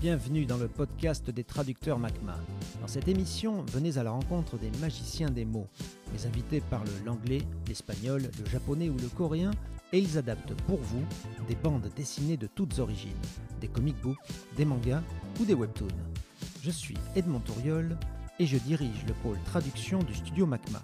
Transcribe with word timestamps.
Bienvenue 0.00 0.46
dans 0.46 0.58
le 0.58 0.68
podcast 0.68 1.28
des 1.28 1.42
traducteurs 1.42 1.98
MACMA. 1.98 2.36
Dans 2.80 2.86
cette 2.86 3.08
émission, 3.08 3.64
venez 3.72 3.98
à 3.98 4.04
la 4.04 4.12
rencontre 4.12 4.56
des 4.56 4.70
magiciens 4.78 5.28
des 5.28 5.44
mots. 5.44 5.66
Les 6.12 6.24
invités 6.24 6.60
parlent 6.60 6.86
l'anglais, 7.04 7.42
l'espagnol, 7.66 8.22
le 8.22 8.48
japonais 8.48 8.90
ou 8.90 8.96
le 8.96 9.08
coréen 9.08 9.50
et 9.92 9.98
ils 9.98 10.16
adaptent 10.16 10.54
pour 10.68 10.78
vous 10.78 11.02
des 11.48 11.56
bandes 11.56 11.90
dessinées 11.96 12.36
de 12.36 12.46
toutes 12.46 12.78
origines, 12.78 13.10
des 13.60 13.66
comic 13.66 14.00
books, 14.00 14.18
des 14.56 14.64
mangas 14.64 15.02
ou 15.40 15.44
des 15.44 15.54
webtoons. 15.54 15.88
Je 16.62 16.70
suis 16.70 16.96
Edmond 17.16 17.40
Touriol 17.40 17.98
et 18.38 18.46
je 18.46 18.56
dirige 18.56 19.04
le 19.08 19.14
pôle 19.14 19.38
traduction 19.46 19.98
du 20.04 20.14
studio 20.14 20.46
MACMA. 20.46 20.80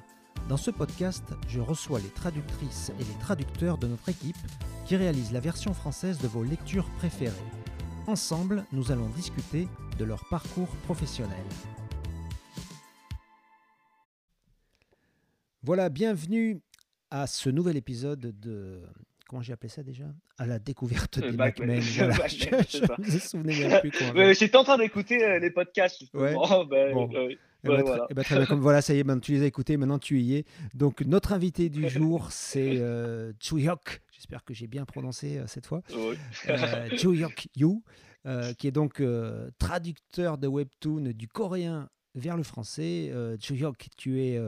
Dans 0.49 0.57
ce 0.57 0.73
podcast, 0.73 1.25
je 1.47 1.61
reçois 1.61 2.01
les 2.01 2.11
traductrices 2.11 2.91
et 2.99 3.05
les 3.05 3.19
traducteurs 3.21 3.79
de 3.79 3.87
notre 3.87 4.09
équipe 4.09 4.37
qui 4.87 4.97
réalisent 4.97 5.33
la 5.33 5.39
version 5.39 5.73
française 5.73 6.19
de 6.19 6.27
vos 6.27 6.43
lectures 6.43 6.91
préférées. 6.99 7.33
Ensemble, 8.07 8.65
nous 8.73 8.93
allons 8.93 9.09
discuter 9.09 9.67
de 9.99 10.05
leur 10.05 10.25
parcours 10.29 10.69
professionnel. 10.85 11.39
Voilà, 15.63 15.89
bienvenue 15.89 16.61
à 17.11 17.27
ce 17.27 17.49
nouvel 17.49 17.77
épisode 17.79 18.21
de... 18.41 18.83
Comment 19.27 19.41
j'ai 19.41 19.55
appelé 19.55 19.71
ça 19.71 19.83
déjà? 19.83 20.05
À 20.37 20.47
la 20.47 20.59
découverte 20.59 21.19
des 21.19 21.33
Macmen. 21.33 21.81
Voilà. 21.97 22.15
je, 22.29 22.37
je 22.69 23.15
me 23.15 23.19
souvenais 23.19 23.69
même 23.69 23.81
plus. 23.81 24.35
J'étais 24.39 24.57
en 24.57 24.65
train 24.65 24.77
d'écouter 24.77 25.25
euh, 25.25 25.39
les 25.39 25.51
podcasts. 25.51 26.03
Ouais. 26.13 26.35
Ben, 26.69 26.93
bon. 26.93 27.11
euh, 27.15 27.31
ben, 27.65 27.83
voilà. 27.83 28.07
Très 28.25 28.37
bien, 28.37 28.47
comme 28.47 28.61
voilà, 28.61 28.83
ça 28.83 28.95
y 28.95 28.99
est, 28.99 29.05
ben, 29.05 29.19
tu 29.21 29.33
les 29.33 29.43
as 29.43 29.47
écoutés, 29.47 29.77
maintenant 29.77 29.99
tu 29.99 30.21
y 30.21 30.35
es. 30.37 30.45
Donc 30.75 31.01
notre 31.03 31.33
invité 31.33 31.69
du 31.69 31.89
jour, 31.89 32.31
c'est 32.31 32.79
euh, 32.79 33.33
Chuyok. 33.41 34.01
J'espère 34.13 34.45
que 34.45 34.55
j'ai 34.55 34.67
bien 34.67 34.85
prononcé 34.85 35.39
euh, 35.39 35.47
cette 35.47 35.67
fois. 35.67 35.83
Oui. 35.95 36.17
euh, 36.49 36.89
Chuyok 36.97 37.49
Yu, 37.57 37.83
euh, 38.27 38.53
qui 38.55 38.67
est 38.69 38.73
donc 38.73 39.03
traducteur 39.59 40.39
de 40.39 40.47
webtoon 40.49 41.13
du 41.15 41.29
coréen 41.29 41.89
vers 42.15 42.37
le 42.37 42.43
français. 42.43 43.13
Chuyok, 43.41 43.89
tu 43.97 44.21
es 44.23 44.41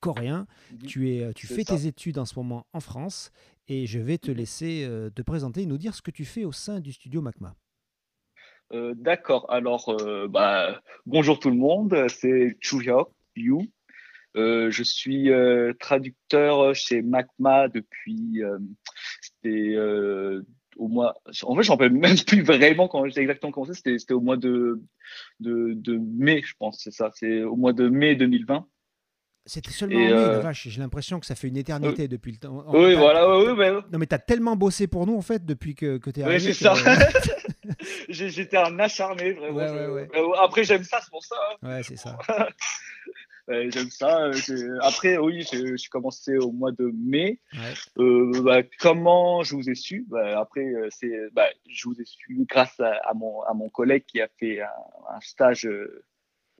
coréen, 0.00 0.46
tu, 0.86 1.10
es, 1.10 1.32
tu 1.34 1.46
fais 1.46 1.64
ça. 1.64 1.76
tes 1.76 1.86
études 1.86 2.18
en 2.18 2.24
ce 2.24 2.34
moment 2.38 2.66
en 2.72 2.80
France 2.80 3.30
et 3.68 3.86
je 3.86 3.98
vais 3.98 4.18
te 4.18 4.30
Mhm. 4.30 4.36
laisser 4.36 4.88
te 5.14 5.22
présenter 5.22 5.62
et 5.62 5.66
nous 5.66 5.78
dire 5.78 5.94
ce 5.94 6.02
que 6.02 6.10
tu 6.10 6.24
fais 6.24 6.44
au 6.44 6.52
sein 6.52 6.80
du 6.80 6.92
studio 6.92 7.20
MACMA. 7.22 7.54
Euh, 8.72 8.94
D'accord. 8.96 9.46
Alors, 9.50 9.88
euh, 10.00 10.26
bah, 10.28 10.80
bonjour 11.06 11.38
tout 11.38 11.50
le 11.50 11.56
monde. 11.56 12.06
C'est 12.08 12.56
Chuhyok 12.60 13.10
Yu. 13.36 13.70
Euh, 14.36 14.70
je 14.70 14.82
suis 14.82 15.30
euh, 15.30 15.72
traducteur 15.78 16.74
chez 16.74 17.02
MACMA 17.02 17.68
depuis. 17.68 18.42
c'était 19.20 19.76
au 20.76 20.88
mois. 20.88 21.14
En 21.44 21.54
fait, 21.54 21.62
je 21.62 21.70
ne 21.70 21.76
me 21.76 21.78
rappelle 21.78 21.92
même 21.92 22.16
plus 22.26 22.42
vraiment 22.42 22.88
quand 22.88 23.06
j'ai 23.08 23.20
exactement 23.20 23.52
commencé. 23.52 23.74
C'était 23.74 23.96
c'était 23.98 24.14
au 24.14 24.20
mois 24.20 24.36
de, 24.36 24.80
de, 25.40 25.72
de 25.74 25.96
mai, 25.98 26.42
je 26.44 26.54
pense. 26.58 26.80
C'est 26.82 26.90
ça. 26.90 27.10
C'est 27.14 27.42
au 27.44 27.54
mois 27.56 27.72
de 27.72 27.88
mai 27.88 28.16
2020. 28.16 28.66
C'était 29.46 29.70
seulement 29.72 29.96
en 29.98 30.00
mai, 30.00 30.12
euh, 30.12 30.40
vache. 30.40 30.66
J'ai 30.68 30.80
l'impression 30.80 31.20
que 31.20 31.26
ça 31.26 31.34
fait 31.34 31.48
une 31.48 31.58
éternité 31.58 32.08
depuis 32.08 32.32
le 32.32 32.38
temps. 32.38 32.64
En- 32.66 32.74
Oui, 32.74 32.94
t'as- 32.94 32.98
voilà. 32.98 33.38
Oui, 33.38 33.52
mais- 33.56 33.70
Non, 33.92 33.98
mais 33.98 34.06
tu 34.06 34.14
as 34.14 34.18
tellement 34.18 34.56
bossé 34.56 34.86
pour 34.88 35.06
nous, 35.06 35.14
en 35.14 35.20
fait, 35.22 35.44
depuis 35.44 35.74
que, 35.74 35.98
que 35.98 36.10
tu 36.10 36.20
es 36.20 36.24
Oui, 36.24 36.30
arrivé. 36.30 36.52
c'est 36.54 36.64
ça. 36.64 36.72
que- 36.74 36.80
J'étais 38.08 38.56
un 38.56 38.78
acharné, 38.78 39.32
vraiment. 39.32 39.56
Ouais, 39.58 39.68
Je- 39.68 39.74
ouais, 39.74 39.86
ouais. 39.88 40.08
Euh, 40.16 40.32
Après, 40.42 40.64
j'aime 40.64 40.84
ça, 40.84 41.00
c'est 41.02 41.10
pour 41.10 41.24
ça. 41.24 41.36
hein. 41.62 41.68
ouais, 41.68 41.82
c'est 41.82 41.96
ça. 41.96 42.16
J'aime 43.48 43.90
ça. 43.90 44.22
euh, 44.28 44.78
Après, 44.80 45.18
oui, 45.18 45.46
j'ai 45.52 45.74
commencé 45.90 46.38
au 46.38 46.50
mois 46.50 46.72
de 46.72 46.90
mai. 46.94 47.40
Euh, 47.98 48.40
bah, 48.42 48.62
comment 48.80 49.42
je 49.42 49.54
vous 49.54 49.68
ai 49.68 49.74
su? 49.74 50.06
Bah, 50.08 50.40
Après, 50.40 50.64
c'est, 50.90 51.12
bah, 51.32 51.48
je 51.68 51.86
vous 51.88 52.00
ai 52.00 52.06
su 52.06 52.46
grâce 52.48 52.80
à, 52.80 52.92
à 53.06 53.12
mon, 53.12 53.42
à 53.42 53.52
mon 53.52 53.68
collègue 53.68 54.04
qui 54.06 54.22
a 54.22 54.28
fait 54.40 54.62
un, 54.62 54.68
un 55.14 55.20
stage 55.20 55.66
euh, 55.66 56.04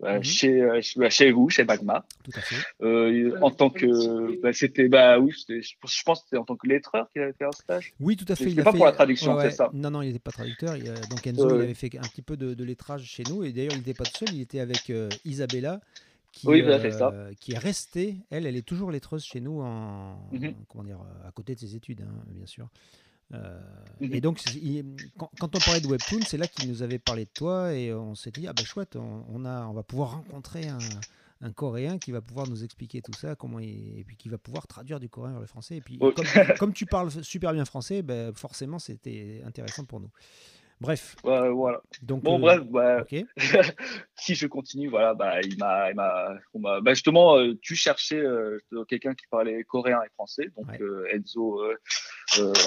euh, 0.04 0.16
Mhm. 0.18 0.22
chez, 0.24 0.60
euh, 0.62 0.80
chez- 0.82 1.00
bah, 1.00 1.10
chez 1.10 1.30
vous, 1.30 1.48
chez 1.48 1.64
Magma. 1.64 2.04
Tout 2.24 2.30
à 2.34 2.40
fait. 2.40 2.56
Euh, 2.82 3.38
en 3.40 3.50
tant 3.50 3.70
que, 3.70 4.40
bah, 4.42 4.52
c'était, 4.52 4.88
bah 4.88 5.18
oui, 5.18 5.32
je 5.48 6.02
pense 6.04 6.20
que 6.20 6.24
c'était 6.26 6.36
en 6.36 6.44
tant 6.44 6.56
que 6.56 6.66
lettreur 6.66 7.08
qu'il 7.10 7.22
avait 7.22 7.32
fait 7.32 7.44
un 7.44 7.52
stage. 7.52 7.92
Oui, 8.00 8.16
tout 8.16 8.24
à 8.28 8.36
fait. 8.36 8.44
Il 8.44 8.56
pas 8.62 8.70
fait- 8.72 8.76
pour 8.76 8.86
la 8.86 8.92
traduction, 8.92 9.34
ouais, 9.36 9.50
c'est 9.50 9.56
ça 9.56 9.70
Non, 9.72 9.90
non, 9.90 10.02
il 10.02 10.08
n'était 10.08 10.18
pas 10.18 10.30
traducteur. 10.32 10.76
Il, 10.76 10.88
euh, 10.88 10.94
donc 11.10 11.26
Enzo, 11.26 11.56
il 11.56 11.62
avait 11.62 11.74
fait 11.74 11.90
un 11.98 12.02
petit 12.02 12.22
peu 12.22 12.36
de, 12.36 12.54
de 12.54 12.64
lettrage 12.64 13.04
chez 13.04 13.22
nous. 13.28 13.44
Et 13.44 13.52
d'ailleurs, 13.52 13.72
il 13.72 13.78
n'était 13.78 13.94
pas 13.94 14.04
tout 14.04 14.18
seul. 14.26 14.34
Il 14.34 14.40
était 14.40 14.60
avec 14.60 14.90
euh, 14.90 15.08
Isabella, 15.24 15.80
qui, 16.32 16.48
Oui, 16.48 16.62
c'est 16.82 16.90
ça. 16.90 17.10
euh, 17.14 17.32
qui 17.38 17.52
est 17.52 17.58
restée. 17.58 18.16
Elle, 18.30 18.46
elle 18.46 18.56
est 18.56 18.66
toujours 18.66 18.90
lettreuse 18.90 19.24
chez 19.24 19.40
nous, 19.40 19.60
en, 19.62 20.18
comment 20.68 20.84
dire, 20.84 20.98
euh, 21.00 21.28
à 21.28 21.30
côté 21.32 21.54
de 21.54 21.60
ses 21.60 21.76
études, 21.76 22.00
hein, 22.02 22.12
bien 22.28 22.46
sûr. 22.46 22.68
Euh. 23.32 23.60
Et 24.00 24.20
donc, 24.20 24.44
il- 24.54 24.84
quand, 25.18 25.30
quand 25.40 25.56
on 25.56 25.58
parlait 25.58 25.80
de 25.80 25.86
Webtoon, 25.86 26.20
c'est 26.26 26.36
là 26.36 26.46
qu'il 26.46 26.68
nous 26.68 26.82
avait 26.82 26.98
parlé 26.98 27.24
de 27.24 27.30
toi 27.32 27.72
et 27.72 27.92
on 27.92 28.14
s'est 28.14 28.30
dit 28.30 28.46
ah 28.46 28.52
ben 28.52 28.64
chouette, 28.64 28.96
on, 28.96 29.24
on 29.28 29.44
a, 29.44 29.66
on 29.66 29.72
va 29.72 29.82
pouvoir 29.82 30.12
rencontrer 30.12 30.68
un, 30.68 30.78
un 31.40 31.52
Coréen 31.52 31.98
qui 31.98 32.12
va 32.12 32.20
pouvoir 32.20 32.48
nous 32.48 32.64
expliquer 32.64 33.00
tout 33.02 33.12
ça, 33.14 33.34
comment 33.34 33.58
il- 33.58 33.98
et 33.98 34.04
puis 34.04 34.16
qui 34.16 34.28
va 34.28 34.38
pouvoir 34.38 34.66
traduire 34.66 35.00
du 35.00 35.08
coréen 35.08 35.32
vers 35.32 35.40
le 35.40 35.46
français. 35.46 35.76
Et 35.76 35.80
puis 35.80 35.98
Oui. 36.00 36.12
comme, 36.14 36.26
comme 36.58 36.72
tu 36.72 36.86
parles 36.86 37.10
super 37.24 37.52
bien 37.52 37.64
français, 37.64 38.02
ben, 38.02 38.32
forcément 38.34 38.78
c'était 38.78 39.42
intéressant 39.46 39.84
pour 39.84 40.00
nous. 40.00 40.10
Bref, 40.80 41.16
voilà. 41.22 41.80
donc 42.02 42.22
Bon, 42.22 42.36
euh, 42.36 42.40
bref, 42.40 42.62
bah, 42.64 43.04
si 44.16 44.34
je 44.34 44.46
continue, 44.46 44.88
voilà, 44.88 45.14
bah, 45.14 45.40
il 45.42 45.56
m'a, 45.58 45.92
bah, 46.54 46.94
justement, 46.94 47.38
euh, 47.38 47.54
tu 47.62 47.74
cherchais 47.74 48.18
euh, 48.20 48.58
quelqu'un 48.88 49.14
qui 49.14 49.26
parlait 49.30 49.62
coréen 49.64 50.00
et 50.02 50.10
français, 50.14 50.50
donc 50.56 50.66
Ouais. 50.68 51.14
Enzo 51.14 51.62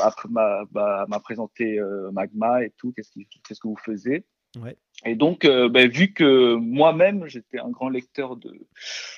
après 0.04 0.30
m'a, 0.30 0.64
bah, 0.72 1.06
m'a 1.10 1.20
présenté 1.20 1.80
Magma 2.12 2.64
et 2.64 2.72
tout, 2.78 2.94
qu'est-ce, 2.94 3.12
qu'est-ce 3.48 3.60
que 3.60 3.68
vous 3.68 3.78
faisiez? 3.78 4.26
Ouais. 4.62 4.78
Et 5.06 5.16
donc, 5.16 5.46
bah, 5.46 5.88
vu 5.88 6.14
que 6.14 6.56
moi-même 6.56 7.28
j'étais 7.28 7.60
un 7.60 7.70
grand 7.70 7.90
lecteur 7.90 8.38
de, 8.38 8.52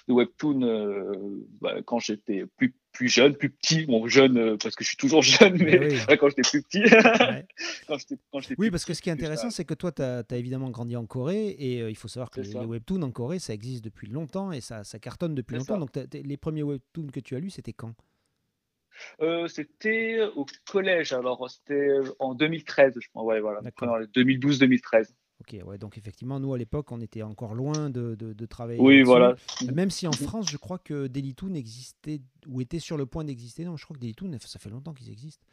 de 0.08 0.14
webtoon 0.14 1.46
quand 1.86 2.00
j'étais 2.00 2.46
plus 2.58 2.76
plus 2.92 3.08
jeune, 3.08 3.36
plus 3.36 3.50
petit, 3.50 3.86
bon 3.86 4.08
jeune 4.08 4.38
euh, 4.38 4.58
parce 4.58 4.76
que 4.76 4.84
je 4.84 4.90
suis 4.90 4.98
toujours 4.98 5.22
jeune, 5.24 5.58
mais 5.58 5.80
oui. 5.80 6.00
ouais, 6.08 6.18
quand 6.18 6.30
j'étais 6.30 6.42
plus 6.42 6.64
petit, 6.64 6.84
Ouais. 6.84 7.46
quand 7.88 7.98
j'étais, 7.98 8.18
quand 8.32 8.40
j'étais 8.40 8.56
Oui, 8.58 8.68
plus 8.68 8.72
parce 8.72 8.86
que 8.86 8.94
ce 8.94 9.02
qui 9.02 9.10
est 9.10 9.14
intéressant, 9.14 9.50
c'est 9.50 9.66
que 9.66 9.74
toi, 9.74 9.92
tu 9.92 10.02
as, 10.02 10.24
évidemment 10.32 10.70
grandi 10.70 10.96
en 10.96 11.06
Corée 11.06 11.56
et 11.58 11.82
euh, 11.82 11.90
il 11.90 11.96
faut 11.96 12.08
savoir 12.08 12.30
que 12.30 12.42
les, 12.42 12.54
webtoons 12.54 13.02
en 13.02 13.12
Corée, 13.12 13.40
ça 13.40 13.54
existe 13.54 13.84
depuis 13.84 14.08
longtemps 14.08 14.52
et 14.52 14.62
ça, 14.62 14.84
ça 14.84 15.00
cartonne 15.00 15.36
depuis 15.36 15.56
longtemps. 15.56 15.80
ça. 15.80 16.06
Donc, 16.06 16.14
les 16.14 16.38
premiers 16.38 16.64
webtoons 16.64 17.08
que 17.08 17.20
tu 17.20 17.36
as 17.36 17.40
lus, 17.40 17.52
c'était 17.52 17.74
quand? 17.74 17.94
Euh, 19.22 19.48
c'était 19.48 20.22
au 20.36 20.46
collège, 20.70 21.14
alors 21.14 21.50
c'était 21.50 22.00
en 22.20 22.34
2013, 22.34 22.96
je 23.00 23.08
pense. 23.14 23.26
Ouais, 23.26 23.40
voilà. 23.40 23.62
D'accord. 23.62 24.00
2012-2013. 24.16 25.14
Ok, 25.42 25.56
ouais, 25.66 25.78
donc 25.78 25.98
effectivement, 25.98 26.40
nous 26.40 26.54
à 26.54 26.58
l'époque, 26.58 26.92
on 26.92 27.00
était 27.00 27.22
encore 27.22 27.56
loin 27.56 27.90
de, 27.90 28.16
de- 28.16 28.34
de 28.34 28.46
travailler. 28.46 28.82
Oui, 28.82 29.02
voilà. 29.04 29.36
Même 29.74 29.90
si 29.90 30.06
en. 30.08 30.12
France, 30.12 30.50
je 30.50 30.58
crois 30.58 30.78
que 30.80 31.08
Dailytoon 31.08 31.54
existait 31.54 32.22
ou 32.48 32.60
était 32.62 32.80
sur 32.80 32.98
le 32.98 33.06
point 33.06 33.24
d'exister. 33.24 33.64
Non, 33.64 33.78
je 33.78 33.86
crois 33.86 33.96
que 33.96 34.02
Dailytoon, 34.02 34.38
ça 34.42 34.60
fait 34.60 34.70
longtemps 34.70 34.94
qu'ils 34.94 35.10
existent. 35.10 35.46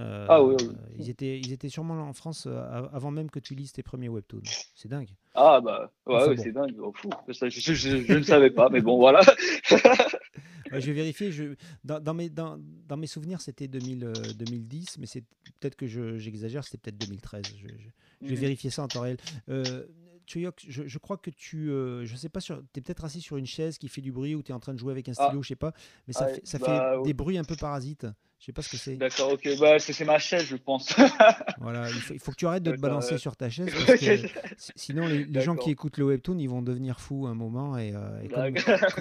Euh, 0.00 0.26
Ah 0.28 0.42
oui, 0.42 0.54
oui. 0.58 0.68
Ils, 0.98 1.10
étaient, 1.10 1.38
ils 1.38 1.52
étaient 1.52 1.68
sûrement 1.68 1.94
là 1.94 2.02
en 2.02 2.14
France 2.14 2.46
euh, 2.46 2.58
av- 2.62 2.88
avant 2.94 3.10
même 3.10 3.30
que 3.30 3.38
tu 3.38 3.54
lises 3.54 3.72
tes 3.72 3.82
premiers 3.82 4.08
webtoons. 4.08 4.40
C'est 4.74 4.88
dingue. 4.88 5.10
Ah, 5.34 5.60
bah, 5.62 5.90
ouais, 6.06 6.14
Enfin 6.14 6.28
ouais, 6.28 6.36
bon. 6.36 6.42
c'est 6.42 6.52
dingue. 6.52 6.74
Oh, 6.78 6.92
fou. 6.94 7.10
Ça, 7.32 7.48
je, 7.50 7.60
je- 7.60 7.74
je- 7.74 8.02
je 8.04 8.14
ne 8.14 8.22
savais 8.22 8.50
pas, 8.50 8.68
mais 8.70 8.80
bon, 8.80 8.96
voilà. 8.98 9.20
Ouais, 10.72 10.80
je 10.80 10.86
vais 10.86 10.92
vérifier. 10.92 11.30
Je, 11.32 11.54
dans, 11.84 12.00
dans 12.00 12.14
mes, 12.14 12.28
dans, 12.30 12.58
dans 12.88 12.96
mes 12.96 13.06
souvenirs, 13.06 13.40
c'était 13.40 13.68
2000, 13.68 14.04
euh, 14.04 14.12
2010, 14.38 14.98
mais 14.98 15.06
c'est 15.06 15.22
peut-être 15.60 15.76
que 15.76 15.86
je- 15.86 16.18
j'exagère, 16.18 16.64
c'était 16.64 16.78
peut-être 16.78 16.98
2013. 16.98 17.44
Je, 17.60 17.68
je- 17.68 17.88
je 18.22 18.28
vais 18.28 18.34
vérifier 18.36 18.70
ça 18.70 18.82
en 18.82 18.88
temps 18.88 19.00
réel. 19.02 19.16
Euh, 19.48 19.84
je, 20.26 20.48
je 20.86 20.98
crois 20.98 21.16
que 21.18 21.30
tu. 21.30 21.70
euh, 21.70 22.06
je 22.06 22.16
sais 22.16 22.28
pas, 22.28 22.40
tu 22.40 22.52
es 22.52 22.80
peut-être 22.80 23.04
assis 23.04 23.20
sur 23.20 23.36
une 23.36 23.44
chaise 23.46 23.76
qui 23.76 23.88
fait 23.88 24.00
du 24.00 24.12
bruit 24.12 24.34
ou 24.34 24.42
tu 24.42 24.52
es 24.52 24.54
en 24.54 24.60
train 24.60 24.72
de 24.72 24.78
jouer 24.78 24.92
avec 24.92 25.08
un 25.08 25.12
Ah. 25.18 25.26
stylo, 25.26 25.42
je 25.42 25.48
sais 25.48 25.56
pas, 25.56 25.72
mais 26.06 26.14
ça, 26.14 26.26
Ah, 26.30 26.34
fait, 26.34 26.46
ça 26.46 26.58
bah, 26.58 26.66
fait 26.92 26.96
oui. 26.98 27.04
des 27.06 27.12
bruits 27.14 27.36
un 27.38 27.44
peu 27.44 27.56
parasites. 27.56 28.06
Je 28.42 28.46
sais 28.46 28.52
pas 28.52 28.62
ce 28.62 28.70
que 28.70 28.76
c'est. 28.76 28.96
D'accord, 28.96 29.34
ok. 29.34 29.48
Bah, 29.60 29.78
c'est 29.78 30.04
ma 30.04 30.18
chaise, 30.18 30.46
je 30.46 30.56
pense. 30.56 30.92
Voilà, 31.60 31.88
il 31.88 31.94
faut, 31.94 32.12
il 32.14 32.18
faut 32.18 32.32
que 32.32 32.36
tu 32.36 32.46
arrêtes 32.46 32.64
de 32.64 32.72
te 32.72 32.80
balancer 32.80 33.16
sur 33.18 33.36
ta 33.36 33.48
chaise 33.48 33.68
parce 33.86 34.00
que 34.00 34.16
si- 34.56 34.72
sinon 34.74 35.06
les, 35.06 35.24
les 35.24 35.40
gens 35.40 35.54
qui 35.54 35.70
écoutent 35.70 35.96
le 35.96 36.06
webtoon 36.06 36.36
ils 36.38 36.48
vont 36.48 36.60
devenir 36.60 36.98
fous 36.98 37.28
un 37.28 37.34
moment 37.34 37.78
et, 37.78 37.94
euh, 37.94 38.20
et 38.24 38.28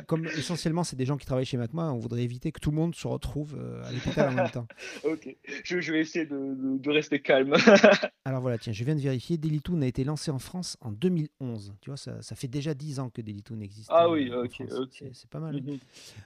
comme, 0.06 0.28
essentiellement 0.28 0.84
c'est 0.84 0.96
des 0.96 1.08
gens 1.08 1.18
qui 1.18 1.26
travaillent 1.26 1.46
chez 1.46 1.58
MacMa, 1.58 1.92
on 1.92 1.98
voudrait 1.98 2.22
éviter 2.22 2.52
que 2.52 2.60
tout 2.60 2.70
le 2.70 2.78
monde 2.78 2.94
se 2.94 3.08
retrouve 3.08 3.56
euh, 3.58 3.84
à 3.84 3.92
l'hôpital 3.92 4.30
en 4.30 4.34
même 4.34 4.52
temps. 4.52 4.68
ok. 5.04 5.36
Je, 5.64 5.82
je 5.82 5.92
vais 5.92 6.02
essayer 6.02 6.26
de, 6.28 6.36
de- 6.36 6.78
de 6.78 6.92
rester 6.92 7.20
calme. 7.20 7.56
Alors 8.26 8.42
voilà, 8.42 8.60
tiens, 8.60 8.74
je 8.74 8.84
viens 8.84 8.96
de 8.96 9.02
vérifier, 9.02 9.38
Dailytoon 9.40 9.82
a 9.82 9.88
été 9.88 10.04
lancé 10.04 10.30
en 10.30 10.40
France 10.40 10.78
en 10.82 10.92
2011. 10.92 11.74
Tu 11.82 11.90
vois, 11.90 11.98
ça, 11.98 12.22
ça 12.22 12.36
fait 12.36 12.48
déjà 12.48 12.76
10 12.76 13.00
ans 13.00 13.10
que 13.10 13.22
Dailytoon 13.24 13.60
existe. 13.62 13.90
Ah 13.92 14.06
euh, 14.06 14.12
oui, 14.12 14.32
ok. 14.32 14.62
C'est- 15.14 15.28
pas 15.32 15.40
mal. 15.40 15.56
Mhm. 15.56 15.80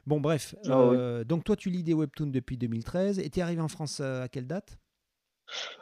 Bon, 0.05 0.19
bref. 0.19 0.53
Ah 0.67 0.85
oui. 0.87 1.25
Donc 1.25 1.45
toi, 1.45 1.55
tu 1.55 1.69
lis 1.69 1.83
des 1.83 1.93
webtoons 1.93 2.27
depuis 2.27 2.57
2013 2.57 3.04
et 3.13 3.29
tu 3.29 3.39
es 3.39 3.41
arrivé 3.41 3.61
en 3.61 3.67
France 3.67 3.99
euh, 4.01 4.23
à 4.23 4.27
quelle 4.27 4.47
date? 4.47 4.79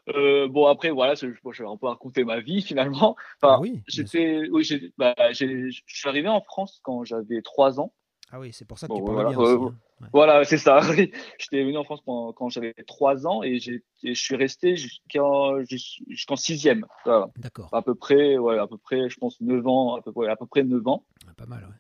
Euh, 0.10 0.48
bon, 0.48 0.68
après, 0.68 0.90
voilà, 0.90 1.14
bon, 1.44 1.52
je 1.52 1.64
vais 1.64 1.70
un 1.70 1.78
peu 1.78 1.88
raconter 1.88 2.24
ma 2.24 2.40
vie 2.40 2.62
finalement. 2.62 3.16
Ah 3.42 3.60
oui, 3.60 3.82
j'étais, 3.88 4.50
oui, 4.50 4.92
bah, 4.98 5.16
je 5.32 5.72
suis 5.88 6.10
arrivé 6.10 6.28
en 6.28 6.42
France 6.42 6.80
quand 6.84 7.04
j'avais 7.04 7.42
trois 7.42 7.80
ans. 7.80 7.94
Ah 8.32 8.40
oui, 8.40 8.52
c'est 8.52 8.66
pour 8.66 8.80
ça 8.80 8.88
que 8.88 8.94
tu 8.94 9.04
parles 9.04 9.14
voilà, 9.14 9.30
bien 9.30 9.40
aussi, 9.40 9.64
hein. 9.64 9.78
Voilà, 10.12 10.44
c'est 10.44 10.58
ça. 10.58 10.80
J'étais 11.40 11.64
venu 11.64 11.78
en 11.78 11.84
France 11.84 12.02
quand 12.04 12.50
j'avais 12.50 12.74
3 12.88 13.28
ans 13.28 13.44
et, 13.44 13.60
je 13.60 14.14
suis 14.14 14.36
resté 14.36 14.76
jusqu'en 14.76 15.60
6e. 15.62 16.84
D'accord. 17.38 17.70
À 17.72 17.82
peu 17.82 17.96
près, 17.96 18.38
ouais, 18.38 18.58
à 18.58 18.68
peu 18.68 18.78
près, 18.78 19.10
je 19.10 19.18
pense 19.18 19.40
9 19.40 19.66
ans, 19.68 19.96
à 19.96 20.02
peu, 20.02 20.12
près, 20.12 20.28
à 20.28 20.36
peu 20.36 20.46
près 20.46 20.64
9 20.64 20.86
ans. 20.88 21.06
pas 21.38 21.46
mal, 21.46 21.64
ouais. 21.64 21.76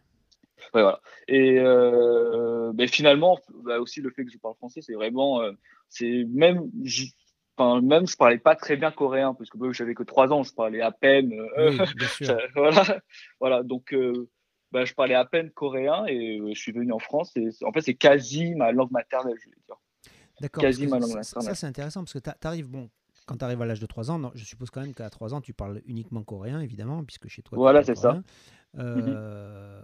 Ouais, 0.73 0.81
voilà. 0.81 1.01
Et 1.27 1.59
euh, 1.59 2.71
ben, 2.73 2.87
finalement, 2.87 3.39
bah, 3.63 3.79
aussi 3.79 4.01
le 4.01 4.09
fait 4.09 4.25
que 4.25 4.31
je 4.31 4.37
parle 4.37 4.55
français, 4.55 4.81
c'est 4.81 4.93
vraiment, 4.93 5.41
euh, 5.41 5.51
c'est 5.89 6.25
même, 6.29 6.71
enfin 7.55 7.81
même 7.81 8.07
je 8.07 8.17
parlais 8.17 8.39
pas 8.39 8.55
très 8.55 8.75
bien 8.75 8.91
coréen 8.91 9.35
parce 9.35 9.49
que 9.49 9.57
bah, 9.57 9.67
j'avais 9.71 9.93
que 9.93 10.03
trois 10.03 10.33
ans, 10.33 10.43
je 10.43 10.53
parlais 10.53 10.81
à 10.81 10.91
peine. 10.91 11.31
Euh, 11.57 11.71
oui, 11.71 11.77
bien 11.95 12.07
sûr. 12.07 12.37
voilà, 12.55 13.01
voilà. 13.39 13.63
Donc 13.63 13.95
bah, 14.71 14.85
je 14.85 14.93
parlais 14.93 15.13
à 15.13 15.25
peine 15.25 15.51
coréen 15.51 16.05
et 16.07 16.41
je 16.53 16.59
suis 16.59 16.71
venu 16.71 16.91
en 16.91 16.99
France. 16.99 17.31
Et 17.35 17.49
en 17.63 17.71
fait, 17.71 17.81
c'est 17.81 17.93
quasi 17.93 18.55
ma 18.55 18.71
langue 18.71 18.91
maternelle, 18.91 19.37
je 19.39 19.49
vais 19.49 19.55
dire. 19.67 19.75
D'accord. 20.41 20.63
Quasi 20.63 20.87
ma 20.87 20.97
langue 20.97 21.13
maternelle. 21.13 21.43
Ça, 21.43 21.55
c'est 21.55 21.67
intéressant 21.67 22.01
parce 22.01 22.13
que 22.13 22.19
tu 22.19 22.47
arrives, 22.47 22.67
bon, 22.67 22.89
quand 23.27 23.37
tu 23.37 23.45
arrives 23.45 23.61
à 23.61 23.65
l'âge 23.65 23.79
de 23.79 23.85
3 23.85 24.11
ans, 24.11 24.19
non, 24.19 24.31
je 24.35 24.43
suppose 24.43 24.69
quand 24.69 24.81
même 24.81 24.93
qu'à 24.93 25.09
3 25.09 25.33
ans, 25.33 25.41
tu 25.41 25.53
parles 25.53 25.81
uniquement 25.85 26.23
coréen, 26.23 26.59
évidemment, 26.59 27.03
puisque 27.03 27.27
chez 27.27 27.41
toi. 27.41 27.57
Voilà, 27.57 27.83
c'est 27.83 27.95
ça. 27.95 28.21
Euh, 28.77 29.81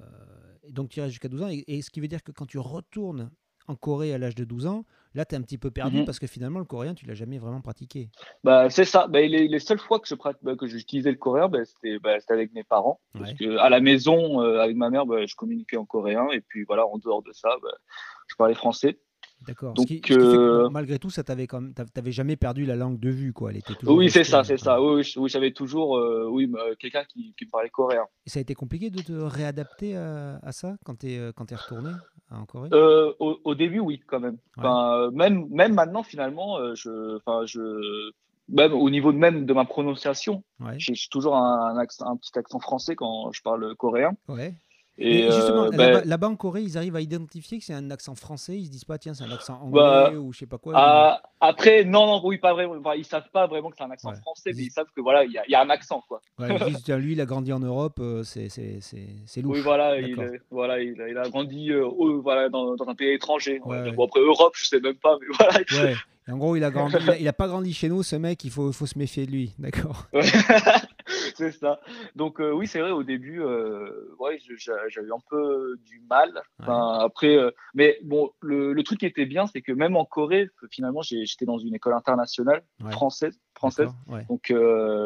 Donc 0.69 0.89
tu 0.89 1.01
restes 1.01 1.11
jusqu'à 1.11 1.29
12 1.29 1.43
ans. 1.43 1.49
Et, 1.49 1.63
et, 1.67 1.81
ce 1.81 1.89
qui 1.89 1.99
veut 1.99 2.07
dire 2.07 2.23
que 2.23 2.31
quand 2.31 2.45
tu 2.45 2.59
retournes 2.59 3.31
en 3.67 3.75
Corée 3.75 4.13
à 4.13 4.17
l'âge 4.17 4.35
de 4.35 4.45
12 4.45 4.65
ans, 4.65 4.85
là, 5.13 5.25
tu 5.25 5.35
es 5.35 5.37
un 5.37 5.41
petit 5.41 5.57
peu 5.57 5.69
perdu 5.69 5.99
mhm. 5.99 6.05
parce 6.05 6.19
que 6.19 6.27
finalement, 6.27 6.59
le 6.59 6.65
coréen, 6.65 6.95
tu 6.95 7.05
l'as 7.05 7.13
jamais 7.13 7.37
vraiment 7.37 7.61
pratiqué. 7.61 8.09
Bah, 8.43 8.69
c'est 8.69 8.85
ça. 8.85 9.07
Bah, 9.07 9.21
les, 9.21 9.47
les, 9.47 9.59
seules 9.59 9.79
fois 9.79 9.99
que 9.99 10.07
je 10.07 10.15
bah, 10.41 10.55
que 10.55 10.65
j'utilisais 10.65 11.11
le 11.11 11.17
coréen, 11.17 11.49
bah, 11.49 11.59
bah, 12.01 12.19
c'était 12.19 12.33
avec 12.33 12.53
mes 12.53 12.63
parents. 12.63 12.99
Parce 13.13 13.33
que 13.33 13.57
à 13.57 13.69
la 13.69 13.79
maison, 13.79 14.41
euh, 14.41 14.59
avec 14.59 14.75
ma 14.75 14.89
mère, 14.89 15.05
je 15.05 15.35
communiquais 15.35 15.77
en 15.77 15.85
coréen. 15.85 16.29
Et 16.31 16.41
puis 16.41 16.63
voilà, 16.63 16.85
en 16.87 16.97
dehors 16.97 17.21
de 17.21 17.31
ça, 17.31 17.49
je 18.27 18.35
parlais 18.35 18.55
français. 18.55 18.99
D'accord. 19.47 19.73
Donc, 19.73 19.87
euh, 20.11 20.69
malgré 20.69 20.99
tout, 20.99 21.09
ça 21.09 21.23
t'avait 21.23 21.47
comme, 21.47 21.73
t'avais 21.73 22.11
jamais 22.11 22.35
perdu 22.35 22.65
la 22.65 22.75
langue 22.75 22.99
de 22.99 23.09
vue, 23.09 23.33
quoi. 23.33 23.51
Elle 23.51 23.57
était 23.57 23.73
oui, 23.85 24.09
c'est 24.09 24.23
ça, 24.23 24.43
c'est 24.43 24.57
ça. 24.57 24.81
Oui, 24.81 25.03
j'avais 25.27 25.51
toujours, 25.51 25.97
euh, 25.97 26.27
oui, 26.29 26.51
quelqu'un 26.79 27.03
qui, 27.05 27.33
qui, 27.37 27.45
parlait 27.45 27.69
coréen. 27.69 28.05
Et 28.25 28.29
ça 28.29 28.39
a 28.39 28.41
été 28.41 28.53
compliqué 28.53 28.89
de 28.89 29.01
te 29.01 29.13
réadapter 29.13 29.95
à, 29.95 30.39
à 30.43 30.51
ça 30.51 30.75
quand 30.83 30.99
tu 30.99 31.11
es, 31.11 31.33
quand 31.35 31.51
es 31.51 31.55
retourné 31.55 31.91
en 32.31 32.45
Corée? 32.45 32.69
Euh, 32.73 33.11
au, 33.19 33.39
au, 33.43 33.55
début, 33.55 33.79
oui, 33.79 34.01
quand 34.05 34.19
même. 34.19 34.37
Enfin, 34.57 35.09
même, 35.11 35.47
même 35.49 35.73
maintenant, 35.73 36.03
finalement, 36.03 36.75
je, 36.75 37.17
enfin, 37.17 37.45
je, 37.45 38.11
même 38.49 38.73
au 38.73 38.89
niveau 38.89 39.11
de 39.11 39.17
même 39.17 39.45
de 39.45 39.53
ma 39.53 39.65
prononciation, 39.65 40.43
j'ai 40.77 40.93
toujours 41.09 41.37
un, 41.37 41.77
un, 41.77 41.81
un, 41.81 42.17
petit 42.17 42.37
accent 42.37 42.59
français 42.59 42.95
quand 42.95 43.31
je 43.31 43.41
parle 43.41 43.75
coréen. 43.75 44.11
Ouais. 44.27 44.53
Et, 45.01 45.31
justement, 45.31 45.65
euh, 45.65 45.69
ben 45.69 46.01
là-bas 46.03 46.27
en 46.27 46.35
Corée, 46.35 46.61
ils 46.61 46.77
arrivent 46.77 46.97
à 46.97 47.01
identifier 47.01 47.57
que 47.57 47.63
c'est 47.63 47.73
un 47.73 47.89
accent 47.89 48.15
français. 48.15 48.57
Ils 48.57 48.65
se 48.65 48.71
disent 48.71 48.83
pas, 48.83 48.97
tiens, 48.97 49.13
c'est 49.13 49.23
un 49.23 49.31
accent 49.31 49.57
bah, 49.71 50.07
anglais 50.07 50.17
ou 50.17 50.33
je 50.33 50.39
sais 50.39 50.45
pas 50.45 50.57
quoi. 50.57 50.73
Ah, 50.75 51.21
après, 51.39 51.85
non, 51.85 52.05
non, 52.05 52.21
oui, 52.23 52.37
pas 52.37 52.53
vraiment. 52.53 52.75
Enfin, 52.77 52.95
ils 52.95 53.05
savent 53.05 53.29
pas 53.31 53.47
vraiment 53.47 53.69
que 53.69 53.77
c'est 53.77 53.83
un 53.83 53.91
accent 53.91 54.13
français, 54.15 54.51
mais 54.53 54.63
ils 54.63 54.71
savent 54.71 54.89
que 54.93 54.99
voilà, 54.99 55.23
il 55.23 55.31
y, 55.31 55.51
y, 55.51 55.55
a 55.55 55.61
un 55.61 55.69
accent, 55.69 56.03
quoi. 56.07 56.19
Ouais, 56.37 56.49
ils 56.67 56.75
disent, 56.75 56.89
lui, 56.89 57.13
il 57.13 57.21
a 57.21 57.25
grandi 57.25 57.53
en 57.53 57.59
Europe, 57.59 57.99
euh, 58.01 58.23
c'est 58.23 58.49
c'est 58.49 59.41
louche. 59.41 59.57
Oui, 59.57 59.61
voilà, 59.61 59.97
il, 59.99 60.41
voilà, 60.51 60.81
il, 60.81 61.01
il 61.09 61.17
a 61.17 61.29
grandi 61.29 61.71
euh, 61.71 61.87
voilà, 62.21 62.49
dans, 62.49 62.75
dans, 62.75 62.89
un 62.89 62.95
pays 62.95 63.13
étranger. 63.13 63.61
Bon, 63.63 64.05
après 64.05 64.19
Europe, 64.19 64.53
je 64.57 64.65
sais 64.65 64.79
même 64.81 64.95
pas, 64.95 65.17
mais 65.21 65.27
voilà. 65.71 65.95
En 66.29 66.37
gros, 66.37 66.55
il 66.55 66.63
a 66.63 66.69
grandi, 66.69 66.95
il 67.19 67.27
a, 67.27 67.33
pas 67.33 67.47
grandi 67.47 67.73
chez 67.73 67.89
nous, 67.89 68.03
ce 68.03 68.15
mec. 68.15 68.43
Il 68.43 68.51
faut, 68.51 68.71
faut 68.71 68.85
se 68.85 68.97
méfier 68.97 69.25
de 69.25 69.31
lui, 69.31 69.53
d'accord. 69.57 70.07
c'est 71.35 71.51
ça. 71.51 71.79
Donc 72.15 72.39
euh, 72.39 72.51
oui, 72.51 72.67
c'est 72.67 72.79
vrai. 72.79 72.91
Au 72.91 73.03
début, 73.03 73.41
euh, 73.41 74.15
ouais, 74.19 74.37
j'avais 74.57 75.11
un 75.11 75.21
peu 75.29 75.77
du 75.85 76.01
mal. 76.09 76.41
Enfin, 76.59 76.99
Après, 76.99 77.35
euh, 77.35 77.51
mais 77.73 77.97
bon, 78.03 78.31
le, 78.41 78.73
le, 78.73 78.83
truc 78.83 78.99
qui 78.99 79.05
était 79.05 79.25
bien, 79.25 79.47
c'est 79.47 79.61
que 79.61 79.71
même 79.71 79.95
en 79.95 80.05
Corée, 80.05 80.49
finalement, 80.71 81.01
j'étais 81.01 81.45
dans 81.45 81.57
une 81.57 81.75
école 81.75 81.93
internationale 81.93 82.63
française, 82.91 83.39
française. 83.55 83.89
Donc, 84.29 84.53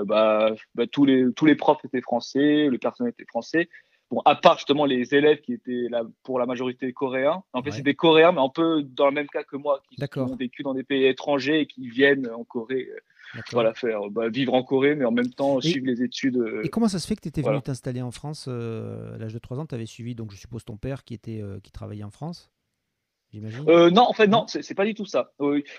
bah, 0.06 0.52
bah, 0.75 0.88
tous 0.92 1.06
les 1.06 1.31
tous 1.34 1.46
les 1.46 1.56
profs 1.56 1.84
étaient 1.86 2.02
français, 2.02 2.68
le 2.70 2.78
personnel 2.78 3.12
était 3.12 3.25
français. 3.25 3.70
Bon, 4.13 4.21
à 4.25 4.36
part 4.36 4.57
justement 4.57 4.86
les 4.86 5.15
élèves 5.15 5.42
qui 5.42 5.54
étaient 5.54 5.88
là 5.89 6.04
pour 6.24 6.39
la 6.39 6.45
majorité 6.45 6.94
coréens. 6.94 7.44
En 7.54 7.63
fait, 7.63 7.71
c'est 7.71 7.81
des 7.81 7.95
Coréens, 7.95 8.31
mais 8.31 8.42
un 8.42 8.50
peu 8.50 8.83
dans 8.83 9.07
le 9.07 9.13
même 9.13 9.27
cas 9.27 9.44
que 9.44 9.56
moi, 9.56 9.81
qui, 9.89 10.19
ont 10.19 10.36
vécu 10.36 10.63
dans 10.63 10.74
des 10.74 10.83
pays 10.83 11.06
étrangers 11.06 11.62
et 11.62 11.65
qui 11.65 11.89
viennent 11.89 12.30
en 12.30 12.44
Corée 12.44 12.89
voilà, 13.51 13.74
faire 13.74 14.10
bah, 14.10 14.30
vivre 14.30 14.54
en 14.54 14.63
Corée, 14.63 14.95
mais 14.95 15.06
en 15.06 15.12
même 15.12 15.30
temps 15.30 15.60
suivre 15.62 15.88
les 15.88 16.04
études. 16.04 16.38
Euh, 16.38 16.62
et 16.63 16.69
comment 16.69 16.88
ça 16.88 17.00
se 17.00 17.07
fait 17.07 17.15
que 17.15 17.21
tu 17.21 17.30
étais 17.30 17.42
venu 17.42 17.62
t'installer 17.62 18.01
en 18.01 18.12
France 18.12 18.45
euh, 18.48 19.15
à 19.15 19.18
l'âge 19.18 19.33
de 19.33 19.39
3 19.39 19.60
ans? 19.60 19.65
Tu 19.65 19.75
avais 19.75 19.86
suivi, 19.86 20.15
donc 20.15 20.31
je 20.31 20.38
suppose, 20.38 20.63
ton 20.63 20.77
père 20.77 21.04
qui, 21.04 21.13
était, 21.13 21.42
euh, 21.42 21.60
qui 21.60 21.71
travaillait 21.71 22.04
en 22.04 22.12
France? 22.12 22.51
Euh, 23.68 23.90
non, 23.90 24.04
en 24.04 24.14
fait, 24.14 24.28
non, 24.28 24.46
c'est 24.48 24.76
pas 24.76 24.86
du 24.86 24.94
tout 24.94 25.06
ça. 25.06 25.32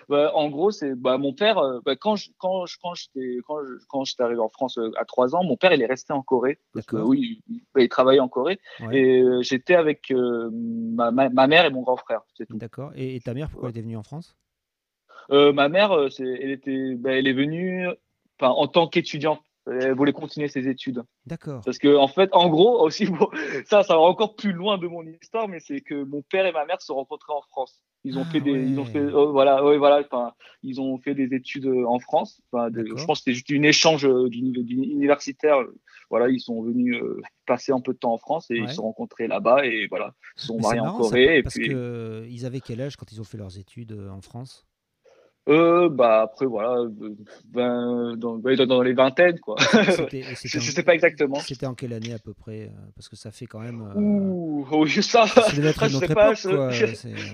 Bah, 0.08 0.32
en 0.34 0.48
gros, 0.48 0.70
c'est 0.70 0.94
bah, 0.94 1.18
mon 1.18 1.32
père. 1.32 1.58
Euh, 1.58 1.80
bah, 1.84 1.96
quand 1.96 2.16
je, 2.16 2.30
quand 2.38 2.66
je, 2.66 2.76
quand 2.80 2.94
j'étais 2.94 3.38
quand 3.46 3.58
quand 3.88 4.04
j'étais 4.04 4.22
arrivé 4.22 4.40
en 4.40 4.48
France 4.48 4.78
euh, 4.78 4.90
à 4.96 5.04
trois 5.04 5.34
ans, 5.34 5.44
mon 5.44 5.56
père 5.56 5.72
il 5.72 5.82
est 5.82 5.86
resté 5.86 6.12
en 6.12 6.22
Corée. 6.22 6.58
Parce 6.72 6.86
que, 6.86 6.96
oui, 6.96 7.42
il, 7.48 7.62
il, 7.76 7.88
travaillait 7.88 8.20
en 8.20 8.28
Corée. 8.28 8.58
Et 8.92 9.22
j'étais 9.42 9.74
avec 9.74 10.12
ma, 10.12 11.10
ma, 11.10 11.28
ma, 11.28 11.46
mère 11.46 11.64
et 11.64 11.70
mon 11.70 11.82
grand 11.82 11.96
frère. 11.96 12.22
D'accord. 12.50 12.92
Et, 12.96 13.16
et, 13.16 13.20
ta 13.20 13.34
mère, 13.34 13.48
pourquoi 13.50 13.68
elle 13.68 13.76
était 13.76 13.82
venue 13.82 13.96
en 13.96 14.02
France? 14.02 14.36
Ma 15.30 15.68
mère, 15.68 15.92
elle 16.18 16.50
était, 16.50 16.98
elle 17.04 17.28
est 17.28 17.32
venue, 17.32 17.86
en 18.40 18.66
tant 18.66 18.88
qu'étudiante 18.88 19.40
elle 19.66 19.94
voulait 19.94 20.12
continuer 20.12 20.48
ses 20.48 20.68
études. 20.68 21.02
D'accord. 21.26 21.62
Parce 21.64 21.78
que 21.78 21.96
en 21.96 22.08
fait, 22.08 22.30
en 22.32 22.48
gros, 22.48 22.80
aussi, 22.84 23.06
bon, 23.06 23.28
ça, 23.66 23.82
ça 23.82 23.94
va 23.94 24.00
encore 24.00 24.36
plus 24.36 24.52
loin 24.52 24.78
de 24.78 24.86
mon 24.86 25.02
histoire, 25.02 25.48
mais 25.48 25.60
c'est 25.60 25.80
que 25.80 26.04
mon 26.04 26.22
père 26.22 26.46
et 26.46 26.52
ma 26.52 26.64
mère 26.66 26.80
se 26.82 26.92
rencontraient 26.92 27.34
en 27.34 27.42
France. 27.42 27.80
Ils 28.06 28.18
ont 28.18 28.24
ah 28.26 28.30
fait 28.30 28.40
des, 28.40 28.50
ils 28.50 28.78
ont 28.78 28.84
fait, 28.84 29.00
oh, 29.00 29.32
voilà, 29.32 29.64
ouais, 29.64 29.78
voilà, 29.78 30.04
enfin, 30.04 30.34
ils 30.62 30.78
ont 30.78 30.98
fait 30.98 31.14
des 31.14 31.34
études 31.34 31.66
euh, 31.66 31.86
en 31.86 31.98
France. 31.98 32.42
Je 32.52 33.04
pense 33.06 33.18
que 33.20 33.24
c'était 33.24 33.32
juste 33.32 33.48
une 33.48 33.64
échange 33.64 34.04
euh, 34.04 34.28
universitaire. 34.30 35.56
Voilà, 36.10 36.28
ils 36.28 36.40
sont 36.40 36.62
venus 36.62 36.96
euh, 36.96 37.22
passer 37.46 37.72
un 37.72 37.80
peu 37.80 37.94
de 37.94 37.98
temps 37.98 38.12
en 38.12 38.18
France 38.18 38.50
et 38.50 38.56
ils 38.56 38.68
se 38.68 38.74
sont 38.74 38.82
rencontrés 38.82 39.26
là-bas 39.26 39.64
et 39.64 39.86
voilà, 39.88 40.14
ils 40.36 40.40
se 40.40 40.46
sont 40.48 40.60
mariés 40.60 40.80
en 40.80 40.98
Corée. 40.98 41.42
parce 41.42 41.54
qu'ils 41.54 41.72
que 41.72 42.26
ils 42.28 42.44
avaient 42.44 42.60
quel 42.60 42.82
âge 42.82 42.96
quand 42.96 43.10
ils 43.10 43.22
ont 43.22 43.24
fait 43.24 43.38
leurs 43.38 43.58
études 43.58 43.98
en 44.12 44.20
France? 44.20 44.66
Euh, 45.46 45.90
bah 45.90 46.22
après 46.22 46.46
voilà, 46.46 46.88
ben, 47.48 48.16
dans, 48.16 48.38
dans, 48.38 48.82
les 48.82 48.94
vingtaines 48.94 49.38
quoi. 49.40 49.56
je, 49.60 50.58
sais 50.58 50.82
pas 50.82 50.94
exactement. 50.94 51.38
C'était 51.40 51.66
en 51.66 51.74
quelle 51.74 51.92
année 51.92 52.14
à 52.14 52.18
peu 52.18 52.32
près 52.32 52.62
euh, 52.62 52.90
Parce 52.94 53.10
que 53.10 53.16
ça 53.16 53.30
fait 53.30 53.44
quand 53.44 53.60
même. 53.60 53.82
Euh... 53.82 54.00
Ouh, 54.00 54.66
oui 54.72 54.90
ça. 55.02 55.26
ça 55.26 55.42
être 55.42 55.58
une 55.58 55.66
autre 55.66 56.10
époque, 56.10 56.40
quoi. 56.42 56.70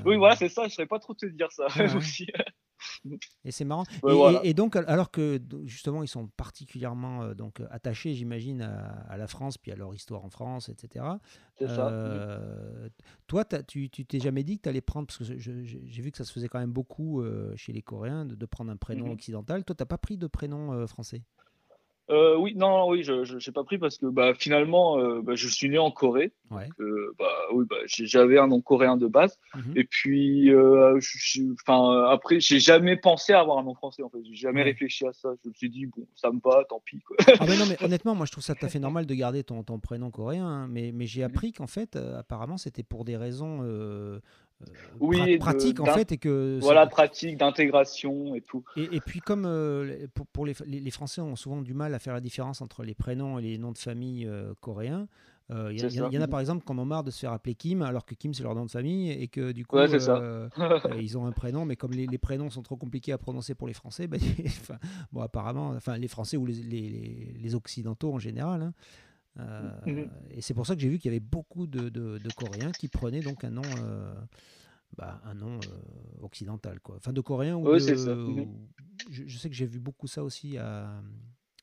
Oui 0.05 0.17
voilà 0.17 0.35
c'est 0.35 0.49
ça, 0.49 0.67
je 0.67 0.75
saurais 0.75 0.87
pas 0.87 0.99
trop 0.99 1.15
te 1.15 1.27
dire 1.27 1.53
ça 1.53 1.67
aussi. 1.97 2.27
Et 3.45 3.53
c'est 3.53 3.65
marrant. 3.65 3.85
et, 4.43 4.55
donc, 4.55 4.77
alors 4.77 5.11
que 5.11 5.41
justement, 5.65 6.03
ils 6.03 6.09
sont 6.09 6.29
particulièrement 6.29 7.23
euh, 7.23 7.35
donc 7.35 7.63
attachés, 7.71 8.15
j'imagine, 8.15 8.63
à, 8.63 9.17
la 9.17 9.27
France, 9.27 9.59
puis 9.59 9.73
à 9.73 9.77
leur 9.77 9.95
histoire 9.95 10.25
en 10.25 10.31
France, 10.31 10.69
etc. 10.69 11.05
Euh, 11.63 12.89
toi, 13.27 13.45
tu 13.45 13.91
t'es 13.91 14.21
jamais 14.21 14.45
dit 14.45 14.59
que 14.59 14.63
tu 14.63 14.69
allais 14.69 14.81
prendre, 14.81 15.07
parce 15.07 15.19
que 15.19 15.25
j'ai 15.25 16.03
vu 16.03 16.11
que 16.11 16.19
ça 16.19 16.25
se 16.25 16.33
faisait 16.33 16.49
quand 16.49 16.59
même 16.61 16.73
beaucoup 16.73 17.23
euh, 17.23 17.55
chez 17.57 17.73
les 17.73 17.83
Coréens, 17.83 18.25
de, 18.25 18.47
prendre 18.47 18.71
un 18.71 18.77
prénom 18.77 19.09
mm-hmm. 19.09 19.13
occidental. 19.13 19.65
Toi, 19.65 19.77
tu 19.77 19.83
n'as 19.83 19.87
pas 19.87 19.99
pris 19.99 20.17
de 20.17 20.27
prénom 20.27 20.87
français? 20.87 21.23
Euh, 22.11 22.37
oui, 22.37 22.55
non, 22.57 22.89
oui, 22.89 23.03
je 23.03 23.35
n'ai 23.35 23.53
pas 23.53 23.65
pris 23.65 23.79
parce 23.79 23.99
que 23.99 24.07
bah, 24.07 24.35
finalement, 24.35 24.99
euh, 24.99 25.23
bah, 25.23 25.35
je 25.37 25.49
suis 25.49 25.69
né 25.69 25.79
en 25.79 25.91
Corée. 25.91 26.33
Ouais. 26.51 26.69
Euh, 26.81 27.15
bah, 27.19 27.31
oui, 27.53 27.65
bah, 27.69 27.77
j'avais 27.87 28.39
un 28.39 28.49
nom 28.49 28.61
coréen 28.61 28.97
de 28.97 29.07
base. 29.07 29.39
Mhm. 29.55 29.73
Et 29.77 29.85
puis, 29.85 30.51
enfin, 31.63 32.07
après, 32.11 32.41
j'ai 32.41 32.59
jamais 32.59 32.97
pensé 32.97 33.33
à 33.33 33.41
avoir 33.41 33.59
un 33.59 33.63
nom 33.63 33.75
français. 33.75 34.03
En 34.03 34.11
fait, 34.11 34.19
j'ai 34.25 34.35
jamais 34.35 34.63
réfléchi 34.63 35.07
à 35.07 35.13
ça. 35.13 35.31
Je 35.45 35.49
me 35.49 35.55
suis 35.55 35.71
dit, 35.71 35.87
bon, 35.87 36.07
ça 36.17 36.31
me 36.31 36.41
va, 36.43 36.65
tant 36.69 36.83
pis. 36.85 37.01
Quoi. 37.01 37.17
Ah, 37.39 37.45
mais 37.47 37.57
non, 37.57 37.67
mais 37.69 37.83
honnêtement, 37.85 38.15
moi, 38.15 38.27
je 38.27 38.33
trouve 38.33 38.45
ça 38.45 38.55
tout 38.55 38.67
à 38.67 38.69
fait 38.69 38.81
normal 38.81 39.07
de 39.07 39.15
garder 39.15 39.45
ton, 39.45 39.63
ton 39.63 39.79
prénom 39.79 40.11
coréen. 40.11 40.47
Hein. 40.47 40.67
mais 40.69 40.93
mais 40.93 41.07
j'ai 41.07 41.23
appris 41.23 41.53
qu'en 41.53 41.67
fait, 41.67 41.97
apparemment, 41.97 42.57
c'était 42.57 42.83
pour 42.83 43.05
des 43.05 43.17
raisons 43.17 43.63
euh, 44.63 44.73
oui, 45.01 45.39
pratique 45.39 45.81
en 45.81 45.87
fait 45.87 46.13
et 46.13 46.19
que 46.19 46.59
voilà 46.61 46.87
pratique 46.87 47.39
d'intégration 47.39 48.35
et 48.35 48.41
tout. 48.41 48.65
Et, 48.77 48.97
et, 48.97 49.01
puis 49.01 49.21
comme 49.21 49.45
euh, 49.47 50.07
pour, 50.15 50.27
pour 50.27 50.47
les, 50.47 50.55
les, 50.67 50.91
Français 50.91 51.21
ont 51.21 51.37
souvent 51.37 51.63
du 51.63 51.75
mal 51.75 51.95
à 51.95 51.99
faire 51.99 52.13
la 52.13 52.21
différence 52.21 52.61
entre 52.61 52.83
les 52.83 52.95
prénoms 52.95 53.39
et 53.39 53.43
les 53.43 53.59
noms 53.59 53.73
de 53.73 53.79
famille 53.79 54.27
euh, 54.27 54.53
coréens 54.61 55.07
il 55.73 55.83
y, 55.83 55.97
y, 55.97 56.01
en 56.01 56.21
a 56.23 56.29
par 56.29 56.39
exemple 56.39 56.65
qui 56.65 56.71
en 56.71 56.79
ont 56.79 56.85
marre 56.85 57.03
de 57.03 57.11
se 57.11 57.19
faire 57.19 57.33
appeler 57.33 57.57
Kim 57.57 57.83
alors 57.83 58.07
que 58.07 58.15
Kim 58.15 58.33
c'est 58.33 58.45
leur 58.45 58.55
nom 58.55 58.67
de 58.67 58.71
famille 58.71 59.11
et 59.11 59.27
que 59.27 59.51
du 59.51 59.67
coup 59.67 59.79
ils 61.01 61.19
ont 61.19 61.27
un 61.27 61.33
prénom 61.33 61.65
mais 61.65 61.75
comme 61.75 61.91
les, 61.91 62.07
les, 62.07 62.19
prénoms 62.19 62.51
sont 62.51 62.63
trop 62.63 62.77
compliqués 62.77 63.11
à 63.11 63.19
prononcer 63.19 63.57
pour 63.57 63.67
les 63.67 63.75
Français 63.75 64.07
bah, 64.07 64.17
enfin, 64.47 64.79
bon 65.11 65.23
apparemment 65.23 65.71
enfin 65.71 65.99
les 65.99 66.07
Français 66.07 66.37
ou 66.37 66.47
les, 66.47 66.55
les, 66.55 67.35
les 67.37 67.55
Occidentaux 67.57 68.13
en 68.15 68.21
général 68.21 68.63
hein, 68.63 68.73
mmh 69.37 70.05
et 70.31 70.41
c'est 70.41 70.55
pour 70.55 70.67
ça 70.67 70.75
que 70.75 70.81
j'ai 70.81 70.89
vu 70.89 70.99
qu'il 70.99 71.11
y 71.11 71.15
avait 71.15 71.25
beaucoup 71.25 71.67
de, 71.67 71.89
de, 71.89 72.19
de, 72.19 72.33
Coréens 72.35 72.73
qui 72.73 72.89
prenaient 72.89 73.21
donc 73.21 73.45
un 73.45 73.51
nom 73.51 73.63
bah, 74.97 75.21
un 75.25 75.35
nom 75.35 75.55
euh, 75.57 76.23
occidental, 76.23 76.81
quoi. 76.81 76.97
Enfin, 76.97 77.13
de 77.13 77.21
coréen 77.21 77.57
ou 77.57 77.69
oui, 77.71 77.85
de, 77.85 77.95
ça. 77.95 78.15
Mhm. 78.15 78.47
Je, 79.11 79.39
sais 79.39 79.49
que 79.49 79.55
j'ai 79.55 79.67
vu 79.67 79.79
beaucoup 79.79 80.07
ça 80.07 80.23
aussi 80.23 80.59
à, 80.59 80.91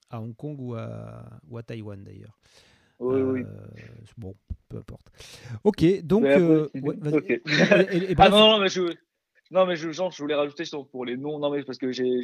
à 0.09 0.21
Hong 0.21 0.35
Kong 0.35 0.59
ou 0.59 0.75
à, 0.75 1.25
ou 1.49 1.57
à 1.57 1.63
Taïwan 1.63 2.03
d'ailleurs. 2.03 2.37
Oui, 2.99 3.21
oui. 3.21 3.43
Bon, 4.17 4.35
peu 4.69 4.77
importe. 4.77 5.11
Ok, 5.63 5.83
donc. 6.03 6.25
ah 6.25 6.39
non, 8.29 8.39
non, 8.39 8.59
mais 8.59 8.69
je. 8.69 8.95
Non, 9.49 9.65
mais 9.65 9.77
je, 9.77 9.91
genre, 9.91 10.11
je 10.11 10.21
voulais 10.21 10.35
rajouter 10.35 10.65
pour 10.91 11.05
les 11.05 11.15
noms. 11.15 11.39
Non, 11.39 11.49
mais 11.49 11.63
parce 11.63 11.77
que 11.77 11.91
j'ai 11.91 12.21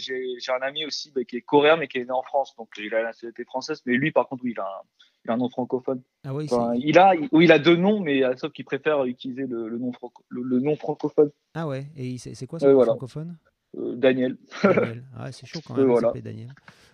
un 0.49 0.61
ami 0.61 0.85
aussi 0.85 1.09
bah, 1.11 1.23
qui 1.23 1.37
est 1.37 1.41
coréen, 1.41 1.77
mais 1.77 1.87
qui 1.87 1.99
est 1.99 2.05
né 2.05 2.11
en 2.11 2.23
France. 2.23 2.53
Donc, 2.57 2.69
il 2.77 2.93
a 2.93 2.97
la 2.97 3.09
nationalité 3.09 3.45
française. 3.45 3.81
Mais 3.85 3.93
lui, 3.93 4.11
par 4.11 4.27
contre, 4.27 4.43
oui, 4.43 4.51
il 4.51 4.59
a 4.59 4.65
un, 4.65 4.81
il 5.25 5.31
a 5.31 5.33
un 5.33 5.37
nom 5.37 5.49
francophone. 5.49 6.01
Ah 6.25 6.33
oui, 6.33 6.47
il, 6.77 6.97
a, 6.97 7.13
oui, 7.31 7.45
il 7.45 7.51
a 7.51 7.59
deux 7.59 7.75
noms, 7.75 7.99
mais 7.99 8.23
sauf 8.37 8.51
qu'il 8.51 8.65
préfère 8.65 9.03
utiliser 9.05 9.45
le, 9.47 9.69
le 9.69 9.77
nom 9.77 9.91
franco, 9.91 10.23
le, 10.29 10.59
nom 10.59 10.75
francophone. 10.75 11.31
Ah 11.53 11.67
ouais, 11.67 11.85
et 11.95 12.17
c'est 12.17 12.47
quoi 12.47 12.59
son 12.59 12.71
nom 12.71 12.83
francophone? 12.83 13.37
Euh, 13.77 13.95
Daniel. 13.95 14.37
Daniel. 14.63 15.03
Ah, 15.17 15.31
c'est 15.31 15.45
chaud 15.45 15.59
quand 15.65 15.75
même, 15.75 15.87
voilà. 15.87 16.11
Daniel. 16.21 16.49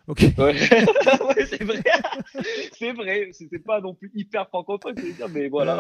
Ok. 0.07 0.25
Ouais. 0.37 0.55
c'est 1.45 1.63
vrai. 1.63 1.83
c'est 2.73 2.91
vrai. 2.93 3.29
C'était 3.31 3.59
pas 3.59 3.81
non 3.81 3.93
plus 3.93 4.11
hyper 4.13 4.47
francophone, 4.47 4.95
mais 5.31 5.49
voilà. 5.49 5.79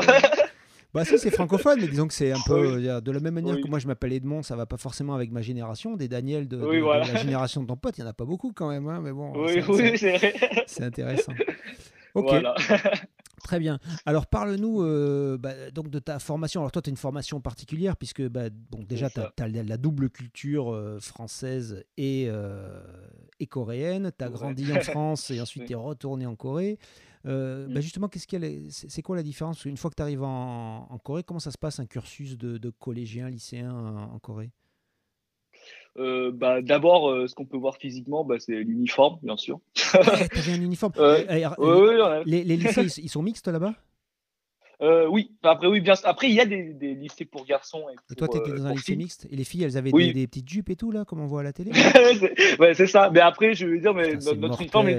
Bah 0.91 1.05
si, 1.05 1.19
c'est 1.19 1.29
francophone, 1.29 1.79
mais 1.79 1.87
disons 1.87 2.07
que 2.07 2.15
c'est 2.15 2.31
un 2.31 2.39
peu 2.47 2.81
de 2.81 3.11
la 3.11 3.19
même 3.19 3.35
manière 3.35 3.61
que 3.61 3.67
moi 3.67 3.77
je 3.77 3.85
m'appelle 3.85 4.11
Edmond, 4.11 4.41
ça 4.41 4.55
va 4.55 4.65
pas 4.65 4.77
forcément 4.77 5.13
avec 5.13 5.31
ma 5.31 5.41
génération. 5.41 5.95
Des 5.95 6.07
Daniel 6.07 6.47
de, 6.47 6.57
la 6.57 7.03
génération 7.15 7.61
de 7.61 7.67
ton 7.67 7.77
pote, 7.77 7.97
il 7.99 8.01
y 8.01 8.03
en 8.03 8.07
a 8.07 8.13
pas 8.13 8.25
beaucoup 8.25 8.53
quand 8.53 8.69
même, 8.69 8.87
hein, 8.87 8.99
mais 9.03 9.11
bon. 9.11 9.33
Oui, 9.35 9.61
c'est 9.97 10.17
vrai. 10.17 10.33
C'est 10.65 10.83
intéressant. 10.83 11.33
Ok. 12.15 12.31
Très 13.43 13.59
bien. 13.59 13.79
Alors 14.05 14.27
parle-nous 14.27 14.83
euh, 14.83 15.37
bah, 15.37 15.71
donc 15.71 15.89
de 15.89 15.99
ta 15.99 16.19
formation. 16.19 16.61
Alors 16.61 16.71
toi, 16.71 16.81
tu 16.81 16.89
as 16.89 16.91
une 16.91 16.97
formation 16.97 17.39
particulière 17.39 17.95
puisque 17.95 18.21
bah, 18.27 18.49
bon, 18.69 18.83
déjà, 18.83 19.09
tu 19.09 19.19
as, 19.19 19.47
la 19.47 19.77
double 19.77 20.09
culture 20.09 20.73
euh, 20.73 20.99
française 20.99 21.83
et, 21.97 22.25
euh, 22.27 22.81
et 23.39 23.47
coréenne. 23.47 24.11
Tu 24.17 24.25
as 24.25 24.29
grandi 24.29 24.71
en 24.73 24.81
France 24.81 25.31
et 25.31 25.41
ensuite 25.41 25.65
tu 25.65 25.73
es 25.73 25.75
retourné 25.75 26.25
en 26.25 26.35
Corée. 26.35 26.77
Euh, 27.25 27.67
bah, 27.67 27.79
mm. 27.79 27.81
justement, 27.81 28.07
qu'est-ce 28.07 28.27
c'est 28.69 29.01
quoi 29.01 29.15
la 29.15 29.23
différence? 29.23 29.65
Une 29.65 29.77
fois 29.77 29.89
que 29.89 29.95
tu 29.95 30.01
arrives 30.01 30.23
en, 30.23 30.99
Corée, 31.03 31.23
comment 31.23 31.39
ça 31.39 31.51
se 31.51 31.57
passe 31.57 31.79
un 31.79 31.85
cursus 31.85 32.37
de, 32.37 32.69
collégien, 32.69 33.29
lycéen 33.29 33.71
en, 33.71 34.19
Corée? 34.19 34.51
Euh, 35.97 36.31
bah, 36.33 36.61
D'abord, 36.61 37.09
euh, 37.09 37.27
ce 37.27 37.35
qu'on 37.35 37.45
peut 37.45 37.57
voir 37.57 37.77
physiquement, 37.77 38.23
bah, 38.23 38.35
c'est 38.39 38.53
l'uniforme, 38.53 39.19
bien 39.23 39.37
sûr. 39.37 39.59
T'avais 39.91 40.53
un 40.53 40.61
uniforme. 40.61 40.93
les, 42.25 42.43
les, 42.43 42.57
lycées, 42.57 42.85
ils 43.01 43.09
sont 43.09 43.21
mixtes 43.21 43.47
là-bas? 43.47 43.73
Euh, 44.81 45.07
oui, 45.07 45.31
après 45.43 45.67
oui, 45.67 45.81
bien. 45.81 45.93
Après, 46.05 46.29
il 46.29 46.35
y 46.35 46.39
a 46.39 46.45
des, 46.45 46.73
des 46.73 46.95
lycées 46.95 47.25
pour 47.25 47.45
garçons. 47.45 47.83
Et, 47.89 48.15
toi, 48.15 48.29
tu 48.29 48.37
étais 48.37 48.53
dans 48.53 48.65
un 48.65 48.71
lycée 48.71 48.95
mixte 48.95 49.27
et 49.29 49.35
les 49.35 49.43
filles, 49.43 49.63
elles 49.63 49.75
avaient 49.75 49.91
des, 49.91 50.13
des, 50.13 50.25
petites 50.25 50.47
jupes 50.47 50.69
et 50.69 50.77
tout 50.77 50.91
là, 50.91 51.03
comme 51.03 51.19
on 51.19 51.25
voit 51.25 51.41
à 51.41 51.43
la 51.43 51.51
télé? 51.51 51.71
ouais, 52.59 52.73
c'est 52.73 52.87
ça. 52.87 53.09
Mais 53.09 53.19
après, 53.19 53.55
je 53.55 53.67
veux 53.67 53.79
dire, 53.79 53.93
mais 53.93 54.13
notre, 54.37 54.61
uniforme, 54.61 54.89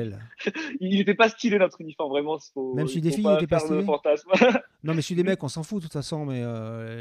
il 0.81 0.99
n'était 0.99 1.15
pas 1.15 1.31
stylé 1.31 1.59
notre 1.59 1.81
uniforme 1.81 2.11
vraiment. 2.11 2.39
Même 2.75 2.89
si 2.89 3.01
des 3.01 3.11
filles, 3.11 3.25
il 3.25 3.33
n'était 3.33 3.47
pas 3.47 3.61
stylé? 3.61 3.87
non, 4.85 4.95
mais 4.95 5.03
si 5.03 5.15
des 5.15 5.25
mecs, 5.25 5.43
on 5.43 5.49
s'en 5.49 5.63
fout 5.63 5.79
de 5.79 5.85
toute 5.85 5.95
façon. 5.95 6.27
Mais 6.27 6.45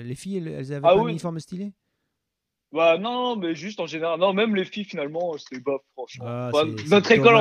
les 0.02 0.16
filles, 0.16 0.38
elles, 0.38 0.48
elles 0.48 0.74
avaient 0.74 0.88
ah 0.88 0.96
pas 0.96 1.02
un 1.02 1.08
uniforme 1.08 1.40
stylé? 1.42 1.74
Bah 2.72 3.00
non, 3.00 3.36
mais 3.36 3.56
juste 3.56 3.80
en 3.80 3.88
général. 3.88 4.20
Non, 4.20 4.34
même 4.34 4.56
les 4.56 4.66
filles 4.66 4.84
finalement, 4.84 5.34
c'est 5.38 5.64
pas 5.64 5.78
franchement. 5.94 6.26
Ah, 6.28 6.52
notre 6.90 7.12
école, 7.12 7.36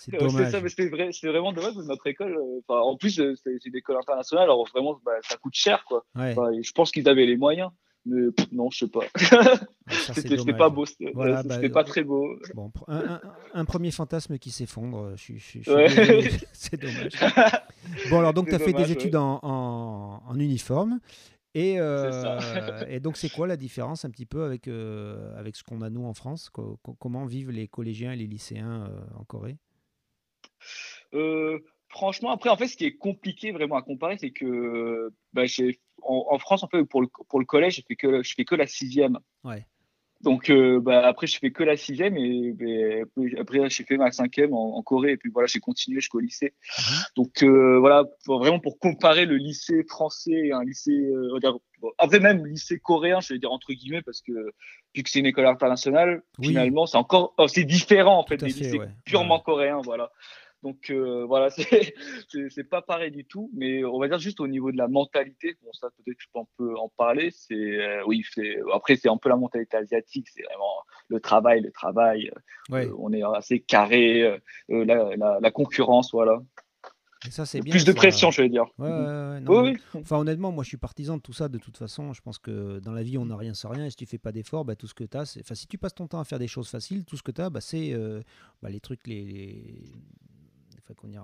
c'est 0.00 0.50
ça, 0.50 0.60
mais 0.60 0.68
c'était 0.68 0.88
vrai, 0.88 1.10
vraiment 1.22 1.52
dommage. 1.52 1.74
Notre 1.76 2.06
école, 2.08 2.36
euh, 2.36 2.60
enfin, 2.66 2.80
en 2.80 2.96
plus, 2.96 3.20
euh, 3.20 3.34
c'est 3.42 3.64
une 3.64 3.76
école 3.76 3.96
internationale, 3.96 4.44
alors 4.44 4.66
vraiment, 4.68 4.98
bah, 5.04 5.12
ça 5.22 5.36
coûte 5.36 5.54
cher, 5.54 5.84
quoi. 5.86 6.04
je 6.16 6.72
pense 6.72 6.90
qu'ils 6.90 7.08
avaient 7.08 7.26
les 7.26 7.36
moyens, 7.36 7.70
mais 8.06 8.26
non, 8.50 8.68
je 8.72 8.78
sais 8.78 8.88
pas. 8.88 9.04
c'était 10.14 10.52
pas 10.52 10.68
beau, 10.68 10.84
c'était 10.84 11.12
bah, 11.14 11.44
pas 11.72 11.84
très 11.84 12.02
beau. 12.02 12.36
Bon, 12.54 12.72
un, 12.88 13.20
un, 13.54 13.64
premier 13.64 13.92
fantasme 13.92 14.36
qui 14.38 14.50
s'effondre. 14.50 15.14
c'est 16.52 16.80
dommage. 16.80 17.12
bon, 18.10 18.18
alors 18.18 18.32
donc, 18.32 18.48
tu 18.48 18.54
as 18.54 18.58
fait 18.58 18.72
des 18.72 18.90
études 18.90 19.14
en, 19.14 19.38
en, 19.44 20.22
en 20.26 20.40
uniforme. 20.40 20.98
Et, 21.56 21.80
euh, 21.80 22.10
et, 22.88 23.00
donc, 23.00 23.16
c'est 23.16 23.30
quoi 23.30 23.46
la 23.46 23.56
différence 23.56 24.04
un 24.04 24.10
petit 24.10 24.26
peu 24.26 24.44
avec, 24.44 24.68
euh, 24.68 25.34
avec 25.38 25.56
ce 25.56 25.64
qu'on 25.64 25.80
a 25.80 25.88
nous 25.88 26.04
en 26.04 26.12
France? 26.12 26.50
Comment 26.50 27.24
vivent 27.24 27.50
les 27.50 27.66
collégiens 27.66 28.12
et 28.12 28.16
les 28.16 28.26
lycéens 28.26 28.90
euh, 28.90 29.18
en 29.18 29.24
Corée? 29.24 29.56
Franchement, 31.88 32.30
après, 32.30 32.50
en 32.50 32.58
fait, 32.58 32.68
ce 32.68 32.76
qui 32.76 32.84
est 32.84 32.96
compliqué 32.96 33.52
vraiment 33.52 33.76
à 33.76 33.82
comparer, 33.82 34.18
c'est 34.18 34.32
que 34.32 35.10
bah, 35.32 35.44
en, 36.02 36.38
France, 36.38 36.62
en 36.62 36.68
fait, 36.68 36.84
pour 36.84 37.00
le, 37.00 37.08
pour 37.26 37.38
le 37.38 37.46
collège, 37.46 37.76
je 37.76 37.82
fais 37.88 37.96
que, 37.96 38.22
je 38.22 38.34
fais 38.34 38.44
que 38.44 38.54
la 38.54 38.66
sixième. 38.66 39.18
Ouais. 39.42 39.64
Donc 40.22 40.50
euh, 40.50 40.80
bah, 40.80 41.06
après, 41.06 41.26
je 41.26 41.38
fais 41.38 41.50
que 41.50 41.62
la 41.62 41.76
sixième 41.76 42.16
et, 42.16 43.04
après, 43.38 43.68
j'ai 43.68 43.84
fait 43.84 43.96
ma 43.96 44.10
cinquième 44.10 44.54
en, 44.54 44.76
en, 44.76 44.82
Corée 44.82 45.12
et 45.12 45.16
puis 45.16 45.30
voilà, 45.30 45.46
j'ai 45.46 45.60
continué 45.60 46.00
jusqu'au 46.00 46.20
lycée. 46.20 46.54
Mhm. 46.78 46.96
Donc 47.16 47.42
euh, 47.42 47.78
voilà, 47.78 48.04
vraiment 48.26 48.58
pour 48.58 48.78
comparer 48.78 49.26
le 49.26 49.36
lycée 49.36 49.84
français 49.84 50.32
et 50.32 50.52
un 50.52 50.64
lycée, 50.64 50.92
euh, 50.92 51.38
après 51.98 52.20
même 52.20 52.46
lycée 52.46 52.78
coréen, 52.78 53.20
je 53.20 53.34
vais 53.34 53.38
dire 53.38 53.52
entre 53.52 53.72
guillemets 53.72 54.02
parce 54.02 54.22
que 54.22 54.32
vu 54.94 55.02
que 55.02 55.10
c'est 55.10 55.18
une 55.18 55.26
école 55.26 55.46
internationale, 55.46 56.22
finalement 56.40 56.86
c'est 56.86 56.96
encore, 56.96 57.34
oh, 57.36 57.46
c'est 57.46 57.64
différent 57.64 58.18
en 58.18 58.26
fait 58.26 58.38
des 58.38 58.46
lycées 58.46 58.80
purement 59.04 59.40
coréens, 59.40 59.82
voilà. 59.84 60.10
Donc 60.66 60.90
euh, 60.90 61.24
voilà, 61.28 61.48
c'est 61.50 62.68
pas 62.68 62.82
pareil 62.82 63.12
du 63.12 63.24
tout, 63.24 63.50
mais 63.54 63.84
on 63.84 64.00
va 64.00 64.08
dire 64.08 64.18
juste 64.18 64.40
au 64.40 64.48
niveau 64.48 64.72
de 64.72 64.76
la 64.76 64.88
mentalité, 64.88 65.56
bon 65.62 65.72
ça 65.72 65.88
peut-être 65.90 66.18
je 66.18 66.26
peux 66.58 66.76
en 66.76 66.88
parler, 66.88 67.30
c'est 67.30 67.54
euh, 67.54 68.02
oui, 68.04 68.24
après 68.74 68.96
c'est 68.96 69.08
un 69.08 69.16
peu 69.16 69.28
la 69.28 69.36
mentalité 69.36 69.76
asiatique, 69.76 70.26
c'est 70.28 70.42
vraiment 70.42 70.82
le 71.06 71.20
travail, 71.20 71.60
le 71.60 71.70
travail, 71.70 72.32
euh, 72.72 72.92
on 72.98 73.12
est 73.12 73.22
assez 73.22 73.60
carré, 73.60 74.40
la, 74.68 75.38
la, 75.40 75.50
concurrence, 75.52 76.10
voilà. 76.10 76.40
ça, 77.30 77.46
c'est 77.46 77.60
bien. 77.60 77.70
Plus 77.70 77.84
de 77.84 77.92
pression, 77.92 78.32
je 78.32 78.42
vais 78.42 78.48
dire. 78.48 78.64
oui, 78.78 79.76
Enfin, 79.94 80.16
honnêtement, 80.18 80.50
moi, 80.50 80.64
je 80.64 80.68
suis 80.68 80.76
partisan 80.76 81.16
de 81.16 81.22
tout 81.22 81.32
ça. 81.32 81.48
De 81.48 81.58
toute 81.58 81.76
façon, 81.76 82.12
je 82.12 82.20
pense 82.22 82.38
que 82.38 82.80
dans 82.80 82.92
la 82.92 83.04
vie, 83.04 83.18
on 83.18 83.26
n'a 83.26 83.36
rien 83.36 83.54
sans 83.54 83.68
rien. 83.68 83.86
Et 83.86 83.90
si 83.90 83.96
tu 83.96 84.06
fais 84.06 84.18
pas 84.18 84.32
d'efforts, 84.32 84.64
bah, 84.64 84.74
tout 84.74 84.88
ce 84.88 84.94
que 84.94 85.04
tu 85.04 85.16
as, 85.16 85.38
enfin, 85.40 85.54
si 85.54 85.68
tu 85.68 85.78
passes 85.78 85.94
ton 85.94 86.08
temps 86.08 86.18
à 86.18 86.24
faire 86.24 86.40
des 86.40 86.48
choses 86.48 86.68
faciles, 86.68 87.04
tout 87.04 87.16
ce 87.16 87.22
que 87.22 87.30
tu 87.30 87.40
as, 87.40 87.50
bah, 87.50 87.60
c'est 87.60 87.94
bah, 88.62 88.68
les 88.68 88.80
trucs, 88.80 89.06
les, 89.06 89.92
qu'on 90.94 91.08
euh, 91.08 91.20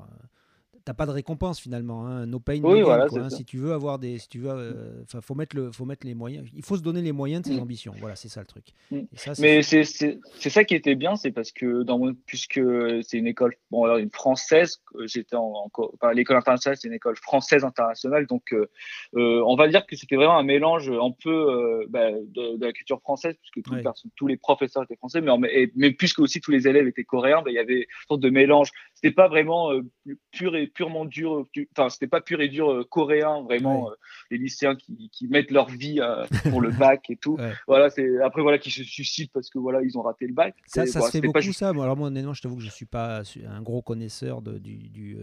t'as 0.85 0.95
pas 0.95 1.07
de 1.07 1.11
récompense 1.11 1.61
finalement, 1.61 2.07
hein. 2.07 2.27
no 2.27 2.41
pain, 2.41 2.59
no 2.59 2.75
gain, 2.75 3.07
hein. 3.15 3.31
Si 3.31 3.45
tu 3.45 3.59
veux 3.59 3.73
avoir 3.73 3.99
des, 3.99 4.19
si 4.19 4.29
tu 4.29 4.39
veux, 4.39 4.51
euh, 4.51 5.03
enfin, 5.03 5.21
faut 5.21 5.35
mettre 5.35 5.57
le, 5.57 5.71
faut 5.71 5.85
mettre 5.85 6.07
les 6.07 6.15
moyens. 6.15 6.49
Il 6.55 6.65
faut 6.65 6.77
se 6.77 6.83
donner 6.83 7.03
les 7.03 7.13
moyens 7.13 7.43
de 7.43 7.49
ses 7.49 7.57
mm. 7.57 7.63
ambitions. 7.63 7.93
Voilà, 7.99 8.17
c'est 8.17 8.29
ça 8.29 8.41
le 8.41 8.47
truc. 8.47 8.67
Mm. 8.91 9.01
Mais 9.39 9.63
c'est 9.63 10.51
ça 10.51 10.65
qui 10.65 10.75
était 10.75 10.95
bien, 10.95 11.17
c'est 11.17 11.31
parce 11.31 11.53
que 11.53 11.83
dans 11.83 11.99
mon, 11.99 12.15
puisque 12.27 12.61
c'est 13.03 13.19
une 13.19 13.27
école, 13.27 13.55
bon 13.71 13.85
alors 13.85 13.99
une 13.99 14.11
française, 14.11 14.83
j'étais 15.05 15.37
en, 15.37 15.71
l'école 16.13 16.37
internationale, 16.37 16.77
c'est 16.77 16.89
une 16.89 16.95
école 16.95 17.17
française 17.17 17.65
internationale, 17.65 18.27
donc 18.27 18.53
euh, 18.53 18.67
on 19.13 19.57
va 19.57 19.69
dire 19.69 19.87
que 19.87 19.97
c'était 19.97 20.17
vraiment 20.17 20.39
un 20.39 20.43
mélange 20.43 20.91
un 20.91 21.15
peu 21.23 21.87
bah, 21.89 22.11
de, 22.11 22.65
la 22.65 22.73
culture 22.73 23.01
française, 23.01 23.37
puisque 23.41 23.67
tous 24.17 24.27
les 24.27 24.37
professeurs 24.37 24.83
étaient 24.85 24.97
français, 24.97 25.21
mais, 25.21 25.71
mais 25.77 25.93
puisque 25.93 26.21
aussi 26.21 26.41
tous 26.41 26.51
les 26.51 26.67
élèves 26.67 26.87
étaient 26.87 27.05
coréens, 27.05 27.43
bah, 27.43 27.51
il 27.51 27.55
y 27.55 27.59
avait 27.59 27.81
une 27.81 28.07
sorte 28.09 28.21
de 28.21 28.31
mélange. 28.31 28.71
C'était 29.03 29.15
pas 29.15 29.27
vraiment 29.27 29.73
pur 30.31 30.55
et 30.55 30.69
purement 30.69 31.05
dur, 31.05 31.45
enfin 31.77 31.89
c'était 31.89 32.07
pas 32.07 32.21
pur 32.21 32.41
et 32.41 32.49
dur 32.49 32.71
euh, 32.71 32.85
coréen, 32.85 33.43
vraiment 33.43 33.91
euh, 33.91 33.95
les 34.31 34.39
lycéens 34.39 34.77
qui, 34.77 35.11
qui, 35.11 35.27
mettent 35.27 35.51
leur 35.51 35.69
vie 35.69 35.99
euh, 36.01 36.25
pour 36.51 36.61
le 36.61 36.71
bac 36.79 37.11
et 37.11 37.17
tout. 37.17 37.37
Voilà, 37.67 37.91
c'est 37.91 38.21
après 38.23 38.43
voilà 38.43 38.59
qui 38.59 38.71
se 38.71 38.85
suicident 38.85 39.31
parce 39.35 39.51
que 39.51 39.59
voilà 39.59 39.83
ils 39.83 39.99
ont 39.99 40.03
raté 40.03 40.29
le 40.29 40.35
bac. 40.35 40.55
Ça, 40.67 40.87
ça 40.87 41.01
se 41.01 41.11
fait 41.11 41.21
beaucoup 41.21 41.41
ça. 41.53 41.71
alors 41.71 41.97
moi 41.97 42.07
honnêtement, 42.07 42.33
je 42.33 42.43
t'avoue 42.43 42.57
que 42.57 42.63
je 42.63 42.71
suis 42.71 42.87
pas 42.87 43.23
un 43.45 43.63
gros 43.63 43.83
connaisseur 43.83 44.41
de, 44.41 44.59
du, 44.59 44.89
du 44.89 45.19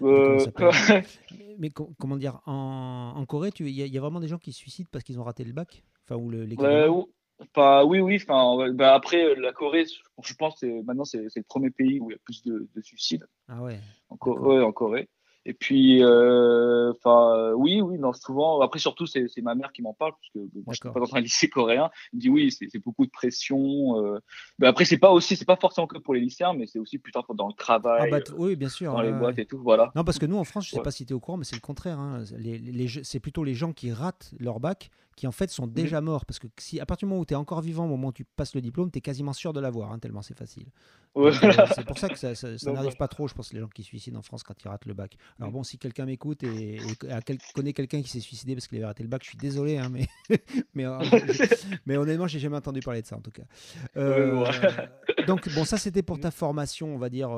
mais 1.58 1.70
comment 1.70 2.16
dire, 2.16 2.40
en, 2.46 3.12
en 3.16 3.26
Corée, 3.26 3.50
il 3.60 3.68
y, 3.70 3.98
a 3.98 4.00
vraiment 4.00 4.20
des 4.20 4.28
gens 4.28 4.38
qui 4.38 4.52
se 4.52 4.58
suicident 4.58 4.88
parce 4.90 5.04
qu'ils 5.04 5.18
ont 5.18 5.24
raté 5.24 5.44
le 5.44 5.52
bac? 5.52 5.84
Enfin, 6.04 6.16
ou 6.20 6.30
le, 6.30 6.46
Enfin, 7.40 7.84
oui, 7.84 8.00
oui. 8.00 8.20
Enfin, 8.22 8.70
bah, 8.72 8.94
après, 8.94 9.34
la 9.34 9.52
Corée, 9.52 9.84
je 10.22 10.34
pense 10.34 10.60
que 10.60 10.82
maintenant, 10.82 11.04
c'est 11.04 11.18
le 11.18 11.42
premier 11.42 11.70
pays 11.70 12.00
où 12.00 12.10
il 12.10 12.14
y 12.14 12.16
a 12.16 12.20
plus 12.24 12.42
de, 12.42 12.68
de 12.74 12.82
suicides. 12.82 13.26
Ah 13.48 13.62
ouais. 13.62 13.78
En, 14.08 14.16
ouais, 14.30 14.62
en 14.62 14.72
Corée. 14.72 15.08
Et 15.46 15.54
puis, 15.54 16.04
euh, 16.04 16.92
enfin, 16.92 17.52
oui, 17.54 17.80
oui, 17.80 17.98
non, 17.98 18.12
souvent. 18.12 18.60
Après, 18.60 18.78
surtout, 18.78 19.06
c'est 19.06 19.26
ma 19.40 19.54
mère 19.54 19.72
qui 19.72 19.80
m'en 19.80 19.94
parle 19.94 20.12
parce 20.12 20.28
que 20.34 20.38
moi, 20.38 20.74
je 20.74 20.74
suis 20.74 20.92
pas 20.92 21.00
dans 21.00 21.14
un 21.16 21.20
lycée 21.20 21.48
coréen. 21.48 21.90
Elle 22.12 22.16
me 22.18 22.20
dit 22.20 22.28
oui, 22.28 22.52
c'est 22.52 22.78
beaucoup 22.78 23.06
de 23.06 23.10
pression. 23.10 24.04
Euh. 24.04 24.18
Mais 24.58 24.66
après, 24.66 24.84
c'est 24.84 24.98
pas 24.98 25.10
aussi, 25.10 25.36
c'est 25.36 25.46
pas 25.46 25.56
forcément 25.56 25.86
que 25.86 25.98
pour 25.98 26.12
les 26.12 26.20
lycéens, 26.20 26.52
mais 26.52 26.66
c'est 26.66 26.78
aussi 26.78 26.98
plus 26.98 27.10
tard 27.10 27.24
dans 27.34 27.48
le 27.48 27.54
travail. 27.54 28.10
Ah 28.12 28.18
bah, 28.18 28.24
oui, 28.36 28.54
bien 28.54 28.68
sûr. 28.68 28.92
Dans 28.92 29.00
les 29.00 29.12
boîtes 29.12 29.38
et 29.38 29.46
tout, 29.46 29.58
voilà. 29.62 29.90
Non, 29.94 30.04
parce 30.04 30.18
que 30.18 30.26
nous, 30.26 30.36
en 30.36 30.44
France, 30.44 30.66
je 30.66 30.72
sais 30.72 30.82
pas 30.82 30.90
si 30.90 31.06
tu 31.06 31.12
es 31.12 31.16
au 31.16 31.20
courant, 31.20 31.38
mais 31.38 31.44
c'est 31.44 31.56
le 31.56 31.60
contraire. 31.60 31.98
Hein. 31.98 32.22
Les, 32.36 32.58
les, 32.58 32.88
c'est 33.02 33.20
plutôt 33.20 33.42
les 33.42 33.54
gens 33.54 33.72
qui 33.72 33.92
ratent 33.92 34.32
leur 34.38 34.60
bac 34.60 34.90
qui 35.20 35.26
en 35.26 35.32
fait 35.32 35.50
sont 35.50 35.66
mmh. 35.66 35.72
déjà 35.72 36.00
morts. 36.00 36.24
Parce 36.24 36.38
que 36.38 36.46
si 36.58 36.80
à 36.80 36.86
partir 36.86 37.06
du 37.06 37.10
moment 37.10 37.20
où 37.20 37.26
tu 37.26 37.34
es 37.34 37.36
encore 37.36 37.60
vivant 37.60 37.84
au 37.84 37.88
moment 37.88 38.08
où 38.08 38.12
tu 38.12 38.24
passes 38.24 38.54
le 38.54 38.62
diplôme, 38.62 38.90
tu 38.90 38.98
es 38.98 39.00
quasiment 39.02 39.34
sûr 39.34 39.52
de 39.52 39.60
l'avoir, 39.60 39.92
hein, 39.92 39.98
tellement 39.98 40.22
c'est 40.22 40.36
facile. 40.36 40.64
Euh, 41.18 41.30
c'est 41.74 41.84
pour 41.84 41.98
ça 41.98 42.08
que 42.08 42.16
ça, 42.16 42.32
n'arrive 42.72 42.96
pas 42.96 43.06
trop, 43.06 43.28
je 43.28 43.34
pense, 43.34 43.52
les 43.52 43.60
gens 43.60 43.68
qui 43.68 43.82
se 43.82 43.88
suicident 43.88 44.18
en 44.18 44.22
France 44.22 44.42
quand 44.42 44.54
ils 44.64 44.68
ratent 44.68 44.86
le 44.86 44.94
bac. 44.94 45.18
Alors 45.38 45.50
mmh. 45.50 45.52
bon, 45.52 45.62
si 45.62 45.76
quelqu'un 45.76 46.06
m'écoute 46.06 46.42
et, 46.42 46.78
connaît 47.54 47.74
quelqu'un 47.74 48.00
qui 48.00 48.08
s'est 48.08 48.20
suicidé 48.20 48.54
parce 48.54 48.66
qu'il 48.66 48.78
avait 48.78 48.86
raté 48.86 49.02
le 49.02 49.10
bac, 49.10 49.22
je 49.22 49.28
suis 49.28 49.38
désolé, 49.38 49.76
hein, 49.76 49.90
mais, 49.90 50.06
mais, 50.74 50.86
euh, 50.86 50.98
mais 51.84 51.98
honnêtement, 51.98 52.26
j'ai 52.26 52.38
jamais 52.38 52.56
entendu 52.56 52.80
parler 52.80 53.02
de 53.02 53.06
ça 53.06 53.16
en 53.16 53.20
tout 53.20 53.30
cas. 53.30 53.42
Euh, 53.98 54.42
donc 55.26 55.52
bon, 55.54 55.66
ça 55.66 55.76
c'était 55.76 56.02
pour 56.02 56.16
mmh. 56.16 56.20
ta 56.20 56.30
formation, 56.30 56.94
on 56.94 56.98
va 56.98 57.10
dire, 57.10 57.28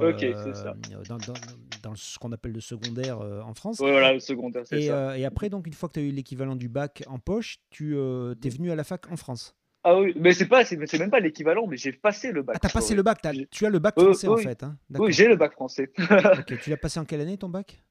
dans 1.82 1.94
ce 1.94 2.18
qu'on 2.18 2.32
appelle 2.32 2.52
le 2.52 2.60
secondaire 2.60 3.20
en 3.20 3.54
France. 3.54 3.80
Oui, 3.80 3.90
voilà, 3.90 4.12
le 4.12 4.20
secondaire, 4.20 4.62
c'est 4.66 4.82
et, 4.82 4.86
ça. 4.88 5.18
et 5.18 5.24
après, 5.24 5.48
donc, 5.48 5.66
une 5.66 5.72
fois 5.72 5.88
que 5.88 5.94
tu 5.94 6.00
as 6.00 6.02
eu 6.02 6.10
l'équivalent 6.10 6.56
du 6.56 6.68
bac 6.68 7.02
en 7.06 7.18
poche, 7.18 7.58
tu 7.70 7.96
es 7.96 8.48
venu 8.48 8.70
à 8.70 8.76
la 8.76 8.84
fac 8.84 9.10
en 9.10 9.16
France. 9.16 9.56
Ah 9.84 9.98
oui, 9.98 10.12
mais 10.16 10.32
c'est 10.32 10.46
pas, 10.46 10.64
c'est 10.64 10.98
même 10.98 11.10
pas 11.10 11.18
l'équivalent, 11.18 11.66
mais 11.66 11.76
j'ai 11.76 11.92
passé 11.92 12.30
le 12.30 12.42
bac. 12.42 12.54
Ah, 12.56 12.60
t'as 12.60 12.68
passé 12.68 12.94
le 12.94 13.02
bac, 13.02 13.20
tu 13.50 13.66
as 13.66 13.70
le 13.70 13.78
bac 13.80 13.98
français 13.98 14.28
en 14.28 14.36
fait. 14.36 14.62
Hein 14.62 14.76
oui, 14.90 15.12
j'ai 15.12 15.26
le 15.26 15.36
bac 15.36 15.52
français. 15.52 15.90
tu 16.62 16.70
l'as 16.70 16.76
passé 16.76 17.00
en 17.00 17.04
quelle 17.04 17.20
année 17.20 17.36
ton 17.36 17.48
bac? 17.48 17.82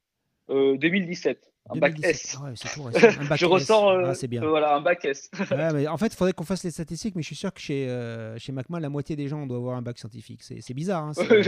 2017. 0.48 1.51
Un 1.70 1.78
bac 1.78 1.96
S. 2.04 2.38
Ouais, 2.42 2.54
tout 2.54 2.82
un 2.88 3.26
bac 3.30 3.40
je 3.40 3.46
ressens 3.46 3.92
euh, 3.92 4.12
ah, 4.12 4.28
bien. 4.28 4.42
voilà, 4.44 4.76
un 4.76 4.82
bac 4.82 5.06
S. 5.06 5.30
ouais, 5.40 5.46
mais 5.74 5.88
en 5.88 5.98
fait, 5.98 6.08
il 6.08 6.16
faudrait 6.16 6.34
qu'on 6.34 6.44
fasse 6.44 6.64
les 6.64 6.72
statistiques, 6.72 7.16
mais 7.16 7.22
je 7.22 7.28
suis 7.28 7.36
sûr 7.36 7.54
que 7.54 7.62
chez, 7.62 7.88
euh, 7.88 8.38
chez 8.40 8.52
MacMa, 8.52 8.80
la 8.80 8.90
moitié 8.90 9.16
des 9.16 9.28
gens 9.28 9.46
doivent 9.46 9.62
avoir 9.62 9.78
un 9.78 9.82
bac 9.82 9.98
scientifique. 10.00 10.42
C'est 10.42 10.74
bizarre. 10.74 11.04
Hein, 11.04 11.12
ouais, 11.30 11.44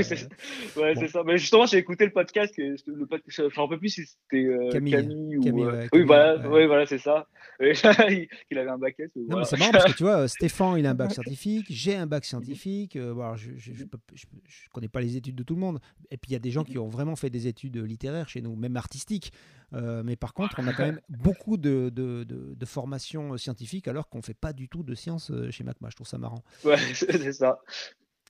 c'est 0.95 1.07
ça. 1.07 1.23
Mais 1.25 1.37
justement, 1.37 1.65
j'ai 1.65 1.77
écouté 1.77 2.05
le 2.05 2.11
podcast. 2.11 2.53
Le 2.57 2.75
je 2.77 3.41
ne 3.41 3.49
sais 3.49 3.77
plus 3.77 3.89
si 3.89 4.05
c'était 4.05 4.45
euh, 4.45 4.69
Camille, 4.71 4.93
Camille, 4.93 5.37
ou. 5.37 5.43
Camille, 5.43 5.65
oui, 5.91 6.03
voilà, 6.03 6.47
ouais. 6.47 6.67
voilà 6.67 6.85
c'est 6.85 6.99
ça. 6.99 7.27
il 7.59 8.57
avait 8.57 8.69
un 8.69 8.77
bac 8.77 8.95
S. 8.99 9.09
Non, 9.15 9.39
mais 9.39 9.45
c'est 9.45 9.57
marrant 9.57 9.71
parce 9.71 9.85
que 9.85 9.97
tu 9.97 10.03
vois, 10.03 10.27
Stéphane, 10.27 10.77
il 10.77 10.85
a 10.85 10.91
un 10.91 10.95
bac 10.95 11.11
scientifique, 11.11 11.65
j'ai 11.69 11.95
un 11.95 12.05
bac 12.05 12.23
scientifique. 12.23 12.97
Bon, 12.97 13.35
je 13.35 13.49
ne 13.49 14.69
connais 14.71 14.89
pas 14.89 15.01
les 15.01 15.17
études 15.17 15.35
de 15.35 15.43
tout 15.43 15.55
le 15.55 15.61
monde. 15.61 15.79
Et 16.11 16.17
puis, 16.17 16.31
il 16.31 16.33
y 16.33 16.37
a 16.37 16.39
des 16.39 16.51
gens 16.51 16.63
qui 16.63 16.77
ont 16.77 16.87
vraiment 16.87 17.15
fait 17.15 17.31
des 17.31 17.47
études 17.47 17.77
littéraires 17.77 18.29
chez 18.29 18.41
nous, 18.41 18.55
même 18.55 18.77
artistiques. 18.77 19.31
Euh, 19.73 20.03
mais 20.03 20.15
par 20.15 20.33
contre, 20.33 20.57
on 20.59 20.67
a 20.67 20.73
quand 20.73 20.85
même 20.85 21.01
beaucoup 21.09 21.57
de, 21.57 21.89
de, 21.93 22.23
de, 22.23 22.53
de 22.55 22.65
formations 22.65 23.37
scientifiques 23.37 23.87
alors 23.87 24.09
qu'on 24.09 24.19
ne 24.19 24.23
fait 24.23 24.33
pas 24.33 24.53
du 24.53 24.69
tout 24.69 24.83
de 24.83 24.93
sciences 24.95 25.31
euh, 25.31 25.49
chez 25.51 25.63
MacMa. 25.63 25.89
Je 25.89 25.95
trouve 25.95 26.07
ça 26.07 26.17
marrant. 26.17 26.43
Ouais, 26.63 26.77
c'est 26.93 27.33
ça. 27.33 27.59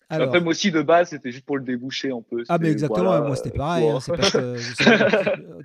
Après, 0.10 0.42
moi 0.42 0.52
aussi, 0.52 0.72
de 0.72 0.82
base, 0.82 1.10
c'était 1.10 1.32
juste 1.32 1.46
pour 1.46 1.58
le 1.58 1.64
déboucher 1.64 2.12
un 2.12 2.22
peu. 2.22 2.44
Ah, 2.50 2.58
mais 2.58 2.72
exactement, 2.72 3.22
moi 3.26 3.36
c'était 3.36 3.52
pareil. 3.52 3.88
Hein, 3.88 4.00
euh, 4.36 4.60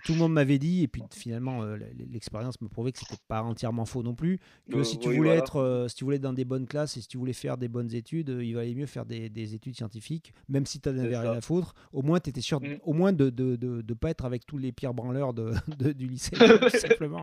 tout 0.05 0.13
le 0.13 0.19
monde 0.19 0.33
m'avait 0.33 0.59
dit, 0.59 0.83
et 0.83 0.89
puis 0.89 1.03
finalement, 1.13 1.63
euh, 1.63 1.77
l'expérience 2.11 2.61
me 2.61 2.69
prouvait 2.69 2.93
que 2.93 2.99
c'était 2.99 3.17
pas 3.27 3.43
entièrement 3.43 3.85
faux 3.85 4.03
non 4.03 4.15
plus. 4.15 4.39
Que 4.71 4.83
si, 4.83 4.99
tu 4.99 5.15
voulais 5.15 5.37
être, 5.37 5.57
euh, 5.57 5.89
si 5.89 5.97
tu 5.97 6.05
voulais 6.05 6.17
être 6.17 6.23
dans 6.23 6.33
des 6.33 6.45
bonnes 6.45 6.67
classes 6.67 6.97
et 6.97 7.01
si 7.01 7.09
tu 7.09 7.19
voulais 7.19 7.33
faire 7.33 7.57
des 7.57 7.69
bonnes 7.69 7.95
études, 7.95 8.37
il 8.41 8.55
valait 8.55 8.75
mieux 8.75 8.87
faire 8.87 9.05
des, 9.05 9.29
des 9.29 9.55
études 9.55 9.77
scientifiques, 9.77 10.33
même 10.49 10.67
si 10.67 10.81
tu 10.81 10.91
n'avais 10.91 11.17
rien 11.17 11.33
à 11.33 11.41
foutre. 11.41 11.75
Au 11.93 12.03
moins, 12.03 12.21
tu 12.21 12.31
étais 12.31 12.41
sûr, 12.41 12.61
mm. 12.61 12.79
au 12.85 12.93
moins 12.93 13.13
de 13.13 13.25
ne 13.25 13.31
de, 13.31 13.57
de, 13.57 13.83
de, 13.83 13.95
pas 13.95 14.11
être 14.11 14.25
avec 14.25 14.47
tous 14.47 14.59
les 14.59 14.73
pires 14.73 14.95
branleurs 14.95 15.35
de, 15.35 15.53
du 15.93 16.07
lycée, 16.07 16.37
tout 16.37 16.69
simplement. 16.71 17.23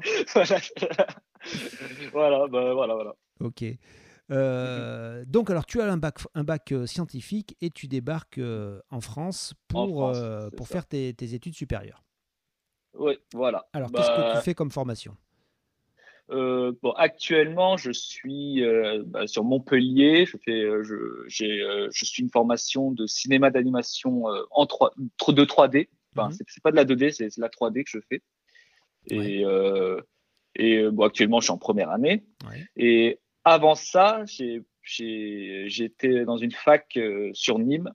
voilà, 2.12 2.48
bah, 2.48 2.74
voilà, 2.74 2.96
voilà. 2.96 3.16
Ok. 3.40 3.64
Euh, 4.32 5.24
donc, 5.28 5.50
alors, 5.50 5.66
tu 5.66 5.82
as 5.82 5.92
un 5.92 5.98
bac, 5.98 6.20
un 6.34 6.44
bac 6.44 6.72
euh, 6.72 6.86
scientifique 6.86 7.56
et 7.62 7.70
tu 7.70 7.88
débarques 7.88 8.38
euh, 8.38 8.82
en 8.90 9.02
France 9.02 9.54
pour, 9.68 10.12
pour 10.56 10.68
faire 10.68 10.86
tes, 10.86 11.10
études 11.10 11.56
supérieures. 11.56 12.04
Oui, 12.98 13.18
voilà. 13.34 13.68
Alors, 13.74 13.92
qu'est-ce 13.92 14.10
que 14.10 14.16
tu 14.16 14.36
bah 14.36 14.42
fais 14.42 14.56
comme 14.56 14.72
formation? 14.72 15.16
Bon, 16.30 16.92
actuellement, 16.96 17.78
je 17.78 17.92
suis 17.92 18.64
bah, 19.06 19.28
sur 19.28 19.44
Montpellier. 19.44 20.26
Je 20.26 20.38
fais, 20.44 20.62
je, 20.84 21.26
je 21.28 22.06
suis 22.06 22.24
une 22.24 22.32
formation 22.32 22.92
de 22.92 23.06
cinéma 23.06 23.52
d'animation 23.52 24.24
en 24.52 24.66
3, 24.66 24.94
de 24.98 25.46
3D. 25.46 25.90
Enfin, 26.18 26.30
mmh 26.30 26.38
c'est 26.48 26.64
pas 26.64 26.72
de 26.72 26.78
la 26.78 26.86
2D, 26.86 27.12
c'est 27.12 27.38
la 27.38 27.50
3D 27.50 27.84
que 27.84 27.90
je 27.90 28.00
fais. 28.10 28.22
Et, 29.08 29.44
et 30.56 30.90
bon, 30.90 31.04
actuellement, 31.04 31.42
je 31.42 31.46
suis 31.46 31.54
en 31.54 31.58
première 31.58 31.90
année. 31.92 32.26
Et 32.78 33.20
avant 33.46 33.76
ça, 33.76 34.24
j'étais 34.82 36.26
dans 36.26 36.38
une 36.38 36.52
fac 36.52 36.98
euh, 36.98 37.30
sur 37.34 37.60
Nîmes 37.60 37.94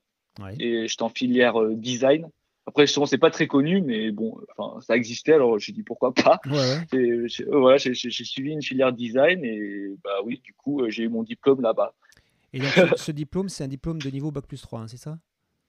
et 0.58 0.86
j'étais 0.88 1.02
en 1.02 1.08
filière 1.10 1.60
euh, 1.60 1.74
design. 1.74 2.30
Après, 2.66 2.86
souvent, 2.86 3.04
c'est 3.04 3.18
pas 3.18 3.32
très 3.32 3.48
connu, 3.48 3.82
mais 3.82 4.12
bon, 4.12 4.38
ça 4.80 4.96
existait, 4.96 5.32
alors 5.32 5.58
j'ai 5.58 5.72
dit 5.72 5.82
pourquoi 5.82 6.14
pas. 6.14 6.40
Euh, 6.94 7.26
voilà, 7.48 7.76
j'ai 7.78 7.94
suivi 7.94 8.50
une 8.50 8.62
filière 8.62 8.92
design 8.92 9.44
et 9.44 9.90
bah 10.02 10.22
oui, 10.24 10.40
du 10.42 10.54
coup, 10.54 10.88
j'ai 10.88 11.04
eu 11.04 11.08
mon 11.08 11.22
diplôme 11.22 11.60
là-bas. 11.60 11.94
Et 12.52 12.60
donc, 12.60 12.68
ce 12.96 13.12
diplôme, 13.12 13.48
c'est 13.48 13.64
un 13.64 13.68
diplôme 13.68 14.00
de 14.00 14.10
niveau 14.10 14.30
Bac 14.30 14.46
plus 14.46 14.60
3, 14.60 14.80
hein, 14.80 14.88
c'est 14.88 14.96
ça? 14.96 15.18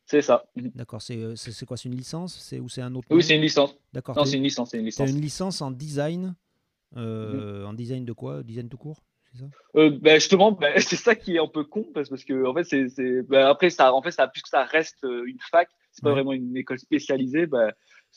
C'est 0.06 0.22
ça. 0.22 0.46
D'accord, 0.56 1.02
c'est 1.02 1.66
quoi 1.66 1.78
C'est 1.78 1.90
une 1.90 1.96
licence? 1.96 2.38
C'est, 2.40 2.60
Ou 2.60 2.70
c'est 2.70 2.82
un 2.82 2.94
autre 2.96 3.08
Oui, 3.12 3.24
c'est 3.24 3.36
une 3.36 3.42
licence. 3.42 3.76
D'accord. 3.94 4.16
Non, 4.16 4.26
c'est 4.26 4.38
une 4.38 4.44
licence. 4.44 4.72
C'est 4.72 4.80
une 4.80 4.86
licence. 4.86 5.10
une 5.10 5.22
licence 5.22 5.62
en 5.62 5.72
design. 5.72 6.36
Mhm. 6.96 7.66
En 7.66 7.74
design 7.74 8.04
de 8.04 8.14
quoi? 8.14 8.44
Design 8.44 8.68
tout 8.68 8.78
court? 8.78 9.02
Euh, 9.76 9.98
ben 10.02 10.16
justement, 10.16 10.52
ben, 10.52 10.74
c'est 10.78 10.96
ça 10.96 11.16
qui 11.16 11.36
est 11.36 11.40
un 11.40 11.48
peu 11.48 11.64
con 11.64 11.86
parce, 11.94 12.10
parce 12.10 12.24
que 12.24 12.46
en 12.46 12.54
fait, 12.54 12.64
c'est, 12.64 13.22
ben, 13.24 13.48
après 13.48 13.70
ça, 13.70 13.94
en 13.94 14.02
fait, 14.02 14.12
ça, 14.12 14.28
puisque 14.28 14.48
ça 14.48 14.64
reste 14.64 15.04
euh, 15.04 15.26
une 15.26 15.40
fac, 15.40 15.70
c'est 15.92 16.04
pas 16.04 16.12
vraiment 16.12 16.34
une 16.34 16.56
école 16.56 16.80
spécialisée. 16.80 17.46
Ben, 17.48 17.72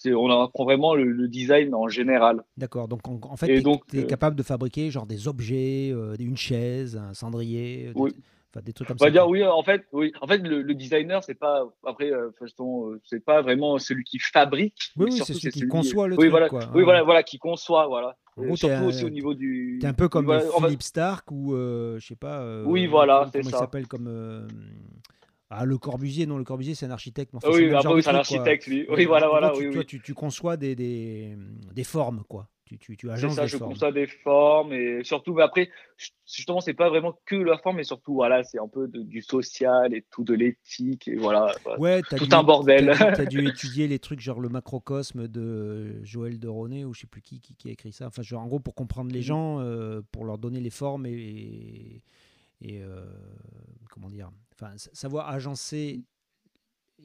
on 0.07 0.29
apprend 0.43 0.65
vraiment 0.65 0.95
le, 0.95 1.29
design 1.29 1.75
en 1.75 1.89
général. 1.89 2.43
D'accord. 2.57 2.89
Donc 2.89 3.07
en, 3.07 3.37
fait, 3.37 3.47
tu 3.47 3.97
es, 3.97 4.03
euh, 4.03 4.07
capable 4.07 4.37
de 4.37 4.43
fabriquer 4.43 4.91
genre 4.91 5.07
des 5.07 5.29
objets, 5.29 5.95
une 6.19 6.37
chaise, 6.37 6.97
un 6.97 7.15
cendrier. 7.15 7.93
Oui. 7.95 8.13
Des, 8.13 8.17
trucs 8.63 8.89
comme 8.89 8.97
on 9.01 9.05
va 9.05 9.07
ça. 9.07 9.11
dire 9.11 9.29
oui, 9.29 9.45
en 9.45 9.63
fait, 9.63 9.87
oui. 9.93 10.13
En 10.21 10.27
fait, 10.27 10.39
le, 10.39 10.75
designer, 10.75 11.23
c'est 11.25 11.35
pas 11.35 11.65
après, 11.87 12.11
c'est 13.05 13.25
pas 13.25 13.43
vraiment 13.43 13.79
celui 13.79 14.05
qui 14.05 14.19
fabrique. 14.19 14.93
Oui, 14.97 15.07
oui 15.11 15.23
c'est 15.25 15.35
celui 15.35 15.51
qui 15.51 15.69
conçoit 15.69 16.09
le 16.09 16.17
truc. 16.17 16.31
Voilà, 16.31 16.49
quoi. 16.49 16.71
Oui, 16.75 16.83
voilà, 16.83 17.03
voilà, 17.03 17.23
qui 17.23 17.39
conçoit, 17.39 17.87
voilà. 17.87 18.17
Euh, 18.39 18.57
surtout 18.57 18.85
aussi 18.85 19.05
au 19.05 19.11
niveau 19.11 19.35
du. 19.35 19.79
T'es 19.81 19.87
un 19.87 19.95
peu 19.95 20.09
comme 20.09 20.33
Philippe 20.59 20.83
Stark 20.83 21.31
ou 21.31 21.55
euh, 21.55 21.99
je 22.01 22.07
sais 22.07 22.17
pas. 22.17 22.41
Euh, 22.41 22.65
oui, 22.67 22.87
voilà, 22.87 23.29
c'est 23.33 23.43
ça. 23.43 23.51
il 23.51 23.59
s'appelle 23.59 23.87
comme. 23.87 24.49
Ah, 25.51 25.65
le 25.65 25.79
Corbusier, 25.79 26.27
non, 26.27 26.39
le 26.39 26.45
Corbusier, 26.45 26.75
c'est 26.75 26.87
un 26.87 26.91
architecte. 26.91 27.33
enfin, 27.35 27.49
oui, 27.53 27.71
c'est 28.03 28.09
un 28.11 28.15
architecte, 28.17 28.67
lui. 28.67 28.87
Oui, 28.89 29.05
voilà, 29.05 29.29
voilà. 29.29 29.53
tu, 29.55 29.69
oui, 29.69 29.87
tu, 29.87 30.01
tu, 30.01 30.15
conçois 30.15 30.57
des, 30.57 30.75
des, 30.75 31.37
des 31.73 31.85
formes, 31.85 32.25
quoi. 32.29 32.49
Tu, 32.67 32.79
tu, 32.79 32.97
tu 32.97 33.11
agences 33.11 33.35
ça, 33.35 33.43
des 33.43 33.49
je 33.49 33.59
formes. 33.59 33.73
conçois 33.73 33.93
des 33.93 34.07
formes 34.07 34.73
et 34.73 35.05
surtout, 35.05 35.35
mais 35.35 35.43
après, 35.43 35.71
justement, 36.27 36.61
c'est 36.61 36.73
pas 36.73 36.89
vraiment 36.89 37.19
que 37.27 37.37
la 37.37 37.59
forme, 37.59 37.77
mais 37.77 37.85
surtout, 37.85 38.15
voilà, 38.15 38.43
c'est 38.43 38.59
un 38.59 38.69
peu 38.69 38.89
de, 38.89 39.03
du 39.03 39.21
social 39.21 39.95
et 39.95 40.03
tout 40.11 40.25
de 40.25 40.33
l'éthique 40.33 41.07
et 41.07 41.17
voilà. 41.17 41.53
Ouais, 41.79 42.01
tout 42.01 42.29
un 42.33 42.43
bordel. 42.43 42.93
Tu 42.97 43.03
as, 43.03 43.27
dû 43.27 43.47
étudier 43.49 43.87
les 43.87 43.99
trucs 43.99 44.21
genre 44.21 44.41
le 44.41 44.49
macrocosme 44.49 45.29
de 45.29 46.03
Joël 46.05 46.39
de 46.39 46.49
Roné 46.49 46.87
ou 46.87 46.95
je 46.95 47.01
sais 47.01 47.07
plus 47.07 47.21
qui, 47.21 47.41
qui, 47.41 47.55
qui, 47.55 47.69
a 47.69 47.73
écrit 47.73 47.93
ça. 47.93 48.07
Enfin, 48.07 48.23
genre, 48.23 48.41
en 48.41 48.47
gros, 48.47 48.61
pour 48.61 48.75
comprendre 48.75 49.13
les 49.13 49.21
mm. 49.21 49.25
gens, 49.25 49.61
euh, 49.61 50.01
pour 50.11 50.25
leur 50.25 50.39
donner 50.39 50.61
les 50.61 50.71
formes 50.71 51.05
et, 51.05 52.03
et, 52.63 52.83
euh, 52.83 53.05
comment 53.91 54.09
dire, 54.09 54.31
enfin, 54.55 54.73
savoir 54.77 55.29
agencer 55.29 56.01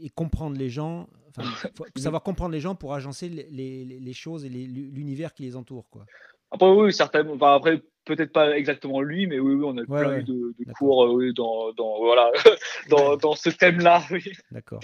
et 0.02 0.10
comprendre 0.10 0.58
les 0.58 0.70
gens. 0.70 1.08
Enfin, 1.30 1.44
faut 1.78 1.86
savoir 1.98 2.24
comprendre 2.24 2.52
les 2.52 2.60
gens 2.60 2.76
pour 2.76 2.94
agencer 2.94 3.30
les, 3.30 3.48
les, 3.50 3.86
les 3.86 4.14
choses 4.14 4.46
et 4.46 4.50
l'univers 4.50 5.34
qui 5.34 5.44
les 5.44 5.56
entoure, 5.56 5.90
quoi. 5.90 6.06
Après, 6.52 6.70
oui, 6.70 6.94
certainement. 6.94 7.34
Enfin, 7.34 7.56
après, 7.56 7.82
peut-être 8.06 8.34
pas 8.34 8.58
exactement 8.58 9.02
lui, 9.02 9.28
mais 9.28 9.40
oui, 9.40 9.54
oui 9.54 9.64
on 9.66 9.78
a 9.78 9.86
plein 9.86 10.18
eu 10.18 10.24
de, 10.24 10.56
de 10.58 10.74
cours 10.74 11.06
euh, 11.06 11.32
dans, 11.34 11.72
dans, 11.74 12.00
voilà, 12.00 12.32
dans, 12.90 13.18
dans, 13.18 13.36
ce 13.36 13.50
thème-là. 13.50 14.04
Oui. 14.12 14.24
D'accord. 14.52 14.82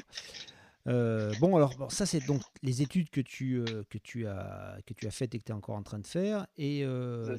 Euh, 0.88 1.34
bon, 1.40 1.56
alors, 1.56 1.74
ça, 1.92 2.06
c'est 2.06 2.26
donc 2.28 2.42
les 2.62 2.84
études 2.84 3.10
que 3.10 3.22
tu, 3.22 3.58
euh, 3.58 3.84
que, 3.90 3.98
tu 3.98 4.28
as, 4.28 4.78
que 4.86 4.94
tu 4.94 5.08
as 5.08 5.12
faites 5.12 5.34
et 5.34 5.40
que 5.40 5.46
tu 5.46 5.52
es 5.52 5.56
encore 5.56 5.76
en 5.76 5.84
train 5.84 6.00
de 6.00 6.06
faire. 6.06 6.46
Et 6.58 6.86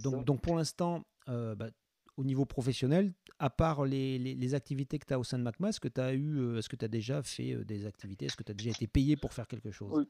donc, 0.02 0.24
donc, 0.24 0.40
pour 0.40 0.56
l'instant, 0.56 1.04
bah, 1.28 1.68
au 2.16 2.24
niveau 2.24 2.44
professionnel, 2.44 3.12
à 3.38 3.50
part 3.50 3.84
les, 3.84 4.18
les, 4.18 4.54
activités 4.54 4.98
que 4.98 5.06
tu 5.06 5.12
as 5.12 5.18
au 5.18 5.24
sein 5.24 5.38
de 5.38 5.42
MacMa, 5.42 5.68
est-ce 5.68 5.80
que 5.80 5.88
tu 5.88 6.00
as 6.00 6.14
eu, 6.14 6.38
euh, 6.38 6.58
est-ce 6.58 6.68
que 6.68 6.76
tu 6.76 6.84
as 6.84 6.88
déjà 6.88 7.22
fait 7.22 7.52
euh, 7.52 7.64
des 7.64 7.86
activités 7.86 8.26
Est-ce 8.26 8.36
que 8.36 8.42
tu 8.42 8.52
as 8.52 8.54
déjà 8.54 8.70
été 8.70 8.86
payé 8.86 9.16
pour 9.16 9.32
faire 9.32 9.46
quelque 9.46 9.70
chose? 9.70 9.92
Oui, 9.92 10.08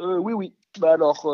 euh, 0.00 0.18
oui, 0.18 0.32
oui. 0.34 0.54
Bah 0.78 0.92
alors, 0.92 1.26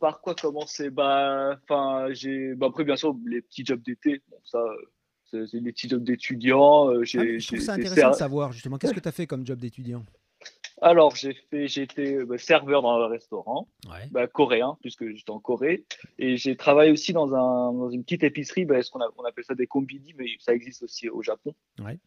par 0.00 0.20
quoi 0.20 0.34
commencer? 0.34 0.90
Bah, 0.90 1.58
enfin, 1.62 2.08
j'ai, 2.12 2.54
bah, 2.54 2.66
après 2.68 2.84
bien 2.84 2.96
sûr 2.96 3.14
les 3.26 3.42
petits 3.42 3.64
jobs 3.64 3.82
d'été. 3.82 4.22
Bon, 4.28 4.38
ça, 4.44 4.64
c'est 5.30 5.60
des 5.60 5.72
petits 5.72 5.88
jobs 5.88 6.02
d'étudiant. 6.02 6.88
Ah, 6.88 7.02
je 7.02 7.46
trouve 7.46 7.60
ça 7.60 7.74
intéressant 7.74 8.10
de 8.10 8.14
savoir 8.14 8.52
justement. 8.52 8.78
Qu'est-ce 8.78 8.94
que 8.94 9.00
tu 9.00 9.08
as 9.08 9.12
fait 9.12 9.26
comme 9.26 9.46
job 9.46 9.58
d'étudiant? 9.58 10.04
Alors, 10.80 11.16
j'ai 11.16 11.34
fait, 11.34 11.66
j'ai 11.68 11.82
été 11.82 12.24
bah, 12.24 12.38
serveur 12.38 12.82
dans 12.82 12.92
un 12.92 13.08
restaurant, 13.08 13.68
bah, 14.10 14.26
coréen, 14.26 14.76
puisque 14.80 15.08
j'étais 15.08 15.30
en 15.30 15.40
Corée. 15.40 15.84
Et 16.18 16.36
j'ai 16.36 16.56
travaillé 16.56 16.92
aussi 16.92 17.12
dans, 17.12 17.34
un, 17.34 17.72
dans 17.72 17.90
une 17.90 18.04
petite 18.04 18.22
épicerie, 18.22 18.64
bah, 18.64 18.82
ce 18.82 18.90
qu'on 18.90 19.00
on 19.16 19.24
appelle 19.24 19.44
ça 19.44 19.54
des 19.54 19.66
combini, 19.66 20.14
mais 20.16 20.26
ça 20.38 20.54
existe 20.54 20.82
aussi 20.82 21.08
au 21.08 21.22
Japon. 21.22 21.54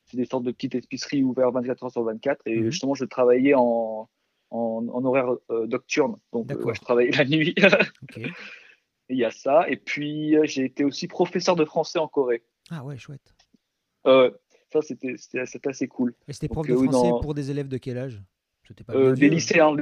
C'est 0.05 0.17
des 0.17 0.25
sortes 0.25 0.43
de 0.43 0.51
petites 0.51 0.75
épiceries 0.75 1.23
ouvertes 1.23 1.53
24 1.53 1.83
heures 1.83 1.91
sur 1.91 2.03
24. 2.03 2.41
Et 2.45 2.57
mhm. 2.57 2.71
justement, 2.71 2.93
je 2.93 3.05
travaillais 3.05 3.53
en, 3.55 4.09
en, 4.51 4.87
en 4.87 5.05
horaire 5.05 5.31
euh, 5.49 5.67
nocturne. 5.67 6.17
Donc, 6.31 6.51
euh, 6.51 6.73
je 6.73 6.81
travaillais 6.81 7.11
la 7.11 7.25
nuit. 7.25 7.55
Il 9.09 9.17
y 9.17 9.25
a 9.25 9.31
ça. 9.31 9.69
Et 9.69 9.75
puis, 9.75 10.37
euh, 10.37 10.45
j'ai 10.45 10.63
été 10.63 10.85
aussi 10.85 11.07
professeur 11.07 11.57
de 11.57 11.65
français 11.65 11.99
en 11.99 12.07
Corée. 12.07 12.43
Ah 12.69 12.85
ouais, 12.85 12.97
chouette. 12.97 13.35
ça, 14.05 14.81
c'était, 14.81 15.15
c'était, 15.17 15.67
assez 15.67 15.87
cool. 15.89 16.15
Et 16.29 16.33
c'était 16.33 16.47
prof 16.47 16.65
de 16.65 16.75
français 16.75 17.09
pour 17.21 17.33
des 17.33 17.51
élèves 17.51 17.67
de 17.67 17.77
quel 17.77 17.97
âge? 17.97 18.21
Euh, 18.89 19.15
des 19.15 19.29
lycéens, 19.29 19.75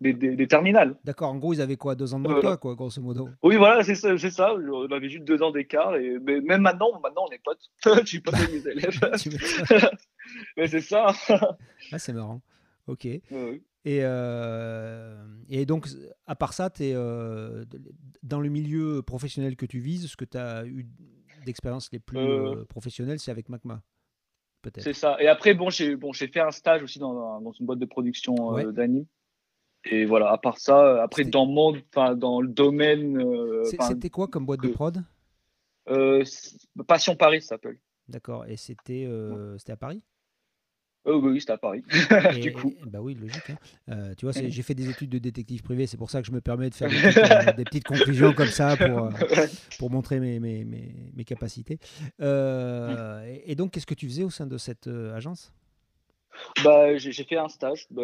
des, 0.00 0.12
des, 0.12 0.46
terminales. 0.46 0.96
D'accord, 1.04 1.30
en 1.30 1.36
gros, 1.36 1.54
ils 1.54 1.60
avaient 1.60 1.76
quoi 1.76 1.94
Deux 1.94 2.14
ans 2.14 2.20
de 2.20 2.28
moins 2.28 2.44
euh, 2.44 2.56
quoi, 2.56 2.74
grosso 2.74 3.00
modo? 3.00 3.28
Oui, 3.42 3.56
voilà, 3.56 3.82
c'est 3.82 3.94
ça, 3.94 4.16
ça. 4.18 4.54
On 4.54 4.90
avait 4.90 5.08
juste 5.08 5.24
deux 5.24 5.42
ans 5.42 5.50
d'écart. 5.50 5.96
Et... 5.96 6.18
Mais 6.20 6.40
même 6.40 6.62
maintenant, 6.62 6.98
maintenant, 7.00 7.26
on 7.28 7.32
est 7.32 7.40
potes. 7.42 7.70
Je 8.04 8.06
suis 8.06 8.22
avec 8.26 8.50
mes 8.52 8.70
élèves. 8.70 9.00
mais 10.56 10.66
c'est 10.66 10.80
ça. 10.80 11.12
ah, 11.28 11.98
c'est 11.98 12.12
marrant. 12.12 12.42
Ok. 12.86 13.06
Et, 13.06 13.22
et 15.48 15.66
donc, 15.66 15.88
à 16.26 16.34
part 16.34 16.52
ça, 16.52 16.70
es, 16.80 16.92
dans 18.22 18.40
le 18.40 18.48
milieu 18.48 19.02
professionnel 19.02 19.56
que 19.56 19.66
tu 19.66 19.78
vises, 19.78 20.06
ce 20.08 20.16
que 20.16 20.24
tu 20.24 20.36
as 20.38 20.66
eu 20.66 20.86
d'expérience 21.46 21.90
les 21.92 22.00
plus 22.00 22.64
professionnelles, 22.68 23.20
c'est 23.20 23.30
avec 23.30 23.48
C'est 24.78 24.92
ça. 24.92 25.16
Et 25.20 25.28
après, 25.28 25.54
bon, 25.54 25.70
j'ai 25.70 25.96
bon, 25.96 26.12
fait 26.12 26.40
un 26.40 26.50
stage 26.50 26.82
aussi 26.82 26.98
dans, 26.98 27.40
dans 27.40 27.52
une 27.52 27.66
boîte 27.66 27.78
de 27.78 27.86
production 27.86 28.34
d'anime. 28.72 29.06
Et 29.84 30.04
voilà, 30.06 30.30
à 30.30 30.38
part 30.38 30.58
ça, 30.58 31.02
après, 31.02 31.24
dans, 31.24 31.46
mon, 31.46 31.76
dans 32.16 32.40
le 32.40 32.48
domaine. 32.48 33.22
C'était 33.64 34.10
quoi 34.10 34.28
comme 34.28 34.46
boîte 34.46 34.62
de 34.62 34.68
prod? 34.68 35.02
Passion 36.86 37.16
Paris, 37.16 37.42
ça 37.42 37.48
s'appelle. 37.48 37.78
D'accord. 38.08 38.46
Et 38.46 38.56
c'était 38.56 39.08
c'était 39.58 39.72
à 39.72 39.76
Paris? 39.76 40.02
Oh 41.06 41.20
oui, 41.22 41.40
c'était 41.40 41.52
à 41.52 41.58
Paris. 41.58 41.82
du 42.40 42.52
coup. 42.52 42.74
bah 42.86 43.00
oui, 43.02 43.14
logique. 43.14 43.50
Hein. 43.50 43.56
Euh, 43.90 44.14
tu 44.16 44.24
vois, 44.24 44.32
j'ai 44.32 44.62
fait 44.62 44.74
des 44.74 44.88
études 44.88 45.10
de 45.10 45.18
détective 45.18 45.62
privé, 45.62 45.86
c'est 45.86 45.98
pour 45.98 46.10
ça 46.10 46.22
que 46.22 46.26
je 46.26 46.32
me 46.32 46.40
permets 46.40 46.70
de 46.70 46.74
faire 46.74 46.88
des 46.88 46.96
petites, 47.64 47.86
euh, 47.86 47.94
conclusions 47.96 48.32
comme 48.32 48.48
ça 48.48 48.76
pour, 48.76 49.04
euh, 49.04 49.10
pour 49.78 49.90
montrer 49.90 50.18
mes, 50.18 50.40
mes, 50.40 50.64
mes, 50.64 51.24
capacités. 51.24 51.78
et 52.20 53.54
donc, 53.54 53.72
qu'est-ce 53.72 53.86
que 53.86 53.94
tu 53.94 54.06
faisais 54.08 54.24
au 54.24 54.30
sein 54.30 54.46
de 54.46 54.56
cette 54.56 54.86
agence? 54.86 55.52
Bah, 56.64 56.96
j'ai 56.96 57.12
fait 57.12 57.36
un 57.36 57.48
stage. 57.48 57.86
Bah, 57.90 58.02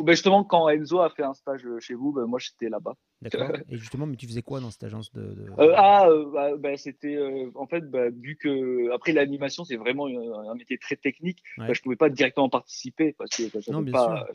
bah, 0.00 0.12
justement, 0.12 0.44
quand 0.44 0.68
Enzo 0.68 1.00
a 1.00 1.10
fait 1.10 1.24
un 1.24 1.34
stage 1.34 1.66
chez 1.80 1.94
vous, 1.94 2.12
bah, 2.12 2.26
moi 2.26 2.38
j'étais 2.38 2.68
là-bas. 2.68 2.94
D'accord. 3.22 3.50
Et 3.70 3.76
justement, 3.76 4.06
mais 4.06 4.16
tu 4.16 4.26
faisais 4.26 4.42
quoi 4.42 4.60
dans 4.60 4.70
cette 4.70 4.82
agence 4.84 5.12
de, 5.12 5.46
euh, 5.58 5.72
Ah, 5.76 6.08
euh, 6.08 6.56
bah, 6.58 6.76
c'était 6.76 7.14
euh, 7.14 7.50
en 7.54 7.66
fait, 7.66 7.84
vu 8.20 8.36
que 8.36 8.92
après 8.92 9.12
l'animation, 9.12 9.64
c'est 9.64 9.76
vraiment 9.76 10.06
un 10.06 10.54
métier 10.54 10.76
très 10.78 10.96
technique, 10.96 11.42
je 11.58 11.80
pouvais 11.80 11.96
pas 11.96 12.10
directement 12.10 12.48
participer 12.48 13.14
parce 13.16 13.30
que 13.30 13.44
je 13.44 13.90
pas, 13.90 14.26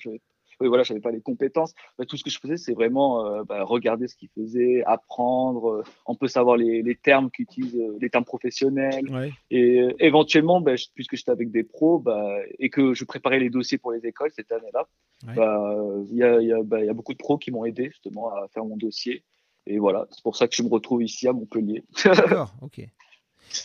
oui, 0.60 0.68
voilà, 0.68 0.84
j'avais 0.84 1.00
pas 1.00 1.12
les 1.12 1.22
compétences. 1.22 1.74
Bah, 1.98 2.06
tout 2.06 2.18
ce 2.18 2.24
que 2.24 2.30
je 2.30 2.40
faisais, 2.40 2.58
c'est 2.58 2.74
vraiment 2.74 3.26
euh, 3.26 3.44
bah, 3.44 3.64
regarder 3.64 4.08
ce 4.08 4.16
qu'ils 4.16 4.30
faisaient, 4.30 4.84
apprendre. 4.86 5.72
Euh, 5.72 5.84
on 6.06 6.16
peut 6.16 6.28
savoir 6.28 6.58
les, 6.58 6.82
les 6.82 6.96
termes 6.96 7.30
qu'utilisent, 7.30 7.76
euh, 7.76 7.98
les 8.02 8.10
termes 8.10 8.26
professionnels. 8.26 9.06
Et 9.52 9.86
éventuellement, 10.00 10.62
bah, 10.62 10.74
puisque 10.96 11.16
j'étais 11.16 11.32
avec 11.32 11.52
des 11.52 11.64
pros 11.64 12.00
bah, 12.00 12.38
et 12.60 12.70
que 12.70 12.94
je 12.94 13.06
préparais 13.06 13.40
les 13.40 13.50
dossiers 13.50 13.78
pour 13.78 13.92
les 13.92 14.06
écoles 14.06 14.32
cette 14.36 14.52
année-là, 14.52 14.88
bah, 15.36 15.76
il 16.10 16.16
y, 16.16 16.48
y 16.48 16.90
a 16.90 16.94
beaucoup 16.94 17.14
de 17.14 17.18
pros 17.18 17.38
qui 17.38 17.52
m'ont 17.52 17.66
aidé 17.66 17.90
justement 17.92 18.30
à 18.30 18.48
faire 18.48 18.66
mon 18.66 18.78
dossier. 18.78 19.24
Et 19.66 19.80
voilà, 19.80 20.08
c'est 20.12 20.24
pour 20.24 20.36
ça 20.36 20.48
que 20.48 20.56
je 20.56 20.64
me 20.64 20.70
retrouve 20.70 21.04
ici 21.04 21.28
à 21.28 21.34
Montpellier. 21.34 21.84
D'accord, 22.04 22.54
ok 22.62 22.88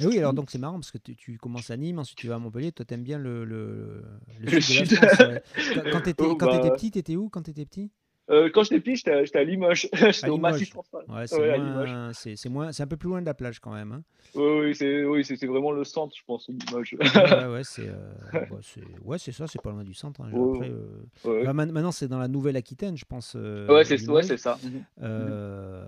oui, 0.00 0.18
alors 0.18 0.32
donc 0.32 0.50
c'est 0.50 0.58
marrant 0.58 0.74
parce 0.74 0.90
que 0.90 0.98
tu, 0.98 1.38
commences 1.38 1.70
à 1.70 1.76
Nîmes, 1.76 1.98
ensuite 1.98 2.18
tu 2.18 2.28
vas 2.28 2.36
à 2.36 2.38
Montpellier. 2.38 2.72
Toi, 2.72 2.84
t'aimes 2.84 3.02
bien 3.02 3.18
le, 3.18 3.44
le, 3.44 4.04
le, 4.40 4.60
sud 4.60 4.88
de 4.88 4.96
la 4.96 5.08
France. 5.08 5.84
Quand, 5.92 6.00
tu 6.02 6.10
étais, 6.10 6.24
oh, 6.24 6.36
bah. 6.36 6.70
petit, 6.70 6.90
t'étais 6.90 7.16
où 7.16 7.28
quand 7.28 7.42
t'étais 7.42 7.64
petit? 7.64 7.90
Euh, 8.30 8.50
quand 8.52 8.62
j'étais 8.62 8.80
petit, 8.80 8.96
j'étais 8.96 9.38
à, 9.38 9.44
Limoges. 9.44 9.88
j'étais 9.92 10.28
au 10.28 10.38
Massif 10.38 10.74
Ouais, 11.08 11.26
c'est 11.26 12.48
moins, 12.48 12.72
c'est 12.72 12.82
un 12.82 12.86
peu 12.86 12.96
plus 12.96 13.08
loin 13.08 13.20
de 13.20 13.26
la 13.26 13.34
plage 13.34 13.58
quand 13.58 13.72
même. 13.72 13.92
Hein. 13.92 14.02
Oui, 14.34 14.74
c'est 14.74 15.04
oui, 15.04 15.22
vraiment 15.42 15.72
le 15.72 15.84
centre, 15.84 16.14
je 16.16 16.22
pense, 16.24 16.48
Limoges. 16.48 16.94
ouais, 16.94 17.46
ouais, 17.46 17.64
c'est 17.64 17.88
euh, 17.88 18.12
bah, 18.32 18.58
ouais, 19.04 19.18
ça, 19.18 19.46
c'est 19.46 19.60
pas 19.60 19.70
loin 19.70 19.82
du 19.82 19.94
centre. 19.94 20.20
Hein. 20.20 20.28
Après, 20.28 20.70
euh, 20.70 21.44
bah, 21.44 21.52
maintenant, 21.52 21.92
c'est 21.92 22.08
dans 22.08 22.18
la 22.18 22.28
Nouvelle-Aquitaine, 22.28 22.96
je 22.96 23.04
pense. 23.04 23.34
ouais, 23.34 23.84
c'est 23.84 24.36
ça. 24.36 24.58
Mhm. 24.62 25.84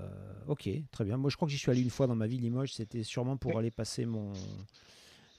ok, 0.49 0.68
très 0.90 1.05
bien. 1.05 1.16
Moi, 1.16 1.31
je 1.31 1.37
crois 1.37 1.47
que 1.47 1.53
j'y 1.53 1.59
suis 1.59 1.70
allé 1.70 1.83
une 1.83 1.90
fois 1.90 2.07
dans 2.07 2.16
ma 2.16 2.27
vie, 2.27 2.38
Limoges. 2.38 2.73
C'était 2.73 3.05
sûrement 3.05 3.37
pour 3.37 3.59
aller 3.59 3.70
passer 3.70 4.07
mon 4.07 4.33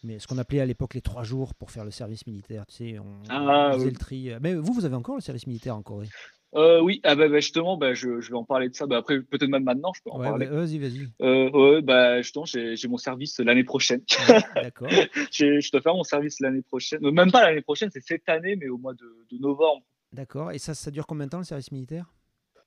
mais 0.03 0.19
ce 0.19 0.27
qu'on 0.27 0.37
appelait 0.37 0.59
à 0.59 0.67
l'époque 0.67 0.93
les 0.93 1.01
trois 1.01 1.23
jours 1.23 1.55
pour 1.55 1.71
faire 1.71 1.83
le 1.83 1.89
service 1.89 2.27
militaire. 2.27 2.67
Tu 2.67 2.75
sais, 2.75 2.99
on, 2.99 3.23
ah, 3.27 3.71
faisait 3.73 3.89
le 3.89 3.95
tri. 3.95 4.29
Mais 4.39 4.53
vous, 4.53 4.71
vous 4.71 4.85
avez 4.85 4.95
encore 4.95 5.15
le 5.15 5.21
service 5.21 5.47
militaire 5.47 5.75
en 5.75 5.81
Corée? 5.81 6.09
Euh, 6.53 6.81
oui, 6.81 7.01
ah 7.03 7.15
bah, 7.15 7.27
bah 7.27 7.39
justement, 7.39 7.75
bah, 7.75 7.93
je, 7.93 8.21
je, 8.21 8.29
vais 8.29 8.37
en 8.37 8.45
parler 8.45 8.69
de 8.69 8.75
ça. 8.75 8.85
Bah, 8.85 8.97
après, 8.97 9.21
peut-être 9.21 9.49
même 9.49 9.63
maintenant, 9.63 9.91
je 9.93 10.01
peux 10.01 10.11
en 10.11 10.19
parler. 10.19 10.45
vas-y, 10.45 10.77
vas-y. 10.79 11.07
Euh, 11.21 11.49
ouais, 11.51 11.81
bah, 11.81 12.21
justement, 12.21 12.45
j'ai 12.45 12.87
mon 12.87 12.97
service 12.97 13.39
l'année 13.39 13.63
prochaine. 13.63 14.01
D'accord. 14.55 14.89
je 14.89 15.71
dois 15.71 15.81
faire 15.81 15.95
mon 15.95 16.03
service 16.03 16.39
l'année 16.39 16.61
prochaine. 16.61 17.01
Même 17.01 17.31
pas 17.31 17.43
l'année 17.45 17.61
prochaine, 17.61 17.89
c'est 17.91 18.01
cette 18.01 18.29
année, 18.29 18.55
mais 18.55 18.69
au 18.69 18.77
mois 18.77 18.93
de, 18.93 19.25
de 19.31 19.37
novembre. 19.41 19.83
D'accord. 20.13 20.51
Et 20.51 20.59
ça, 20.59 20.73
ça 20.73 20.91
dure 20.91 21.05
combien 21.07 21.25
de 21.25 21.31
temps 21.31 21.39
le 21.39 21.43
service 21.43 21.71
militaire? 21.71 22.13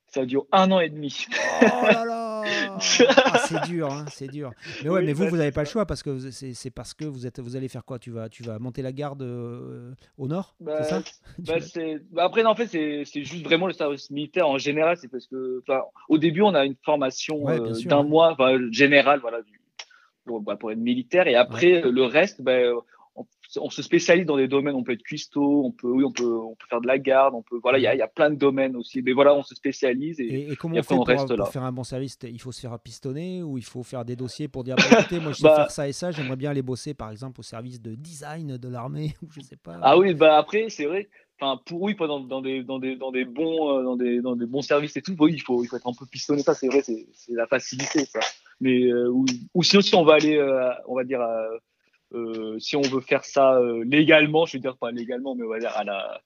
Ça 0.07 0.25
dure 0.25 0.45
un 0.51 0.71
an 0.71 0.79
et 0.79 0.89
demi. 0.89 1.25
Oh 1.61 1.85
là 1.85 2.05
là 2.05 2.28
ah, 3.07 3.37
C'est 3.47 3.61
dur, 3.65 3.91
hein, 3.91 4.05
c'est 4.09 4.27
dur. 4.27 4.51
Mais 4.83 4.89
ouais, 4.89 5.01
mais 5.03 5.13
vous, 5.13 5.23
bah, 5.23 5.29
vous 5.29 5.37
n'avez 5.37 5.51
pas 5.51 5.63
le 5.63 5.67
choix 5.67 5.85
parce 5.85 6.03
que 6.03 6.31
c'est 6.31 6.69
parce 6.71 6.93
que 6.93 7.05
vous 7.05 7.25
êtes, 7.25 7.39
vous 7.39 7.55
allez 7.55 7.67
faire 7.67 7.85
quoi? 7.85 7.99
Tu 7.99 8.11
vas, 8.11 8.29
tu 8.29 8.43
vas 8.43 8.59
monter 8.59 8.81
la 8.81 8.91
garde 8.91 9.21
euh, 9.21 9.91
au 10.17 10.27
nord, 10.27 10.55
c'est 10.59 10.83
ça? 10.83 11.01
bah, 11.39 11.55
bah, 12.11 12.23
Après, 12.23 12.43
non, 12.43 12.51
en 12.51 12.55
fait, 12.55 12.67
c'est 12.67 13.23
juste 13.23 13.43
vraiment 13.43 13.67
le 13.67 13.73
service 13.73 14.09
militaire 14.11 14.47
en 14.47 14.57
général. 14.57 14.97
C'est 14.97 15.09
parce 15.09 15.27
que, 15.27 15.63
au 16.07 16.17
début, 16.17 16.41
on 16.41 16.53
a 16.53 16.65
une 16.65 16.75
formation 16.83 17.47
euh, 17.49 17.73
d'un 17.85 18.03
mois, 18.03 18.35
générale, 18.71 19.19
voilà, 19.21 19.41
du, 19.41 19.59
pour, 20.25 20.43
pour, 20.43 20.71
être 20.71 20.77
militaire, 20.77 21.27
et 21.27 21.35
après 21.35 21.81
le 21.81 22.03
reste, 22.03 22.41
on 23.57 23.69
se 23.69 23.81
spécialise 23.81 24.25
dans 24.25 24.37
des 24.37 24.47
domaines. 24.47 24.75
On 24.75 24.83
peut 24.83 24.93
être 24.93 25.03
cuistot, 25.03 25.65
on 25.65 25.71
peut, 25.71 25.87
oui, 25.87 26.03
on 26.03 26.11
peut, 26.11 26.37
on 26.37 26.55
peut 26.55 26.67
faire 26.69 26.81
de 26.81 26.87
la 26.87 26.99
garde, 26.99 27.33
on 27.35 27.41
peut, 27.41 27.59
voilà, 27.61 27.79
il 27.79 27.81
y 27.81 27.87
a, 27.87 27.95
y 27.95 28.01
a, 28.01 28.07
plein 28.07 28.29
de 28.29 28.35
domaines 28.35 28.75
aussi. 28.75 29.01
Mais 29.01 29.13
voilà, 29.13 29.33
on 29.33 29.43
se 29.43 29.55
spécialise 29.55 30.19
et, 30.19 30.51
et, 30.51 30.55
comment 30.55 30.75
on 30.77 30.83
fait 30.83 30.95
pour, 30.95 31.07
reste 31.07 31.35
pour 31.35 31.49
faire 31.49 31.63
un 31.63 31.71
bon 31.71 31.83
service 31.83 32.17
Il 32.23 32.39
faut 32.39 32.51
se 32.51 32.61
faire 32.61 32.77
pistonner 32.79 33.41
ou 33.41 33.57
il 33.57 33.63
faut 33.63 33.83
faire 33.83 34.05
des 34.05 34.15
dossiers 34.15 34.47
pour 34.47 34.63
dire 34.63 34.75
bah, 34.75 34.99
écoutez, 34.99 35.19
moi 35.19 35.31
je 35.31 35.37
sais 35.37 35.43
bah 35.47 35.55
faire 35.55 35.71
ça 35.71 35.87
et 35.87 35.93
ça, 35.93 36.11
j'aimerais 36.11 36.35
bien 36.35 36.51
aller 36.51 36.61
bosser 36.61 36.93
par 36.93 37.11
exemple 37.11 37.39
au 37.39 37.43
service 37.43 37.81
de 37.81 37.95
design 37.95 38.57
de 38.57 38.67
l'armée 38.69 39.13
ou 39.21 39.27
je 39.31 39.41
sais 39.41 39.57
pas. 39.57 39.79
Ah 39.81 39.97
oui, 39.97 40.13
bah 40.13 40.37
après 40.37 40.69
c'est 40.69 40.85
vrai. 40.85 41.09
Enfin, 41.41 41.61
pour 41.65 41.81
oui, 41.81 41.95
dans, 41.97 42.19
dans, 42.19 42.41
des, 42.41 42.63
dans, 42.63 42.79
des, 42.79 42.97
dans 42.97 43.11
des 43.11 43.23
bons, 43.23 43.77
euh, 43.77 43.83
dans 43.83 43.95
des, 43.95 44.19
dans 44.21 44.35
des 44.35 44.45
bons 44.45 44.61
services 44.61 44.97
et 44.97 45.01
tout, 45.01 45.15
oui, 45.19 45.31
il 45.33 45.41
faut, 45.41 45.63
il 45.63 45.67
faut 45.67 45.77
être 45.77 45.87
un 45.87 45.93
peu 45.97 46.05
pistonné. 46.05 46.43
Ça, 46.43 46.53
c'est 46.53 46.67
vrai, 46.67 46.81
c'est 46.81 47.05
la 47.29 47.47
facilité, 47.47 48.03
ça. 48.03 48.19
Mais 48.59 48.83
euh, 48.83 49.09
ou, 49.53 49.63
sinon, 49.63 49.81
si 49.81 49.95
on 49.95 50.03
va 50.03 50.15
aller, 50.15 50.35
euh, 50.35 50.69
on 50.87 50.95
va 50.95 51.03
dire. 51.03 51.21
Euh, 51.21 51.57
si 52.59 52.75
on 52.75 52.81
veut 52.81 53.01
faire 53.01 53.25
ça 53.25 53.55
euh, 53.55 53.83
légalement, 53.85 54.45
je 54.45 54.57
veux 54.57 54.61
dire 54.61 54.77
pas 54.77 54.91
légalement, 54.91 55.35
mais 55.35 55.43
on 55.43 55.49
va 55.49 55.59
dire 55.59 55.75
à 55.75 55.83
la, 55.83 56.21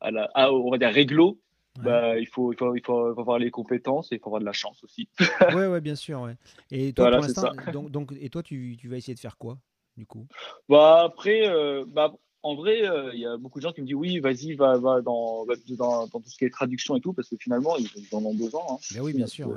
à 0.00 0.10
la, 0.10 0.30
on 0.52 0.70
va 0.70 0.78
dire 0.78 0.90
réglo, 0.90 1.40
bah, 1.82 2.18
il, 2.18 2.26
faut, 2.26 2.52
il, 2.52 2.56
faut, 2.56 2.74
il, 2.74 2.82
faut, 2.82 3.18
avoir 3.18 3.38
les 3.38 3.50
compétences 3.50 4.10
et 4.10 4.16
il 4.16 4.18
faut 4.18 4.28
avoir 4.28 4.40
de 4.40 4.46
la 4.46 4.52
chance 4.52 4.82
aussi. 4.82 5.08
ouais, 5.54 5.66
ouais, 5.66 5.80
bien 5.80 5.94
sûr. 5.94 6.22
Ouais. 6.22 6.36
Et 6.70 6.92
toi, 6.92 7.10
pour 7.10 7.20
l'instant, 7.20 7.52
donc, 7.72 7.90
donc, 7.90 8.12
et 8.18 8.30
toi, 8.30 8.42
tu, 8.42 8.76
tu, 8.78 8.88
vas 8.88 8.96
essayer 8.96 9.14
de 9.14 9.20
faire 9.20 9.36
quoi, 9.36 9.58
du 9.96 10.06
coup? 10.06 10.26
Bah, 10.68 11.02
Après, 11.04 11.46
euh, 11.48 11.84
bah, 11.86 12.14
en 12.42 12.54
vrai, 12.54 12.80
il 13.12 13.20
y 13.20 13.26
a 13.26 13.36
beaucoup 13.36 13.58
de 13.58 13.62
gens 13.62 13.72
qui 13.72 13.82
me 13.82 13.86
disent 13.86 13.96
oui, 13.96 14.20
vas-y, 14.20 14.54
va, 14.54 14.78
va 14.78 15.02
dans, 15.02 15.44
dans, 15.44 16.06
dans, 16.06 16.20
tout 16.20 16.28
ce 16.28 16.38
qui 16.38 16.46
est 16.46 16.50
traduction 16.50 16.96
et 16.96 17.00
tout, 17.00 17.12
parce 17.12 17.28
que 17.28 17.36
finalement, 17.36 17.76
ils, 17.76 17.88
en 18.12 18.24
ont 18.24 18.34
besoin. 18.34 18.62
Hein. 18.70 18.76
Ben 18.94 19.02
oui, 19.02 19.12
bien 19.12 19.26
sûr. 19.26 19.54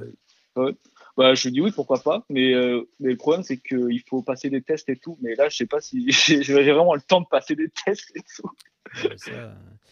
Bah, 1.17 1.33
je 1.33 1.49
dis 1.49 1.61
oui, 1.61 1.71
pourquoi 1.71 1.99
pas. 1.99 2.23
Mais, 2.29 2.53
euh, 2.53 2.87
mais 2.99 3.11
le 3.11 3.17
problème, 3.17 3.43
c'est 3.43 3.57
qu'il 3.57 4.01
faut 4.07 4.21
passer 4.21 4.49
des 4.49 4.61
tests 4.61 4.89
et 4.89 4.95
tout. 4.95 5.17
Mais 5.21 5.35
là, 5.35 5.49
je 5.49 5.57
sais 5.57 5.65
pas 5.65 5.81
si 5.81 6.09
j'ai 6.11 6.71
vraiment 6.71 6.95
le 6.95 7.01
temps 7.01 7.21
de 7.21 7.27
passer 7.27 7.55
des 7.55 7.69
tests 7.69 8.11
et 8.15 8.21
tout. 8.35 8.49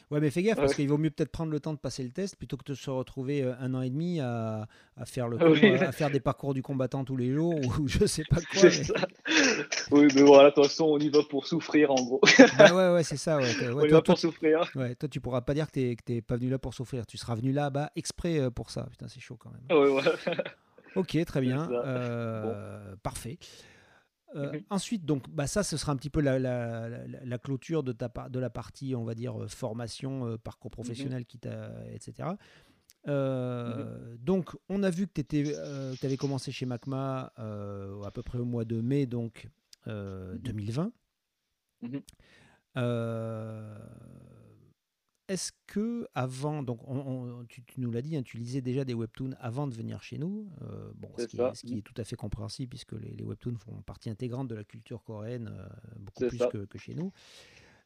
Ouais, 0.09 0.21
mais 0.21 0.29
fais 0.29 0.41
gaffe, 0.41 0.55
parce 0.55 0.73
qu'il 0.73 0.87
vaut 0.87 0.97
mieux 0.97 1.09
peut-être 1.09 1.31
prendre 1.31 1.51
le 1.51 1.59
temps 1.59 1.73
de 1.73 1.79
passer 1.79 2.01
le 2.01 2.11
test 2.11 2.37
plutôt 2.37 2.55
que 2.55 2.63
de 2.63 2.75
se 2.75 2.89
retrouver 2.89 3.43
euh, 3.43 3.53
un 3.59 3.73
an 3.73 3.81
et 3.81 3.89
demi 3.89 4.21
à, 4.21 4.65
à 4.95 5.05
faire, 5.05 5.27
le 5.27 5.37
à, 5.83 5.91
faire 5.91 6.09
des 6.09 6.21
parcours 6.21 6.53
du 6.53 6.61
combattant 6.61 7.03
tous 7.03 7.17
les 7.17 7.33
jours 7.33 7.59
ou 7.77 7.89
je 7.89 8.05
sais 8.05 8.23
pas 8.29 8.37
quoi. 8.53 8.71
Ça. 8.71 8.93
Oui, 9.91 10.07
mais 10.15 10.21
voilà, 10.21 10.49
de 10.49 10.55
toute 10.55 10.63
façon, 10.63 10.85
on 10.85 10.97
y 10.97 11.09
va 11.09 11.23
pour 11.29 11.45
souffrir 11.45 11.91
en 11.91 11.95
gros. 11.95 12.21
Bah 12.57 12.73
ouais, 12.73 12.93
ouais, 12.95 13.03
c'est 13.03 13.17
ça. 13.17 13.37
Ouais. 13.37 13.51
on 13.75 13.83
y 13.83 13.89
va 13.89 14.01
pour 14.01 14.17
souffrir. 14.17 14.61
Ouais, 14.75 14.95
toi, 14.95 15.09
tu 15.09 15.19
pourras 15.19 15.41
pas 15.41 15.53
dire 15.53 15.69
que 15.69 15.93
tu 15.93 16.13
n'es 16.13 16.21
pas 16.21 16.37
venu 16.37 16.49
là 16.49 16.57
pour 16.57 16.73
souffrir. 16.73 17.05
Tu 17.05 17.17
seras 17.17 17.35
venu 17.35 17.51
là-bas 17.51 17.91
exprès 17.97 18.39
euh, 18.39 18.49
pour 18.49 18.69
ça. 18.69 18.87
Putain, 18.89 19.09
c'est 19.09 19.19
chaud 19.19 19.37
quand 19.37 19.51
même. 19.51 19.77
Ouais, 19.77 19.89
ouais. 19.89 20.03
Ok, 20.97 21.17
très 21.25 21.41
bien. 21.41 21.69
Euh, 21.71 22.95
parfait. 22.97 23.37
Euh, 24.35 24.51
mhm. 24.51 24.63
Ensuite, 24.69 25.05
donc, 25.05 25.29
bah, 25.29 25.47
ça, 25.47 25.63
ce 25.63 25.77
sera 25.77 25.91
un 25.91 25.95
petit 25.95 26.09
peu 26.09 26.21
la, 26.21 26.39
la, 26.39 27.37
clôture 27.37 27.83
de, 27.83 27.93
ta, 27.93 28.09
de 28.29 28.39
la 28.39 28.49
partie, 28.49 28.95
on 28.95 29.05
va 29.05 29.15
dire, 29.15 29.41
euh, 29.41 29.47
formation, 29.47 30.37
parcours 30.37 30.71
mhm. 30.71 30.75
professionnel, 30.75 31.25
qui 31.25 31.39
etc. 31.93 32.29
Mhm. 33.05 34.17
Donc, 34.19 34.55
on 34.69 34.83
a 34.83 34.89
vu 34.89 35.07
que 35.07 35.21
tu 35.21 36.05
avais 36.05 36.17
commencé 36.17 36.51
chez 36.51 36.65
MACMA 36.65 37.31
à 37.37 38.11
peu 38.11 38.23
près 38.23 38.39
au 38.39 38.45
mois 38.45 38.65
de 38.65 38.81
mai 38.81 39.05
donc, 39.05 39.47
2020. 39.85 40.91
Est-ce 45.27 45.51
que 45.65 46.07
avant, 46.15 46.63
donc 46.63 46.79
tu, 47.49 47.61
nous 47.77 47.91
l'as 47.91 48.01
dit, 48.01 48.15
hein, 48.15 48.23
tu 48.23 48.37
lisais 48.37 48.61
déjà 48.61 48.85
des 48.85 48.93
webtoons 48.93 49.35
avant 49.41 49.67
de 49.67 49.73
venir 49.73 50.01
chez 50.01 50.17
nous, 50.17 50.49
euh, 50.61 50.89
bon, 50.95 51.09
ce, 51.17 51.25
qui 51.65 51.77
est, 51.77 51.81
tout 51.81 51.93
à 51.97 52.05
fait 52.05 52.15
compréhensible 52.15 52.69
puisque 52.69 52.93
les, 52.93 53.23
webtoons 53.23 53.57
font 53.57 53.81
partie 53.81 54.09
intégrante 54.09 54.47
de 54.47 54.55
la 54.55 54.63
culture 54.63 55.03
coréenne, 55.03 55.51
euh, 55.51 55.67
beaucoup 55.97 56.27
plus 56.27 56.37
que, 56.37 56.77
chez 56.77 56.93
nous. 56.93 57.11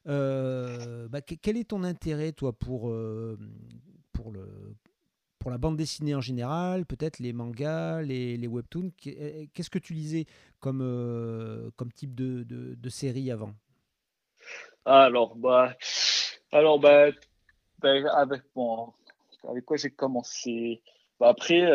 Euh, 0.08 1.08
bah, 1.08 1.22
quel 1.22 1.58
est 1.58 1.70
ton 1.70 1.84
intérêt, 1.84 2.32
toi, 2.32 2.54
pour, 2.54 2.94
pour, 4.14 4.32
le, 4.32 4.76
pour 5.40 5.50
la 5.50 5.58
bande 5.58 5.78
dessinée 5.78 6.14
en 6.14 6.22
général, 6.22 6.86
peut-être 6.86 7.18
les 7.18 7.34
mangas, 7.34 8.04
les, 8.04 8.38
les 8.38 8.48
webtoons? 8.48 8.92
Qu'est-ce 9.00 9.72
que 9.72 9.80
tu 9.80 9.94
lisais 9.94 10.26
comme, 10.60 11.72
comme 11.76 11.92
type 11.92 12.14
de, 12.14 12.44
de, 12.44 12.76
de 12.76 12.90
série 12.90 13.32
avant? 13.32 13.56
Alors, 14.86 15.36
bah, 15.36 15.76
alors, 16.52 16.80
bah, 16.80 17.12
ben, 17.82 18.06
avec, 18.08 18.42
bon, 18.56 18.94
avec 19.48 19.66
quoi 19.66 19.78
j'ai 19.78 19.92
commencé? 19.92 20.82
Bah, 21.20 21.30
Après, 21.30 21.68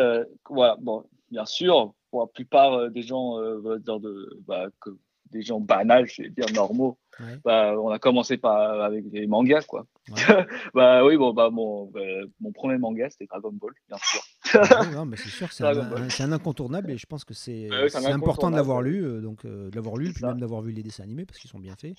voilà, 0.49 0.75
bon, 0.79 1.05
bien 1.31 1.45
sûr, 1.45 1.93
pour 2.09 2.21
la 2.21 2.27
plupart 2.27 2.89
des 2.89 3.01
gens, 3.01 3.39
de, 3.39 4.39
bah, 4.45 4.67
que, 4.81 4.91
des 5.31 5.41
gens 5.41 5.59
banals, 5.59 6.07
je 6.07 6.23
vais 6.23 6.29
dire 6.29 6.47
normaux, 6.53 6.97
bah, 7.43 7.73
on 7.77 7.89
a 7.89 7.99
commencé 7.99 8.37
par, 8.37 8.81
avec 8.81 9.09
des 9.09 9.27
mangas, 9.27 9.65
quoi. 9.67 9.85
bah 10.73 11.05
oui, 11.05 11.17
bon, 11.17 11.33
bah, 11.33 11.49
mon, 11.49 11.91
mon 12.39 12.51
premier 12.51 12.77
manga, 12.77 13.09
c'était 13.09 13.25
Dragon 13.25 13.51
Ball, 13.51 13.73
bien 13.87 13.97
sûr. 14.01 14.21
Ah 14.53 14.85
non, 14.93 15.05
mais 15.05 15.17
c'est 15.17 15.29
sûr, 15.29 15.51
c'est 15.51 15.63
un, 15.63 16.31
incontournable 16.31 16.91
et 16.91 16.97
je 16.97 17.05
pense 17.05 17.23
que 17.23 17.33
c'est 17.33 17.69
important 18.05 18.51
de 18.51 18.55
l'avoir 18.55 18.81
lu, 18.81 19.03
euh, 19.03 19.21
donc 19.21 19.45
euh, 19.45 19.69
de 19.69 19.75
l'avoir 19.75 19.97
lu, 19.97 20.13
puis 20.13 20.25
même 20.25 20.39
d'avoir 20.39 20.61
vu 20.61 20.71
les 20.71 20.83
dessins 20.83 21.03
animés 21.03 21.25
parce 21.25 21.39
qu'ils 21.39 21.49
sont 21.49 21.59
bien 21.59 21.75
faits. 21.75 21.95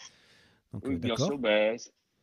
Donc, 0.73 0.85
oui, 0.87 0.94
euh, 0.94 0.99
bien 0.99 1.16
sûr, 1.16 1.38
bah, 1.38 1.75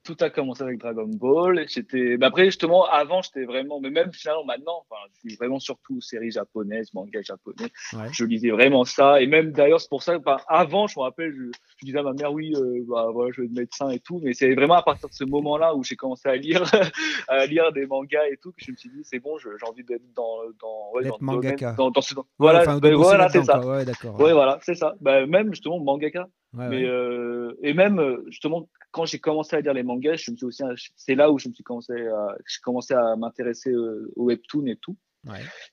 tout 0.06 0.16
a 0.22 0.30
commencé 0.30 0.62
avec 0.62 0.80
Dragon 0.80 1.08
Ball. 1.08 1.66
J'étais, 1.68 2.16
bah 2.18 2.28
après 2.28 2.46
justement, 2.46 2.86
avant 2.86 3.22
j'étais 3.22 3.44
vraiment, 3.44 3.80
mais 3.82 3.90
même 3.90 4.14
finalement 4.14 4.46
maintenant, 4.46 4.86
enfin, 4.90 5.02
je 5.16 5.30
suis 5.30 5.38
vraiment 5.38 5.60
surtout 5.60 6.00
séries 6.00 6.32
japonaises, 6.32 6.94
manga 6.94 7.22
japonais. 7.22 7.72
Je 8.12 8.24
lisais 8.24 8.52
vraiment 8.52 8.86
ça, 8.86 9.22
et 9.22 9.28
même 9.28 9.52
d'ailleurs 9.52 9.82
c'est 9.82 9.90
pour 9.90 10.04
ça, 10.04 10.18
que 10.18 10.24
avant 10.48 10.88
je 10.88 10.98
me 11.00 11.04
rappelle, 11.04 11.34
je, 11.36 11.52
je, 11.80 11.86
disais 11.86 11.98
à 11.98 12.04
ma 12.04 12.14
mère 12.14 12.32
oui, 12.32 12.54
euh, 12.56 12.86
bah 12.88 13.10
voilà, 13.12 13.32
je 13.34 13.42
vais 13.42 13.48
être 13.48 13.54
médecin 13.54 13.90
et 13.90 14.00
tout, 14.00 14.22
mais 14.24 14.34
c'est 14.34 14.54
vraiment 14.54 14.76
à 14.76 14.84
partir 14.84 15.10
de 15.10 15.14
ce 15.14 15.24
moment-là 15.26 15.76
où 15.76 15.84
j'ai 15.84 15.96
commencé 15.96 16.30
à 16.30 16.36
lire, 16.36 16.64
à 17.28 17.46
lire 17.48 17.72
des 17.74 17.88
mangas 17.88 18.28
et 18.32 18.38
tout 18.38 18.52
que 18.52 18.64
je 18.64 18.72
me 18.72 18.78
suis 18.78 18.90
dit 18.90 19.02
c'est 19.04 19.20
bon, 19.20 19.38
j'ai 19.40 19.50
envie 19.68 19.84
d'être 19.84 20.14
dans 20.16 20.38
dans 20.62 20.92
ouais, 20.94 21.10
dans, 21.10 21.18
mangaka. 21.20 21.74
dans, 21.74 21.90
dans, 21.90 22.02
ce, 22.02 22.14
voilà, 22.38 22.78
ben, 22.80 22.94
voilà 22.94 23.28
c'est 23.30 23.44
ça. 23.44 23.60
Ouais, 23.60 23.84
d'accord. 23.84 24.20
Ouais. 24.20 24.34
voilà, 24.34 24.60
c'est 24.62 24.76
ça. 24.76 24.96
Ben, 25.02 25.26
même 25.26 25.50
justement 25.50 25.80
mangaka. 25.80 26.28
Mais 26.56 26.86
euh, 26.86 27.58
et 27.62 27.74
même 27.74 28.22
justement 28.28 28.68
quand 28.96 29.06
j'ai 29.06 29.20
commencé 29.20 29.58
à 29.58 29.60
lire 29.60 29.74
les 29.74 29.84
mangas, 29.84 30.16
je 30.16 30.32
me 30.32 30.38
suis 30.38 30.46
aussi, 30.46 30.64
c'est 30.96 31.16
là 31.16 31.30
où 31.30 31.38
je 31.38 31.50
me 31.50 31.54
suis 31.54 31.66
commencé 31.66 31.92
à, 32.08 32.38
j'ai 32.48 32.62
commencé 32.64 32.94
à 32.94 33.18
m'intéresser 33.18 33.72
euh, 33.72 34.10
au 34.16 34.26
webtoon 34.26 34.68
et 34.68 34.78
tout. 34.78 34.96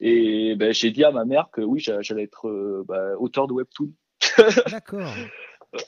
Et 0.00 0.56
ben, 0.56 0.72
j'ai 0.74 0.90
dit 0.90 1.04
à 1.04 1.12
ma 1.12 1.24
mère 1.24 1.48
que 1.52 1.60
oui, 1.60 1.78
j'allais 1.78 2.24
être 2.24 2.48
euh, 2.48 2.84
bah, 2.88 3.12
auteur 3.18 3.46
de 3.46 3.52
webtoon. 3.52 3.92
D'accord. 4.70 5.14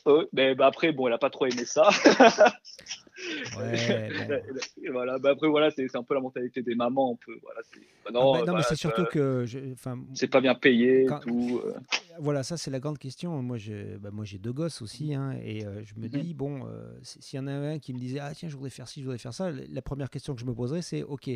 Euh, 0.06 0.26
mais 0.32 0.54
bah, 0.54 0.66
après, 0.66 0.92
bon, 0.92 1.08
elle 1.08 1.12
a 1.12 1.18
pas 1.18 1.30
trop 1.30 1.46
aimé 1.46 1.64
ça. 1.64 1.88
Ouais, 3.56 4.03
et 4.82 4.90
voilà, 4.90 5.18
bah 5.18 5.30
après, 5.30 5.48
voilà, 5.48 5.70
c'est 5.70 5.94
un 5.96 6.02
peu 6.02 6.14
la 6.14 6.20
mentalité 6.20 6.62
des 6.62 6.74
mamans. 6.74 7.12
On 7.12 7.16
peut, 7.16 7.38
voilà, 7.42 7.60
bah 8.04 8.10
non, 8.12 8.34
ah 8.34 8.40
bah, 8.40 8.52
non 8.52 8.56
mais 8.58 8.62
c'est 8.62 8.76
surtout 8.76 9.04
que. 9.04 9.44
C'est 10.14 10.28
pas 10.28 10.40
bien 10.40 10.54
payé. 10.54 11.06
tout, 11.22 11.60
euh. 11.64 11.74
Voilà, 12.18 12.42
ça, 12.42 12.56
c'est 12.56 12.70
la 12.70 12.80
grande 12.80 12.98
question. 12.98 13.42
Moi, 13.42 13.56
j'ai 13.56 13.96
bah, 13.98 14.10
moi, 14.12 14.24
deux 14.38 14.52
gosses 14.52 14.82
aussi. 14.82 15.14
Hein, 15.14 15.34
et 15.42 15.64
euh, 15.64 15.82
je 15.84 15.94
me 15.96 16.06
mhm. 16.06 16.22
dis, 16.22 16.34
bon, 16.34 16.66
euh, 16.66 16.92
s'il 17.02 17.38
y 17.38 17.40
en 17.40 17.46
a 17.46 17.52
un 17.52 17.78
qui 17.78 17.92
me 17.92 17.98
disait, 17.98 18.18
ah 18.20 18.32
tiens, 18.34 18.48
je 18.48 18.54
voudrais 18.54 18.70
faire 18.70 18.88
ci, 18.88 19.00
je 19.00 19.04
voudrais 19.04 19.18
faire 19.18 19.34
ça, 19.34 19.50
la 19.50 19.82
première 19.82 20.10
question 20.10 20.34
que 20.34 20.40
je 20.40 20.46
me 20.46 20.54
poserais, 20.54 20.82
c'est, 20.82 21.02
ok, 21.02 21.30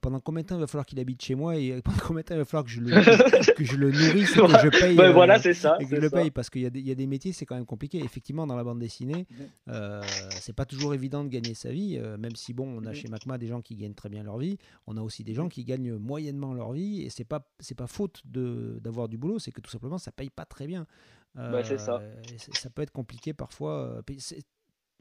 pendant 0.00 0.20
combien 0.20 0.42
de 0.42 0.48
temps 0.48 0.56
il 0.56 0.60
va 0.60 0.66
falloir 0.66 0.86
qu'il 0.86 1.00
habite 1.00 1.22
chez 1.22 1.34
moi 1.34 1.56
et 1.56 1.80
pendant 1.84 1.98
combien 1.98 2.22
de 2.22 2.26
temps 2.26 2.34
il 2.34 2.38
va 2.38 2.44
falloir 2.44 2.64
que 2.64 2.70
je 2.70 2.80
le, 2.80 2.90
que 3.54 3.64
je 3.64 3.76
le 3.76 3.90
nourrisse 3.90 4.36
et 4.36 4.40
que 4.40 4.48
je 4.48 4.80
paye. 4.80 4.96
voilà, 5.12 5.38
c'est 5.38 5.54
ça. 5.54 5.76
Et 5.80 5.86
que 5.86 5.96
je 5.96 6.00
le 6.00 6.10
paye 6.10 6.30
parce 6.30 6.50
qu'il 6.50 6.62
y, 6.62 6.80
y, 6.80 6.90
a 6.90 6.94
des 6.94 7.06
métiers, 7.06 7.32
c'est 7.32 7.46
quand 7.46 7.56
même 7.56 7.66
compliqué. 7.66 7.98
Effectivement, 7.98 8.46
dans 8.46 8.56
la 8.56 8.64
bande 8.64 8.80
dessinée, 8.80 9.26
mhm. 9.66 10.00
c'est 10.40 10.54
pas 10.54 10.64
toujours 10.64 10.94
évident 10.94 11.24
de 11.24 11.28
gagner 11.28 11.54
sa 11.54 11.70
vie, 11.70 11.98
euh, 11.98 12.16
même 12.28 12.36
si 12.36 12.52
bon, 12.52 12.68
on 12.68 12.84
a 12.84 12.92
chez 12.92 13.08
Macma 13.08 13.38
des 13.38 13.46
gens 13.46 13.62
qui 13.62 13.74
gagnent 13.74 13.94
très 13.94 14.10
bien 14.10 14.22
leur 14.22 14.36
vie, 14.36 14.58
on 14.86 14.98
a 14.98 15.00
aussi 15.00 15.24
des 15.24 15.32
gens 15.32 15.48
qui 15.48 15.64
gagnent 15.64 15.94
moyennement 15.94 16.52
leur 16.52 16.72
vie, 16.72 17.02
et 17.02 17.08
c'est 17.08 17.24
pas 17.24 17.50
c'est 17.58 17.74
pas 17.74 17.86
faute 17.86 18.20
de 18.26 18.78
d'avoir 18.82 19.08
du 19.08 19.16
boulot, 19.16 19.38
c'est 19.38 19.50
que 19.50 19.62
tout 19.62 19.70
simplement 19.70 19.96
ça 19.96 20.12
paye 20.12 20.28
pas 20.28 20.44
très 20.44 20.66
bien. 20.66 20.86
Bah, 21.34 21.64
c'est 21.64 21.78
ça. 21.78 22.00
Euh, 22.00 22.22
ça 22.36 22.68
peut 22.68 22.82
être 22.82 22.92
compliqué 22.92 23.32
parfois. 23.32 24.02
Euh, 24.10 24.16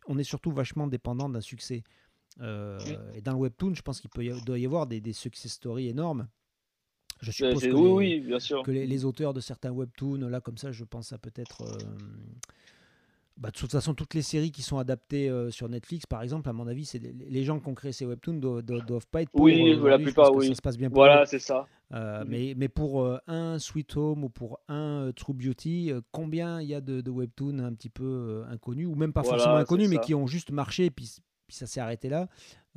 on 0.08 0.18
est 0.18 0.24
surtout 0.24 0.52
vachement 0.52 0.88
dépendant 0.88 1.28
d'un 1.28 1.42
succès. 1.42 1.84
Et 2.40 3.22
dans 3.22 3.34
le 3.34 3.40
webtoon, 3.40 3.74
je 3.74 3.82
pense 3.82 4.00
qu'il 4.00 4.10
peut 4.10 4.26
doit 4.46 4.60
y 4.60 4.66
avoir 4.66 4.88
des, 4.88 5.02
des 5.02 5.14
success 5.14 5.52
stories 5.52 5.90
énormes. 5.90 6.28
Je 7.20 7.32
suppose 7.32 7.64
que, 7.64 7.72
oui, 7.72 8.20
bien 8.20 8.40
sûr. 8.40 8.62
que 8.62 8.72
les, 8.72 9.06
auteurs 9.06 9.34
de 9.34 9.42
certains 9.42 9.72
webtoons, 9.72 10.30
là 10.30 10.40
comme 10.40 10.58
ça, 10.58 10.72
je 10.72 10.84
pense 10.84 11.12
à 11.12 11.18
peut-être 11.18 11.64
bah, 13.38 13.50
de 13.52 13.58
toute 13.58 13.72
façon, 13.72 13.94
toutes 13.94 14.14
les 14.16 14.24
séries 14.24 14.52
qui 14.52 14.64
sont 14.64 14.80
adaptées 14.80 15.30
euh, 15.30 15.52
sur 15.52 15.70
Netflix, 15.70 16.06
par 16.06 16.24
exemple, 16.24 16.50
à 16.50 16.54
mon 16.54 16.68
avis, 16.68 16.86
c'est 16.86 17.00
les 17.00 17.44
gens 17.44 17.60
qui 17.60 17.68
ont 17.70 17.76
créé 17.76 17.92
ces 17.92 18.06
webtoons 18.06 18.34
doivent, 18.34 18.64
doivent, 18.64 19.08
pas 19.08 19.22
être 19.22 19.30
pour 19.30 19.42
Oui, 19.42 19.78
la 19.84 20.00
plupart, 20.00 20.34
oui. 20.34 20.48
Ça 20.48 20.56
se 20.56 20.62
passe 20.62 20.78
bien 20.78 20.90
pour 20.90 20.98
Voilà, 20.98 21.26
c'est 21.26 21.40
ça. 21.40 21.68
Euh, 21.94 22.22
mhm. 22.22 22.30
mais, 22.30 22.54
mais 22.58 22.68
pour 22.68 23.04
euh, 23.04 23.18
un 23.28 23.60
Sweet 23.60 23.96
Home 23.96 24.24
ou 24.24 24.30
pour 24.30 24.60
un 24.68 25.12
True 25.16 25.34
Beauty, 25.34 25.92
combien 26.12 26.62
il 26.62 26.68
y 26.68 26.74
a 26.74 26.82
de, 26.82 27.02
de, 27.02 27.12
webtoons 27.12 27.60
un 27.60 27.74
petit 27.74 27.90
peu 27.90 28.44
inconnus, 28.50 28.88
ou 28.88 28.96
même 28.96 29.14
pas 29.14 29.24
forcément 29.24 29.56
inconnus, 29.56 29.90
mais 29.90 30.00
qui 30.00 30.16
ont 30.16 30.28
juste 30.28 30.52
marché, 30.52 30.86
et 30.86 30.92
puis, 30.92 31.18
puis 31.48 31.56
ça 31.56 31.66
s'est 31.66 31.80
arrêté 31.80 32.10
là 32.10 32.28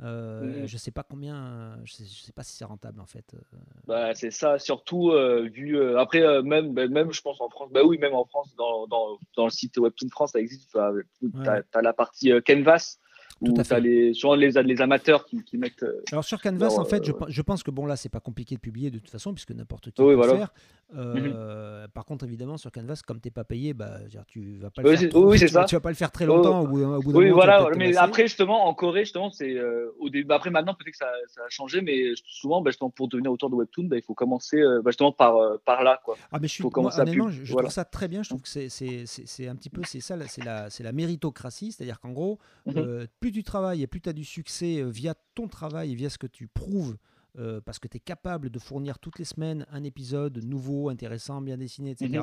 euh, 0.01 0.65
Je 0.65 0.77
sais 0.77 0.91
pas 0.91 1.03
combien, 1.03 1.77
je 1.83 1.93
sais, 1.93 2.03
sais 2.05 2.31
pas 2.31 2.43
si 2.43 2.55
c'est 2.55 2.65
rentable 2.65 2.99
en 3.01 3.05
fait. 3.05 3.25
Euh. 3.33 3.57
Bah, 3.85 4.15
c'est 4.15 4.31
ça, 4.31 4.57
surtout 4.57 5.11
euh, 5.11 5.47
vu 5.51 5.79
après 5.97 6.41
même 6.41 6.73
bah, 6.73 6.87
même 6.87 7.11
je 7.11 7.21
pense 7.21 7.39
en 7.41 7.49
France, 7.49 7.69
bah 7.71 7.83
oui 7.83 7.97
même 7.97 8.13
en 8.13 8.25
France 8.25 8.55
dans, 8.55 8.87
dans, 8.87 9.17
dans 9.35 9.45
le 9.45 9.51
site 9.51 9.77
Webtoon 9.77 10.09
France 10.09 10.31
ça 10.31 10.39
existe, 10.39 10.71
tu 10.71 10.79
as, 10.79 11.81
la 11.81 11.93
partie 11.93 12.31
Canvas 12.47 12.97
tout 13.43 13.53
à 13.57 13.63
fait. 13.63 13.81
Les, 13.81 14.13
souvent 14.13 14.35
les, 14.35 14.51
les 14.51 14.81
amateurs 14.81 15.25
qui, 15.25 15.43
qui 15.43 15.57
mettent. 15.57 15.83
Euh, 15.83 16.03
Alors 16.11 16.23
sur 16.23 16.41
Canvas, 16.41 16.77
en 16.77 16.85
fait, 16.85 17.03
je, 17.03 17.11
euh, 17.11 17.25
je, 17.27 17.41
pense 17.41 17.63
que 17.63 17.71
bon 17.71 17.85
là, 17.85 17.95
c'est 17.95 18.09
pas 18.09 18.19
compliqué 18.19 18.55
de 18.55 18.59
publier 18.59 18.91
de 18.91 18.99
toute 18.99 19.09
façon 19.09 19.33
puisque 19.33 19.51
n'importe 19.51 19.85
qui 19.85 20.01
peut 20.01 20.15
le 20.15 20.23
faire. 20.23 20.53
Euh, 20.95 21.83
mhm. 21.83 21.87
Par 21.93 22.05
contre, 22.05 22.25
évidemment, 22.25 22.57
sur 22.57 22.71
Canvas, 22.71 23.01
comme 23.05 23.19
t'es 23.19 23.31
pas 23.31 23.45
payé, 23.45 23.73
bah, 23.73 23.99
tu 24.27 24.57
vas 24.57 24.69
pas 24.69 24.81
le 24.81 24.95
faire. 24.95 25.15
oui, 25.15 25.39
tu, 25.39 25.47
ça. 25.47 25.63
tu, 25.63 25.75
vas 25.75 25.81
pas 25.81 25.89
le 25.89 25.95
faire 25.95 26.11
très 26.11 26.25
longtemps. 26.25 26.61
Au 26.61 26.67
bout, 26.67 26.83
au 26.83 26.99
bout 27.01 27.11
oui, 27.13 27.29
moment, 27.29 27.35
voilà. 27.35 27.69
Mais 27.77 27.95
après, 27.95 28.23
justement, 28.23 28.67
en 28.67 28.73
Corée, 28.73 29.01
justement, 29.01 29.31
c'est 29.31 29.57
au 29.99 30.09
début. 30.09 30.25
Bah, 30.25 30.35
après, 30.35 30.49
maintenant, 30.49 30.73
peut-être 30.73 30.91
que 30.91 30.97
ça, 30.97 31.09
ça, 31.27 31.41
a 31.45 31.49
changé, 31.49 31.81
mais 31.81 32.11
souvent, 32.25 32.61
bah, 32.61 32.71
justement, 32.71 32.89
pour 32.89 33.07
devenir 33.07 33.31
auteur 33.31 33.49
de 33.49 33.55
webtoon, 33.55 33.85
bah, 33.85 33.95
il 33.95 34.03
faut 34.03 34.13
commencer 34.13 34.61
bah, 34.83 34.91
justement 34.91 35.13
par 35.13 35.35
par 35.65 35.83
là, 35.83 35.99
quoi. 36.03 36.17
Ah, 36.31 36.39
mais 36.41 36.47
je 36.47 36.53
suis. 36.53 36.63
Moi, 36.63 36.99
honnêtement, 36.99 37.29
je, 37.29 37.45
je 37.45 37.55
trouve 37.55 37.69
ça 37.69 37.85
très 37.85 38.07
bien. 38.09 38.21
Je 38.21 38.29
trouve 38.29 38.41
que 38.41 38.49
c'est 38.49 38.69
c'est 38.69 39.47
un 39.47 39.55
petit 39.55 39.69
peu 39.69 39.81
c'est 39.85 40.01
ça, 40.01 40.15
c'est 40.27 40.43
la 40.43 40.69
c'est 40.69 40.83
la 40.83 40.91
méritocratie, 40.91 41.71
c'est-à-dire 41.71 41.99
qu'en 41.99 42.11
gros, 42.11 42.37
mhm. 42.65 43.07
Plus 43.31 43.39
tu 43.39 43.43
travailles 43.43 43.81
et 43.81 43.87
plus 43.87 44.01
tu 44.01 44.13
du 44.13 44.25
succès 44.25 44.81
euh, 44.81 44.89
via 44.89 45.15
ton 45.35 45.47
travail 45.47 45.91
et 45.91 45.95
via 45.95 46.09
ce 46.09 46.17
que 46.17 46.27
tu 46.27 46.47
prouves, 46.47 46.97
euh, 47.39 47.61
parce 47.61 47.79
que 47.79 47.87
tu 47.87 47.97
es 47.97 47.99
capable 47.99 48.49
de 48.49 48.59
fournir 48.59 48.99
toutes 48.99 49.19
les 49.19 49.25
semaines 49.25 49.65
un 49.71 49.83
épisode 49.83 50.43
nouveau, 50.43 50.89
intéressant, 50.89 51.41
bien 51.41 51.57
dessiné, 51.57 51.91
etc., 51.91 52.09
mhm. 52.09 52.21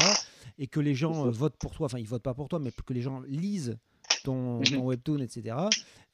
et 0.59 0.67
que 0.67 0.81
les 0.81 0.95
gens 0.95 1.27
euh, 1.27 1.31
votent 1.31 1.57
pour 1.57 1.73
toi, 1.73 1.87
enfin 1.87 1.99
ils 1.99 2.07
votent 2.07 2.23
pas 2.23 2.35
pour 2.35 2.49
toi, 2.49 2.59
mais 2.59 2.71
que 2.71 2.93
les 2.93 3.01
gens 3.01 3.21
lisent 3.21 3.79
ton, 4.23 4.61
mhm. 4.61 4.81
webtoon, 4.81 5.21
etc., 5.21 5.57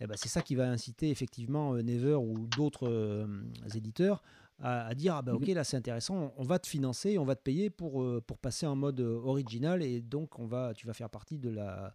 et 0.01 0.05
eh 0.05 0.07
ben, 0.07 0.17
c'est 0.17 0.29
ça 0.29 0.43
qui 0.43 0.55
va 0.55 0.69
inciter 0.71 1.11
effectivement 1.11 1.75
Never 1.75 2.15
ou 2.15 2.47
d'autres 2.57 3.29
éditeurs 3.75 4.23
à, 4.61 4.95
dire 4.95 5.17
ah 5.17 5.23
ben, 5.23 5.33
ok 5.35 5.47
là 5.49 5.65
c'est 5.65 5.77
intéressant 5.77 6.33
on, 6.37 6.43
va 6.43 6.59
te 6.59 6.67
financer 6.67 7.17
on 7.19 7.25
va 7.25 7.35
te 7.37 7.43
payer 7.43 7.71
pour, 7.71 8.05
pour 8.23 8.39
passer 8.39 8.67
en 8.67 8.77
mode 8.77 9.01
original 9.01 9.83
et 9.83 10.01
donc 10.01 10.39
on 10.39 10.47
va 10.47 10.75
tu 10.75 10.87
vas 10.87 10.93
faire 10.93 11.11
partie 11.11 11.39
de 11.39 11.49
la 11.49 11.93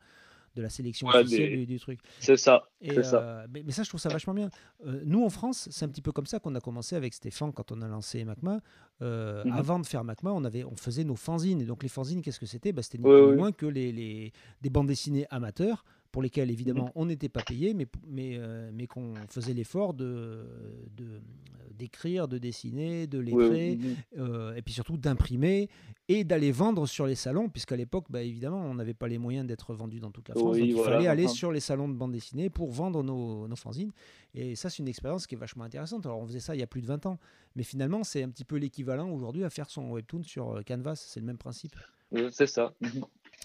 de 0.55 0.61
la 0.61 0.69
sélection 0.69 1.07
officielle 1.07 1.65
du, 1.65 1.79
truc. 1.79 1.99
C'est 2.19 2.37
ça. 2.37 2.63
Euh, 2.87 3.47
mais, 3.49 3.71
ça, 3.71 3.83
je 3.83 3.89
trouve 3.89 3.99
ça 3.99 4.09
vachement 4.09 4.33
bien. 4.33 4.49
Euh, 4.85 5.01
nous, 5.05 5.23
en 5.23 5.29
France, 5.29 5.67
c'est 5.71 5.85
un 5.85 5.89
petit 5.89 6.01
peu 6.01 6.11
comme 6.11 6.25
ça 6.25 6.39
qu'on 6.39 6.55
a 6.55 6.59
commencé 6.59 6.95
avec 6.95 7.13
Stéphane 7.13 7.53
quand 7.53 7.71
on 7.71 7.81
a 7.81 7.87
lancé 7.87 8.23
MacMa. 8.23 8.59
Euh, 9.01 9.43
mhm. 9.45 9.53
Avant 9.53 9.79
de 9.79 9.85
faire 9.85 10.03
MacMa, 10.03 10.31
on, 10.31 10.43
avait, 10.43 10.63
on 10.63 10.75
faisait 10.75 11.03
nos 11.03 11.15
fanzines. 11.15 11.61
Et 11.61 11.65
donc, 11.65 11.83
les 11.83 11.89
fanzines, 11.89 12.21
qu'est-ce 12.21 12.39
que 12.39 12.45
c'était? 12.45 12.71
Bah, 12.71 12.81
C'était 12.81 12.97
ni 12.97 13.03
plus 13.03 13.31
ni 13.31 13.35
moins 13.35 13.51
que 13.51 13.65
les, 13.65 13.91
les, 13.91 14.33
des 14.61 14.69
bandes 14.69 14.87
dessinées 14.87 15.25
amateurs 15.29 15.83
pour 16.11 16.21
lesquels 16.21 16.49
évidemment 16.49 16.85
mhm. 16.85 16.91
on 16.95 17.05
n'était 17.05 17.29
pas 17.29 17.41
payé, 17.41 17.73
mais, 17.73 17.87
mais, 18.07 18.35
euh, 18.37 18.71
mais 18.73 18.87
qu'on 18.87 19.13
faisait 19.29 19.53
l'effort 19.53 19.93
de, 19.93 20.45
d'écrire, 21.77 22.27
de, 22.27 22.37
dessiner, 22.37 23.07
de 23.07 23.19
lettrer, 23.19 23.79
euh, 24.17 24.55
et 24.55 24.61
puis 24.61 24.73
surtout 24.73 24.97
d'imprimer 24.97 25.69
et 26.07 26.23
d'aller 26.23 26.51
vendre 26.51 26.87
sur 26.87 27.05
les 27.05 27.15
salons, 27.15 27.49
puisqu'à 27.49 27.75
l'époque, 27.75 28.05
bah, 28.09 28.23
évidemment, 28.23 28.61
on 28.61 28.73
n'avait 28.73 28.95
pas 28.95 29.07
les 29.07 29.19
moyens 29.19 29.45
d'être 29.45 29.73
vendu 29.73 29.99
dans 29.99 30.09
toute 30.09 30.27
la 30.29 30.35
France. 30.35 30.57
donc 30.57 30.67
il 30.67 30.75
fallait 30.75 31.07
aller 31.07 31.27
sur 31.27 31.51
les 31.51 31.59
salons 31.59 31.87
de 31.87 31.93
bande 31.93 32.11
dessinée 32.11 32.49
pour 32.49 32.71
vendre 32.71 33.03
nos, 33.03 33.47
nos 33.47 33.55
fanzines. 33.55 33.91
Et 34.33 34.55
ça, 34.55 34.69
c'est 34.69 34.79
une 34.79 34.87
expérience 34.87 35.27
qui 35.27 35.35
est 35.35 35.37
vachement 35.37 35.63
intéressante. 35.63 36.05
Alors 36.05 36.19
on 36.19 36.25
faisait 36.25 36.39
ça 36.39 36.55
il 36.55 36.59
y 36.59 36.63
a 36.63 36.67
plus 36.67 36.81
de 36.81 36.87
20 36.87 37.05
ans, 37.05 37.19
mais 37.55 37.63
finalement, 37.63 38.03
c'est 38.03 38.23
un 38.23 38.29
petit 38.29 38.45
peu 38.45 38.57
l'équivalent 38.57 39.09
aujourd'hui 39.11 39.43
à 39.43 39.49
faire 39.49 39.69
son 39.69 39.91
webtoon 39.91 40.23
sur 40.23 40.57
euh, 40.57 40.61
Canvas. 40.67 40.95
C'est 40.95 41.19
le 41.19 41.25
même 41.27 41.37
principe. 41.37 41.75
C'est 42.31 42.47
ça. 42.47 42.73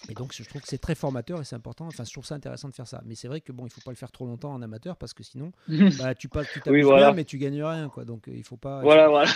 Et 0.09 0.14
donc, 0.14 0.33
je 0.35 0.42
trouve 0.44 0.61
que 0.61 0.68
c'est 0.68 0.78
très 0.78 0.94
formateur 0.94 1.40
et 1.40 1.44
c'est 1.44 1.57
important. 1.57 1.87
Enfin, 1.87 2.04
je 2.04 2.12
trouve 2.12 2.26
ça 2.26 2.35
intéressant 2.35 2.68
de 2.68 2.74
faire 2.74 2.87
ça. 2.87 3.02
Mais 3.07 3.14
c'est 3.14 3.28
vrai 3.28 3.40
que 3.40 3.52
bon, 3.52 3.66
il 3.66 3.70
faut 3.70 3.80
pas 3.80 3.90
le 3.90 3.96
faire 3.96 4.12
trop 4.12 4.26
longtemps 4.26 4.52
en 4.52 4.61
amateur 4.61 4.96
parce 4.96 5.14
que 5.14 5.22
sinon, 5.22 5.52
bah, 5.98 6.14
tu 6.14 6.28
passes, 6.28 6.48
tu 6.52 6.61
t'amuses 6.61 6.87
bien, 6.87 7.12
mais 7.12 7.24
tu 7.24 7.38
gagnes 7.38 7.62
rien, 7.62 7.88
quoi. 7.88 8.04
Donc, 8.04 8.24
il 8.26 8.44
faut 8.44 8.57
pas. 8.57 8.83
Voilà, 8.83 9.09
voilà. 9.09 9.30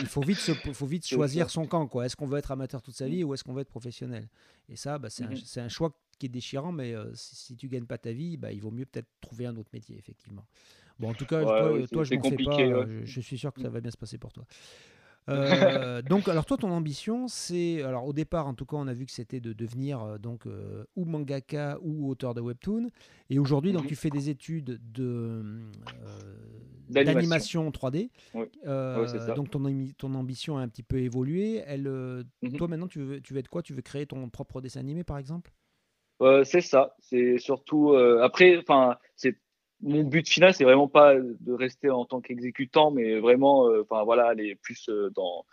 il 0.00 0.06
faut 0.06 0.20
vite, 0.20 0.38
faut 0.38 0.86
vite 0.86 1.06
choisir 1.06 1.50
son 1.50 1.66
camp, 1.66 1.86
quoi. 1.86 2.06
Est-ce 2.06 2.16
qu'on 2.16 2.26
veut 2.26 2.38
être 2.38 2.50
amateur 2.50 2.82
toute 2.82 2.94
sa 2.94 3.08
vie 3.08 3.24
ou 3.24 3.34
est-ce 3.34 3.44
qu'on 3.44 3.54
veut 3.54 3.62
être 3.62 3.70
professionnel? 3.70 4.28
Et 4.68 4.76
ça, 4.76 4.98
bah, 4.98 5.08
c'est 5.10 5.24
un, 5.24 5.30
mhm. 5.30 5.36
un, 5.56 5.68
choix 5.68 5.92
qui 6.18 6.26
est 6.26 6.30
déchirant, 6.30 6.72
mais 6.72 6.94
euh, 6.94 7.10
si, 7.14 7.56
tu 7.56 7.68
gagnes 7.68 7.86
pas 7.86 7.98
ta 7.98 8.12
vie, 8.12 8.36
bah, 8.36 8.52
il 8.52 8.60
vaut 8.60 8.70
mieux 8.70 8.86
peut-être 8.86 9.08
trouver 9.20 9.46
un 9.46 9.56
autre 9.56 9.70
métier, 9.72 9.96
effectivement. 9.98 10.44
Bon, 10.98 11.10
en 11.10 11.14
tout 11.14 11.24
cas, 11.24 11.42
toi, 11.42 12.04
je 12.04 12.14
m'en 12.14 12.22
fais 12.22 12.36
pas. 12.36 12.86
Je, 13.04 13.20
suis 13.20 13.38
sûr 13.38 13.52
que 13.52 13.62
ça 13.62 13.70
va 13.70 13.80
bien 13.80 13.90
se 13.90 13.96
passer 13.96 14.18
pour 14.18 14.32
toi. 14.32 14.44
Euh, 15.28 16.02
donc, 16.02 16.28
alors 16.28 16.44
toi, 16.46 16.56
ton 16.56 16.70
ambition, 16.70 17.28
c'est, 17.28 17.82
alors 17.82 18.06
au 18.06 18.12
départ, 18.12 18.46
en 18.46 18.54
tout 18.54 18.66
cas, 18.66 18.76
on 18.76 18.86
a 18.88 18.94
vu 18.94 19.06
que 19.06 19.12
c'était 19.12 19.40
de 19.40 19.52
devenir 19.52 20.02
euh, 20.02 20.18
donc 20.18 20.46
euh, 20.46 20.84
ou 20.96 21.04
mangaka 21.04 21.78
ou 21.82 22.08
auteur 22.10 22.34
de 22.34 22.40
webtoon. 22.40 22.88
Et 23.28 23.38
aujourd'hui, 23.38 23.72
donc 23.72 23.82
Mhm. 23.82 23.88
tu 23.88 23.96
fais 23.96 24.10
des 24.10 24.28
études 24.30 24.80
de 24.92 25.42
D'animation. 26.88 27.14
d'animation 27.20 27.70
3D. 27.70 28.10
Ouais. 28.34 28.50
Euh, 28.66 29.00
Ouais, 29.02 29.06
c'est 29.08 29.20
ça. 29.20 29.34
donc 29.34 29.50
ton, 29.50 29.62
ton 29.96 30.14
ambition 30.14 30.58
a 30.58 30.62
un 30.62 30.68
petit 30.68 30.82
peu 30.82 30.98
évolué. 30.98 31.62
Elle, 31.66 31.88
Mhm. 32.42 32.56
toi 32.56 32.66
maintenant, 32.66 32.88
tu 32.88 33.00
veux, 33.00 33.20
tu 33.20 33.32
veux 33.32 33.38
être 33.38 33.48
quoi? 33.48 33.62
Tu 33.62 33.72
veux 33.74 33.82
créer 33.82 34.06
ton 34.06 34.28
propre 34.28 34.60
dessin 34.60 34.80
animé, 34.80 35.04
par 35.04 35.18
exemple? 35.18 35.52
C'est 36.44 36.60
ça. 36.60 36.96
C'est 36.98 37.38
surtout 37.38 37.94
après. 37.94 38.58
Enfin, 38.58 38.98
c'est 39.16 39.38
mon 39.82 40.04
but 40.04 40.28
final, 40.28 40.52
c'est 40.54 40.64
vraiment 40.64 40.88
pas 40.88 41.14
de 41.16 41.52
rester 41.52 41.90
en 41.90 42.04
tant 42.04 42.20
qu'exécutant, 42.20 42.90
mais 42.90 43.18
vraiment, 43.20 43.66
euh, 43.68 43.82
enfin 43.82 44.04
voilà, 44.04 44.26
aller 44.28 44.54
plus 44.56 44.88
euh, 44.88 45.10
dans 45.14 45.44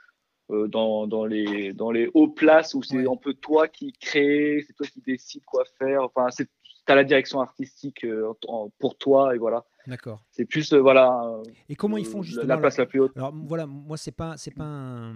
euh, 0.52 0.68
dans 0.68 1.08
dans 1.08 1.26
les 1.26 1.74
dans 1.74 1.92
les 1.92 2.10
hauts 2.14 2.30
places 2.30 2.74
où 2.74 2.82
c'est 2.84 2.98
Ouais. 2.98 3.12
un 3.12 3.18
peu 3.18 3.34
toi 3.34 3.68
qui 3.68 3.92
crée, 3.94 4.64
c'est 4.66 4.74
toi 4.74 4.86
qui 4.88 5.02
décide 5.02 5.44
quoi 5.46 5.64
faire. 5.78 6.04
Enfin, 6.04 6.28
c'est 6.32 6.48
t'as 6.86 6.96
la 6.96 7.04
direction 7.04 7.42
artistique 7.42 8.06
en- 8.48 8.70
pour 8.80 8.98
toi 8.98 9.36
et 9.36 9.38
voilà. 9.38 9.66
D'accord. 9.88 10.24
C'est 10.32 10.46
plus 10.46 10.74
voilà. 10.74 11.22
Et 11.70 11.76
comment 11.76 11.98
ils 11.98 12.06
font 12.06 12.22
justement 12.22 12.48
la 12.48 12.58
place 12.58 12.78
la 12.78 12.86
plus 12.86 13.00
haute. 13.02 13.12
Alors 13.18 13.34
voilà, 13.34 13.66
moi 13.66 13.98
c'est 13.98 14.12
pas 14.16 14.36
c'est 14.38 14.54
pas 14.56 14.64
un, 14.64 15.14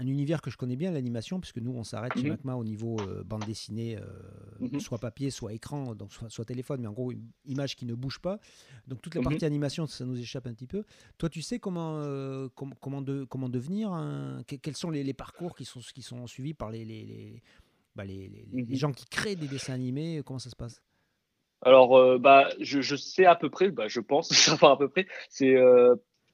un 0.00 0.06
univers 0.06 0.40
que 0.40 0.50
je 0.50 0.56
connais 0.56 0.76
bien 0.76 0.90
l'animation 0.90 1.40
puisque 1.40 1.58
nous 1.58 1.72
on 1.72 1.84
s'arrête 1.84 2.16
chez 2.16 2.24
Mhm. 2.24 2.30
Macma 2.30 2.54
au 2.56 2.64
niveau 2.64 3.02
euh, 3.02 3.22
bande 3.24 3.44
dessinée, 3.44 3.98
euh, 3.98 4.02
Mhm. 4.60 4.80
soit 4.80 4.98
papier, 4.98 5.30
soit 5.30 5.52
écran, 5.52 5.94
donc 5.94 6.12
soit, 6.12 6.30
soit 6.30 6.44
téléphone, 6.44 6.80
mais 6.80 6.86
en 6.88 6.92
gros 6.92 7.12
une 7.12 7.28
image 7.44 7.76
qui 7.76 7.84
ne 7.84 7.94
bouge 7.94 8.18
pas. 8.18 8.38
Donc 8.86 9.02
toute 9.02 9.14
la 9.14 9.20
Mhm. 9.20 9.24
partie 9.28 9.44
animation 9.44 9.86
ça 9.86 10.04
nous 10.06 10.18
échappe 10.18 10.46
un 10.46 10.54
petit 10.54 10.66
peu. 10.66 10.84
Toi 11.18 11.28
tu 11.28 11.42
sais 11.42 11.58
comment 11.58 11.98
euh, 11.98 12.48
com- 12.54 12.74
comment 12.80 13.02
de, 13.02 13.24
comment 13.24 13.48
devenir 13.50 13.92
un- 13.92 14.42
que- 14.46 14.56
quels 14.56 14.76
sont 14.76 14.90
les, 14.90 15.04
les 15.04 15.14
parcours 15.14 15.54
qui 15.54 15.64
sont 15.66 15.80
qui 15.80 16.02
sont 16.02 16.26
suivis 16.26 16.54
par 16.54 16.70
les 16.70 16.84
les, 16.84 17.04
les, 17.04 17.42
bah, 17.94 18.04
les- 18.04 18.28
les- 18.28 18.64
les 18.64 18.76
gens 18.76 18.92
qui 18.92 19.04
créent 19.04 19.36
des 19.36 19.48
dessins 19.48 19.74
animés, 19.74 20.22
comment 20.24 20.38
ça 20.38 20.48
se 20.50 20.56
passe? 20.56 20.80
Alors, 21.62 22.18
bah, 22.18 22.48
je, 22.58 22.80
je 22.80 22.96
sais 22.96 23.26
à 23.26 23.36
peu 23.36 23.50
près, 23.50 23.70
bah, 23.70 23.86
je 23.86 24.00
pense 24.00 24.28
savoir 24.64 24.72
à 24.72 24.78
peu 24.78 24.88
près. 24.88 25.06
C'est 25.28 25.56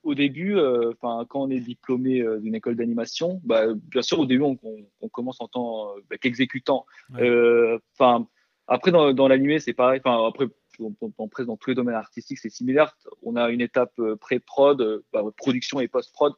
au 0.07 0.15
début, 0.15 0.57
euh, 0.57 0.93
enfin, 0.93 1.27
quand 1.29 1.43
on 1.43 1.51
est 1.51 1.59
diplômé 1.59 2.21
euh, 2.21 2.39
d'une 2.39 2.55
école 2.55 2.77
d'animation, 2.77 3.41
bah, 3.45 3.67
bien 3.75 4.03
sûr, 4.03 4.21
au 4.21 4.27
début, 4.27 4.43
on, 4.43 4.57
on, 4.63 4.77
on 5.01 5.09
commence 5.09 5.41
en 5.41 5.49
tant 5.49 5.89
euh, 5.89 6.01
bah, 6.09 6.17
qu'exécutant. 6.17 6.87
Ouais. 7.13 7.79
Enfin, 7.99 8.29
après, 8.69 8.93
dans, 8.93 9.13
dans 9.13 9.27
l'animé, 9.27 9.59
c'est 9.59 9.73
pareil. 9.73 10.01
Enfin, 10.05 10.25
après, 10.29 10.47
on, 10.79 10.95
on, 11.19 11.29
presse 11.29 11.47
dans 11.47 11.57
tous 11.57 11.71
les 11.71 11.77
domaines 11.77 11.97
artistiques, 11.97 12.39
c'est 12.39 12.51
similaire. 12.51 12.97
On 13.25 13.35
a 13.35 13.51
une 13.51 13.61
étape 13.61 14.01
pré-prod, 14.21 15.03
bah, 15.13 15.25
production 15.37 15.81
et 15.81 15.89
post-prod. 15.89 16.35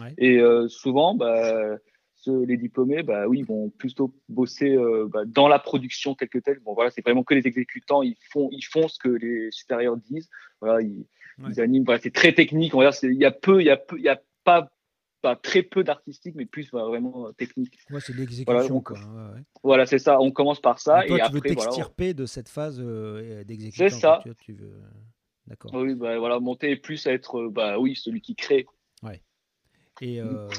Ouais. 0.00 0.12
Et 0.18 0.40
souvent, 0.68 1.14
bah, 1.14 1.76
les 2.26 2.56
diplômés, 2.56 3.02
bah 3.02 3.26
oui, 3.28 3.38
ils 3.40 3.44
vont 3.44 3.70
plutôt 3.70 4.14
bosser 4.28 4.74
euh, 4.76 5.08
bah, 5.08 5.24
dans 5.26 5.48
la 5.48 5.58
production 5.58 6.14
telle 6.14 6.28
que 6.28 6.38
telle. 6.38 6.60
Bon, 6.60 6.74
voilà, 6.74 6.90
c'est 6.90 7.02
vraiment 7.02 7.24
que 7.24 7.34
les 7.34 7.46
exécutants, 7.46 8.02
ils 8.02 8.16
font, 8.30 8.48
ils 8.52 8.62
font 8.64 8.88
ce 8.88 8.98
que 8.98 9.08
les 9.08 9.50
supérieurs 9.50 9.96
disent. 9.96 10.28
Voilà, 10.60 10.80
ils, 10.82 11.06
Ouais. 11.38 11.50
ils 11.50 11.60
animent. 11.60 11.84
Voilà, 11.84 12.00
c'est 12.00 12.12
très 12.12 12.32
technique. 12.32 12.74
On 12.74 12.78
va 12.78 12.90
dire, 12.90 13.10
il 13.10 13.18
y 13.18 13.26
a 13.26 13.30
peu, 13.30 13.60
il 13.60 13.66
y 13.66 13.70
a 13.70 13.76
peu, 13.76 13.98
il 13.98 14.04
y 14.04 14.08
a 14.08 14.20
pas, 14.42 14.70
très 15.42 15.62
peu 15.62 15.82
d'artistique, 15.82 16.34
mais 16.36 16.46
plus 16.46 16.70
vraiment 16.70 17.26
euh, 17.28 17.32
technique. 17.32 17.78
Ouais, 17.90 18.00
c'est 18.00 18.12
de 18.12 18.18
l'exécution 18.18 18.76
ouais, 18.76 19.34
ouais. 19.34 19.42
Voilà, 19.64 19.84
c'est 19.84 19.98
ça. 19.98 20.20
On 20.20 20.30
commence 20.30 20.60
par 20.60 20.78
ça 20.78 21.02
toi, 21.06 21.18
et 21.18 21.20
tu 21.22 21.32
veux 21.32 21.38
après, 21.38 21.52
voilà. 21.52 21.70
t'extirper 21.70 22.14
de 22.14 22.26
cette 22.26 22.48
phase 22.48 22.80
euh, 22.80 23.42
d'exécutant. 23.44 23.88
C'est 23.88 24.00
ça. 24.00 24.20
quoi, 24.22 24.34
Tu, 24.34 24.44
tu 24.44 24.52
veux... 24.54 24.80
D'accord. 25.48 25.72
Oui, 25.74 25.94
bah, 25.94 26.18
voilà, 26.18 26.38
monter 26.40 26.76
plus 26.76 27.06
à 27.06 27.12
être, 27.12 27.38
euh, 27.38 27.50
bah 27.50 27.78
oui, 27.78 27.96
celui 27.96 28.20
qui 28.20 28.34
crée. 28.36 28.66
Et, 30.02 30.20
Mhm. 30.20 30.28
euh, 30.28 30.50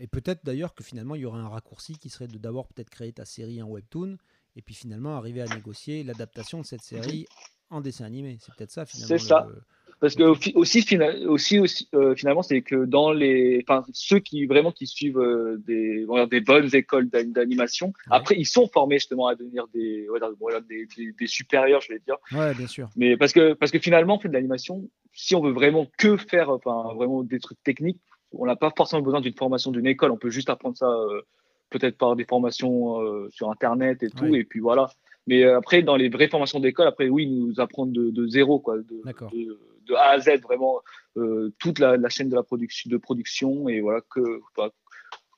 et 0.00 0.06
peut-être 0.06 0.44
d'ailleurs 0.44 0.74
que 0.74 0.82
finalement 0.82 1.14
il 1.14 1.20
y 1.22 1.24
aurait 1.26 1.40
un 1.40 1.48
raccourci 1.48 1.94
qui 1.98 2.08
serait 2.08 2.26
de 2.28 2.38
d'abord 2.38 2.66
peut-être 2.68 2.90
créer 2.90 3.12
ta 3.12 3.24
série 3.24 3.62
en 3.62 3.68
webtoon 3.68 4.16
et 4.56 4.62
puis 4.62 4.74
finalement 4.74 5.16
arriver 5.16 5.42
à 5.42 5.46
négocier 5.46 6.02
l'adaptation 6.02 6.60
de 6.60 6.66
cette 6.66 6.82
série 6.82 7.26
en 7.68 7.80
dessin 7.80 8.04
animé. 8.04 8.38
C'est 8.40 8.52
peut-être 8.54 8.72
ça 8.72 8.84
finalement. 8.84 9.18
C'est 9.18 9.24
ça. 9.28 9.46
le- 9.48 9.62
Parce 10.00 10.14
que 10.14 10.22
aussi, 10.54 10.82
fina- 10.82 11.14
aussi, 11.28 11.58
aussi 11.58 11.88
euh, 11.94 12.14
finalement, 12.16 12.42
c'est 12.42 12.62
que 12.62 12.84
dans 12.86 13.12
les, 13.12 13.62
enfin, 13.68 13.84
ceux 13.92 14.18
qui 14.18 14.46
vraiment 14.46 14.72
qui 14.72 14.86
suivent 14.86 15.18
euh, 15.20 15.58
des, 15.66 16.06
on 16.08 16.14
va 16.14 16.20
dire 16.20 16.28
des 16.28 16.40
bonnes 16.40 16.74
écoles 16.74 17.10
d'an- 17.10 17.30
d'animation, 17.30 17.92
après, 18.08 18.34
ils 18.38 18.46
sont 18.46 18.66
formés 18.66 18.98
justement 18.98 19.26
à 19.26 19.34
devenir 19.34 19.68
des, 19.68 20.06
on 20.08 20.14
va 20.14 20.20
dire, 20.20 20.30
voilà, 20.40 20.60
des, 20.62 20.86
des, 20.96 21.12
des 21.12 21.26
supérieurs, 21.26 21.80
je 21.82 21.92
vais 21.92 22.00
dire. 22.00 22.16
Ouais, 22.32 22.54
bien 22.54 22.66
sûr. 22.66 22.88
Mais 22.96 23.16
parce 23.18 23.32
que, 23.32 23.52
parce 23.52 23.70
que 23.70 23.78
finalement, 23.78 24.16
on 24.16 24.20
fait 24.20 24.28
de 24.28 24.32
l'animation. 24.34 24.88
Si 25.12 25.34
on 25.34 25.42
veut 25.42 25.52
vraiment 25.52 25.86
que 25.98 26.16
faire, 26.16 26.48
enfin, 26.50 26.94
vraiment 26.94 27.22
des 27.22 27.38
trucs 27.38 27.62
techniques, 27.62 28.00
on 28.32 28.46
n'a 28.46 28.56
pas 28.56 28.72
forcément 28.76 29.02
besoin 29.02 29.20
d'une 29.20 29.34
formation 29.34 29.70
d'une 29.70 29.86
école. 29.86 30.10
On 30.10 30.16
peut 30.16 30.30
juste 30.30 30.50
apprendre 30.50 30.76
ça, 30.76 30.86
euh, 30.86 31.22
peut-être 31.70 31.96
par 31.96 32.16
des 32.16 32.24
formations 32.24 33.00
euh, 33.00 33.28
sur 33.30 33.50
Internet 33.50 34.02
et 34.02 34.10
tout, 34.10 34.34
et 34.34 34.44
puis 34.44 34.60
voilà. 34.60 34.90
Mais 35.26 35.44
euh, 35.44 35.58
après, 35.58 35.82
dans 35.82 35.96
les 35.96 36.08
vraies 36.08 36.28
formations 36.28 36.60
d'école, 36.60 36.88
après, 36.88 37.08
oui, 37.08 37.26
nous 37.26 37.60
apprendre 37.60 37.92
de, 37.92 38.10
de 38.10 38.26
zéro, 38.26 38.58
quoi, 38.58 38.78
de, 38.78 39.02
D'accord. 39.04 39.30
de, 39.30 39.58
de 39.86 39.94
A 39.94 40.10
à 40.10 40.18
Z, 40.18 40.40
vraiment 40.42 40.80
euh, 41.16 41.52
toute 41.58 41.78
la, 41.78 41.96
la 41.96 42.08
chaîne 42.08 42.28
de 42.28 42.34
la 42.34 42.42
production, 42.42 42.90
de 42.90 42.96
production, 42.96 43.68
et 43.68 43.80
voilà 43.80 44.00
que, 44.10 44.40
bah, 44.56 44.70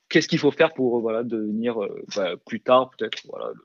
qu'est-ce 0.09 0.27
qu'il 0.27 0.39
faut 0.39 0.51
faire 0.51 0.73
pour, 0.73 0.99
voilà, 0.99 1.23
devenir 1.23 1.77
bah, 2.15 2.35
plus 2.45 2.61
tard, 2.61 2.91
peut-être, 2.91 3.19
voilà, 3.29 3.51
le, 3.53 3.63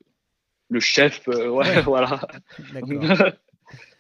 le 0.71 0.81
chef, 0.81 1.27
ouais, 1.27 1.49
Ouais. 1.49 1.81
voilà, 1.83 2.21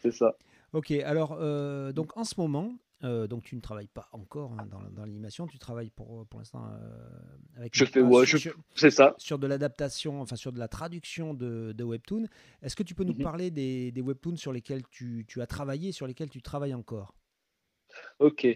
c'est 0.03 0.13
ça. 0.13 0.35
Ok, 0.73 0.91
alors 0.91 1.39
euh, 1.41 1.93
donc 1.93 2.17
en 2.17 2.25
ce 2.25 2.35
moment, 2.39 2.75
euh, 3.05 3.27
donc 3.27 3.45
tu 3.45 3.55
ne 3.57 3.61
travailles 3.61 3.89
pas 3.89 4.09
encore 4.13 4.53
hein, 4.53 4.67
dans, 4.71 4.83
dans 4.91 5.03
l'animation, 5.05 5.47
tu 5.47 5.59
travailles 5.59 5.91
pour, 5.91 6.27
pour 6.27 6.41
l'instant 6.41 6.65
euh, 6.67 7.57
avec 7.57 7.77
Je 7.77 7.85
fais, 7.85 8.01
ouais, 8.01 8.27
sur, 8.27 8.55
C'est 8.75 8.91
ça. 8.91 9.15
sur 9.19 9.39
de 9.39 9.47
l'adaptation, 9.47 10.21
enfin 10.21 10.37
sur 10.37 10.53
de 10.53 10.59
la 10.59 10.69
traduction 10.69 11.33
de, 11.35 11.73
de 11.73 11.85
webtoon. 11.85 12.27
Est-ce 12.63 12.75
que 12.77 12.83
tu 12.83 12.95
peux 12.95 13.05
nous 13.05 13.15
Mhm. 13.15 13.23
parler 13.23 13.51
des, 13.51 13.93
des 13.93 14.01
webtoons 14.03 14.37
sur 14.37 14.53
lesquels 14.53 14.83
tu, 14.91 15.25
tu 15.29 15.41
as 15.41 15.47
travaillé, 15.47 15.93
sur 15.93 16.07
lesquels 16.07 16.31
tu 16.31 16.43
travailles 16.43 16.75
encore? 16.75 17.15
Ok. 18.19 18.47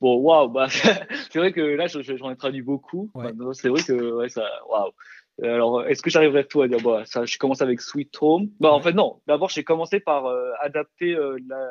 Bon, 0.00 0.16
waouh, 0.18 0.48
bah, 0.48 0.68
c'est 1.30 1.38
vrai 1.38 1.52
que 1.52 1.60
là, 1.60 1.86
je- 1.88 2.02
je- 2.02 2.16
j'en 2.16 2.30
ai 2.30 2.36
traduit 2.36 2.62
beaucoup. 2.62 3.10
Ouais. 3.14 3.24
Maintenant, 3.24 3.52
C'est 3.52 3.68
vrai 3.68 3.82
que, 3.82 4.12
ouais, 4.12 4.28
ça, 4.28 4.46
waouh. 4.68 4.92
Euh, 5.42 5.54
Alors, 5.54 5.84
est-ce 5.86 6.02
que 6.02 6.10
j'arriverai 6.10 6.46
tout 6.46 6.62
à 6.62 6.68
dire 6.68 6.80
bah, 6.80 7.02
ça, 7.04 7.24
Je 7.24 7.36
commence 7.38 7.62
avec 7.62 7.80
Sweet 7.80 8.16
Home? 8.20 8.48
Bah, 8.60 8.72
en 8.72 8.80
fait, 8.80 8.92
non. 8.92 9.20
D'abord, 9.26 9.48
j'ai 9.50 9.64
commencé 9.64 10.00
par 10.00 10.26
euh, 10.26 10.50
adapter 10.60 11.14
euh, 11.14 11.38
la, 11.48 11.68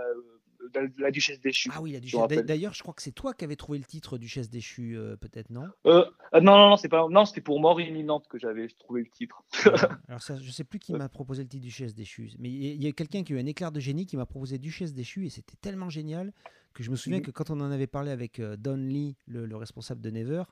la, 0.75 0.81
la 0.97 1.11
Duchesse 1.11 1.39
déchue. 1.39 1.69
Ah 1.73 1.81
oui, 1.81 1.91
la 1.91 1.99
Duchesse. 1.99 2.27
D'ailleurs, 2.45 2.73
je 2.73 2.81
crois 2.81 2.93
que 2.93 3.01
c'est 3.01 3.11
toi 3.11 3.33
qui 3.33 3.43
avais 3.45 3.55
trouvé 3.55 3.77
le 3.77 3.83
titre 3.85 4.17
Duchesse 4.17 4.49
déchue, 4.49 4.97
euh, 4.97 5.15
peut-être, 5.15 5.49
non? 5.49 5.67
Euh, 5.85 6.05
ah, 6.31 6.41
non, 6.41 6.57
non, 6.57 6.69
non, 6.69 6.77
c'est 6.77 6.89
pas. 6.89 7.07
Non, 7.09 7.25
c'était 7.25 7.41
pour 7.41 7.59
Mort 7.59 7.79
imminente 7.81 8.27
que 8.27 8.37
j'avais 8.39 8.67
trouvé 8.67 9.01
le 9.01 9.09
titre. 9.09 9.43
Euh, 9.65 9.71
Alors 10.07 10.21
ça, 10.21 10.37
je 10.39 10.51
sais 10.51 10.63
plus 10.63 10.79
qui 10.79 10.93
m'a 10.93 11.09
proposé 11.09 11.43
le 11.43 11.49
titre 11.49 11.63
Duchesse 11.63 11.93
déchue, 11.95 12.31
mais 12.39 12.49
il 12.49 12.63
y 12.63 12.69
a- 12.69 12.73
il 12.73 12.83
y 12.83 12.87
a 12.87 12.91
quelqu'un 12.91 13.23
qui 13.23 13.33
a 13.33 13.35
eu 13.35 13.39
un 13.39 13.45
éclair 13.45 13.71
de 13.71 13.79
génie 13.79 14.05
qui 14.05 14.17
m'a 14.17 14.25
proposé 14.25 14.57
Duchesse 14.57 14.93
déchue 14.93 15.25
et 15.25 15.29
c'était 15.29 15.55
tellement 15.61 15.89
génial 15.89 16.33
que 16.77 16.83
je 16.83 16.91
me 16.91 16.95
souviens 16.95 17.17
Mhm. 17.17 17.25
que 17.25 17.31
quand 17.31 17.49
on 17.49 17.59
en 17.59 17.71
avait 17.71 17.87
parlé 17.87 18.11
avec 18.11 18.39
euh, 18.39 18.55
Don 18.55 18.77
Lee, 18.77 19.15
le, 19.25 19.47
le 19.47 19.55
responsable 19.55 19.99
de 19.99 20.11
Never, 20.11 20.43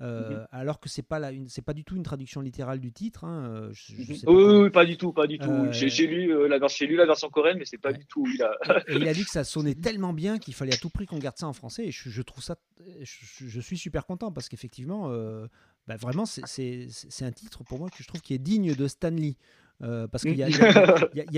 euh, 0.00 0.38
Mhm. 0.40 0.46
alors 0.52 0.78
que 0.78 0.88
c'est 0.88 1.02
pas 1.02 1.18
la, 1.18 1.32
c'est 1.48 1.60
pas 1.62 1.74
du 1.74 1.82
tout 1.84 1.96
une 1.96 2.04
traduction 2.04 2.40
littérale 2.40 2.78
du 2.78 2.92
titre. 2.92 3.24
hein, 3.24 3.46
euh, 3.46 3.70
je- 3.72 3.96
je 3.96 4.00
Mhm. 4.12 4.16
sais 4.16 4.26
pas 4.26 4.32
oui, 4.32 4.70
pas 4.70 4.84
du 4.84 4.96
tout, 4.96 5.12
pas 5.12 5.26
du 5.26 5.38
tout. 5.40 5.50
Euh, 5.50 5.72
J'ai 5.72 6.06
lu, 6.06 6.32
euh, 6.32 6.46
la, 6.46 6.58
vers- 6.60 6.68
j'ai 6.68 6.86
lu 6.86 6.94
la 6.94 7.04
version 7.04 7.28
coréenne, 7.30 7.58
mais 7.58 7.64
c'est 7.64 7.78
pas 7.78 7.90
Ouais. 7.90 7.98
du 7.98 8.06
tout. 8.06 8.24
Il 8.32 8.42
a... 8.44 8.56
Et 8.86 8.94
il 8.94 9.08
a 9.08 9.12
dit 9.12 9.24
que 9.24 9.30
ça 9.30 9.42
sonnait 9.42 9.74
tellement 9.98 10.12
bien 10.12 10.38
qu'il 10.38 10.54
fallait 10.54 10.72
à 10.74 10.76
tout 10.76 10.88
prix 10.88 11.06
qu'on 11.06 11.18
garde 11.18 11.36
ça 11.36 11.48
en 11.48 11.52
français. 11.52 11.86
Et 11.86 11.90
je, 11.90 12.08
je 12.08 12.22
trouve 12.22 12.44
ça, 12.44 12.56
je, 13.00 13.60
suis 13.60 13.76
super 13.76 14.06
content 14.06 14.30
parce 14.30 14.48
qu'effectivement, 14.48 15.10
euh, 15.10 15.46
bah, 15.88 15.96
vraiment, 15.96 16.26
c'est 16.26 16.86
un 17.22 17.32
titre 17.32 17.64
pour 17.64 17.80
moi 17.80 17.88
que 17.90 17.96
je 18.00 18.06
trouve 18.06 18.20
qui 18.20 18.34
est 18.34 18.38
digne 18.38 18.74
de 18.76 18.86
Stanley. 18.86 19.34
Euh, 19.82 20.06
parce 20.06 20.22
qu'il 20.22 20.36
y 20.36 20.42
a, 20.44 20.48
il 20.48 20.56
y 20.56 20.60
a- 20.62 21.10
il 21.12 21.16
y 21.16 21.20
a- 21.20 21.24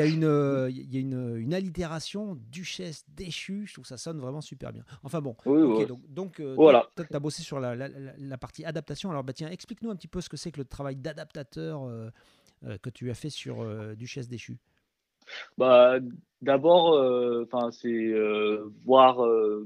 il 0.68 0.92
y 0.94 0.96
a 0.96 1.00
une, 1.00 1.54
allitération 1.54 2.38
duchesse 2.50 3.04
déchue. 3.16 3.64
Je 3.66 3.72
trouve 3.72 3.84
que 3.84 3.88
ça 3.88 3.96
sonne 3.96 4.18
vraiment 4.20 4.42
super 4.42 4.72
bien. 4.72 4.84
Enfin 5.02 5.20
bon. 5.22 5.34
Oui, 5.46 5.62
ok, 5.62 5.78
ouais. 5.78 5.86
donc, 5.86 6.00
donc 6.12 6.40
euh, 6.40 6.54
Voilà. 6.54 6.88
tu 6.96 7.02
as 7.10 7.20
bossé 7.20 7.42
sur 7.42 7.58
la, 7.58 7.74
la- 7.74 7.88
la- 7.88 8.12
la 8.18 8.38
partie 8.38 8.64
adaptation. 8.64 9.10
Alors, 9.10 9.24
bah, 9.24 9.32
tiens, 9.32 9.48
explique-nous 9.48 9.90
un 9.90 9.96
petit 9.96 10.08
peu 10.08 10.20
ce 10.20 10.28
que 10.28 10.36
c'est 10.36 10.52
que 10.52 10.58
le 10.60 10.66
travail 10.66 10.96
d'adaptateur 10.96 11.84
euh, 11.84 12.10
euh, 12.66 12.76
que 12.82 12.90
tu 12.90 13.10
as 13.10 13.14
fait 13.14 13.30
sur 13.30 13.64
Duchesse 13.96 14.28
déchue. 14.28 14.58
Bah, 15.56 15.98
d'abord, 16.42 17.00
enfin, 17.44 17.70
c'est 17.70 18.12
voir 18.84 19.16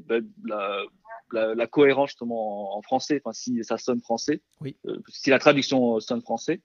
ben, 0.07 0.24
la, 0.45 0.85
la, 1.33 1.55
la 1.55 1.66
cohérence 1.66 2.11
justement 2.11 2.74
en, 2.74 2.79
en 2.79 2.83
français, 2.83 3.20
enfin, 3.24 3.33
si 3.33 3.64
ça 3.64 3.76
sonne 3.76 4.01
français, 4.01 4.41
Oui. 4.61 4.76
si 5.09 5.31
la 5.31 5.41
traduction 5.41 5.99
sonne 5.99 6.22
français, 6.22 6.61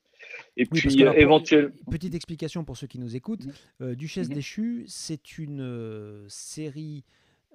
et 0.58 0.64
Oui, 0.64 0.68
parce 0.70 0.82
puis 0.82 0.96
que 0.98 1.02
alors, 1.02 1.14
euh, 1.16 1.18
éventuellement. 1.20 1.74
Petite 1.92 2.14
explication 2.16 2.64
pour 2.64 2.78
ceux 2.78 2.88
qui 2.88 3.00
nous 3.00 3.16
écoutent. 3.16 3.46
Mhm. 3.46 3.54
Euh, 3.82 3.96
Duchesse 3.96 4.30
Mhm. 4.30 4.34
déchue, 4.36 4.86
c'est 4.88 5.38
une 5.38 5.62
euh, 5.62 6.26
série 6.30 7.04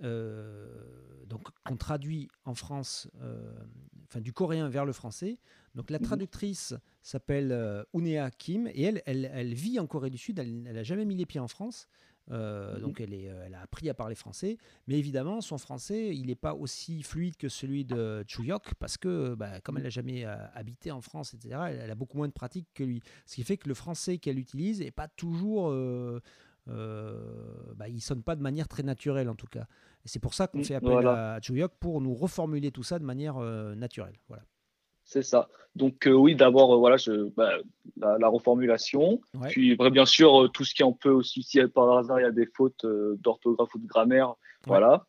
euh, 0.04 0.66
donc 1.26 1.48
qu'on 1.64 1.76
traduit 1.76 2.28
en 2.44 2.54
France, 2.54 3.08
enfin 4.08 4.20
du 4.20 4.32
coréen 4.32 4.68
vers 4.68 4.84
le 4.84 4.92
français. 4.92 5.38
Donc 5.74 5.90
la 5.90 5.98
Mhm. 5.98 6.04
traductrice 6.04 6.74
s'appelle 7.02 7.84
Unea 7.94 8.30
Kim 8.30 8.68
et 8.68 8.82
elle, 8.82 9.02
elle, 9.06 9.30
elle 9.34 9.54
vit 9.54 9.78
en 9.80 9.86
Corée 9.86 10.10
du 10.10 10.18
Sud. 10.18 10.38
Elle 10.38 10.62
n'a 10.62 10.82
jamais 10.84 11.04
mis 11.04 11.16
les 11.16 11.26
pieds 11.26 11.40
en 11.40 11.48
France. 11.48 11.88
Mhm. 12.30 12.80
Donc 12.80 13.00
elle, 13.00 13.14
est, 13.14 13.24
elle 13.24 13.54
a 13.54 13.62
appris 13.62 13.88
à 13.88 13.94
parler 13.94 14.14
français. 14.14 14.58
Mais 14.86 14.98
évidemment, 14.98 15.40
son 15.40 15.58
français, 15.58 16.14
il 16.14 16.26
n'est 16.26 16.34
pas 16.34 16.54
aussi 16.54 17.02
fluide 17.02 17.36
que 17.36 17.48
celui 17.48 17.84
de 17.84 18.24
Chuyok 18.26 18.74
parce 18.78 18.96
que 18.96 19.34
bah, 19.34 19.60
comme 19.60 19.76
elle 19.76 19.84
n'a 19.84 19.90
jamais 19.90 20.24
habité 20.24 20.90
en 20.90 21.00
France, 21.00 21.34
etc., 21.34 21.58
elle, 21.70 21.90
a 21.90 21.94
beaucoup 21.94 22.16
moins 22.16 22.28
de 22.28 22.32
pratique 22.32 22.66
que 22.74 22.84
lui. 22.84 23.02
Ce 23.26 23.36
qui 23.36 23.44
fait 23.44 23.56
que 23.56 23.68
le 23.68 23.74
français 23.74 24.18
qu'elle 24.18 24.38
utilise 24.38 24.80
n'est 24.80 24.90
pas 24.90 25.08
toujours... 25.08 25.72
bah, 26.66 27.88
il 27.88 28.00
sonne 28.00 28.22
pas 28.22 28.36
de 28.36 28.42
manière 28.42 28.68
très 28.68 28.82
naturelle 28.82 29.28
en 29.28 29.34
tout 29.34 29.46
cas. 29.46 29.66
Et 30.04 30.08
c'est 30.08 30.20
pour 30.20 30.34
ça 30.34 30.46
qu'on 30.46 30.58
mm, 30.58 30.64
fait 30.64 30.74
appel 30.74 31.06
à 31.06 31.40
Chuyok 31.40 31.72
pour 31.80 32.00
nous 32.00 32.14
reformuler 32.14 32.70
tout 32.70 32.82
ça 32.82 32.98
de 32.98 33.04
manière 33.04 33.38
naturelle. 33.38 34.18
Voilà. 34.28 34.44
C'est 35.08 35.22
ça. 35.22 35.48
Donc 35.74 36.06
euh, 36.06 36.12
oui, 36.12 36.34
d'abord 36.34 36.74
euh, 36.74 36.76
voilà, 36.76 36.98
je, 36.98 37.30
bah, 37.30 37.52
la, 37.96 38.28
reformulation, 38.28 39.20
puis 39.48 39.74
bien 39.90 40.04
sûr 40.04 40.44
euh, 40.44 40.48
tout 40.48 40.64
ce 40.64 40.74
qui 40.74 40.82
en 40.82 40.92
peut 40.92 41.10
aussi 41.10 41.42
si 41.42 41.60
par 41.68 41.96
hasard 41.96 42.20
il 42.20 42.24
y 42.24 42.26
a 42.26 42.30
des 42.30 42.46
fautes 42.46 42.84
d'orthographe 42.84 43.74
ou 43.74 43.78
de 43.78 43.86
grammaire, 43.86 44.34
voilà. 44.66 45.06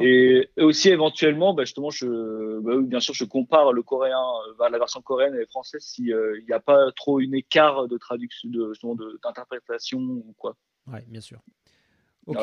Et, 0.00 0.48
aussi 0.58 0.90
éventuellement, 0.90 1.52
bah, 1.52 1.64
justement, 1.64 1.90
je, 1.90 2.60
bah, 2.60 2.74
bien 2.82 3.00
sûr, 3.00 3.14
je 3.14 3.24
compare 3.24 3.72
le 3.72 3.82
coréen, 3.82 4.22
la 4.58 4.78
version 4.78 5.02
coréenne 5.02 5.34
et 5.34 5.46
française 5.46 5.82
s'il 5.82 6.16
n'y 6.46 6.52
a 6.52 6.60
pas 6.60 6.90
trop 6.92 7.20
une 7.20 7.34
écart 7.34 7.86
de 7.86 7.98
traduction, 7.98 8.48
de, 8.48 9.20
d'interprétation 9.22 9.98
ou 9.98 10.34
quoi. 10.38 10.56
Oui, 10.86 11.00
bien 11.08 11.20
sûr. 11.20 11.40
Ok. 12.26 12.38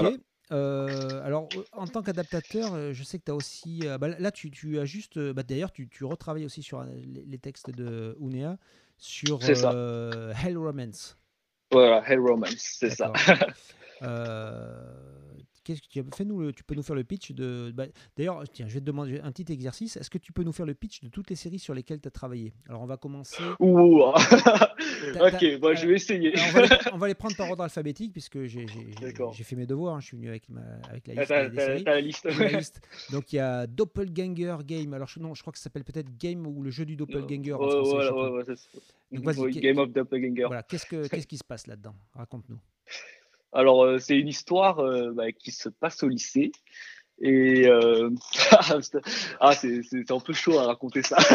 Euh, 0.52 1.26
alors, 1.26 1.48
euh, 1.56 1.64
en 1.72 1.88
tant 1.88 2.02
qu'adaptateur, 2.02 2.74
euh, 2.74 2.94
je 2.94 3.04
sais 3.04 3.18
que 3.18 3.26
tu 3.26 3.32
as 3.32 3.36
aussi. 3.36 3.88
Bah, 4.00 4.08
là, 4.08 4.32
tu, 4.32 4.52
tu, 4.52 4.80
as 4.80 4.86
juste. 4.86 5.20
Bah, 5.20 5.44
D'ailleurs, 5.44 5.72
tu, 5.72 5.88
tu, 5.88 6.06
retravailles 6.06 6.46
aussi 6.46 6.64
sur 6.64 6.84
les, 6.84 7.38
textes 7.38 7.72
de 7.72 8.18
Unea 8.20 8.58
sur 8.98 9.40
Hell 9.44 10.58
Romance. 10.58 11.18
Voilà, 11.72 12.04
Hell 12.08 12.20
Romance, 12.20 12.78
c'est 12.80 12.92
ça. 12.92 13.12
Qu'est-ce 15.64 15.82
que 15.82 15.88
tu 15.88 16.00
as 16.00 16.26
nous 16.26 16.52
Tu 16.52 16.64
peux 16.64 16.76
nous 16.76 16.84
faire 16.84 16.96
le 16.96 17.04
pitch 17.04 17.32
de. 17.32 17.72
Bah, 17.74 17.86
d'ailleurs, 18.18 18.44
tiens, 18.52 18.68
je 18.68 18.74
vais 18.74 18.80
te 18.80 18.86
demander 18.86 19.20
un 19.22 19.32
petit 19.32 19.52
exercice. 19.52 19.98
Est-ce 19.98 20.10
que 20.10 20.18
tu 20.18 20.34
peux 20.34 20.44
nous 20.44 20.52
faire 20.52 20.66
le 20.66 20.74
pitch 20.74 21.02
de 21.02 21.10
toutes 21.10 21.30
les 21.30 21.36
séries 21.36 21.60
sur 21.60 21.74
lesquelles 21.74 22.02
tu 22.02 22.08
as 22.08 22.12
travaillé? 22.12 22.54
Alors, 22.68 22.82
on 22.82 22.86
va 22.86 22.98
commencer. 22.98 23.44
Ouh 23.60 24.02
Ok, 24.04 25.60
bon, 25.60 25.76
je 25.76 25.88
vais 25.88 25.96
essayer. 25.96 26.34
on, 26.92 26.98
va 26.98 27.08
les, 27.08 27.16
prendre 27.16 27.36
par 27.36 27.50
ordre 27.50 27.64
alphabétique 27.64 28.12
puisque 28.14 28.44
j'ai 28.46 28.66
fait 28.68 29.56
mes 29.56 29.66
devoirs. 29.66 29.96
Hein. 29.96 30.00
je 30.00 30.08
suis 30.08 30.18
venu 30.18 30.30
avec, 30.30 30.50
ma, 30.50 30.62
avec 30.90 31.08
la 31.08 31.48
liste. 32.02 32.28
des 32.28 32.34
la 32.34 32.50
liste. 32.58 32.82
Donc, 33.12 33.32
il 33.34 33.38
y 33.38 33.40
a 33.40 33.68
Doppelganger 33.68 34.58
Game. 34.66 34.94
Alors, 34.94 35.08
je, 35.08 35.20
non, 35.20 35.34
je 35.34 35.42
crois 35.42 35.54
que 35.54 35.60
ça 35.60 35.64
s'appelle 35.64 35.84
peut-être 35.84 36.18
Game 36.18 36.46
ou 36.46 36.62
le 36.62 36.72
jeu 36.72 36.86
du 36.86 36.96
Doppelganger. 36.96 37.56
Game 39.62 39.78
of 39.78 39.92
Doppelganger. 39.92 40.46
Voilà, 40.48 40.64
qu'est-ce 40.70 41.28
qui 41.28 41.38
se 41.38 41.44
passe 41.44 41.68
là-dedans? 41.68 41.96
Raconte-nous. 42.14 42.60
Alors, 43.54 43.84
euh, 43.84 44.00
c'est 44.00 44.18
une 44.18 44.28
histoire 44.28 44.80
euh, 44.80 45.12
bah, 45.12 45.32
qui 45.32 45.52
se 45.52 45.70
passe 45.70 46.04
au 46.04 46.08
lycée. 46.08 46.52
Et 47.22 47.68
euh, 47.68 48.10
ah, 49.40 49.54
c'est 49.54 50.12
un 50.12 50.20
peu 50.20 50.34
chaud 50.34 50.58
à 50.58 50.66
raconter 50.66 51.04
ça. 51.04 51.18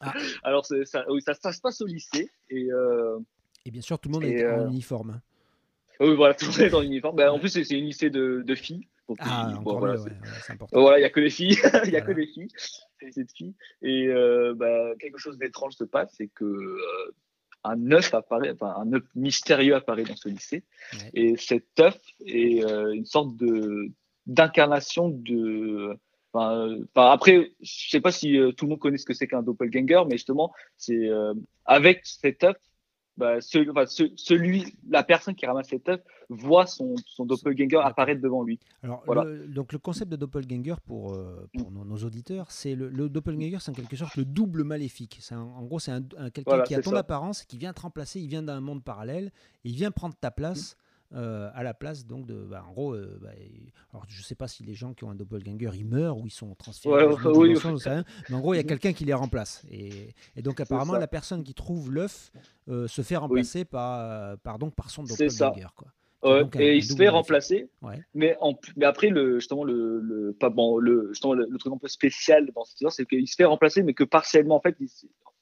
Ah. 0.00 0.12
Alors, 0.44 0.64
ça, 0.64 1.04
oui, 1.10 1.20
ça, 1.20 1.34
se 1.34 1.60
passe 1.60 1.80
au 1.80 1.86
lycée. 1.86 2.30
Et, 2.48 2.68
et 3.66 3.70
bien 3.72 3.82
sûr, 3.82 3.98
tout 3.98 4.08
le 4.08 4.14
monde 4.14 4.24
est 4.24 4.46
en 4.46 4.68
uniforme. 4.68 5.20
Oui, 5.98 6.14
voilà, 6.14 6.34
tout 6.34 6.46
le 6.46 6.52
monde 6.52 6.60
est 6.60 6.74
en 6.74 6.82
uniforme. 6.82 7.16
Bah, 7.16 7.32
en 7.32 7.40
plus, 7.40 7.48
c'est 7.48 7.76
une 7.76 7.86
lycée 7.86 8.08
de, 8.08 8.42
de 8.46 8.54
filles. 8.54 8.86
ah, 9.18 9.58
voilà, 9.64 10.00
important. 10.48 10.80
Voilà, 10.80 10.98
il 10.98 11.00
n'y 11.00 11.06
a 11.06 11.10
que 11.10 11.18
les 11.18 11.28
filles. 11.28 11.58
Il 11.84 11.90
n'y 11.90 11.96
a 11.96 12.00
que 12.00 12.12
les 12.12 12.28
filles. 12.28 12.48
C'est 13.00 13.30
filles. 13.32 13.54
Et 13.82 14.08
bah, 14.54 14.92
quelque 15.00 15.18
chose 15.18 15.36
d'étrange 15.38 15.74
se 15.74 15.84
passe, 15.84 16.14
c'est 16.16 16.28
que 16.28 16.76
un 17.64 17.90
œuf 17.92 18.14
apparaît, 18.14 18.52
enfin 18.52 18.74
un 18.78 18.92
œuf 18.92 19.04
mystérieux 19.14 19.74
apparaît 19.74 20.04
dans 20.04 20.16
ce 20.16 20.28
lycée. 20.28 20.64
Et 21.14 21.36
cet 21.36 21.80
œuf 21.80 21.98
est 22.24 22.64
euh, 22.64 22.92
une 22.92 23.06
sorte 23.06 23.36
de 23.36 23.90
d'incarnation 24.26 25.08
de. 25.08 25.98
Enfin, 26.32 26.76
après, 26.94 27.52
je 27.62 27.88
sais 27.88 28.00
pas 28.00 28.12
si 28.12 28.36
euh, 28.36 28.52
tout 28.52 28.66
le 28.66 28.70
monde 28.70 28.78
connaît 28.78 28.98
ce 28.98 29.06
que 29.06 29.14
c'est 29.14 29.26
qu'un 29.26 29.42
doppelganger, 29.42 30.02
mais 30.06 30.16
justement, 30.16 30.52
c'est 30.76 31.08
euh, 31.08 31.32
avec 31.64 32.00
cet 32.04 32.44
œuf, 32.44 32.56
bah, 33.18 33.40
celui, 33.40 34.76
la 34.88 35.02
personne 35.02 35.34
qui 35.34 35.44
ramasse 35.44 35.68
cette 35.68 35.88
œuf 35.88 36.00
voit 36.28 36.66
son, 36.66 36.94
son 37.04 37.26
doppelganger 37.26 37.80
apparaître 37.82 38.22
devant 38.22 38.44
lui. 38.44 38.60
Alors, 38.84 39.02
le, 39.24 39.48
donc 39.48 39.72
le 39.72 39.80
concept 39.80 40.12
de 40.12 40.16
doppelganger 40.16 40.76
pour, 40.86 41.14
euh, 41.14 41.48
pour 41.58 41.72
nos, 41.72 41.96
auditeurs, 41.96 42.52
c'est 42.52 42.76
le, 42.76 42.88
le, 42.88 43.08
doppelganger, 43.08 43.58
c'est 43.60 43.72
en 43.72 43.74
quelque 43.74 43.96
sorte 43.96 44.14
le 44.14 44.24
double 44.24 44.62
maléfique. 44.62 45.20
en 45.32 45.64
gros, 45.64 45.80
c'est 45.80 45.90
un, 45.90 46.02
quelqu'un 46.32 46.62
qui 46.62 46.76
a 46.76 46.80
ton 46.80 46.94
apparence, 46.94 47.44
qui 47.44 47.58
vient 47.58 47.72
te 47.72 47.80
remplacer, 47.80 48.20
il 48.20 48.28
vient 48.28 48.42
d'un 48.42 48.60
monde 48.60 48.84
parallèle, 48.84 49.32
il 49.64 49.74
vient 49.74 49.90
prendre 49.90 50.14
ta 50.14 50.30
place. 50.30 50.76
Euh, 51.14 51.48
à 51.54 51.62
la 51.62 51.72
place 51.72 52.04
donc 52.04 52.26
de 52.26 52.34
bah, 52.34 52.62
en 52.68 52.72
gros 52.72 52.92
euh, 52.92 53.18
bah, 53.22 53.30
alors 53.94 54.04
je 54.08 54.22
sais 54.22 54.34
pas 54.34 54.46
si 54.46 54.62
les 54.62 54.74
gens 54.74 54.92
qui 54.92 55.04
ont 55.04 55.10
un 55.10 55.14
doppelganger 55.14 55.70
ils 55.72 55.86
meurent 55.86 56.18
ou 56.18 56.26
ils 56.26 56.30
sont 56.30 56.54
transférés 56.54 57.06
oui, 57.06 57.54
mais 58.28 58.34
en 58.36 58.40
gros 58.40 58.52
il 58.52 58.58
y 58.58 58.60
a 58.60 58.62
mhm. 58.62 58.68
quelqu'un 58.68 58.92
qui 58.92 59.06
les 59.06 59.14
remplace 59.14 59.64
et, 59.70 60.14
et 60.36 60.42
donc 60.42 60.60
apparemment 60.60 60.98
la 60.98 61.06
personne 61.06 61.44
qui 61.44 61.54
trouve 61.54 61.90
l'œuf 61.90 62.30
euh, 62.68 62.86
se 62.88 63.00
fait 63.00 63.16
remplacer 63.16 63.64
par, 63.64 64.36
par 64.40 64.58
donc 64.58 64.74
par 64.74 64.90
son 64.90 65.02
doppelganger 65.02 65.64
quoi 65.74 65.88
et 66.58 66.76
il 66.76 66.84
se 66.84 66.96
fait 66.96 67.08
remplacer. 67.08 67.70
Mais, 68.14 68.36
en, 68.40 68.58
mais 68.76 68.86
après, 68.86 69.08
le, 69.08 69.38
justement, 69.38 69.64
le, 69.64 70.00
le, 70.00 70.32
pas, 70.32 70.50
bon, 70.50 70.78
le, 70.78 71.08
justement, 71.10 71.32
le, 71.32 71.46
truc 71.58 71.72
un 71.72 71.78
peu 71.78 71.88
spécial 71.88 72.50
dans 72.54 72.64
cette 72.64 72.74
histoire, 72.74 72.92
c'est 72.92 73.06
qu'il 73.06 73.28
se 73.28 73.36
fait 73.36 73.44
remplacer, 73.44 73.84
mais 73.84 73.94
que 73.94 74.02
partiellement. 74.04 74.56
En 74.56 74.60
fait, 74.60 74.76
il, 74.80 74.88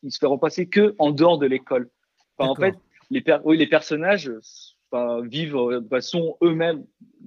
il 0.02 0.12
se 0.12 0.18
fait 0.18 0.26
remplacer 0.26 0.66
que 0.66 0.94
en 0.98 1.12
dehors 1.12 1.38
de 1.38 1.46
l'école. 1.46 1.88
Enfin, 2.36 2.50
en 2.50 2.54
fait, 2.54 2.74
les, 3.10 3.20
per, 3.20 3.38
oui, 3.44 3.56
les 3.56 3.66
personnages 3.66 4.30
vivent, 5.24 5.56
euh, 5.56 5.80
bah, 5.80 6.00
sont 6.00 6.36
eux-mêmes 6.42 6.84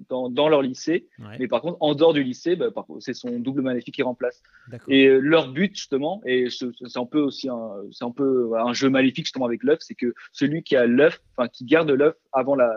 dans, 0.10 0.30
dans, 0.30 0.50
leur 0.50 0.62
lycée. 0.62 1.08
Mais 1.40 1.48
par 1.48 1.62
contre, 1.62 1.78
en 1.82 1.94
dehors 1.94 2.14
du 2.14 2.24
lycée, 2.24 2.56
bah, 2.56 2.72
c'est 3.00 3.14
son 3.14 3.40
double 3.40 3.62
maléfique 3.62 3.96
qui 3.96 4.04
remplace. 4.04 4.42
Et 4.88 5.08
euh, 5.08 5.20
leur 5.20 5.52
but, 5.52 5.76
justement, 5.76 6.22
et 6.26 6.48
c'est 6.50 6.98
un 6.98 7.06
peu 7.06 7.20
aussi 7.20 7.50
un, 7.50 7.72
c'est 7.92 8.06
un 8.06 8.12
peu 8.12 8.52
un 8.58 8.74
jeu 8.74 8.90
maléfique 8.90 9.26
justement 9.26 9.46
avec 9.46 9.64
l'œuf, 9.64 9.80
c'est 9.82 9.96
que 9.96 10.14
celui 10.32 10.64
qui 10.64 10.76
a 10.76 10.86
l'œuf, 10.86 11.22
enfin 11.36 11.48
qui 11.48 11.66
garde 11.66 11.90
l'œuf 11.92 12.16
avant 12.32 12.56
la, 12.56 12.74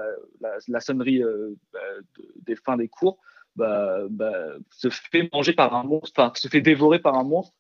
la, 0.69 0.81
sonnerie 0.81 1.23
euh, 1.23 1.55
bah, 1.73 1.81
des 2.45 2.57
fins 2.57 2.77
des 2.77 2.89
cours, 2.89 3.19
bah, 3.57 4.01
se 4.71 4.89
fait 4.89 5.29
manger 5.33 5.53
par 5.53 5.75
un 5.75 5.85
monstre, 5.85 6.13
enfin 6.17 6.33
se 6.35 6.49
fait 6.49 6.61
dévorer 6.61 6.99
par 6.99 7.15
un 7.15 7.25
monstre 7.25 7.55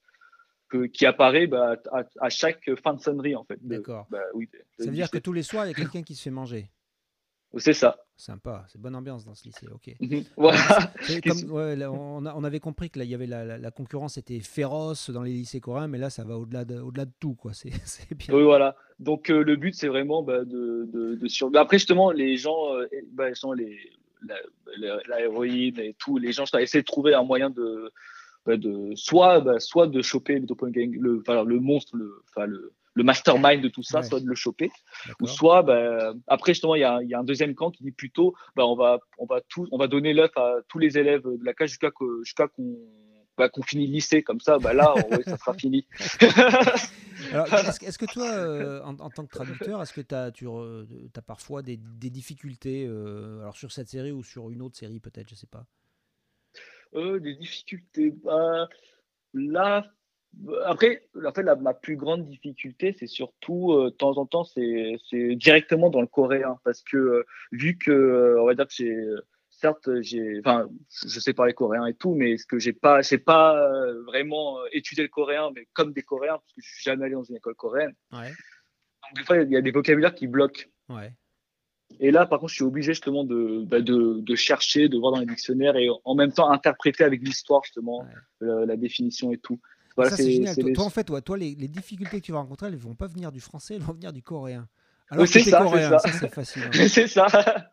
qui 0.94 1.04
apparaît 1.04 1.50
à, 1.52 1.76
à, 2.18 2.30
chaque 2.30 2.70
fin 2.82 2.94
de 2.94 3.00
sonnerie 3.00 3.36
en 3.36 3.44
fait. 3.44 3.58
D'accord. 3.60 4.08
oui, 4.32 4.48
ça 4.78 4.86
veut 4.86 4.92
dire 4.92 5.10
que 5.10 5.18
tous 5.18 5.34
les 5.34 5.42
soirs 5.42 5.66
il 5.66 5.68
y 5.68 5.70
a 5.72 5.74
quelqu'un 5.74 6.02
qui 6.02 6.14
se 6.14 6.22
fait 6.22 6.30
manger. 6.30 6.70
C'est 7.58 7.74
ça. 7.74 7.98
Sympa, 8.16 8.64
c'est 8.68 8.80
bonne 8.80 8.94
ambiance 8.94 9.24
dans 9.24 9.34
ce 9.34 9.44
lycée, 9.44 9.66
ok. 9.68 9.94
On, 11.50 12.44
avait 12.44 12.60
compris 12.60 12.88
que 12.88 12.98
là, 12.98 13.04
il 13.04 13.10
y 13.10 13.14
avait 13.14 13.26
la, 13.26 13.70
concurrence 13.70 14.16
était 14.16 14.40
féroce 14.40 15.10
dans 15.10 15.22
les 15.22 15.32
lycées 15.32 15.60
coréens, 15.60 15.88
mais 15.88 15.98
là, 15.98 16.08
ça 16.08 16.24
va 16.24 16.38
au-delà 16.38 16.64
de, 16.64 16.78
au-delà 16.78 17.04
de 17.04 17.12
tout, 17.18 17.34
quoi. 17.34 17.52
C'est, 17.54 18.14
bien. 18.14 18.34
Oui, 18.34 18.42
voilà. 18.42 18.76
Donc 19.00 19.30
euh, 19.30 19.42
le 19.42 19.56
but, 19.56 19.74
c'est 19.74 19.88
vraiment 19.88 20.22
bah, 20.22 20.44
de, 20.44 20.88
de, 20.92 21.28
sur... 21.28 21.50
Après, 21.56 21.78
justement, 21.78 22.12
les 22.12 22.36
gens, 22.36 22.74
euh, 22.74 22.86
bah, 23.12 23.28
les, 23.56 23.78
la, 24.78 25.20
héroïne 25.20 25.78
et 25.80 25.94
tout, 25.98 26.18
les 26.18 26.32
gens 26.32 26.44
essaient 26.58 26.82
de 26.82 26.86
trouver 26.86 27.14
un 27.14 27.24
moyen 27.24 27.50
de, 27.50 27.90
bah, 28.46 28.56
de 28.56 28.94
soit, 28.94 29.42
soit 29.58 29.88
de 29.88 30.00
choper 30.00 30.34
le 31.44 31.58
monstre, 31.58 31.96
le, 31.96 32.22
enfin, 32.28 32.46
le 32.46 32.72
le 32.94 33.04
mastermind 33.04 33.62
de 33.62 33.68
tout 33.68 33.82
ça, 33.82 34.02
soit 34.02 34.20
de 34.20 34.26
le 34.26 34.34
choper, 34.34 34.70
ou 35.20 35.26
soit 35.26 35.62
bah, 35.62 36.12
après 36.26 36.54
justement 36.54 36.74
il 36.74 36.80
y, 36.80 36.84
a, 36.84 37.18
un 37.18 37.24
deuxième 37.24 37.54
camp 37.54 37.70
qui 37.70 37.82
dit 37.82 37.92
plutôt 37.92 38.34
bah, 38.56 38.66
on 38.66 38.74
va 38.74 38.98
on 39.18 39.26
va 39.26 39.40
tout 39.48 39.66
on 39.72 39.78
va 39.78 39.86
donner 39.86 40.12
l'œuf 40.12 40.36
à 40.36 40.56
tous 40.68 40.78
les 40.78 40.98
élèves 40.98 41.22
de 41.24 41.44
la 41.44 41.54
classe 41.54 41.70
jusqu'à 41.70 41.90
jusqu'à 42.22 42.48
qu'on 42.48 42.76
bah, 43.36 43.48
qu'on 43.48 43.62
finit 43.62 43.86
le 43.86 43.94
lycée. 43.94 44.22
Comme 44.22 44.40
ça, 44.40 44.58
bah 44.58 44.74
là, 44.74 44.94
ça 45.24 45.36
sera 45.38 45.54
fini. 45.54 45.86
est-ce, 47.80 47.98
que 47.98 48.06
toi, 48.06 48.30
euh, 48.30 48.82
en, 48.82 49.10
tant 49.10 49.24
que 49.24 49.32
traducteur, 49.32 49.80
est-ce 49.82 49.92
que 49.92 50.00
tu 50.00 50.14
as, 50.14 50.30
tu, 50.30 50.46
as 50.46 51.22
parfois 51.22 51.62
des, 51.62 51.76
des 51.76 52.10
difficultés 52.10 52.86
euh, 52.86 53.40
alors 53.40 53.56
sur 53.56 53.72
cette 53.72 53.88
série 53.88 54.12
ou 54.12 54.22
sur 54.22 54.50
une 54.50 54.62
autre 54.62 54.76
série 54.76 55.00
peut-être, 55.00 55.28
je 55.28 55.34
sais 55.34 55.46
pas? 55.46 55.66
Euh, 56.94 57.20
Des 57.20 57.34
difficultés 57.34 58.12
bah, 58.22 58.68
Là, 59.34 59.86
après, 60.64 61.08
en 61.24 61.32
fait, 61.32 61.42
la, 61.42 61.56
ma 61.56 61.74
plus 61.74 61.96
grande 61.96 62.26
difficulté, 62.26 62.94
c'est 62.98 63.06
surtout, 63.06 63.72
euh, 63.72 63.90
de 63.90 63.96
temps 63.96 64.16
en 64.18 64.26
temps, 64.26 64.44
c'est 64.44 64.98
directement 65.36 65.90
dans 65.90 66.00
le 66.00 66.06
coréen. 66.06 66.58
Parce 66.64 66.82
que, 66.82 66.96
euh, 66.96 67.26
vu 67.52 67.78
que, 67.78 67.90
euh, 67.90 68.40
on 68.40 68.46
va 68.46 68.54
dire 68.54 68.66
que 68.66 68.72
j'ai, 68.74 68.96
certes, 69.50 69.88
j'ai, 70.00 70.40
enfin, 70.40 70.68
je 71.06 71.20
sais 71.20 71.32
parler 71.32 71.52
coréen 71.52 71.86
et 71.86 71.94
tout, 71.94 72.14
mais 72.14 72.36
ce 72.38 72.46
que 72.46 72.58
j'ai 72.58 72.72
pas, 72.72 73.02
j'ai 73.02 73.18
pas 73.18 73.70
vraiment 74.06 74.58
étudié 74.72 75.04
le 75.04 75.08
coréen, 75.08 75.50
mais 75.54 75.68
comme 75.74 75.92
des 75.92 76.02
coréens, 76.02 76.38
parce 76.38 76.52
que 76.54 76.60
je 76.62 76.74
suis 76.74 76.82
jamais 76.82 77.04
allé 77.04 77.14
dans 77.14 77.24
une 77.24 77.36
école 77.36 77.54
coréenne. 77.54 77.94
Ouais. 78.12 78.28
Donc, 78.28 79.16
des 79.16 79.24
fois, 79.24 79.36
il 79.38 79.50
y 79.50 79.56
a 79.56 79.60
des 79.60 79.70
vocabulaires 79.70 80.14
qui 80.14 80.26
bloquent. 80.26 80.64
Ouais. 80.88 81.12
Et 82.00 82.10
là, 82.10 82.24
par 82.24 82.40
contre, 82.40 82.50
je 82.50 82.56
suis 82.56 82.64
obligé 82.64 82.92
justement 82.92 83.22
de, 83.22 83.64
bah, 83.66 83.82
de, 83.82 84.20
de, 84.20 84.34
chercher, 84.34 84.88
de 84.88 84.96
voir 84.96 85.12
dans 85.12 85.20
les 85.20 85.26
dictionnaires 85.26 85.76
et 85.76 85.88
en 86.04 86.14
même 86.14 86.32
temps 86.32 86.50
interpréter 86.50 87.04
avec 87.04 87.20
l'histoire, 87.20 87.62
justement, 87.64 88.06
la, 88.40 88.76
définition 88.76 89.30
et 89.30 89.36
tout 89.36 89.60
ça, 89.96 90.16
c'est 90.16 90.30
génial. 90.30 90.56
Toi, 90.56 90.84
en 90.84 90.90
fait, 90.90 91.04
toi, 91.04 91.20
toi 91.20 91.36
les, 91.36 91.54
difficultés 91.54 92.20
que 92.20 92.24
tu 92.24 92.32
vas 92.32 92.38
rencontrer, 92.38 92.66
elles 92.68 92.74
ne 92.74 92.78
vont 92.78 92.94
pas 92.94 93.06
venir 93.06 93.32
du 93.32 93.40
français, 93.40 93.74
elles 93.74 93.82
vont 93.82 93.92
venir 93.92 94.12
du 94.12 94.22
coréen. 94.22 94.68
Alors 95.10 95.26
c'est 95.26 95.42
ça, 95.42 95.58
coréen, 95.62 95.98
c'est 95.98 96.08
ça, 96.08 96.18
c'est 96.18 96.34
facile. 96.34 96.62
hein. 96.64 96.70
c'est 96.88 97.06
ça. 97.08 97.26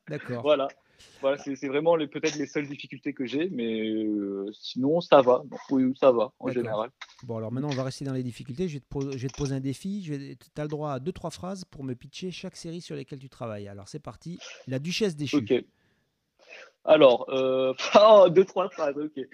D'accord. 0.10 0.42
Voilà. 0.42 0.68
Voilà, 1.22 1.38
c'est 1.38 1.68
vraiment 1.68 1.96
les- 1.96 2.08
peut-être 2.08 2.36
les 2.36 2.46
seules 2.46 2.68
difficultés 2.68 3.14
que 3.14 3.26
j'ai, 3.26 3.50
mais 3.50 3.82
euh, 3.82 4.50
sinon 4.54 5.02
ça 5.02 5.22
va. 5.22 5.44
Donc, 5.46 5.60
oui, 5.70 5.94
ça 6.00 6.12
va 6.12 6.32
en 6.40 6.50
général. 6.50 6.90
Bon, 7.24 7.38
alors 7.38 7.52
maintenant, 7.52 7.70
on 7.70 7.76
va 7.76 7.84
rester 7.84 8.06
dans 8.06 8.14
les 8.14 8.24
difficultés. 8.24 8.68
Je 8.68 8.76
vais 8.76 8.80
te, 8.80 8.88
pos- 8.88 9.12
je 9.12 9.18
vais 9.18 9.28
te 9.28 9.38
poser 9.38 9.56
un 9.56 9.60
défi. 9.60 10.02
Tu 10.06 10.62
as 10.62 10.64
le 10.64 10.70
droit 10.70 10.94
à 10.94 11.00
deux, 11.00 11.12
trois 11.12 11.30
phrases 11.30 11.66
pour 11.66 11.84
me 11.84 11.94
pitcher 11.94 12.32
chaque 12.32 12.56
série 12.56 12.82
sur 12.82 12.96
laquelle 12.96 13.20
tu 13.20 13.30
travailles. 13.30 13.68
Alors, 13.68 13.88
c'est 13.88 14.00
parti. 14.00 14.40
La 14.68 14.80
Duchesse 14.80 15.16
déchue. 15.16 15.38
Ok. 15.38 15.54
Alors, 16.86 17.30
euh, 17.30 17.74
oh, 18.02 18.28
deux, 18.30 18.46
trois 18.46 18.70
phrases, 18.70 18.98
ok. 18.98 19.26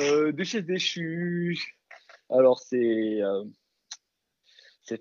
Euh, 0.00 0.32
Duchesse 0.32 0.64
déchue. 0.64 1.77
Alors, 2.30 2.58
c'est 2.60 3.22
euh, 3.22 3.44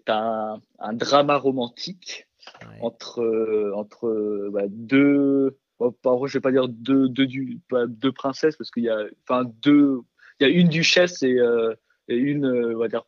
un, 0.08 0.62
un 0.80 0.94
drama 0.94 1.38
romantique 1.38 2.26
Ouais. 2.62 2.78
entre, 2.82 3.20
euh, 3.22 3.74
entre 3.76 4.08
euh, 4.08 4.50
bah, 4.54 4.64
deux. 4.70 5.58
bon, 5.80 6.28
je 6.28 6.38
vais 6.38 6.42
pas 6.42 6.52
dire 6.54 6.70
deux, 6.70 7.10
deux, 7.10 7.28
du, 7.28 7.60
pas 7.70 7.86
deux 7.88 8.14
princesses, 8.14 8.56
parce 8.56 8.72
qu'il 8.72 8.84
y 8.84 8.90
a, 8.90 9.04
enfin, 9.24 9.44
deux. 9.62 10.00
Il 10.40 10.48
y 10.48 10.50
a 10.50 10.54
une 10.54 10.70
duchesse 10.70 11.22
et, 11.24 11.38
euh, 11.40 11.76
et 12.08 12.16
une, 12.16 12.46
euh, 12.46 12.74
on 12.76 12.80
va 12.80 12.88
dire, 12.88 13.04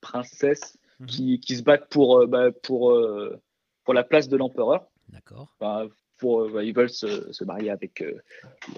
princesse 0.00 0.78
Mhm. 1.00 1.06
qui, 1.08 1.40
qui 1.40 1.56
se 1.56 1.62
battent 1.64 1.88
pour, 1.88 2.26
bah, 2.28 2.52
pour, 2.52 2.96
pour 3.84 3.94
la 3.94 4.04
place 4.04 4.28
de 4.28 4.36
l'empereur. 4.36 4.86
D'accord. 5.08 5.48
Enfin, 5.58 5.88
pour, 6.18 6.42
euh, 6.42 6.62
ils 6.62 6.74
veulent 6.74 6.90
se, 6.90 7.32
se 7.32 7.42
marier 7.42 7.70
avec 7.70 8.02
euh, 8.02 8.20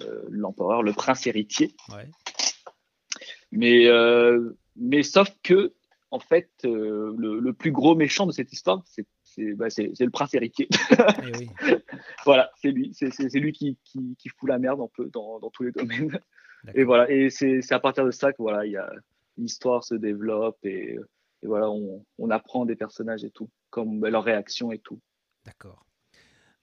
le- 0.00 0.24
l'empereur, 0.30 0.82
le 0.82 0.92
prince 0.94 1.26
héritier. 1.26 1.74
Ouais. 1.90 2.08
Mais, 3.50 3.88
euh, 3.88 4.56
mais 4.76 5.02
sauf 5.02 5.28
que, 5.42 5.72
en 6.10 6.18
fait, 6.18 6.50
euh, 6.64 7.14
le, 7.16 7.40
le 7.40 7.52
plus 7.52 7.72
gros 7.72 7.94
méchant 7.94 8.26
de 8.26 8.32
cette 8.32 8.52
histoire, 8.52 8.82
c'est 8.86 9.06
bah, 9.54 9.68
le 9.78 10.10
prince 10.10 10.34
héritier. 10.34 10.68
Eh 10.90 11.38
oui. 11.38 11.48
voilà, 12.24 12.50
c'est 12.56 12.70
lui. 12.70 12.92
C'est 12.94 13.38
lui 13.38 13.52
qui, 13.52 13.78
qui, 13.84 14.14
qui 14.18 14.28
fout 14.28 14.48
la 14.48 14.58
merde 14.58 14.80
un 14.80 14.88
peu 14.94 15.08
dans, 15.10 15.38
dans 15.40 15.50
tous 15.50 15.62
les 15.62 15.72
domaines. 15.72 16.18
Et 16.74 16.84
voilà, 16.84 17.10
et 17.10 17.28
c'est 17.30 17.60
c'est 17.60 17.74
à 17.74 17.80
partir 17.80 18.04
de 18.04 18.10
ça 18.10 18.32
que 18.32 18.36
voilà, 18.38 18.64
il 18.66 18.72
y 18.72 18.76
a 18.76 18.88
l'histoire 19.36 19.82
se 19.82 19.94
développe 19.94 20.58
et, 20.64 20.98
et 21.42 21.46
voilà, 21.46 21.70
on, 21.70 22.04
on 22.18 22.30
apprend 22.30 22.64
des 22.66 22.76
personnages 22.76 23.24
et 23.24 23.30
tout, 23.30 23.50
comme 23.70 24.00
bah, 24.00 24.10
leurs 24.10 24.24
réactions 24.24 24.70
et 24.70 24.78
tout. 24.78 25.00
D'accord. 25.44 25.84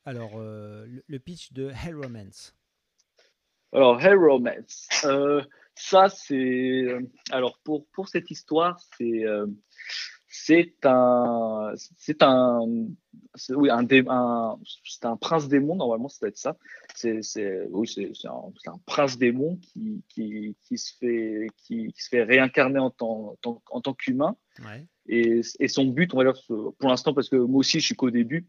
Alors, 0.06 0.38
euh, 0.38 0.86
le, 0.86 1.04
le 1.06 1.20
pitch 1.20 1.52
de 1.52 1.70
Hell 1.70 1.96
Romance. 1.96 2.56
Alors, 3.74 4.02
Hell 4.02 4.18
Romance, 4.18 4.88
euh, 5.06 5.44
ça 5.80 6.10
c'est. 6.10 6.36
euh, 6.36 7.02
Alors, 7.32 7.60
pour, 7.64 7.88
pour 7.88 8.08
cette 8.08 8.30
histoire, 8.32 8.80
c'est. 8.98 9.26
euh, 9.26 9.48
c'est 10.32 10.76
un, 10.86 11.74
c'est 11.98 12.22
un, 12.22 12.60
oui, 13.50 13.70
un, 13.72 14.58
c'est 14.86 15.06
un 15.06 15.18
prince 15.18 15.48
démon 15.48 15.76
normalement, 15.76 16.08
ça 16.08 16.20
doit 16.22 16.30
être 16.30 16.38
ça. 16.38 16.56
C'est, 16.94 17.24
c'est, 17.24 17.66
oui, 17.72 17.88
c'est, 17.88 18.12
c'est 18.14 18.28
un, 18.28 18.78
prince 18.86 19.18
démon 19.18 19.58
qui, 19.58 20.04
qui, 20.08 20.56
qui 20.62 20.78
se 20.78 20.96
fait, 20.98 21.48
qui, 21.58 21.92
qui 21.92 22.02
se 22.04 22.10
fait 22.10 22.24
réincarner 22.24 22.78
en 22.80 22.92
tant, 22.92 23.32
en 23.32 23.36
tant, 23.42 23.64
en 23.72 23.82
tant 23.82 23.94
qu'humain. 23.96 24.36
Ouais. 24.64 24.86
Et, 25.08 25.42
et 25.60 25.68
son 25.68 25.86
but, 25.86 26.14
on 26.14 26.18
va 26.18 26.32
dire, 26.32 26.40
pour 26.48 26.90
l'instant, 26.90 27.16
parce 27.16 27.28
que 27.28 27.36
moi 27.36 27.60
aussi 27.62 27.80
je 27.80 27.88
suis 27.88 27.96
qu'au 27.96 28.12
début, 28.12 28.48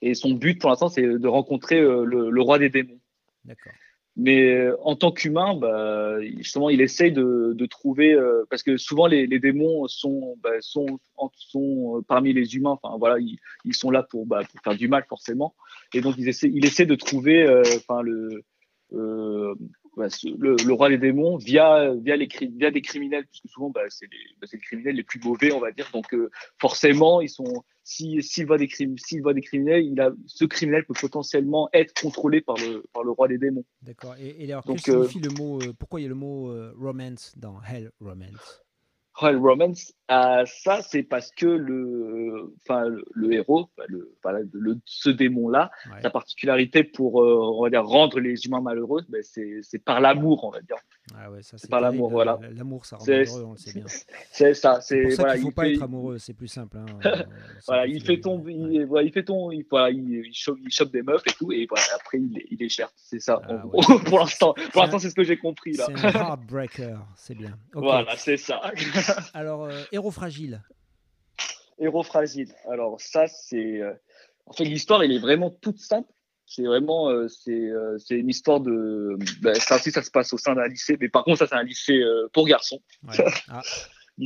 et 0.00 0.14
son 0.14 0.30
but 0.32 0.60
pour 0.60 0.70
l'instant, 0.70 0.88
c'est 0.88 1.02
de 1.02 1.28
rencontrer 1.28 1.80
euh, 1.80 2.04
le, 2.04 2.30
le 2.30 2.40
roi 2.42 2.60
des 2.60 2.70
démons. 2.70 3.00
D'accord. 3.44 3.72
Mais 4.16 4.52
euh, 4.52 4.76
en 4.82 4.94
tant 4.94 5.10
qu'humain, 5.10 5.54
bah, 5.54 6.20
justement, 6.36 6.68
il 6.68 6.82
essaye 6.82 7.12
de, 7.12 7.54
de 7.54 7.66
trouver, 7.66 8.12
euh, 8.12 8.44
parce 8.50 8.62
que 8.62 8.76
souvent 8.76 9.06
les, 9.06 9.26
les 9.26 9.38
démons 9.38 9.88
sont, 9.88 10.36
bah, 10.42 10.50
sont, 10.60 10.98
sont 11.34 11.96
euh, 11.96 12.02
parmi 12.06 12.34
les 12.34 12.54
humains. 12.54 12.78
Enfin 12.82 12.98
voilà, 12.98 13.18
ils, 13.18 13.38
ils 13.64 13.74
sont 13.74 13.90
là 13.90 14.02
pour, 14.02 14.26
bah, 14.26 14.42
pour 14.50 14.60
faire 14.62 14.76
du 14.76 14.86
mal 14.86 15.04
forcément. 15.08 15.54
Et 15.94 16.02
donc 16.02 16.16
il 16.18 16.28
essaie, 16.28 16.50
il 16.52 16.66
essaie 16.66 16.84
de 16.84 16.94
trouver, 16.94 17.42
euh, 17.42 17.62
enfin 17.76 18.02
le, 18.02 18.42
euh, 18.92 19.54
bah, 19.96 20.08
le, 20.38 20.56
le 20.64 20.72
roi 20.72 20.88
des 20.88 20.98
démons 20.98 21.36
via, 21.36 21.94
via, 21.94 22.16
les, 22.16 22.26
cri- 22.26 22.50
via 22.56 22.70
des 22.70 22.82
criminels, 22.82 23.26
puisque 23.26 23.48
souvent 23.48 23.70
bah, 23.70 23.82
c'est 23.88 24.06
les, 24.10 24.18
bah, 24.40 24.46
les 24.52 24.58
criminels 24.58 24.96
les 24.96 25.02
plus 25.02 25.20
mauvais, 25.20 25.52
on 25.52 25.60
va 25.60 25.70
dire. 25.72 25.88
Donc 25.92 26.12
euh, 26.14 26.30
forcément, 26.58 27.20
ils 27.20 27.28
sont, 27.28 27.64
si 27.84 28.22
s'il 28.22 28.46
voit 28.46 28.58
des 28.58 28.68
crimes, 28.68 28.96
s'il 28.96 29.22
voit 29.22 29.34
des 29.34 29.42
criminels, 29.42 29.84
il 29.84 30.00
a, 30.00 30.12
ce 30.26 30.44
criminel 30.44 30.84
peut 30.86 30.94
potentiellement 30.98 31.68
être 31.72 31.92
contrôlé 32.00 32.40
par 32.40 32.56
le, 32.56 32.84
par 32.92 33.02
le 33.04 33.10
roi 33.10 33.28
des 33.28 33.38
démons. 33.38 33.64
D'accord. 33.82 34.14
Et, 34.18 34.44
et 34.44 34.52
alors, 34.52 34.64
Donc, 34.64 34.82
que 34.82 35.06
signifie 35.06 35.20
le 35.20 35.30
mot 35.30 35.58
euh, 35.60 35.72
Pourquoi 35.78 36.00
il 36.00 36.04
y 36.04 36.06
a 36.06 36.08
le 36.08 36.14
mot 36.14 36.50
euh, 36.50 36.74
romance 36.78 37.34
dans 37.36 37.60
Hell 37.62 37.90
Romance? 38.00 38.62
Royal 39.14 39.36
Romance, 39.36 39.92
euh, 40.12 40.44
ça 40.46 40.80
c'est 40.82 41.02
parce 41.02 41.30
que 41.30 41.46
le, 41.46 42.52
enfin 42.60 42.84
le, 42.88 43.04
le 43.14 43.32
héros, 43.32 43.68
le, 43.88 44.12
le- 44.52 44.78
ce 44.84 45.10
démon-là, 45.10 45.70
Ouais. 45.90 46.00
sa 46.02 46.10
particularité 46.10 46.84
pour, 46.84 47.22
euh, 47.22 47.36
on 47.58 47.62
va 47.62 47.70
dire, 47.70 47.84
rendre 47.84 48.20
les 48.20 48.44
humains 48.46 48.60
malheureux, 48.60 49.02
ben, 49.08 49.22
c'est 49.22 49.78
par 49.84 50.00
l'amour, 50.00 50.44
on 50.44 50.50
va 50.50 50.60
dire. 50.60 50.76
Ah 51.16 51.30
ouais, 51.30 51.42
ça 51.42 51.58
c'est 51.58 51.68
par 51.70 51.80
l'amour, 51.80 52.10
voilà. 52.10 52.38
L'amour, 52.54 52.86
ça 52.86 52.96
rend 52.96 53.04
C'est- 53.04 53.18
malheureux, 53.24 53.44
on 53.48 53.52
le 53.52 53.56
sait 53.58 53.72
bien. 53.74 53.84
C'est 54.30 54.54
ça, 54.54 54.80
C'est 54.80 55.14
voilà, 55.16 55.36
ne 55.36 55.40
faut 55.42 55.48
il 55.48 55.54
pas 55.54 55.62
fait, 55.64 55.74
être 55.74 55.82
amoureux, 55.82 56.18
c'est 56.18 56.32
plus 56.32 56.48
simple. 56.48 56.78
hein, 56.78 56.86
voilà, 57.66 57.86
il 57.86 58.02
fait 58.02 58.20
tomber, 58.20 58.52
il, 58.54 58.84
voilà, 58.86 59.06
il 59.06 59.12
fait 59.12 59.24
tomber, 59.24 59.56
il, 59.56 59.66
voilà, 59.70 59.90
il, 59.90 60.22
il 60.26 60.32
chope, 60.34 60.58
il 60.64 60.70
chope 60.70 60.90
des 60.92 61.02
meufs 61.02 61.22
et 61.26 61.32
tout, 61.32 61.52
et 61.52 61.66
voilà, 61.68 61.84
après 61.96 62.18
il, 62.18 62.40
il 62.50 62.58
les 62.58 62.68
cherche. 62.68 62.92
C'est 62.96 63.20
ça, 63.20 63.40
Ah 63.44 63.52
en 63.66 63.68
ouais. 63.68 63.98
pour 64.06 64.18
l'instant. 64.20 64.54
C'est 64.56 64.70
Pour 64.72 64.82
l'instant, 64.82 64.98
c'est 64.98 65.10
ce 65.10 65.14
que 65.14 65.24
j'ai 65.24 65.36
compris 65.36 65.72
là. 65.72 65.86
C'est 65.94 66.04
un 66.06 66.10
heartbreaker, 66.10 67.04
c'est 67.16 67.34
bien. 67.34 67.56
Ok. 67.74 67.82
Voilà, 67.84 68.16
c'est 68.16 68.36
ça. 68.36 68.60
Alors, 69.34 69.64
euh, 69.64 69.82
héros 70.02 70.10
fragile. 70.10 70.60
Héros 71.78 72.02
fragile. 72.02 72.52
Alors 72.68 73.00
ça, 73.00 73.26
c'est... 73.28 73.80
euh, 73.80 73.92
En 74.46 74.52
fait, 74.52 74.64
l'histoire, 74.64 75.02
elle 75.02 75.12
est 75.12 75.20
vraiment 75.20 75.50
toute 75.50 75.78
simple. 75.78 76.10
C'est 76.44 76.64
vraiment... 76.64 77.08
euh, 77.08 77.28
c'est 77.28 77.52
euh, 77.52 77.96
c'est 77.98 78.16
une 78.16 78.28
histoire 78.28 78.60
de... 78.60 79.16
Ben, 79.40 79.54
ça 79.54 79.76
aussi, 79.76 79.92
ça 79.92 80.02
se 80.02 80.10
passe 80.10 80.32
au 80.32 80.38
sein 80.38 80.54
d'un 80.54 80.66
lycée. 80.66 80.96
Mais 81.00 81.08
par 81.08 81.22
contre, 81.24 81.38
ça, 81.38 81.46
c'est 81.46 81.54
un 81.54 81.62
lycée 81.62 82.02
pour 82.32 82.46
garçons. 82.46 82.80
Ouais. 83.04 83.24
Ah. 83.48 83.62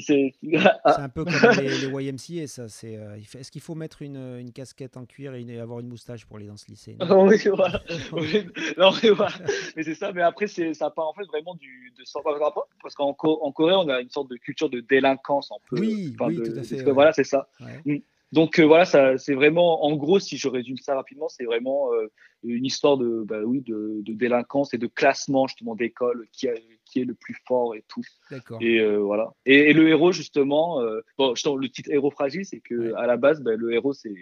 c'est 0.00 0.34
Ah, 0.84 1.02
un 1.02 1.08
peu 1.08 1.24
comme 1.24 1.34
les, 1.60 1.68
les 1.68 1.86
YMCA, 2.06 2.46
ça. 2.46 2.68
c'est, 2.68 2.96
euh, 2.96 3.16
Est-ce 3.16 3.50
qu'il 3.50 3.60
faut 3.60 3.74
mettre 3.74 4.02
une, 4.02 4.16
une 4.38 4.52
casquette 4.52 4.96
en 4.96 5.04
cuir 5.04 5.34
et 5.34 5.40
une- 5.42 5.58
avoir 5.58 5.80
une 5.80 5.88
moustache 5.88 6.24
pour 6.26 6.36
aller 6.36 6.46
dans 6.46 6.56
ce 6.56 6.66
lycée? 6.68 6.96
Non 7.00 7.24
oui, 7.28 7.36
voilà. 7.54 7.80
Oui, 8.12 8.46
non, 8.76 8.90
mais 9.02 9.10
voilà. 9.10 9.34
Mais 9.76 9.82
c'est 9.82 9.94
ça. 9.94 10.12
Mais 10.12 10.22
après, 10.22 10.46
c'est 10.46 10.74
ça 10.74 10.90
part 10.90 11.08
en 11.08 11.14
fait 11.14 11.24
vraiment 11.24 11.54
du... 11.54 11.92
De... 11.96 12.02
Parce 12.82 12.94
qu'en 12.94 13.08
en 13.08 13.52
Corée, 13.52 13.74
on 13.74 13.88
a 13.88 14.00
une 14.00 14.10
sorte 14.10 14.30
de 14.30 14.36
culture 14.36 14.68
de 14.70 14.80
délinquance 14.80 15.50
un 15.50 15.56
peu. 15.68 15.80
Oui, 15.80 16.14
oui, 16.20 16.36
de- 16.36 16.44
tout 16.44 16.50
à 16.58 16.62
fait, 16.62 16.68
parce 16.70 16.82
que 16.82 16.86
ouais. 16.86 16.92
Voilà, 16.92 17.12
c'est 17.12 17.24
ça. 17.24 17.48
Ouais. 17.60 18.02
Donc 18.32 18.58
euh, 18.58 18.64
voilà, 18.64 18.84
ça, 18.84 19.16
c'est 19.18 19.34
vraiment, 19.34 19.84
en 19.84 19.94
gros, 19.96 20.18
si 20.18 20.36
je 20.36 20.48
résume 20.48 20.76
ça 20.78 20.94
rapidement, 20.94 21.28
c'est 21.28 21.44
vraiment 21.44 21.92
euh, 21.94 22.10
une 22.42 22.64
histoire 22.64 22.96
de, 22.96 23.22
bah, 23.24 23.42
oui, 23.44 23.60
de, 23.62 24.00
de 24.02 24.12
délinquance 24.12 24.74
et 24.74 24.78
de 24.78 24.86
classement 24.88 25.46
justement 25.46 25.74
d'école, 25.76 26.26
qui, 26.32 26.48
a- 26.48 26.54
qui 26.84 27.00
est 27.00 27.04
le 27.04 27.14
plus 27.14 27.36
fort 27.46 27.74
et 27.74 27.84
tout. 27.88 28.02
D'accord. 28.30 28.58
Et 28.60 28.80
euh, 28.80 28.98
voilà. 28.98 29.32
Et, 29.46 29.70
et 29.70 29.72
le 29.72 29.88
héros 29.88 30.12
justement, 30.12 30.80
bon, 31.18 31.34
le 31.34 31.68
titre 31.68 31.90
héros 31.92 32.10
fragile, 32.10 32.44
c'est 32.44 32.60
que 32.60 32.74
Ouais. 32.74 32.92
à 32.96 33.06
la 33.06 33.16
base, 33.16 33.40
bah, 33.42 33.54
le 33.56 33.72
héros 33.72 33.92
c'est, 33.94 34.14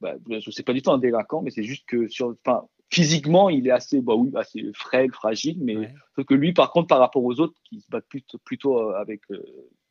bah, 0.00 0.14
je 0.28 0.50
sais 0.50 0.62
pas 0.62 0.72
du 0.72 0.82
tout 0.82 0.90
un 0.90 0.98
délinquant, 0.98 1.42
mais 1.42 1.50
c'est 1.50 1.64
juste 1.64 1.84
que 1.86 2.08
sur, 2.08 2.34
enfin, 2.44 2.66
physiquement, 2.90 3.50
il 3.50 3.66
est 3.66 3.72
assez, 3.72 4.00
bah 4.00 4.14
oui, 4.14 4.30
assez 4.36 4.70
frêle, 4.74 5.10
fragile, 5.12 5.58
mais 5.60 5.76
Ouais. 5.76 6.24
que 6.26 6.34
lui, 6.34 6.52
par 6.52 6.70
contre, 6.70 6.86
par 6.86 7.00
rapport 7.00 7.24
aux 7.24 7.40
autres 7.40 7.58
qui 7.64 7.80
se 7.80 7.90
battent 7.90 8.08
plutôt, 8.08 8.38
plutôt 8.44 8.78
avec 8.90 9.22
euh, 9.30 9.42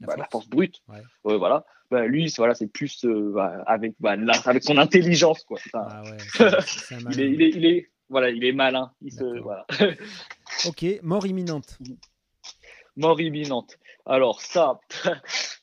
La 0.02 0.08
bah, 0.08 0.14
la 0.18 0.24
force. 0.24 0.32
force 0.32 0.50
brute, 0.50 0.82
Ouais. 0.90 1.38
voilà. 1.38 1.66
Bah, 1.92 2.06
lui, 2.06 2.30
c'est- 2.30 2.38
voilà, 2.42 2.56
c'est 2.56 2.68
plus 2.68 3.06
euh, 3.06 3.32
bah, 3.34 3.64
avec, 3.68 3.94
bah, 4.00 4.16
la- 4.16 4.34
avec 4.46 4.64
son 4.64 4.78
intelligence, 4.78 5.44
quoi. 5.44 5.58
Ah 5.74 6.04
ouais, 6.04 6.18
il, 7.12 7.20
est, 7.22 7.32
il, 7.32 7.42
est, 7.42 7.50
il 7.50 7.66
est, 7.66 7.92
voilà, 8.10 8.30
il 8.30 8.44
est 8.44 8.52
malin. 8.52 8.92
Il 9.02 9.12
se, 9.14 9.24
voilà. 9.40 9.66
Ok, 10.68 10.86
mort 11.04 11.26
imminente. 11.26 11.78
Mort 12.98 13.20
imminente. 13.20 13.78
Alors 14.06 14.42
ça, 14.42 14.80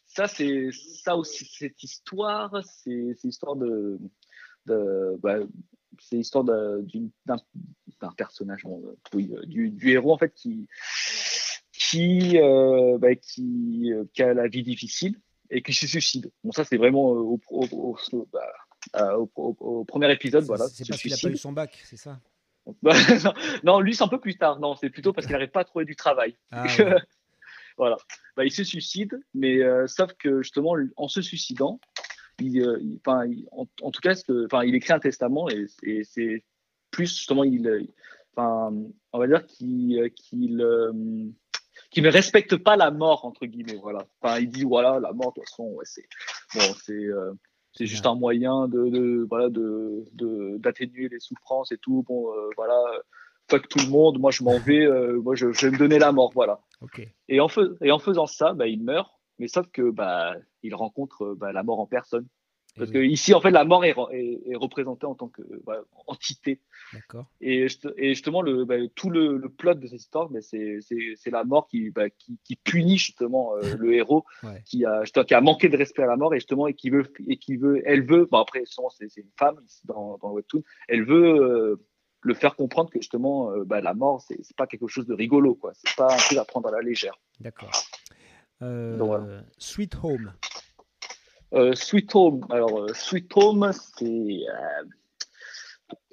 ça 0.07 0.29
c'est 0.29 0.69
ça 0.73 1.17
aussi 1.17 1.45
cette 1.47 1.83
histoire, 1.83 2.63
c'est 2.65 3.15
c'est 3.19 3.29
histoire 3.29 3.57
de, 3.57 3.99
de 4.67 5.19
bah, 5.23 5.37
c'est 5.99 6.17
l'histoire 6.17 6.45
d'un 6.45 6.81
d'un 7.27 8.13
personnage, 8.17 8.65
bon, 8.65 8.83
euh, 9.15 9.19
euh, 9.19 9.47
du, 9.47 9.71
du 9.71 9.91
héros 9.93 10.13
en 10.13 10.19
fait 10.19 10.35
qui 10.35 10.67
qui 11.93 12.39
euh, 12.39 12.99
bah, 12.99 13.15
qui, 13.15 13.93
euh, 13.93 14.05
qui 14.15 14.23
a 14.23 14.33
la 14.35 14.49
vie 14.49 14.63
difficile 14.63 15.19
et 15.51 15.63
qui 15.63 15.73
se 15.75 15.87
suicide. 15.87 16.31
Bon 16.43 16.53
ça 16.53 16.65
c'est 16.65 16.77
vraiment 16.79 17.05
au, 17.11 17.39
bah, 18.33 18.41
premier 19.87 20.11
épisode, 20.13 20.43
C'est- 20.43 20.47
voilà. 20.49 20.67
c'est 20.69 20.89
parce 20.89 21.01
qu'il 21.03 21.11
n'a 21.11 21.17
pas 21.23 21.29
eu 21.29 21.37
son 21.37 21.53
bac, 21.53 21.81
c'est 21.85 21.97
ça? 21.97 22.19
Non, 23.65 23.81
lui 23.81 23.95
c'est 23.95 24.05
un 24.05 24.09
peu 24.09 24.21
plus 24.21 24.37
tard. 24.37 24.59
Non, 24.61 24.75
c'est 24.77 24.91
plutôt 24.91 25.13
parce 25.13 25.27
qu'il 25.27 25.35
n'arrive 25.35 25.51
pas 25.51 25.61
à 25.61 25.65
trouver 25.65 25.85
du 25.85 25.97
travail. 25.97 26.37
Ah 26.51 26.65
ouais. 26.79 26.97
voilà. 27.77 27.97
Bah, 28.37 28.45
il 28.45 28.51
se 28.53 28.65
suicide, 28.65 29.21
mais 29.35 29.63
euh, 29.63 29.87
sauf 29.87 30.13
que 30.15 30.43
justement, 30.43 30.75
en 30.97 31.09
se 31.09 31.21
suicidant, 31.23 31.81
il, 32.41 32.57
il- 32.57 33.01
enfin, 33.05 33.27
il- 33.27 33.47
en, 33.53 33.67
en 33.83 33.91
tout 33.91 34.01
cas, 34.01 34.15
il 34.65 34.75
écrit 34.75 34.93
un 34.93 34.99
testament 35.01 35.49
et, 35.51 35.67
et 35.83 36.05
c'est 36.05 36.45
plus 36.91 37.09
justement, 37.17 37.45
il, 37.45 37.87
on 38.37 39.19
va 39.19 39.27
dire 39.27 39.45
qu'il 39.47 40.11
euh, 41.93 41.95
qu'il 41.95 42.03
ne 42.05 42.11
respecte 42.11 42.57
pas 42.57 42.77
la 42.77 42.91
mort 42.91 43.25
entre 43.25 43.47
guillemets. 43.47 43.79
Voilà. 43.81 44.07
Enfin, 44.21 44.39
il 44.39 44.49
dit 44.49 44.65
voilà, 44.65 44.99
la 45.01 45.13
mort 45.13 45.33
de 45.33 45.41
toute 45.41 45.49
façon, 45.49 45.65
ouais, 45.75 45.85
c'est 45.85 46.07
bon, 46.55 46.75
c'est 46.85 46.93
euh, 46.93 47.33
C'est 47.73 47.87
juste 47.87 48.07
un 48.07 48.15
moyen 48.15 48.69
de, 48.69 49.27
voilà 49.29 49.49
de 49.49 50.05
d'atténuer 50.59 51.09
les 51.09 51.21
souffrances 51.21 51.73
et 51.73 51.79
tout. 51.79 52.05
Bon, 52.07 52.33
voilà, 52.57 52.81
fuck 53.49 53.69
tout 53.69 53.79
le 53.79 53.91
monde. 53.91 54.19
Moi, 54.19 54.31
je 54.31 54.43
m'en 54.43 54.59
vais. 54.59 54.87
moi, 55.23 55.35
je, 55.35 55.47
vais 55.47 55.71
me 55.71 55.79
donner 55.79 55.99
la 55.99 56.13
mort. 56.13 56.33
Voilà. 56.35 56.61
Et, 57.29 57.41
en 57.41 57.49
et 57.81 57.93
en 57.93 57.99
faisant 57.99 58.27
ça, 58.27 58.53
bah, 58.53 58.67
il 58.67 58.83
meurt. 58.83 59.11
Mais 59.39 59.49
sauf 59.49 59.67
que 59.73 59.91
bah, 59.91 60.35
il 60.63 60.75
rencontre 60.75 61.35
bah, 61.35 61.53
la 61.53 61.63
mort 61.63 61.81
en 61.81 61.87
personne. 61.87 62.27
Parce 62.77 62.91
que 62.91 62.99
ici, 62.99 63.35
en 63.35 63.41
fait, 63.41 63.51
la 63.51 63.65
mort 63.65 63.85
est, 63.85 63.95
est, 64.13 64.57
représentée 64.57 65.05
en 65.05 65.15
tant 65.15 65.29
que 65.29 65.43
entité. 66.07 66.61
D'accord. 66.95 67.27
Et, 67.41 67.67
et, 67.99 68.09
justement, 68.09 68.41
le, 68.41 68.65
bah, 68.65 68.77
tout 68.95 69.11
le, 69.11 69.37
le, 69.37 69.49
plot 69.51 69.75
de 69.75 69.87
cette 69.87 70.01
histoire, 70.01 70.31
bah, 70.31 70.41
c'est 70.41 71.31
la 71.31 71.45
mort 71.45 71.69
qui, 71.69 71.91
bah, 71.91 72.09
qui, 72.09 72.39
qui, 72.45 72.57
punit 72.57 72.97
justement 72.97 73.55
euh, 73.57 73.61
le 73.79 73.93
héros 73.95 74.25
qui, 74.65 74.87
a, 74.87 75.03
qui 75.05 75.35
a 75.35 75.41
manqué 75.41 75.69
de 75.69 75.77
respect 75.77 76.03
à 76.03 76.07
la 76.07 76.17
mort 76.17 76.35
et 76.35 76.39
justement 76.39 76.67
et 76.67 76.75
qui 76.75 76.89
veut 76.89 77.13
et 77.27 77.37
qui 77.37 77.57
veut, 77.57 77.83
elle 77.85 78.07
veut. 78.07 78.27
Bon 78.31 78.39
après, 78.39 78.63
c'est 78.65 79.17
une 79.17 79.31
femme 79.37 79.57
ici 79.67 79.83
dans, 79.85 80.17
dans 80.19 80.29
le 80.29 80.37
webtoon. 80.37 80.63
Elle 80.89 81.05
veut 81.05 81.43
euh, 81.43 81.77
le 82.23 82.35
faire 82.35 82.57
comprendre 82.57 82.89
que 82.89 83.01
justement, 83.01 83.51
euh, 83.51 83.65
bah, 83.65 83.83
la 83.83 83.93
mort, 83.93 84.23
c'est 84.23 84.57
pas 84.57 84.67
quelque 84.67 84.87
chose 84.87 85.07
de 85.07 85.15
rigolo, 85.15 85.55
quoi. 85.55 85.73
C'est 85.75 85.95
pas 85.97 86.13
un 86.13 86.17
truc 86.17 86.39
à 86.39 86.45
prendre 86.45 86.69
à 86.69 86.73
la 86.73 86.81
légère. 86.81 87.19
D'accord. 87.41 87.71
Sweet 89.59 89.97
Home. 90.03 90.33
Euh, 91.55 91.75
Sweet 91.75 92.15
Home. 92.15 92.47
Alors, 92.51 92.85
euh, 92.85 92.95
Sweet 92.95 93.31
Home, 93.37 93.71
c'est 93.73 94.07
euh, 94.07 94.85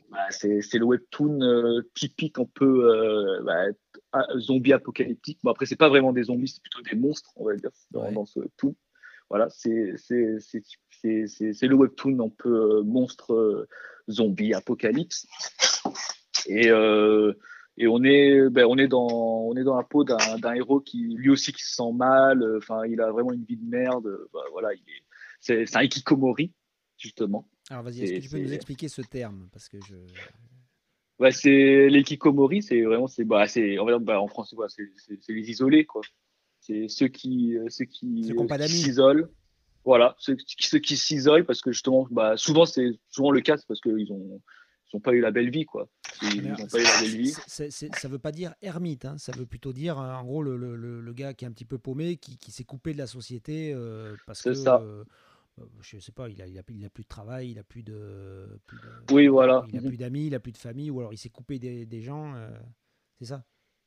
bah, 0.09 0.17
c'est 0.31 0.73
le 0.73 0.85
webtoon 0.85 1.83
typique 1.93 2.39
un 2.39 2.45
peu 2.45 3.39
bah, 3.43 3.65
zombie 4.37 4.73
apocalyptique. 4.73 5.39
Bon, 5.43 5.51
après, 5.51 5.65
c'est 5.65 5.75
pas 5.75 5.89
vraiment 5.89 6.11
des 6.11 6.23
zombies, 6.23 6.47
c'est 6.47 6.61
plutôt 6.61 6.81
des 6.81 6.97
monstres, 6.97 7.29
on 7.35 7.45
va 7.45 7.55
dire, 7.55 7.69
dans, 7.91 8.25
ce 8.25 8.39
webtoon. 8.39 8.75
Voilà, 9.29 9.49
c'est 9.49 9.93
le 11.03 11.75
webtoon 11.75 12.19
un 12.25 12.29
peu 12.29 12.81
monstre 12.81 13.67
zombie 14.09 14.55
apocalypse. 14.55 15.27
Et, 16.47 16.69
et 17.77 17.87
on 17.87 18.03
est, 18.03 18.49
ben, 18.49 18.65
on 18.67 18.79
est 18.79 18.87
dans, 18.87 19.07
on 19.07 19.55
est 19.55 19.63
dans 19.63 19.77
la 19.77 19.83
peau 19.83 20.03
d'un 20.03 20.53
héros 20.55 20.79
qui, 20.79 21.13
lui 21.15 21.29
aussi, 21.29 21.53
qui 21.53 21.61
se 21.61 21.75
sent 21.75 21.93
mal. 21.93 22.43
Enfin, 22.57 22.81
il 22.87 22.99
a 22.99 23.11
vraiment 23.11 23.31
une 23.31 23.43
vie 23.43 23.57
de 23.57 23.69
merde. 23.69 24.09
Bah, 24.33 24.41
voilà, 24.51 24.73
il 24.73 24.79
est, 24.79 25.03
c'est 25.39 25.75
un 25.75 25.81
ikikomori, 25.81 26.53
justement. 26.97 27.47
Alors 27.69 27.83
vas-y, 27.83 28.03
est-ce 28.03 28.13
que 28.13 28.19
tu 28.19 28.29
peux 28.29 28.39
nous 28.39 28.53
expliquer 28.53 28.87
ce 28.87 29.01
terme? 29.01 29.49
Parce 29.51 29.69
que 29.69 29.77
je... 29.87 29.95
Ouais, 31.19 31.31
c'est 31.31 31.89
l'ikikomori, 31.89 32.63
c'est 32.63 32.81
vraiment, 32.81 33.07
c'est, 33.07 33.25
bah, 33.25 33.47
c'est, 33.47 33.77
bah, 34.01 34.21
en 34.21 34.27
français, 34.27 34.55
c'est 34.67 35.33
les 35.33 35.49
isolés, 35.49 35.85
quoi. 35.85 36.01
C'est 36.61 36.87
ceux 36.87 37.07
qui, 37.07 37.57
euh, 37.57 37.65
ceux 37.69 37.85
qui, 37.85 38.31
euh, 38.31 38.67
s'isolent. 38.67 39.29
Voilà, 39.85 40.15
ceux, 40.19 40.35
ceux 40.59 40.79
qui 40.79 40.97
s'isolent 40.97 41.45
parce 41.45 41.61
que 41.61 41.71
justement, 41.71 42.07
bah, 42.11 42.35
souvent 42.35 42.65
c'est 42.65 42.99
souvent 43.09 43.31
le 43.31 43.41
cas, 43.41 43.57
c'est 43.57 43.65
parce 43.65 43.79
qu'ils 43.79 44.11
ont, 44.11 44.41
ils 44.91 44.97
n'ont 44.97 45.01
pas 45.01 45.13
eu 45.13 45.21
la 45.21 45.31
belle 45.31 45.49
vie, 45.49 45.65
quoi. 45.65 45.87
Ils 46.21 46.43
n'ont 46.43 46.67
pas 46.67 46.79
eu 46.79 46.83
la 46.83 47.01
belle 47.01 47.17
vie. 47.17 47.33
ça 47.47 48.07
veut 48.07 48.19
pas 48.19 48.31
dire 48.31 48.55
ermite, 48.61 49.05
hein. 49.05 49.17
ça 49.17 49.31
veut 49.31 49.45
plutôt 49.45 49.73
dire, 49.73 49.97
en 49.97 50.23
gros, 50.23 50.41
le, 50.41 50.57
le, 50.57 50.75
le, 50.75 51.13
gars 51.13 51.33
qui 51.33 51.45
est 51.45 51.47
un 51.47 51.51
petit 51.51 51.65
peu 51.65 51.77
paumé, 51.77 52.17
qui, 52.17 52.37
qui 52.37 52.51
s'est 52.51 52.63
coupé 52.63 52.93
de 52.93 52.97
la 52.97 53.07
société 53.07 53.71
euh, 53.73 54.15
parce 54.25 54.41
que. 54.41 54.53
Ça. 54.53 54.81
Euh, 54.81 55.01
euh, 55.01 55.03
je 55.81 55.99
sais 55.99 56.11
pas, 56.11 56.29
il 56.29 56.41
a, 56.41 56.47
il, 56.47 56.57
a, 56.57 56.63
il 56.69 56.85
a, 56.85 56.89
plus 56.89 57.03
de 57.03 57.07
travail, 57.07 57.51
il 57.51 57.59
a 57.59 57.63
plus 57.63 57.83
de, 57.83 58.59
oui, 59.11 59.27
voilà. 59.27 59.65
Il 59.71 59.77
a 59.77 59.81
plus 59.81 59.97
d'amis, 59.97 60.27
il 60.27 60.35
a 60.35 60.39
plus 60.39 60.51
de 60.51 60.57
famille, 60.57 60.89
ou 60.89 60.99
alors 60.99 61.13
il 61.13 61.17
s'est 61.17 61.29
coupé 61.29 61.59
des, 61.59 61.85
des 61.85 62.01
gens, 62.01 62.35
c'est 63.19 63.25
ça? 63.25 63.43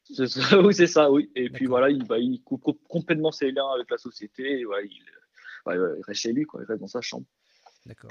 Oui, 0.65 0.75
c'est 0.75 0.87
ça, 0.87 1.11
oui. 1.11 1.31
Et 1.35 1.49
puis 1.49 1.67
voilà, 1.67 1.91
il, 1.91 2.05
bah, 2.05 2.19
il 2.19 2.43
coupe 2.43 2.79
complètement 2.89 3.31
ses 3.31 3.53
liens 3.53 3.69
avec 3.75 3.91
la 3.91 3.99
société, 3.99 4.61
et 4.61 4.65
voilà, 4.65 4.85
il, 4.85 5.03
il 5.67 6.03
reste 6.07 6.21
chez 6.21 6.33
lui, 6.33 6.45
quoi, 6.45 6.61
il 6.63 6.67
reste 6.67 6.81
dans 6.81 6.87
sa 6.89 7.01
chambre. 7.01 7.27
D'accord. 7.87 8.11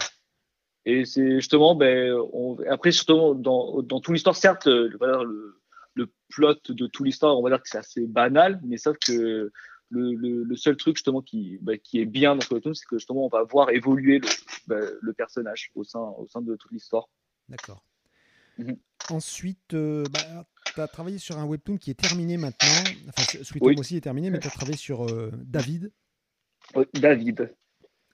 Et 0.85 1.05
c'est 1.05 1.35
justement, 1.35 1.75
ben, 1.75 2.13
on, 2.33 2.57
après, 2.69 2.91
justement, 2.91 3.35
dans, 3.35 3.81
dans 3.83 3.99
toute 3.99 4.13
l'histoire, 4.13 4.35
certes, 4.35 4.65
le, 4.65 4.87
le, 4.87 5.59
le, 5.93 6.11
plot 6.29 6.55
de 6.69 6.87
toute 6.87 7.05
l'histoire, 7.05 7.37
on 7.37 7.43
va 7.43 7.49
dire 7.49 7.61
que 7.61 7.69
c'est 7.69 7.77
assez 7.77 8.07
banal, 8.07 8.59
mais 8.63 8.77
sauf 8.77 8.97
que 8.97 9.51
le, 9.91 10.13
le, 10.13 10.43
le 10.43 10.55
seul 10.55 10.77
truc 10.77 10.95
justement 10.95 11.21
qui, 11.21 11.59
qui 11.83 11.99
est 11.99 12.05
bien 12.05 12.35
dans 12.35 12.41
ce 12.41 12.53
webtoon, 12.53 12.73
c'est 12.73 12.85
que 12.85 12.97
justement, 12.97 13.25
on 13.25 13.29
va 13.29 13.43
voir 13.43 13.69
évoluer 13.69 14.19
le, 14.19 14.27
ben, 14.67 14.89
le 14.99 15.13
personnage 15.13 15.69
au 15.75 15.83
sein, 15.83 15.99
au 15.99 16.27
sein 16.27 16.41
de 16.41 16.55
toute 16.55 16.71
l'histoire. 16.71 17.09
D'accord. 17.49 17.83
Mhm. 18.57 18.77
Ensuite, 19.09 19.73
euh, 19.73 20.05
bah, 20.11 20.45
tu 20.73 20.79
as 20.79 20.87
travaillé 20.87 21.17
sur 21.17 21.37
un 21.37 21.45
webtoon 21.45 21.77
qui 21.77 21.91
est 21.91 21.99
terminé 21.99 22.37
maintenant. 22.37 22.83
Enfin, 23.09 23.43
Sweet 23.43 23.63
Home 23.63 23.79
aussi 23.79 23.97
est 23.97 24.01
terminé, 24.01 24.29
mais 24.29 24.39
tu 24.39 24.47
as 24.47 24.51
travaillé 24.51 24.77
sur 24.77 25.05
euh, 25.05 25.31
David. 25.33 25.91
David. 26.93 27.53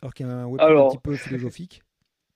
Alors 0.02 0.14
qu'il 0.14 0.26
y 0.26 0.30
a 0.30 0.34
un 0.34 0.46
webtoon 0.48 0.88
un 0.88 0.90
petit 0.90 1.02
peu 1.02 1.16
philosophique. 1.16 1.84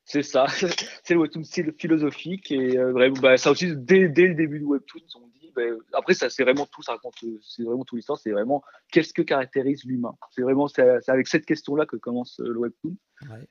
C'est 0.06 0.24
ça, 0.24 0.46
c'est 1.04 1.14
le 1.14 1.22
webtoon 1.22 1.44
philosophique 1.78 2.52
et 2.52 2.78
euh, 2.78 3.12
bah, 3.22 3.38
ça 3.38 3.52
aussi 3.52 3.76
dès, 3.76 4.10
dès, 4.10 4.28
le 4.28 4.36
début 4.36 4.60
du 4.60 4.66
webtoon, 4.66 5.00
on 5.16 5.31
Bah, 5.56 5.62
après, 5.94 6.14
ça 6.14 6.30
c'est 6.30 6.44
vraiment 6.44 6.66
tout, 6.66 6.82
ça 6.82 6.94
raconte, 6.94 7.16
c'est 7.42 7.64
vraiment 7.64 7.84
toute 7.84 7.98
l'histoire, 7.98 8.20
c'est 8.20 8.32
vraiment 8.32 8.64
qu'est-ce 8.92 9.14
que 9.14 9.22
caractérise 9.22 9.84
l'humain. 9.86 10.16
C'est 10.32 10.42
vraiment 10.42 10.68
c'est 10.68 11.10
avec 11.10 11.28
cette 11.28 11.46
question-là 11.46 11.86
que 11.86 11.98
commence 11.98 12.40
euh, 12.40 12.52
le 12.52 12.60
webtoon. 12.60 12.96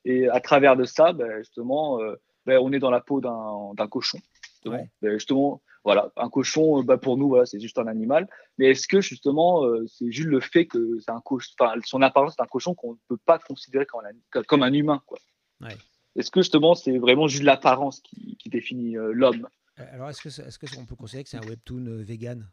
Et 0.04 0.28
à 0.28 0.40
travers 0.40 0.76
de 0.76 0.84
ça, 0.84 1.12
bah, 1.12 1.38
justement, 1.38 2.00
euh, 2.00 2.16
on 2.46 2.72
est 2.72 2.78
dans 2.78 2.90
la 2.90 3.00
peau 3.00 3.20
d'un 3.20 3.88
cochon. 3.88 4.18
Justement. 4.42 4.86
justement, 5.02 5.62
voilà, 5.84 6.10
un 6.16 6.28
cochon, 6.28 6.84
pour 7.00 7.16
nous, 7.16 7.28
voilà, 7.28 7.46
c'est 7.46 7.60
juste 7.60 7.78
un 7.78 7.86
animal. 7.86 8.28
Mais 8.58 8.66
est-ce 8.70 8.86
que 8.86 9.00
justement, 9.00 9.64
c'est 9.86 10.10
juste 10.10 10.28
le 10.28 10.40
fait 10.40 10.66
que 10.66 10.98
c'est 11.00 11.12
un 11.12 11.20
cochon, 11.20 11.54
son 11.84 12.02
apparence 12.02 12.34
est 12.38 12.42
un 12.42 12.46
cochon 12.46 12.74
qu'on 12.74 12.92
ne 12.92 12.98
peut 13.08 13.16
pas 13.24 13.38
considérer 13.38 13.86
comme 13.86 14.02
un, 14.04 14.42
comme 14.42 14.62
un 14.62 14.72
humain, 14.72 15.00
quoi. 15.06 15.18
Ouais. 15.62 15.76
Est-ce 16.16 16.30
que 16.30 16.40
justement 16.40 16.74
c'est 16.74 16.98
vraiment 16.98 17.28
juste 17.28 17.44
l'apparence 17.44 18.00
qui, 18.00 18.36
définit 18.46 18.96
euh, 18.96 19.12
l'homme? 19.12 19.46
euh, 19.46 19.59
Alors 19.92 20.10
est-ce 20.10 20.22
que 20.22 20.28
est-ce 20.28 20.58
qu'on 20.58 20.86
peut 20.86 20.96
considérer 20.96 21.24
que 21.24 21.30
c'est 21.30 21.38
un 21.38 21.46
webtoon 21.46 21.86
euh, 21.86 22.02
vegan? 22.02 22.48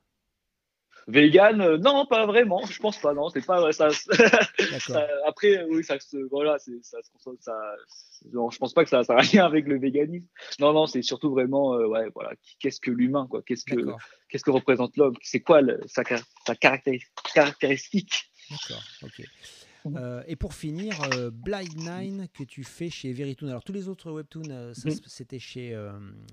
Vegan, 1.07 1.77
non, 1.77 2.05
pas 2.05 2.25
vraiment. 2.25 2.65
Je 2.65 2.79
pense 2.79 2.97
pas. 2.99 3.13
Non, 3.13 3.29
c'est 3.29 3.45
pas 3.45 3.71
ça. 3.71 3.87
après, 5.25 5.63
oui, 5.69 5.83
ça, 5.83 5.95
voilà, 6.31 6.57
ça, 6.59 6.71
ça, 6.81 6.97
je 8.21 8.57
pense 8.57 8.73
pas 8.73 8.83
que 8.83 8.89
ça, 8.89 9.03
ça 9.03 9.13
a 9.13 9.21
rien 9.21 9.45
avec 9.45 9.67
le 9.67 9.79
véganisme. 9.79 10.27
Non, 10.59 10.73
non, 10.73 10.85
c'est 10.85 11.01
surtout 11.01 11.31
vraiment, 11.31 11.75
ouais, 11.75 12.09
voilà, 12.13 12.31
qu'est-ce 12.59 12.81
que 12.81 12.91
l'humain, 12.91 13.27
quoi 13.29 13.41
Qu'est-ce 13.41 13.63
que, 13.63 13.75
qu'est-ce 14.27 14.43
que 14.43 14.51
représente 14.51 14.97
l'homme 14.97 15.15
C'est 15.21 15.39
quoi 15.39 15.61
sa, 15.85 16.03
sa 16.45 16.55
caractéristique? 16.55 18.29
D'accord. 18.49 18.83
Ok. 19.03 19.21
Euh, 19.95 20.23
et 20.27 20.35
pour 20.35 20.53
finir, 20.53 21.01
euh, 21.13 21.29
Blind 21.31 21.75
Nine 21.75 22.27
que 22.33 22.43
tu 22.43 22.63
fais 22.63 22.89
chez 22.89 23.13
Veritoon. 23.13 23.47
Alors 23.47 23.63
tous 23.63 23.73
les 23.73 23.87
autres 23.87 24.11
webtoons, 24.11 24.49
euh, 24.49 24.73
mhm. 24.85 24.93
c'était 25.05 25.39
chez 25.39 25.77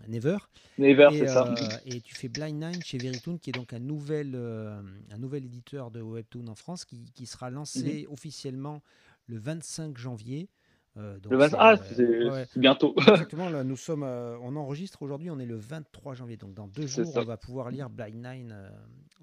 Never. 0.09 0.39
Never, 0.79 1.09
c'est 1.13 1.29
ça. 1.29 1.55
Et 1.87 2.01
tu 2.01 2.15
fais 2.15 2.29
Blind 2.29 2.63
Nine 2.63 2.83
chez 2.83 2.99
Veritoon, 2.99 3.39
qui 3.39 3.51
est 3.51 3.55
donc 3.55 3.73
un 3.73 3.79
nouvel, 3.79 4.35
un 4.35 5.19
nouvel 5.19 5.45
éditeur 5.45 5.91
de 5.91 6.01
webtoon 6.01 6.47
en 6.49 6.55
France, 6.55 6.85
qui, 6.85 7.05
qui 7.15 7.27
sera 7.27 7.51
lancé 7.51 8.07
mhm. 8.07 8.13
officiellement 8.13 8.83
le 9.27 9.39
25 9.39 9.97
janvier. 9.97 10.49
Euh, 10.97 11.19
ah, 11.59 11.75
c'est 11.77 12.59
bientôt. 12.59 12.95
Exactement, 13.09 13.49
là, 13.49 13.65
nous 13.65 13.77
sommes, 13.77 14.05
euh, 14.05 14.37
on 14.43 14.55
enregistre 14.55 15.03
aujourd'hui, 15.03 15.29
on 15.29 15.41
est 15.41 15.47
le 15.47 15.57
23 15.57 16.15
janvier, 16.15 16.37
donc 16.37 16.55
dans 16.55 16.69
deux 16.69 16.87
jours, 16.87 17.13
on 17.17 17.25
va 17.25 17.37
pouvoir 17.37 17.71
lire 17.71 17.91
Blind 17.91 18.15
Nine 18.15 18.55
euh, 18.55 18.69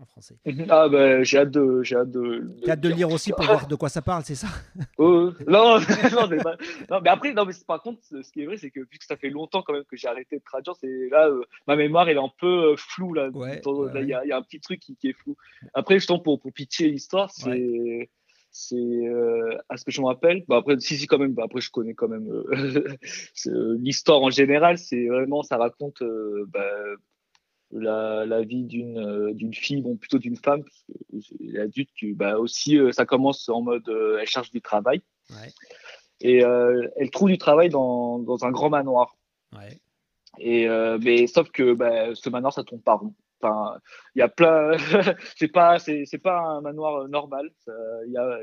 en 0.02 0.06
français. 0.06 0.36
Ah, 0.70 0.90
ben, 0.90 1.24
j'ai 1.24 1.38
hâte 1.38 1.52
de, 1.52 1.82
j'ai 1.82 1.96
hâte 1.96 2.12
de, 2.12 2.44
de, 2.62 2.70
hâte 2.70 2.82
de 2.82 2.90
lire 2.90 3.10
aussi 3.10 3.32
pour 3.32 3.46
voir 3.46 3.68
de 3.68 3.76
quoi 3.76 3.88
ça 3.88 4.02
parle, 4.02 4.24
c'est 4.26 4.36
ça? 4.36 4.48
Non, 5.00 5.32
non, 5.48 5.80
mais, 6.30 6.38
non, 6.90 7.02
mais 7.02 7.10
après, 7.10 7.34
non, 7.34 7.46
mais 7.46 7.54
par 7.66 7.82
contre, 7.82 8.02
ce 8.04 8.32
qui 8.32 8.42
est 8.42 8.46
vrai, 8.46 8.58
c'est 8.58 8.70
que 8.70 8.82
vu 8.82 8.98
que 9.00 9.06
ça 9.06 9.16
fait 9.16 9.30
longtemps 9.30 9.62
quand 9.62 9.74
même 9.74 9.86
que 9.86 9.96
j'ai 9.96 10.10
arrêté 10.10 10.40
de 10.40 10.44
traduire, 10.44 10.76
c'est 10.76 11.10
là, 11.10 11.30
ma 11.68 11.78
mémoire, 11.78 12.10
elle 12.10 12.18
est 12.18 12.22
un 12.22 12.32
peu 12.38 12.76
floue 12.76 13.14
là. 13.14 13.30
Il 13.34 14.08
y, 14.08 14.14
a 14.14 14.38
un 14.38 14.42
petit 14.42 14.60
truc 14.60 14.82
qui, 14.82 14.98
est 15.04 15.14
flou. 15.14 15.38
Après, 15.74 15.96
justement, 15.96 16.20
pour, 16.20 16.38
pour 16.42 16.52
pitcher 16.52 16.90
l'histoire, 16.90 17.32
c'est 17.32 18.10
c'est 18.52 18.76
euh, 18.76 19.58
à 19.70 19.78
ce 19.78 19.86
que 19.86 19.92
je 19.92 20.02
me 20.02 20.08
rappelle 20.08 20.44
bah 20.48 20.58
après 20.58 20.78
si 20.80 20.98
si 20.98 21.08
quand 21.08 21.18
même 21.18 21.34
bah 21.34 21.44
après 21.46 21.62
je 21.62 21.72
connais 21.72 21.94
quand 21.94 22.10
même 22.10 22.30
euh, 22.30 22.98
l'histoire 23.80 24.22
en 24.22 24.30
général 24.30 24.78
c'est 24.78 25.08
vraiment 25.08 25.42
ça 25.42 25.56
raconte 25.56 26.02
euh, 26.02 26.46
bah, 26.50 26.70
la, 27.72 28.26
la, 28.26 28.42
vie 28.42 28.66
d'une 28.66 29.32
d'une 29.34 29.54
fille 29.54 29.82
bon 29.82 29.96
plutôt 29.96 30.20
d'une 30.20 30.36
femme 30.36 30.64
l'adulte 31.40 31.90
bah 32.16 32.38
aussi 32.40 32.78
ça 32.92 33.06
commence 33.06 33.48
en 33.48 33.62
mode 33.62 33.88
elle 34.20 34.28
cherche 34.28 34.52
du 34.52 34.62
travail 34.62 35.02
ouais. 35.30 35.54
et 36.20 36.40
elle 36.40 37.10
trouve 37.12 37.30
du 37.30 37.38
travail 37.38 37.70
dans, 37.70 38.20
dans 38.20 38.44
un 38.44 38.52
grand 38.52 38.70
manoir 38.70 39.16
ouais. 39.56 39.80
et 40.40 40.68
mais 41.00 41.28
sauf 41.28 41.50
que 41.52 41.74
bah, 41.74 42.14
ce 42.14 42.30
manoir 42.30 42.52
ça 42.52 42.66
tombe 42.66 42.82
pas 42.82 42.96
rond 42.96 43.16
Enfin, 43.42 43.80
il 44.16 44.20
y 44.20 44.22
a 44.22 44.30
plein. 44.30 44.78
c'est 45.38 45.52
pas, 45.52 45.80
c'est, 45.80 46.22
pas 46.22 46.40
un 46.40 46.62
manoir 46.62 47.08
normal. 47.08 47.50
Il 48.08 48.12
y 48.12 48.18
a, 48.18 48.40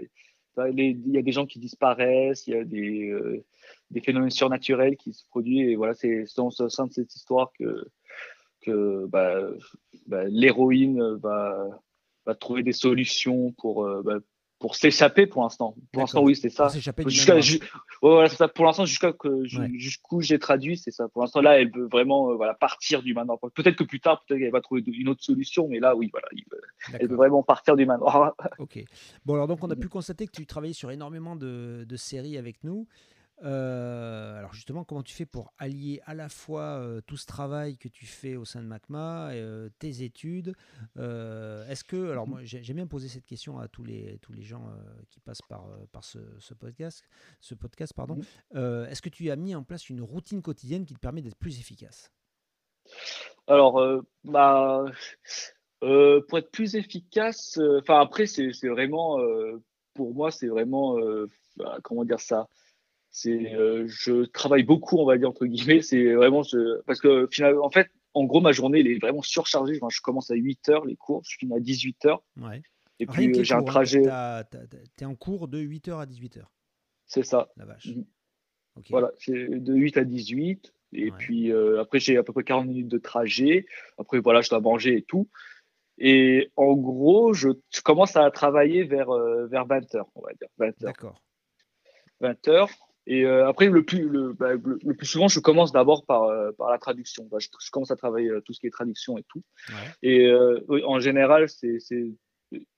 il 0.67 1.11
y 1.11 1.19
a 1.19 1.23
des 1.23 1.33
gens 1.33 1.47
qui 1.47 1.59
disparaissent, 1.59 2.47
il 2.47 2.55
y 2.55 2.57
a 2.57 2.65
des, 2.65 3.11
euh, 3.11 3.45
des 3.91 4.01
phénomènes 4.01 4.31
surnaturels 4.31 4.97
qui 4.97 5.13
se 5.13 5.25
produisent. 5.29 5.71
Et 5.71 5.77
voilà, 5.77 5.95
c'est 5.95 6.25
au 6.39 6.51
sein 6.51 6.87
de 6.87 6.93
cette 6.93 7.15
histoire 7.15 7.53
que, 7.59 7.87
que 8.63 9.07
bah, 9.07 9.41
bah, 10.07 10.25
l'héroïne 10.25 11.15
va, 11.17 11.69
va 12.27 12.35
trouver 12.35 12.63
des 12.63 12.73
solutions 12.73 13.53
pour, 13.53 13.85
euh, 13.85 14.03
bah, 14.03 14.19
pour 14.59 14.75
s'échapper 14.77 15.27
pour 15.27 15.43
l'instant. 15.43 15.75
Pour 15.93 16.03
l'instant, 16.03 16.23
oui, 16.23 16.35
c'est 16.35 16.49
ça. 16.49 16.65
Pour 16.65 16.73
s'échapper 16.73 17.05
voilà, 18.03 18.29
ça. 18.29 18.49
Pour 18.49 18.65
l'instant, 18.65 18.85
jusqu'à 18.85 19.13
que 19.13 19.45
jusqu'où 19.75 20.21
j'ai 20.21 20.39
traduit, 20.39 20.77
c'est 20.77 20.91
ça. 20.91 21.09
Pour 21.09 21.23
l'instant, 21.23 21.41
là, 21.41 21.61
elle 21.61 21.71
veut 21.71 21.87
vraiment 21.87 22.31
euh, 22.31 22.37
voilà 22.37 22.55
partir 22.55 23.03
du 23.03 23.15
manoir. 23.15 23.39
Peut-être 23.55 23.77
que 23.77 23.85
plus 23.85 24.01
tard, 24.01 24.25
peut-être 24.27 24.41
qu'elle 24.41 24.53
va 24.53 24.61
trouver 24.61 24.83
une 24.87 25.09
autre 25.09 25.23
solution, 25.23 25.69
mais 25.69 25.79
là, 25.79 25.95
oui, 25.97 26.11
voilà, 26.13 26.29
elle 26.99 27.09
veut 27.09 27.17
vraiment 27.17 27.43
partir 27.43 27.77
du 27.77 27.87
manoir. 27.87 28.35
ok. 28.59 28.85
Bon, 29.25 29.35
alors 29.35 29.47
donc, 29.47 29.63
on 29.63 29.71
a 29.71 29.77
pu 29.77 29.89
constater 29.89 30.27
que 30.27 30.33
tu 30.33 30.47
travaillais 30.47 30.75
sur 30.75 30.91
énormément 30.91 31.37
de, 31.37 31.85
de 31.89 31.97
séries 31.97 32.37
avec 32.37 32.65
nous. 32.65 32.87
Euh, 33.45 34.37
alors 34.37 34.53
justement, 34.53 34.85
comment 34.85 35.03
tu 35.03 35.15
fais 35.15 35.27
pour 35.27 35.53
allier 35.59 36.01
à 36.07 36.15
la 36.15 36.29
fois 36.29 36.81
euh, 36.81 37.01
tout 37.07 37.17
ce 37.17 37.27
travail 37.27 37.77
que 37.77 37.89
tu 37.89 38.05
fais 38.05 38.37
au 38.37 38.45
sein 38.45 38.61
de 38.61 38.67
MACMA, 38.67 39.31
euh, 39.31 39.69
tes 39.79 40.03
études 40.03 40.55
Est-ce 40.97 41.85
que, 41.85 42.11
alors 42.11 42.27
moi 42.27 42.41
j'aime 42.43 42.77
bien 42.77 42.87
poser 42.87 43.09
cette 43.09 43.27
question 43.27 43.59
à 43.59 43.69
tous 43.69 43.85
les, 43.85 44.19
tous 44.23 44.33
les 44.33 44.43
gens 44.43 44.65
qui 45.11 45.21
passent 45.21 45.43
par, 45.49 45.67
par 45.93 46.05
ce, 46.05 46.19
podcast, 46.55 47.05
ce 47.41 47.55
podcast 47.55 47.93
pardon. 47.95 48.19
Est-ce 48.55 49.03
que 49.03 49.09
tu 49.09 49.31
as 49.31 49.37
mis 49.37 49.55
en 49.55 49.63
place 49.63 49.89
une 49.89 50.03
routine 50.03 50.43
quotidienne 50.43 50.85
qui 50.85 50.95
te 50.95 51.01
permet 51.01 51.23
d'être 51.23 51.39
plus 51.39 51.61
efficace? 51.61 52.11
Alors, 53.47 54.03
bah, 54.25 54.85
pour 55.81 56.39
être 56.39 56.51
plus 56.51 56.75
efficace, 56.75 57.59
enfin 57.81 58.01
après 58.01 58.27
c'est 58.27 58.51
vraiment, 58.69 59.19
pour 59.95 60.15
moi 60.15 60.31
c'est 60.31 60.49
vraiment, 60.49 60.97
bah, 61.57 61.79
comment 61.83 62.05
dire 62.05 62.21
ça? 62.21 62.49
C'est, 63.11 63.55
euh, 63.55 63.87
je 63.89 64.25
travaille 64.25 64.65
beaucoup, 64.65 64.99
on 64.99 65.07
va 65.07 65.19
dire 65.19 65.29
entre 65.29 65.47
guillemets. 65.47 65.83
C'est 65.83 66.15
vraiment 66.15 66.43
parce 66.87 67.01
que 67.01 67.27
finalement, 67.31 67.65
en 67.65 67.71
fait, 67.71 67.89
en 68.15 68.25
gros, 68.25 68.41
ma 68.41 68.53
journée 68.53 68.81
elle 68.81 68.89
est 68.89 68.99
vraiment 68.99 69.23
surchargée. 69.23 69.81
je 69.89 70.01
commence 70.01 70.31
à 70.31 70.35
8 70.35 70.69
heures 70.69 70.85
les 70.85 70.97
cours, 70.97 71.23
je 71.27 71.37
finis 71.39 71.55
à 71.55 71.61
18 71.61 72.07
heures. 72.07 72.23
Ouais. 72.41 72.63
Et 73.01 73.07
puis 73.07 73.31
euh, 73.31 73.45
j'ai 73.45 73.55
un 73.55 73.59
hein. 73.59 73.63
trajet. 73.63 74.03
Tu 74.03 75.05
es 75.05 75.07
en 75.07 75.15
cours 75.15 75.49
de 75.49 75.59
8 75.59 75.89
heures 75.89 76.01
à 76.01 76.07
18 76.07 76.39
heures. 76.39 76.53
C'est 77.07 77.23
ça. 77.23 77.49
La 77.57 77.65
vache. 77.65 77.87
Mhm. 77.87 78.05
Voilà, 78.91 79.11
c'est 79.19 79.33
de 79.33 79.75
8 79.75 79.97
à 79.97 80.05
18. 80.05 80.73
Et 80.93 81.11
puis 81.11 81.53
euh, 81.53 81.81
après, 81.81 81.99
j'ai 81.99 82.17
à 82.17 82.23
peu 82.23 82.33
près 82.33 82.45
40 82.45 82.67
minutes 82.67 82.89
de 82.89 82.99
trajet. 82.99 83.67
Après, 83.99 84.21
voilà, 84.21 84.41
je 84.41 84.51
dois 84.51 84.61
manger 84.61 84.97
et 84.97 85.03
tout. 85.03 85.29
Et 85.99 86.53
en 86.57 86.75
gros, 86.75 87.33
je, 87.33 87.49
commence 87.83 88.15
à 88.17 88.31
travailler 88.31 88.85
vers, 88.85 89.11
vers 89.49 89.67
20 89.67 89.97
heures, 89.97 90.09
on 90.15 90.23
va 90.23 90.33
dire. 90.35 90.49
20 90.59 90.67
heures. 90.67 90.75
D'accord. 90.81 91.21
20 92.21 92.49
heures. 92.49 92.88
Et 93.11 93.25
euh, 93.25 93.49
après, 93.49 93.71
le 93.71 93.83
plus, 93.83 94.07
le, 94.07 94.35
bah, 94.35 94.53
le, 94.53 94.95
plus 94.95 95.07
souvent, 95.07 95.29
je 95.29 95.41
commence 95.41 95.73
d'abord 95.73 96.05
par, 96.05 96.25
euh, 96.25 96.53
par 96.53 96.71
la 96.71 96.77
traduction. 96.77 97.27
Bah, 97.31 97.39
je, 97.41 97.49
commence 97.71 97.91
à 97.91 97.97
travailler 97.97 98.29
euh, 98.29 98.43
tout 98.43 98.53
ce 98.53 98.61
qui 98.61 98.67
est 98.67 98.71
traduction 98.71 99.17
et 99.17 99.25
tout. 99.27 99.43
Et 100.03 100.31
en 100.85 101.01
général, 101.01 101.49
c'est 101.49 101.79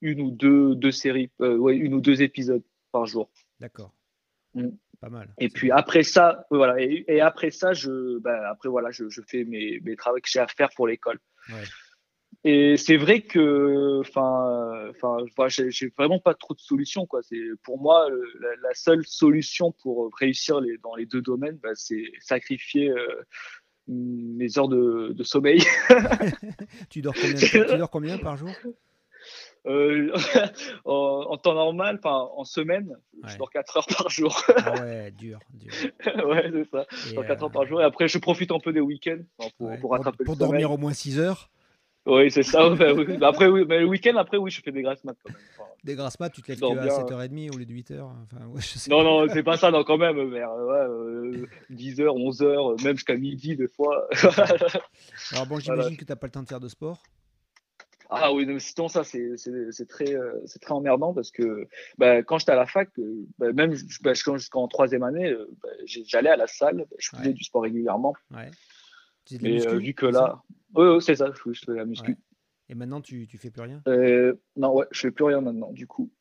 une 0.01 0.20
ou 0.20 0.31
deux, 0.31 0.76
deux 0.76 0.93
séries, 0.93 1.33
ouais, 1.41 1.76
une 1.76 1.95
ou 1.95 2.01
deux 2.01 2.22
épisodes 2.22 2.62
par 2.93 3.07
jour. 3.07 3.28
D'accord. 3.59 3.93
Mm. 4.55 4.68
Pas 5.01 5.09
mal. 5.09 5.35
Et 5.39 5.49
puis 5.49 5.70
après 5.70 6.03
ça, 6.03 6.47
voilà. 6.51 6.76
Et, 6.78 7.20
après 7.20 7.51
ça, 7.51 7.72
je, 7.72 8.18
bah, 8.18 8.51
après 8.51 8.68
voilà, 8.68 8.91
je, 8.91 9.09
je 9.09 9.22
fais 9.26 9.45
mes, 9.45 9.81
mes 9.81 9.97
travaux 9.97 10.18
que 10.18 10.28
j'ai 10.28 10.41
à 10.41 10.47
faire 10.47 10.68
pour 10.76 10.87
l'école. 10.87 11.18
Ouais. 11.49 11.64
Et 12.43 12.78
c'est 12.78 12.97
vrai 12.97 13.20
que, 13.20 14.01
enfin, 14.01 14.91
enfin, 14.91 15.49
j'ai 15.49 15.93
vraiment 15.99 16.18
pas 16.18 16.32
trop 16.32 16.55
de 16.55 16.61
solutions, 16.61 17.05
quoi. 17.05 17.20
C'est 17.22 17.38
pour 17.62 17.78
moi 17.78 18.09
la, 18.62 18.74
seule 18.74 19.05
solution 19.05 19.72
pour 19.82 20.11
réussir 20.18 20.61
les, 20.61 20.78
dans 20.78 20.95
les 20.95 21.05
deux 21.05 21.20
domaines, 21.20 21.59
bah, 21.62 21.74
c'est 21.74 22.05
sacrifier 22.20 22.88
euh, 22.88 23.26
mes 23.88 24.59
heures 24.59 24.68
de, 24.68 25.12
de 25.12 25.22
sommeil. 25.22 25.61
tu, 26.88 27.03
dors 27.03 27.14
combien, 27.14 27.34
tu 27.34 27.76
dors 27.76 27.91
combien 27.91 28.16
par 28.16 28.38
jour? 28.38 28.51
Euh, 29.66 30.11
en, 30.86 31.36
temps 31.36 31.53
normal, 31.53 32.01
en 32.05 32.45
semaine, 32.45 32.97
je 33.26 33.36
dors 33.36 33.51
4 33.51 33.76
heures 33.76 33.86
par 33.86 34.09
jour. 34.09 34.43
ah 34.64 34.80
ouais, 34.80 35.11
dur, 35.11 35.41
dur. 35.53 35.72
ouais, 36.26 36.51
c'est 36.51 36.70
ça. 36.70 36.86
je 36.91 37.14
dors 37.14 37.26
4 37.26 37.43
heures 37.43 37.53
par 37.53 37.66
jour 37.66 37.82
et 37.82 37.84
après 37.84 38.09
je 38.09 38.16
profite 38.16 38.51
un 38.51 38.61
peu 38.61 38.72
des 38.72 38.80
week-ends 38.80 39.22
pour, 39.59 39.78
pour, 39.78 39.91
rattraper 39.91 40.24
pour, 40.24 40.36
dormir 40.36 40.70
au 40.70 40.78
moins 40.78 40.95
6 40.95 41.18
heures? 41.18 41.51
Oui, 42.07 42.30
c'est 42.30 42.42
ça. 42.42 42.68
Bah 42.76 42.94
bah 42.94 43.28
après, 43.28 43.46
oui, 43.46 43.64
mais 43.68 43.80
le 43.80 43.86
week-end, 43.86 44.16
après, 44.16 44.36
oui, 44.36 44.51
je 44.51 44.61
fais 44.62 44.72
des 44.72 44.82
grasses 44.82 45.05
maths 45.05 45.18
quand 45.22 45.32
même. 45.32 45.68
des 45.84 45.94
grasses 45.94 46.18
maths, 46.18 46.32
tu 46.32 46.42
te 46.42 46.51
lèves 46.51 46.62
à 46.64 46.86
7h30 46.86 47.55
au 47.55 47.59
lieu 47.59 47.66
de 47.66 47.72
8h 47.72 48.01
enfin, 48.01 48.46
ouais, 48.46 48.61
je 48.61 48.78
sais 48.78 48.90
Non, 48.90 49.03
non, 49.03 49.28
c'est 49.28 49.42
pas 49.42 49.57
ça, 49.57 49.70
non, 49.70 49.84
quand 49.84 49.98
même, 49.98 50.16
vers 50.30 50.51
ouais, 50.55 51.46
10h, 51.70 52.01
euh, 52.03 52.11
11h, 52.11 52.84
même 52.84 52.96
jusqu'à 52.96 53.16
midi, 53.16 53.57
des 53.57 53.68
fois. 53.68 54.09
Alors, 55.32 55.46
bon, 55.46 55.59
j'imagine 55.59 55.96
que 55.96 56.05
tu 56.05 56.11
n'as 56.11 56.16
pas 56.16 56.26
le 56.26 56.32
temps 56.32 56.42
de 56.42 56.48
faire 56.48 56.61
de 56.61 56.68
sport. 56.68 57.03
Ah 58.12 58.32
oui, 58.32 58.44
mais 58.44 58.59
sinon, 58.59 58.88
ça, 58.88 59.05
c'est 59.05 59.36
très, 59.88 60.14
euh, 60.14 60.40
c'est 60.44 60.61
très 60.61 60.72
emmerdant 60.72 61.14
parce 61.14 61.30
que 61.30 61.68
bah, 61.96 62.24
quand 62.24 62.38
j'étais 62.38 62.53
à 62.53 62.57
la 62.57 62.66
fac, 62.66 62.88
euh, 62.98 63.24
bah, 63.38 63.53
même 63.53 63.74
bah, 64.03 64.14
jusqu'en 64.14 64.66
troisième 64.66 65.05
année, 65.05 65.32
j'allais 65.84 66.30
à 66.30 66.36
la 66.36 66.48
salle, 66.48 66.86
je 66.98 67.11
faisais 67.11 67.32
du 67.32 67.44
sport 67.44 67.62
régulièrement. 67.62 68.14
Ouais. 68.32 68.51
Mais 69.41 69.59
vu 69.76 69.95
que 69.95 70.07
là, 70.07 70.43
oui, 70.74 71.01
c'est 71.01 71.16
ça, 71.16 71.31
je, 71.33 71.53
fais 71.53 71.74
la 71.74 71.85
muscu. 71.85 72.16
Et 72.68 72.74
maintenant, 72.74 73.01
tu, 73.01 73.26
tu 73.26 73.37
fais 73.37 73.51
plus 73.51 73.62
rien? 73.62 73.83
Euh, 73.89 74.35
Non, 74.55 74.72
ouais, 74.72 74.87
je 74.93 75.01
fais 75.01 75.11
plus 75.11 75.24
rien 75.24 75.41
maintenant, 75.41 75.72
du 75.72 75.89
coup. 75.89 76.12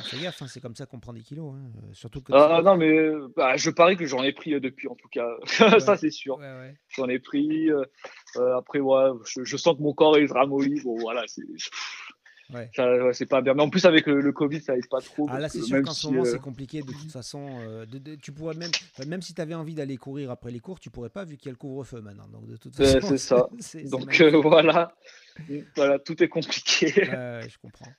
Fais 0.00 0.20
gaffe, 0.22 0.40
hein, 0.42 0.46
c'est 0.48 0.60
comme 0.60 0.76
ça 0.76 0.86
qu'on 0.86 1.00
prend 1.00 1.12
des 1.12 1.22
kilos. 1.22 1.54
Hein. 1.56 1.72
Euh, 1.76 1.92
surtout 1.92 2.20
que 2.20 2.32
ah 2.32 2.62
non, 2.62 2.76
mais 2.76 3.10
bah, 3.36 3.56
je 3.56 3.70
parie 3.70 3.96
que 3.96 4.06
j'en 4.06 4.22
ai 4.22 4.32
pris 4.32 4.54
euh, 4.54 4.60
depuis, 4.60 4.86
en 4.86 4.94
tout 4.94 5.08
cas. 5.08 5.28
ça, 5.80 5.96
c'est 5.96 6.10
sûr. 6.10 6.38
J'en 6.90 7.08
ai 7.08 7.18
pris. 7.18 7.68
après, 8.56 8.78
ouais, 8.78 9.10
je, 9.24 9.42
je, 9.42 9.56
sens 9.56 9.76
que 9.76 9.82
mon 9.82 9.92
corps 9.92 10.16
est 10.16 10.30
ramolli. 10.30 10.80
Bon, 10.82 10.96
voilà, 10.98 11.24
c'est. 11.26 11.42
Ouais. 12.52 12.70
c'est 13.12 13.26
pas 13.26 13.40
bien. 13.40 13.54
Mais 13.54 13.62
en 13.62 13.70
plus, 13.70 13.84
avec 13.84 14.06
le, 14.06 14.32
Covid, 14.32 14.60
ça 14.60 14.76
aide 14.76 14.88
pas 14.88 15.00
trop. 15.00 15.26
Ah 15.30 15.38
là, 15.38 15.48
c'est 15.48 15.62
sûr 15.62 15.82
qu'en 15.82 15.92
ce 15.92 16.06
moment, 16.08 16.24
c'est 16.24 16.40
compliqué 16.40 16.82
de 16.82 16.92
toute 16.92 17.12
façon. 17.12 17.60
Euh, 17.66 17.86
tu 18.22 18.32
pourrais 18.32 18.54
même, 18.54 18.70
même 19.06 19.22
si 19.22 19.34
tu 19.34 19.40
avais 19.40 19.54
envie 19.54 19.74
d'aller 19.74 19.96
courir 19.96 20.30
après 20.30 20.50
les 20.50 20.60
cours, 20.60 20.80
tu 20.80 20.90
pourrais 20.90 21.10
pas 21.10 21.24
vu 21.24 21.36
qu'il 21.36 21.46
y 21.46 21.48
a 21.50 21.52
le 21.52 21.56
couvre-feu 21.56 22.00
maintenant. 22.00 22.28
Donc, 22.28 22.46
de 22.46 22.56
toute 22.56 22.76
façon, 22.76 23.08
c'est 23.08 23.18
ça. 23.18 23.48
Donc, 23.90 24.20
euh, 24.20 24.40
voilà. 24.40 24.94
voilà, 25.74 25.98
tout 25.98 26.22
est 26.22 26.28
compliqué. 26.28 26.88
je 26.88 27.58
comprends. 27.58 27.92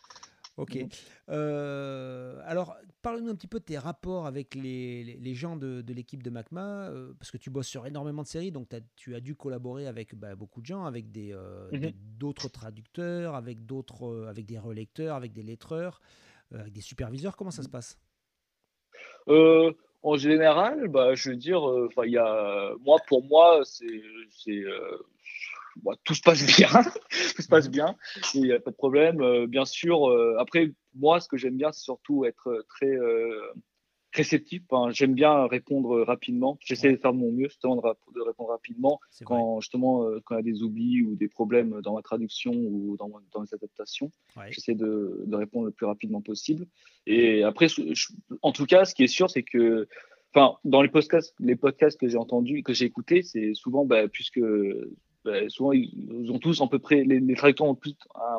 Ok. 0.57 0.75
Mmh. 0.75 0.87
Euh, 1.29 2.41
alors, 2.45 2.75
parle-nous 3.03 3.29
un 3.29 3.35
petit 3.35 3.47
peu 3.47 3.59
de 3.59 3.63
tes 3.63 3.77
rapports 3.77 4.25
avec 4.25 4.55
les, 4.55 5.03
les, 5.03 5.35
gens 5.35 5.55
de, 5.55 5.81
de 5.81 5.93
l'équipe 5.93 6.23
de 6.23 6.31
MACMA, 6.31 6.89
euh, 6.89 7.13
parce 7.19 7.29
que 7.29 7.37
tu 7.37 7.51
bosses 7.51 7.67
sur 7.67 7.85
énormément 7.85 8.23
de 8.23 8.27
séries, 8.27 8.51
donc 8.51 8.67
tu 8.95 9.15
as 9.15 9.19
dû 9.19 9.35
collaborer 9.35 9.87
avec 9.87 10.15
bah, 10.15 10.35
beaucoup 10.35 10.61
de 10.61 10.65
gens, 10.65 10.85
avec 10.85 11.11
des, 11.11 11.31
euh, 11.31 11.69
mmh 11.71 11.91
d'autres 12.17 12.49
traducteurs, 12.49 13.35
avec, 13.35 13.67
d'autres, 13.67 14.25
avec 14.27 14.47
des 14.47 14.57
relecteurs, 14.57 15.15
avec 15.15 15.33
des 15.33 15.43
lettreurs, 15.43 16.01
avec 16.51 16.73
des 16.73 16.81
superviseurs. 16.81 17.37
Comment 17.37 17.51
ça 17.51 17.61
se 17.61 17.69
passe? 17.69 17.99
En 20.03 20.15
général, 20.15 20.87
bah, 20.87 21.13
je 21.13 21.29
veux 21.29 21.35
dire, 21.35 21.61
y 22.05 22.17
a, 22.17 22.73
moi, 22.79 22.97
pour 23.07 23.23
moi, 23.23 23.61
c'est, 23.63 24.63
tout 26.03 26.13
se 26.13 26.21
passe 26.21 26.45
bien, 26.57 26.69
tout 27.36 27.41
se 27.41 27.47
passe 27.47 27.69
bien, 27.69 27.95
il 28.34 28.43
n'y 28.43 28.51
a 28.51 28.59
pas 28.59 28.71
de 28.71 28.75
problème. 28.75 29.21
Euh, 29.21 29.47
bien 29.47 29.65
sûr, 29.65 30.09
euh, 30.09 30.36
après, 30.39 30.71
moi, 30.95 31.19
ce 31.19 31.28
que 31.28 31.38
j'aime 31.38 31.57
bien, 31.57 31.71
c'est 31.71 31.84
surtout 31.84 32.25
être 32.25 32.65
très 32.69 32.91
euh, 32.91 33.53
réceptif. 34.13 34.63
j'aime 34.89 35.13
bien 35.13 35.47
répondre 35.47 36.01
rapidement. 36.01 36.57
J'essaie 36.61 36.91
de 36.91 36.97
faire 36.97 37.13
de 37.13 37.19
mon 37.19 37.32
mieux, 37.32 37.49
justement, 37.49 37.75
de, 37.75 38.21
répondre 38.21 38.49
rapidement 38.49 38.99
quand, 39.25 39.59
justement, 39.59 40.09
quand 40.25 40.36
il 40.36 40.45
y 40.45 40.49
a 40.49 40.53
des 40.53 40.63
oublis 40.63 41.03
ou 41.03 41.15
des 41.15 41.28
problèmes 41.28 41.82
dans 41.82 41.93
ma 41.93 42.01
traduction 42.01 42.51
ou 42.51 42.95
dans, 42.97 43.09
dans 43.32 43.41
les 43.41 43.53
adaptations. 43.53 44.11
J'essaie 44.49 44.73
de, 44.73 45.23
de, 45.25 45.36
répondre 45.36 45.65
le 45.65 45.71
plus 45.71 45.86
rapidement 45.86 46.21
possible. 46.21 46.65
Et 47.05 47.43
après, 47.43 47.67
en 48.41 48.51
tout 48.51 48.65
cas, 48.65 48.86
ce 48.86 48.95
qui 48.95 49.03
est 49.03 49.07
sûr, 49.07 49.30
c'est 49.30 49.43
que 49.43 49.88
Enfin, 50.34 50.57
dans 50.65 50.82
les 50.82 50.89
podcasts, 50.89 51.34
les 51.39 51.55
podcasts 51.55 51.99
que 51.99 52.07
j'ai 52.07 52.17
entendus, 52.17 52.61
que 52.61 52.73
j'ai 52.73 52.86
écoutés, 52.86 53.23
c'est 53.23 53.53
souvent, 53.53 53.86
bah, 53.86 54.07
puisque 54.07 54.39
bah, 55.28 55.49
souvent 55.49 55.73
ils 55.73 56.32
ont 56.32 56.39
tous 56.39 56.61
à 56.61 56.67
peu 56.67 56.80
près 56.80 57.03
les, 57.03 57.36
traducteurs 57.36 57.67
ont 57.67 57.75
plus, 57.75 57.95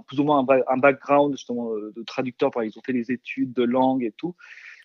plus 0.06 0.20
ou 0.20 0.24
moins 0.24 0.38
un, 0.38 0.76
background 0.78 1.32
justement 1.32 1.74
euh, 1.74 1.92
de 1.94 2.02
traducteur 2.02 2.50
par 2.50 2.64
ils 2.64 2.78
ont 2.78 2.82
fait 2.82 2.94
des 2.94 3.12
études 3.12 3.52
de 3.52 3.62
langue 3.62 4.02
et 4.02 4.12
tout 4.12 4.34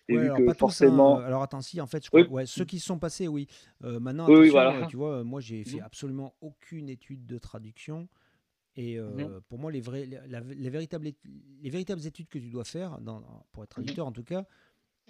et 0.08 0.18
alors, 0.18 0.38
forcément 0.54 1.16
tous, 1.16 1.22
hein. 1.22 1.26
alors 1.26 1.42
attends 1.42 1.62
si 1.62 1.80
en 1.80 1.86
fait 1.86 2.04
je 2.04 2.10
crois, 2.10 2.26
ouais, 2.28 2.44
ceux 2.44 2.66
qui 2.66 2.78
sont 2.78 2.98
passés 2.98 3.26
oui 3.26 3.46
euh, 3.84 3.98
maintenant 4.00 4.26
voilà. 4.26 4.86
tu 4.86 4.98
vois 4.98 5.24
moi 5.24 5.40
j'ai 5.40 5.64
fait 5.64 5.78
mhm. 5.78 5.84
absolument 5.84 6.34
aucune 6.42 6.90
étude 6.90 7.24
de 7.24 7.38
traduction 7.38 8.06
et 8.76 8.98
euh, 8.98 9.08
mhm. 9.08 9.40
pour 9.48 9.58
moi 9.58 9.72
les 9.72 9.80
vrais 9.80 10.04
les, 10.04 10.68
véritables 10.68 11.06
les 11.06 11.70
véritables 11.70 12.06
études 12.06 12.28
que 12.28 12.38
tu 12.38 12.50
dois 12.50 12.64
faire 12.64 13.00
dans, 13.00 13.22
pour 13.52 13.64
être 13.64 13.70
mhm. 13.70 13.84
traducteur 13.84 14.06
en 14.06 14.12
tout 14.12 14.24
cas 14.24 14.44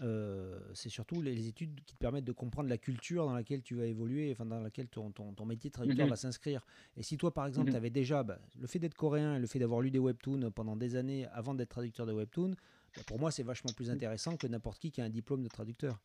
euh, 0.02 0.58
c'est 0.74 0.88
surtout 0.88 1.22
les, 1.22 1.46
études 1.46 1.74
qui 1.84 1.94
te 1.94 1.98
permettent 1.98 2.24
de 2.24 2.32
comprendre 2.32 2.68
la 2.68 2.78
culture 2.78 3.26
dans 3.26 3.32
laquelle 3.32 3.62
tu 3.62 3.76
vas 3.76 3.86
évoluer, 3.86 4.32
enfin 4.32 4.44
dans 4.44 4.60
laquelle 4.60 4.88
ton, 4.88 5.12
ton, 5.12 5.44
métier 5.44 5.70
de 5.70 5.74
traducteur 5.74 6.06
mhm. 6.06 6.10
va 6.10 6.16
s'inscrire. 6.16 6.66
Et 6.96 7.02
si 7.02 7.16
toi, 7.16 7.32
par 7.32 7.46
exemple, 7.46 7.66
mhm. 7.66 7.72
tu 7.72 7.76
avais 7.76 7.90
déjà 7.90 8.22
bah, 8.22 8.38
le 8.60 8.66
fait 8.66 8.78
d'être 8.78 8.94
coréen 8.94 9.36
et 9.36 9.38
le 9.38 9.46
fait 9.46 9.58
d'avoir 9.58 9.80
lu 9.80 9.90
des 9.90 10.00
webtoons 10.00 10.50
pendant 10.50 10.76
des 10.76 10.96
années 10.96 11.26
avant 11.32 11.54
d'être 11.54 11.70
traducteur 11.70 12.06
de 12.06 12.12
webtoons, 12.12 12.54
bah, 12.96 13.02
pour 13.06 13.20
moi, 13.20 13.30
c'est 13.30 13.44
vachement 13.44 13.72
plus 13.72 13.90
intéressant 13.90 14.36
que 14.36 14.46
n'importe 14.46 14.80
qui 14.80 14.90
qui 14.90 15.00
a 15.00 15.04
un 15.04 15.10
diplôme 15.10 15.42
de 15.42 15.48
traducteur. 15.48 16.00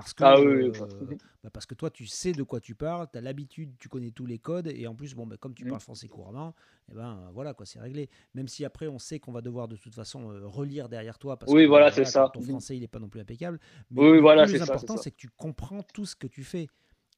Parce 0.00 0.14
que, 0.14 0.24
Ah 0.24 0.40
oui, 0.40 0.46
oui, 0.46 0.72
euh, 0.80 1.16
bah, 1.44 1.50
parce 1.52 1.66
que 1.66 1.74
toi, 1.74 1.90
tu 1.90 2.06
sais 2.06 2.32
de 2.32 2.42
quoi 2.42 2.60
tu 2.60 2.74
parles, 2.74 3.06
tu 3.12 3.18
as 3.18 3.20
l'habitude, 3.20 3.72
tu 3.78 3.88
connais 3.88 4.10
tous 4.10 4.26
les 4.26 4.38
codes, 4.38 4.66
et 4.68 4.86
en 4.86 4.94
plus, 4.94 5.14
bon, 5.14 5.26
bah, 5.26 5.36
comme 5.38 5.54
tu 5.54 5.64
Mhm. 5.64 5.70
parles 5.70 5.80
français 5.82 6.08
couramment, 6.08 6.54
et 6.90 6.94
ben 6.94 7.30
voilà, 7.32 7.54
quoi, 7.54 7.66
c'est 7.66 7.78
réglé. 7.80 8.08
Même 8.34 8.48
si 8.48 8.64
après, 8.64 8.86
on 8.88 8.98
sait 8.98 9.18
qu'on 9.20 9.32
va 9.32 9.40
devoir 9.40 9.68
de 9.68 9.76
toute 9.76 9.94
façon 9.94 10.30
euh, 10.32 10.46
relire 10.46 10.88
derrière 10.88 11.18
toi, 11.18 11.38
parce 11.38 11.52
Oui, 11.52 11.62
que 11.64 11.68
voilà, 11.68 11.90
c'est 11.90 12.02
ton- 12.04 12.10
ça. 12.10 12.30
Ton 12.32 12.40
Mhm. 12.40 12.46
français, 12.48 12.76
il 12.76 12.80
n'est 12.80 12.88
pas 12.88 12.98
non 12.98 13.08
plus 13.08 13.20
impeccable. 13.20 13.60
Mais 13.90 14.00
Oui, 14.02 14.12
le 14.12 14.20
voilà, 14.20 14.44
plus 14.44 14.52
c'est 14.52 14.58
ça, 14.58 14.64
c'est 14.66 14.70
important, 14.72 14.96
c'est 14.96 15.10
que 15.10 15.16
tu 15.16 15.28
comprends 15.36 15.82
tout 15.82 16.06
ce 16.06 16.16
que 16.16 16.26
tu 16.26 16.44
fais. 16.44 16.68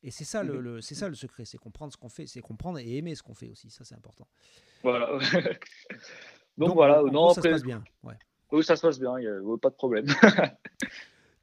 Et 0.04 0.10
c'est 0.10 0.24
ça, 0.24 0.42
le, 0.42 0.54
Mhm. 0.54 0.60
le- 0.60 0.80
c'est 0.80 0.96
ça 0.96 1.08
le 1.08 1.14
secret, 1.14 1.44
c'est 1.44 1.58
comprendre 1.58 1.92
ce 1.92 1.96
qu'on 1.96 2.08
fait, 2.08 2.26
c'est 2.26 2.40
comprendre 2.40 2.78
et 2.80 2.96
aimer 2.96 3.14
ce 3.14 3.22
qu'on 3.22 3.34
fait 3.34 3.48
aussi. 3.48 3.70
Ça, 3.70 3.84
c'est 3.84 3.94
important. 3.94 4.26
Voilà. 4.82 5.08
Donc, 6.58 6.74
voilà, 6.74 7.02
non, 7.02 7.10
gros, 7.26 7.34
ça 7.34 7.42
se 7.42 7.48
passe 7.48 7.62
bien. 7.62 7.84
Ouais. 8.02 8.14
oui, 8.50 8.64
ça 8.64 8.74
se 8.76 8.82
passe 8.82 8.98
bien, 8.98 9.16
il 9.18 9.22
n'y 9.22 9.28
a 9.28 9.56
pas 9.58 9.70
de 9.70 9.74
problème. 9.76 10.06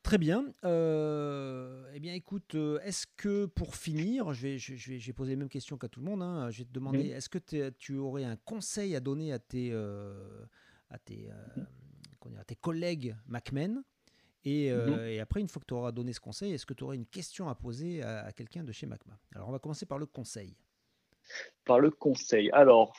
Très 0.02 0.18
bien. 0.18 0.54
Euh, 0.64 1.92
eh 1.94 2.00
bien, 2.00 2.14
écoute, 2.14 2.56
euh, 2.56 2.80
est-ce 2.84 3.06
que 3.18 3.46
pour 3.46 3.76
finir, 3.76 4.34
je 4.34 4.42
vais, 4.42 4.58
je, 4.58 4.76
je 4.76 4.92
vais, 4.92 5.00
je 5.00 5.08
vais 5.08 5.14
poser 5.14 5.32
les 5.32 5.36
mêmes 5.36 5.50
questions 5.50 5.78
qu'à 5.78 5.88
tout 5.88 6.00
le 6.00 6.06
monde. 6.06 6.24
hein. 6.24 6.50
Je 6.50 6.60
vais 6.60 6.66
te 6.66 6.72
demander, 6.72 7.08
est-ce 7.10 7.30
que 7.30 7.70
tu 7.70 7.96
aurais 7.98 8.24
un 8.24 8.38
conseil 8.38 8.96
à 8.96 9.02
donner 9.02 9.34
à 9.34 9.40
tes, 9.40 9.70
euh, 9.72 10.46
à 10.90 10.98
tes, 10.98 11.30
euh, 11.30 11.64
dire, 12.30 12.40
à 12.40 12.44
tes 12.44 12.56
collègues 12.56 13.16
MacMen? 13.28 13.84
Et, 14.46 14.72
Mhm. 14.72 15.00
et 15.06 15.20
après, 15.20 15.42
une 15.42 15.50
fois 15.50 15.60
que 15.60 15.66
tu 15.68 15.74
auras 15.74 15.92
donné 15.92 16.14
ce 16.14 16.22
conseil, 16.22 16.54
est-ce 16.54 16.66
que 16.66 16.74
tu 16.74 16.86
aurais 16.86 16.96
une 16.96 17.06
question 17.06 17.50
à 17.50 17.56
poser 17.56 18.02
à, 18.02 18.26
à 18.26 18.32
quelqu'un 18.32 18.64
de 18.64 18.72
chez 18.72 18.88
MacMa? 18.88 19.20
Alors, 19.36 19.50
on 19.50 19.52
va 19.52 19.60
commencer 19.60 19.86
par 19.86 20.00
le 20.00 20.06
conseil. 20.06 20.56
Par 21.66 21.80
le 21.80 21.92
conseil. 21.92 22.50
Alors, 22.52 22.96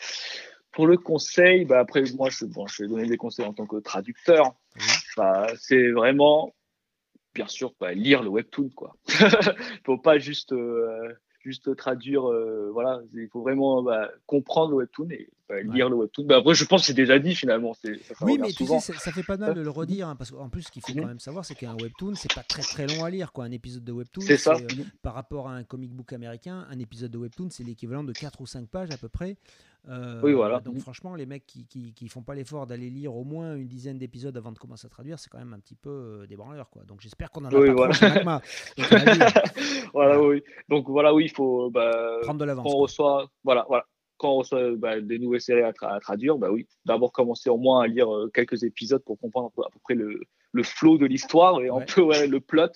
pour 0.70 0.86
le 0.86 0.98
conseil, 0.98 1.64
bah 1.64 1.80
après, 1.80 2.04
moi, 2.12 2.28
je, 2.30 2.44
bon, 2.44 2.66
je 2.66 2.82
vais 2.82 2.88
donner 2.88 3.06
des 3.06 3.16
conseils 3.16 3.46
en 3.46 3.54
tant 3.54 3.66
que 3.66 3.76
traducteur. 3.78 4.54
Bah, 5.16 5.46
c'est 5.58 5.90
vraiment, 5.90 6.54
bien 7.34 7.46
sûr, 7.46 7.74
bah, 7.80 7.92
lire 7.92 8.22
le 8.22 8.28
webtoon, 8.28 8.70
quoi. 8.70 8.96
faut 9.84 9.98
pas 9.98 10.18
juste, 10.18 10.52
euh, 10.52 11.14
juste 11.40 11.74
traduire, 11.76 12.28
euh, 12.28 12.70
voilà. 12.72 13.00
Il 13.14 13.28
faut 13.28 13.42
vraiment 13.42 13.82
bah, 13.82 14.10
comprendre 14.26 14.70
le 14.70 14.76
webtoon 14.78 15.10
et 15.10 15.28
lire 15.64 15.88
le 15.88 15.96
webtoon. 15.96 16.24
Bah, 16.26 16.36
après, 16.38 16.54
je 16.54 16.64
pense 16.64 16.82
que 16.82 16.86
c'est 16.88 16.94
déjà 16.94 17.18
dit 17.18 17.34
finalement. 17.34 17.74
C'est, 17.74 17.96
ça, 18.02 18.14
ça 18.14 18.24
Oui, 18.24 18.38
mais 18.38 18.52
tu 18.52 18.66
sais, 18.66 18.80
ça, 18.80 18.92
ça 18.94 19.12
fait 19.12 19.22
pas 19.22 19.36
mal 19.36 19.54
de 19.54 19.60
le 19.60 19.70
redire, 19.70 20.08
hein, 20.08 20.16
parce 20.16 20.30
qu'en 20.30 20.48
plus, 20.48 20.62
ce 20.62 20.70
qu'il 20.70 20.82
faut 20.82 20.92
quand 20.94 21.06
même 21.06 21.20
savoir, 21.20 21.44
c'est 21.44 21.54
qu'un 21.54 21.74
webtoon, 21.74 22.14
c'est 22.14 22.32
pas 22.34 22.42
très 22.42 22.62
très 22.62 22.86
long 22.86 23.04
à 23.04 23.10
lire, 23.10 23.32
quoi. 23.32 23.44
Un 23.44 23.50
épisode 23.50 23.84
de 23.84 23.92
webtoon, 23.92 24.22
C'est 24.22 24.36
ça. 24.36 24.54
euh, 24.54 24.66
par 25.02 25.14
rapport 25.14 25.48
à 25.48 25.52
un 25.54 25.64
comic 25.64 25.92
book 25.92 26.12
américain, 26.12 26.66
un 26.70 26.78
épisode 26.78 27.10
de 27.10 27.18
webtoon, 27.18 27.48
c'est 27.50 27.64
l'équivalent 27.64 28.04
de 28.04 28.12
4 28.12 28.40
ou 28.40 28.46
5 28.46 28.68
pages 28.68 28.90
à 28.90 28.96
peu 28.96 29.08
près. 29.08 29.36
Euh, 29.88 30.20
Oui, 30.22 30.34
voilà. 30.34 30.60
Donc 30.60 30.78
franchement, 30.80 31.14
les 31.14 31.24
mecs 31.24 31.46
qui, 31.46 31.66
qui, 31.66 31.94
qui 31.94 32.06
font 32.08 32.20
pas 32.22 32.34
l'effort 32.34 32.66
d'aller 32.66 32.90
lire 32.90 33.14
au 33.16 33.24
moins 33.24 33.56
une 33.56 33.66
dizaine 33.66 33.96
d'épisodes 33.96 34.36
avant 34.36 34.52
de 34.52 34.58
commencer 34.58 34.86
à 34.86 34.90
traduire, 34.90 35.18
c'est 35.18 35.30
quand 35.30 35.38
même 35.38 35.54
un 35.54 35.58
petit 35.58 35.74
peu 35.74 35.88
euh, 35.88 36.26
des 36.26 36.36
branleurs, 36.36 36.68
quoi. 36.68 36.82
Donc 36.84 37.00
j'espère 37.00 37.30
qu'on 37.30 37.46
en 37.46 37.48
a 37.48 37.54
Oui, 37.58 37.68
pas 37.68 37.72
voilà. 37.74 37.94
trop. 37.94 38.20
Donc, 38.76 38.86
voilà, 39.94 40.20
oui. 40.20 40.42
Donc 40.68 40.88
voilà, 40.88 41.14
oui, 41.14 41.24
il 41.24 41.30
faut 41.30 41.70
bah, 41.70 42.18
prendre 42.22 42.40
de 42.40 42.44
l'avance. 42.44 42.66
on 42.70 42.76
reçoit, 42.76 43.30
voilà, 43.42 43.64
voilà, 43.68 43.86
quand 44.20 44.32
on 44.32 44.36
reçoit 44.36 44.70
bah, 44.76 45.00
des 45.00 45.18
nouvelles 45.18 45.40
séries 45.40 45.62
à, 45.62 45.72
tra- 45.72 45.94
à 45.96 45.98
traduire, 45.98 46.36
bah 46.36 46.50
oui, 46.52 46.66
d'abord 46.84 47.10
commencer 47.10 47.48
au 47.50 47.56
moins 47.56 47.82
à 47.82 47.86
lire 47.86 48.14
euh, 48.14 48.30
quelques 48.32 48.62
épisodes 48.64 49.02
pour 49.02 49.18
comprendre 49.18 49.50
peu- 49.56 49.62
à 49.62 49.70
peu 49.72 49.78
près 49.82 49.94
le, 49.94 50.20
le 50.52 50.62
flow 50.62 50.98
de 50.98 51.06
l'histoire 51.06 51.60
et 51.62 51.70
Ouais. 51.70 51.82
un 51.82 51.84
peu 51.86 52.02
ouais, 52.02 52.26
le 52.26 52.38
plot. 52.40 52.68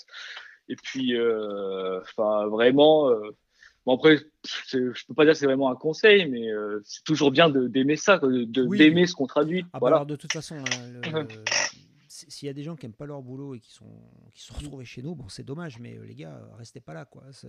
Et 0.68 0.76
puis, 0.76 1.14
euh, 1.16 2.00
enfin, 2.00 2.46
vraiment. 2.46 3.10
euh, 3.10 3.30
bon 3.84 3.96
après, 3.96 4.16
je 4.70 5.06
peux 5.06 5.14
pas 5.14 5.24
dire 5.24 5.34
que 5.34 5.38
c'est 5.38 5.44
vraiment 5.46 5.70
un 5.70 5.76
conseil, 5.76 6.26
mais 6.30 6.50
euh, 6.50 6.80
c'est 6.84 7.04
toujours 7.04 7.30
bien 7.30 7.50
d'aimer 7.50 7.96
ça, 7.96 8.18
quoi, 8.18 8.30
de 8.30 8.44
de- 8.44 8.66
Oui. 8.66 8.78
d'aimer 8.78 9.06
ce 9.06 9.14
qu'on 9.14 9.26
traduit. 9.26 9.60
Ah 9.66 9.66
bah 9.74 9.78
voilà. 9.80 9.96
alors 9.96 10.06
de 10.06 10.16
toute 10.16 10.32
façon, 10.32 10.56
hein, 10.56 10.86
le- 10.94 11.02
s'il 12.28 12.46
y 12.46 12.50
a 12.50 12.52
des 12.52 12.62
gens 12.62 12.76
qui 12.76 12.86
aiment 12.86 12.92
pas 12.94 13.06
leur 13.06 13.22
boulot 13.22 13.54
et 13.54 13.60
qui 13.60 13.72
sont 13.72 14.00
qui 14.32 14.40
se 14.42 14.48
sont 14.48 14.54
retrouvés 14.54 14.84
chez 14.84 15.02
nous, 15.02 15.14
bon 15.14 15.28
c'est 15.28 15.42
dommage, 15.44 15.78
mais 15.78 15.96
euh, 15.98 16.04
les 16.04 16.14
gars, 16.14 16.34
euh, 16.36 16.54
restez 16.56 16.80
pas 16.80 16.94
là 16.94 17.04
quoi. 17.04 17.24
C'est- 17.32 17.48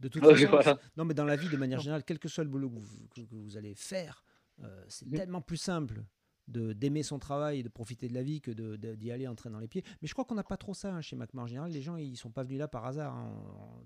De 0.00 0.08
toute 0.08 0.22
façon, 0.46 0.50
voilà. 0.50 0.78
non 0.96 1.04
mais 1.04 1.14
dans 1.14 1.24
la 1.24 1.36
vie 1.36 1.48
de 1.48 1.56
manière 1.56 1.80
générale, 1.80 2.04
quel 2.04 2.18
que 2.18 2.28
soit 2.28 2.44
le 2.44 2.50
boulot 2.50 2.70
que 2.70 2.78
vous, 2.78 3.08
que- 3.14 3.20
que 3.22 3.34
vous 3.34 3.56
allez 3.56 3.74
faire, 3.74 4.24
euh, 4.62 4.84
c'est 4.88 5.06
Mhm. 5.06 5.16
tellement 5.16 5.40
plus 5.40 5.56
simple 5.56 6.04
d'aimer 6.48 7.02
son 7.02 7.18
travail 7.18 7.60
et 7.60 7.62
de 7.62 7.68
profiter 7.68 8.08
de 8.08 8.14
la 8.14 8.22
vie 8.22 8.40
que 8.40 8.50
d'y 8.50 9.12
aller 9.12 9.28
en 9.28 9.34
train 9.34 9.50
dans 9.50 9.60
les 9.60 9.68
pieds. 9.68 9.84
Mais 10.02 10.08
je 10.08 10.12
crois 10.14 10.24
qu'on 10.24 10.34
n'a 10.34 10.42
pas 10.42 10.56
trop 10.56 10.74
ça 10.74 10.92
hein, 10.92 11.00
chez 11.00 11.14
MacMa 11.14 11.42
en 11.42 11.46
général. 11.46 11.70
Les 11.70 11.80
gens 11.82 11.96
ils 11.96 12.16
sont 12.16 12.30
pas 12.30 12.42
venus 12.42 12.58
là 12.58 12.66
par 12.68 12.86
hasard. 12.86 13.14
hein. 13.14 13.32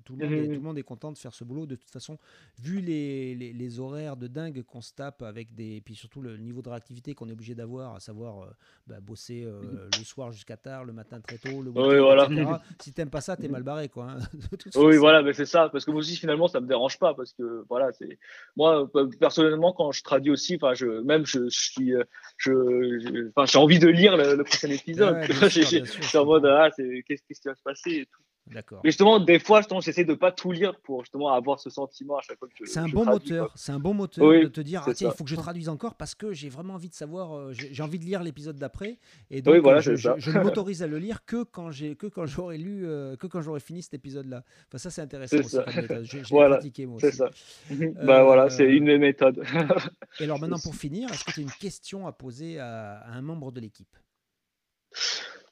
Tout, 0.05 0.17
le 0.17 0.25
monde 0.27 0.33
est, 0.39 0.47
tout 0.49 0.53
le 0.55 0.61
monde 0.61 0.79
est 0.79 0.83
content 0.83 1.13
de 1.13 1.19
faire 1.19 1.35
ce 1.35 1.45
boulot. 1.45 1.67
De 1.67 1.75
toute 1.77 1.91
façon, 1.91 2.19
vu 2.59 2.81
les, 2.81 3.35
les, 3.35 3.53
les 3.53 3.81
horaires 3.81 4.17
de 4.17 4.27
dingue 4.29 4.63
qu'on 4.63 4.81
se 4.81 4.93
tape 4.95 5.23
avec 5.23 5.55
des. 5.55 5.81
Puis 5.83 5.95
surtout 5.95 6.23
le 6.23 6.37
niveau 6.39 6.63
de 6.63 6.69
réactivité 6.71 7.15
qu'on 7.15 7.29
est 7.29 7.33
obligé 7.33 7.55
d'avoir, 7.55 7.97
à 7.97 8.01
savoir 8.01 8.43
euh, 8.45 8.51
bah, 8.87 9.01
bosser 9.01 9.45
euh, 9.45 9.89
le 9.99 10.05
soir 10.05 10.33
jusqu'à 10.33 10.57
tard, 10.57 10.85
le 10.85 10.93
matin 10.93 11.21
très 11.21 11.37
tôt, 11.39 11.61
le 11.63 11.71
week-end, 11.71 11.89
Oui, 11.89 11.99
voilà. 11.99 12.25
etc. 12.27 12.51
Si 12.81 12.93
t'aimes 12.93 13.11
pas 13.11 13.21
ça, 13.21 13.37
t'es 13.37 13.49
mal 13.49 13.63
barré 13.63 13.89
quoi. 13.89 14.13
hein, 14.13 14.19
Oui, 14.77 14.97
voilà, 14.97 15.23
mais 15.23 15.33
c'est 15.35 15.47
ça. 15.47 15.69
Parce 15.69 15.85
que 15.85 15.91
moi 15.91 16.01
aussi, 16.01 16.17
finalement, 16.17 16.49
ça 16.49 16.61
me 16.61 16.67
dérange 16.67 16.99
pas. 16.99 17.15
Parce 17.15 17.33
que, 17.35 17.65
voilà, 17.69 17.93
c'est. 17.93 18.19
Moi, 18.57 18.89
euh, 18.97 19.09
personnellement, 19.21 19.73
quand 19.73 19.93
je 19.93 20.03
traduis 20.03 20.31
aussi, 20.31 20.57
enfin, 20.57 20.75
je, 20.75 20.87
même, 21.03 21.27
je, 21.27 21.49
je 21.51 21.61
suis. 21.61 21.93
Je, 22.37 22.44
je- 22.51 23.29
enfin, 23.35 23.47
j'ai 23.47 23.59
envie 23.59 23.79
de 23.79 23.89
lire 23.89 24.17
le, 24.17 24.37
le 24.37 24.45
prochain 24.45 24.71
épisode. 24.71 25.17
Ouais, 25.17 25.27
je 25.51 26.03
suis 26.03 26.19
en 26.19 26.25
mode, 26.25 26.47
ah, 26.47 26.71
c'est, 26.77 27.03
qu'est-ce, 27.07 27.23
qui 27.23 27.35
va 27.49 27.55
se 27.55 27.63
passer 27.63 27.91
et 27.91 28.07
tout. 28.07 28.23
D'accord. 28.51 28.81
Mais 28.85 28.91
justement, 28.91 29.21
des 29.21 29.39
fois, 29.39 29.61
justement, 29.61 29.81
j'essaie 29.81 30.05
de 30.05 30.13
pas 30.13 30.31
tout 30.31 30.53
lire 30.53 30.79
pour 30.81 31.01
justement 31.03 31.31
avoir 31.33 31.59
ce 31.59 31.71
sentiment 31.71 32.19
à 32.19 32.21
chaque 32.21 32.39
fois 32.39 32.47
que 32.47 32.55
je. 32.55 32.71
C'est 32.71 32.79
un 32.79 32.89
bon 32.89 33.07
moteur, 33.07 33.51
c'est 33.55 33.73
un 33.73 33.79
bon 33.79 33.95
moteur 33.95 34.23
Oui, 34.29 34.43
de 34.43 34.49
te 34.49 34.61
dire 34.61 34.83
ah, 34.83 34.89
c'est 34.89 34.95
tiens, 34.97 35.11
il 35.13 35.17
faut 35.17 35.25
que 35.25 35.31
je 35.31 35.37
traduise 35.37 35.71
encore 35.71 35.95
parce 35.95 36.15
que 36.15 36.33
j'ai 36.35 36.51
vraiment 36.51 36.75
envie 36.75 36.91
de 36.91 36.95
savoir, 36.95 37.35
euh, 37.35 37.53
j'ai 37.55 37.83
envie 37.83 37.99
de 37.99 38.05
lire 38.05 38.23
l'épisode 38.23 38.57
d'après 38.59 38.99
et 39.31 39.41
donc 39.41 39.55
Oui, 39.55 39.61
voilà, 39.61 39.79
euh, 39.79 39.81
je, 39.83 39.97
c'est 39.97 40.03
ça. 40.03 40.15
je- 40.19 40.31
je 40.31 40.39
ne 40.39 40.43
m'autorise 40.45 40.83
à 40.83 40.87
le 40.87 40.99
lire 40.99 41.25
que 41.25 41.43
quand 41.43 41.71
j'ai 41.71 41.97
que 41.97 42.07
quand 42.07 42.27
j'aurai 42.27 42.59
lu 42.59 42.87
euh, 42.87 43.17
que 43.17 43.27
quand 43.27 43.41
j'aurai 43.41 43.61
fini 43.61 43.83
cet 43.83 43.95
épisode-là. 43.95 44.45
Enfin 44.69 44.77
ça 44.77 44.91
c'est 44.91 45.01
intéressant 45.01 45.37
C'est 45.39 45.45
aussi 45.45 45.57
ça. 45.57 45.65
Je, 46.03 46.05
je 46.05 46.17
l'ai 46.19 46.23
Voilà, 46.29 46.57
pratiqué 46.57 46.85
moi 46.85 46.99
C'est 47.01 47.09
aussi. 47.09 47.17
ça. 47.17 47.31
bah 48.05 48.25
voilà, 48.25 48.51
c'est 48.51 48.65
Euh, 48.65 48.77
une 48.77 48.85
des 48.85 48.99
méthodes. 48.99 49.43
Et 50.21 50.25
alors 50.25 50.39
maintenant 50.39 50.59
pour 50.63 50.75
finir, 50.75 51.11
est-ce 51.11 51.25
que 51.25 51.33
tu 51.33 51.41
as 51.41 51.45
une 51.45 51.51
question 51.51 52.07
à 52.07 52.13
poser 52.13 52.59
à, 52.59 52.99
à 52.99 53.13
un 53.13 53.23
membre 53.23 53.53
de 53.53 53.61
l'équipe? 53.61 53.97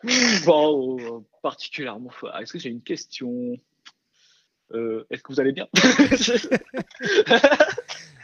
bon, 0.46 0.98
euh, 1.00 1.20
particulièrement. 1.42 2.10
ah, 2.32 2.42
Est-ce 2.42 2.52
que 2.52 2.58
j'ai 2.58 2.70
une 2.70 2.82
question? 2.82 3.56
Euh, 4.72 5.04
Est-ce 5.10 5.22
que 5.22 5.32
vous 5.32 5.40
allez 5.40 5.52
bien? 5.52 5.68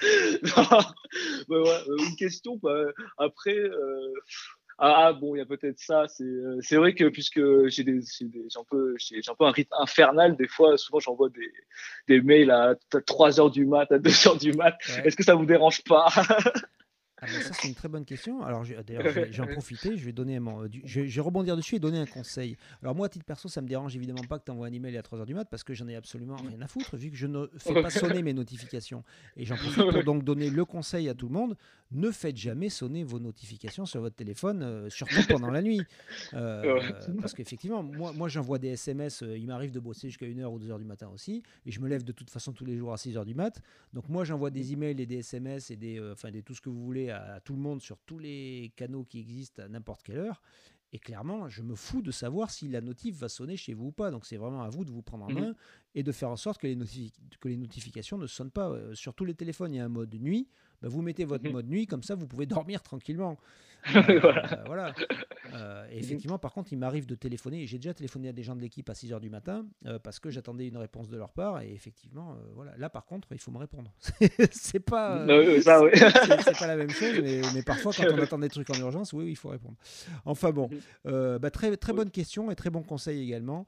Non, 0.00 0.62
bah 1.48 1.60
ouais, 1.60 1.82
euh, 1.88 1.96
Une 2.08 2.16
question. 2.16 2.56
bah, 2.62 2.84
après, 3.18 3.56
euh, 3.58 4.12
ah 4.78 5.12
bon, 5.12 5.34
il 5.34 5.38
y 5.38 5.40
a 5.40 5.44
peut-être 5.46 5.80
ça. 5.80 6.06
C'est 6.06 6.22
euh, 6.22 6.78
vrai 6.78 6.94
que 6.94 7.08
puisque 7.08 7.40
j'ai 7.66 7.82
un 7.82 8.64
peu, 8.70 8.94
un 8.94 9.34
peu 9.34 9.44
un 9.44 9.50
rythme 9.50 9.74
infernal. 9.80 10.36
Des 10.36 10.46
fois, 10.46 10.78
souvent, 10.78 11.00
j'envoie 11.00 11.30
des, 11.30 11.52
des 12.06 12.20
mails 12.20 12.52
à 12.52 12.76
3 13.06 13.40
heures 13.40 13.50
du 13.50 13.66
mat, 13.66 13.90
à 13.90 13.98
2 13.98 14.28
heures 14.28 14.36
du 14.38 14.52
mat. 14.52 14.76
Ouais. 14.88 15.06
Est-ce 15.08 15.16
que 15.16 15.24
ça 15.24 15.34
vous 15.34 15.46
dérange 15.46 15.82
pas? 15.82 16.06
Ah 17.20 17.26
ben 17.26 17.40
ça 17.42 17.52
c'est 17.52 17.68
une 17.68 17.74
très 17.74 17.88
bonne 17.88 18.04
question. 18.04 18.42
Alors 18.44 18.64
d'ailleurs 18.86 19.02
je 19.04 19.08
vais- 19.08 19.32
je 19.32 19.42
vais 19.42 19.96
je 19.96 20.10
donner 20.12 20.38
mon, 20.38 20.66
du- 20.66 20.82
je, 20.84 21.06
je 21.06 21.14
vais 21.16 21.20
rebondir 21.20 21.56
dessus 21.56 21.74
et 21.76 21.78
donner 21.80 21.98
un 21.98 22.06
conseil. 22.06 22.56
Alors 22.82 22.94
moi 22.94 23.06
à 23.06 23.08
titre 23.08 23.24
perso 23.24 23.48
ça 23.48 23.60
me 23.60 23.66
dérange 23.68 23.96
évidemment 23.96 24.22
pas 24.22 24.38
que 24.38 24.44
tu 24.44 24.50
envoies 24.50 24.68
un 24.68 24.72
email 24.72 24.96
à 24.96 25.02
3h 25.02 25.24
du 25.26 25.34
mat 25.34 25.44
parce 25.50 25.64
que 25.64 25.74
j'en 25.74 25.88
ai 25.88 25.96
absolument 25.96 26.36
rien 26.36 26.60
à 26.62 26.68
foutre 26.68 26.96
vu 26.96 27.10
que 27.10 27.16
je 27.16 27.26
ne 27.26 27.46
fais 27.58 27.82
pas 27.82 27.90
sonner 27.90 28.22
mes 28.22 28.32
notifications. 28.32 29.02
Et 29.36 29.44
j'en 29.44 29.56
profite 29.56 29.90
pour 29.90 30.04
donc 30.04 30.22
donner 30.24 30.50
le 30.50 30.64
conseil 30.64 31.08
à 31.08 31.14
tout 31.14 31.26
le 31.28 31.34
monde, 31.34 31.56
ne 31.90 32.10
faites 32.10 32.36
jamais 32.36 32.68
sonner 32.68 33.02
vos 33.04 33.18
notifications 33.18 33.86
sur 33.86 34.00
votre 34.02 34.16
téléphone, 34.16 34.62
euh, 34.62 34.90
surtout 34.90 35.22
pendant 35.28 35.50
la 35.50 35.62
nuit. 35.62 35.80
Euh, 36.34 36.92
parce 37.20 37.32
qu'effectivement, 37.32 37.82
moi, 37.82 38.12
moi 38.12 38.28
j'envoie 38.28 38.58
des 38.58 38.68
SMS, 38.68 39.22
euh, 39.22 39.38
il 39.38 39.46
m'arrive 39.46 39.72
de 39.72 39.80
bosser 39.80 40.08
jusqu'à 40.08 40.26
1h 40.26 40.44
ou 40.46 40.58
2h 40.58 40.78
du 40.78 40.84
matin 40.84 41.08
aussi, 41.08 41.42
et 41.64 41.70
je 41.70 41.80
me 41.80 41.88
lève 41.88 42.04
de 42.04 42.12
toute 42.12 42.28
façon 42.30 42.52
tous 42.52 42.64
les 42.66 42.76
jours 42.76 42.92
à 42.92 42.96
6h 42.96 43.24
du 43.24 43.34
mat. 43.34 43.62
Donc 43.94 44.08
moi 44.08 44.24
j'envoie 44.24 44.50
des 44.50 44.72
emails 44.72 45.00
et 45.00 45.06
des 45.06 45.18
SMS 45.18 45.70
et 45.70 45.76
des, 45.76 46.00
enfin 46.12 46.30
des 46.30 46.42
tout 46.42 46.54
ce 46.54 46.60
que 46.60 46.68
vous 46.68 46.82
voulez 46.84 47.10
à, 47.10 47.34
à 47.36 47.40
tout 47.40 47.54
le 47.54 47.60
monde 47.60 47.80
sur 47.80 47.98
tous 48.00 48.18
les 48.18 48.72
canaux 48.76 49.04
qui 49.04 49.20
existent 49.20 49.62
à 49.62 49.68
n'importe 49.68 50.02
quelle 50.02 50.18
heure. 50.18 50.42
Et 50.92 50.98
clairement, 50.98 51.48
je 51.50 51.62
me 51.62 51.74
fous 51.74 52.00
de 52.00 52.10
savoir 52.10 52.50
si 52.50 52.66
la 52.68 52.80
notif 52.80 53.16
va 53.16 53.28
sonner 53.28 53.56
chez 53.58 53.74
vous 53.74 53.86
ou 53.86 53.92
pas. 53.92 54.10
Donc 54.10 54.24
c'est 54.24 54.38
vraiment 54.38 54.62
à 54.62 54.70
vous 54.70 54.84
de 54.84 54.90
vous 54.90 55.02
prendre 55.02 55.24
en 55.26 55.30
Mhm. 55.30 55.40
main 55.40 55.54
et 55.94 56.02
de 56.02 56.12
faire 56.12 56.30
en 56.30 56.36
sorte 56.36 56.60
que 56.60 56.66
les, 56.66 56.76
que 57.40 57.48
les 57.48 57.56
notifications 57.58 58.16
ne 58.18 58.26
sonnent 58.26 58.50
pas. 58.50 58.74
Sur 58.94 59.14
tous 59.14 59.24
les 59.26 59.34
téléphones, 59.34 59.72
il 59.74 59.76
y 59.78 59.80
a 59.80 59.84
un 59.84 59.88
mode 59.90 60.14
nuit. 60.14 60.48
Bah, 60.82 60.88
vous 60.88 61.02
mettez 61.02 61.24
votre 61.24 61.48
mode 61.50 61.68
nuit, 61.68 61.86
comme 61.86 62.02
ça 62.02 62.14
vous 62.14 62.26
pouvez 62.26 62.46
dormir 62.46 62.82
tranquillement. 62.82 63.36
Voilà. 63.94 64.52
Euh, 64.52 64.64
voilà. 64.66 64.94
Euh, 65.54 65.86
et 65.92 65.98
effectivement, 65.98 66.36
par 66.36 66.52
contre, 66.52 66.72
il 66.72 66.78
m'arrive 66.78 67.06
de 67.06 67.14
téléphoner. 67.14 67.62
et 67.62 67.66
J'ai 67.68 67.78
déjà 67.78 67.94
téléphoné 67.94 68.28
à 68.28 68.32
des 68.32 68.42
gens 68.42 68.56
de 68.56 68.60
l'équipe 68.60 68.90
à 68.90 68.94
6 68.94 69.12
h 69.12 69.20
du 69.20 69.30
matin 69.30 69.64
euh, 69.86 70.00
parce 70.00 70.18
que 70.18 70.30
j'attendais 70.30 70.66
une 70.66 70.76
réponse 70.76 71.08
de 71.08 71.16
leur 71.16 71.32
part. 71.32 71.62
Et 71.62 71.72
effectivement, 71.72 72.32
euh, 72.32 72.34
voilà. 72.54 72.76
Là, 72.76 72.90
par 72.90 73.06
contre, 73.06 73.28
il 73.30 73.38
faut 73.38 73.52
me 73.52 73.58
répondre. 73.58 73.92
c'est 74.50 74.80
pas. 74.80 75.18
euh, 75.18 75.46
Oui, 75.46 75.54
oui, 75.56 75.62
ça, 75.62 75.80
oui. 75.82 75.90
c'est 75.94 76.42
c'est 76.42 76.58
pas 76.58 76.66
la 76.66 76.76
même 76.76 76.90
chose, 76.90 77.20
mais, 77.22 77.40
mais 77.54 77.62
parfois, 77.62 77.92
quand 77.96 78.04
on 78.12 78.18
attend 78.18 78.38
des 78.40 78.48
trucs 78.48 78.68
en 78.70 78.78
urgence, 78.80 79.12
oui, 79.12 79.24
oui, 79.26 79.30
il 79.30 79.36
faut 79.36 79.48
répondre. 79.50 79.76
Enfin 80.24 80.50
bon, 80.50 80.68
euh, 81.06 81.38
bah, 81.38 81.50
très, 81.52 81.76
très 81.76 81.92
bonne 81.92 82.10
question 82.10 82.50
et 82.50 82.56
très 82.56 82.70
bon 82.70 82.82
conseil 82.82 83.22
également. 83.22 83.66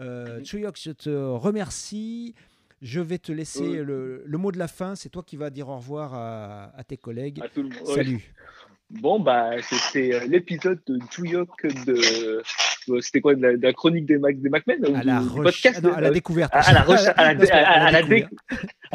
Euh, 0.00 0.38
Mhm. 0.38 0.44
Chuyok, 0.44 0.76
je 0.76 0.90
te 0.90 1.08
remercie. 1.10 2.34
Je 2.82 3.00
vais 3.00 3.18
te 3.18 3.30
laisser 3.30 3.62
Oui. 3.62 3.76
le, 3.76 4.24
le 4.26 4.38
mot 4.38 4.50
de 4.50 4.58
la 4.58 4.68
fin. 4.68 4.96
C'est 4.96 5.08
toi 5.08 5.22
qui 5.24 5.36
vas 5.36 5.50
dire 5.50 5.68
au 5.68 5.76
revoir 5.76 6.14
à, 6.14 6.76
à 6.76 6.84
tes 6.84 6.96
collègues. 6.96 7.40
À 7.40 7.48
tout 7.48 7.62
le 7.62 7.68
monde. 7.68 7.86
Salut. 7.86 8.34
Bon, 8.90 9.20
bah, 9.20 9.52
c'était 9.62 10.14
euh, 10.14 10.26
l'épisode 10.26 10.80
de 10.86 10.98
Juyok 11.10 11.48
de 11.86 12.42
c'était 13.00 13.20
quoi 13.20 13.34
de 13.34 13.58
la, 13.62 13.72
chronique 13.72 14.06
des, 14.06 14.18
Mac, 14.18 14.38
des 14.40 14.50
MacMen 14.50 14.84
à, 14.96 15.04
la 15.04 15.22
podcast, 15.34 15.80
ah 15.84 15.96
à 15.96 16.00
la 16.00 16.10
découverte. 16.10 16.50
À, 16.52 16.72
la, 16.72 16.80
à, 16.80 17.92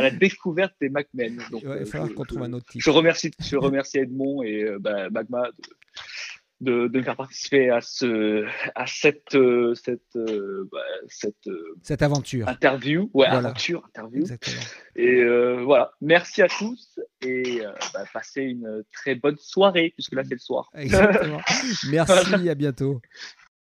la, 0.04 0.12
découverte 0.12 0.74
des 0.82 0.90
MacMen. 0.90 1.42
il 1.54 1.68
va 1.68 1.86
falloir 1.86 2.14
qu'on 2.14 2.26
trouve 2.26 2.44
un 2.44 2.54
autre 2.54 2.66
titre. 2.68 2.84
Je 2.84 2.90
remercie, 2.92 3.32
je 3.40 3.56
remercie 3.56 4.00
Edmond 4.00 4.44
et 4.44 4.66
bah, 4.80 5.10
Magma 5.10 5.48
de, 5.48 5.64
de, 6.62 6.90
me 6.92 7.04
faire 7.04 7.16
participer 7.16 7.70
à 7.70 7.82
ce 7.82 8.46
à 8.76 8.88
cette 8.88 9.36
euh, 9.36 9.76
cette 9.76 10.16
euh, 10.16 10.68
bah, 10.72 10.80
cette, 11.08 11.48
euh, 11.48 11.76
cette 11.84 12.02
aventure. 12.02 12.48
interview. 12.48 13.10
Ouais 13.14 13.28
aventure 13.28 13.84
interview. 13.86 14.22
Exactement. 14.22 14.62
et 14.96 15.24
voilà. 15.64 15.92
Merci 16.02 16.42
à 16.42 16.48
tous 16.48 17.00
et 17.22 17.62
bah, 17.94 18.04
passez 18.14 18.42
une 18.42 18.84
très 18.92 19.16
bonne 19.16 19.38
soirée 19.38 19.92
puisque 19.96 20.14
là 20.14 20.24
c'est 20.24 20.36
le 20.36 20.40
soir. 20.40 20.70
Exactement. 20.76 21.42
merci 21.92 22.50
à 22.50 22.56
bientôt 22.56 23.02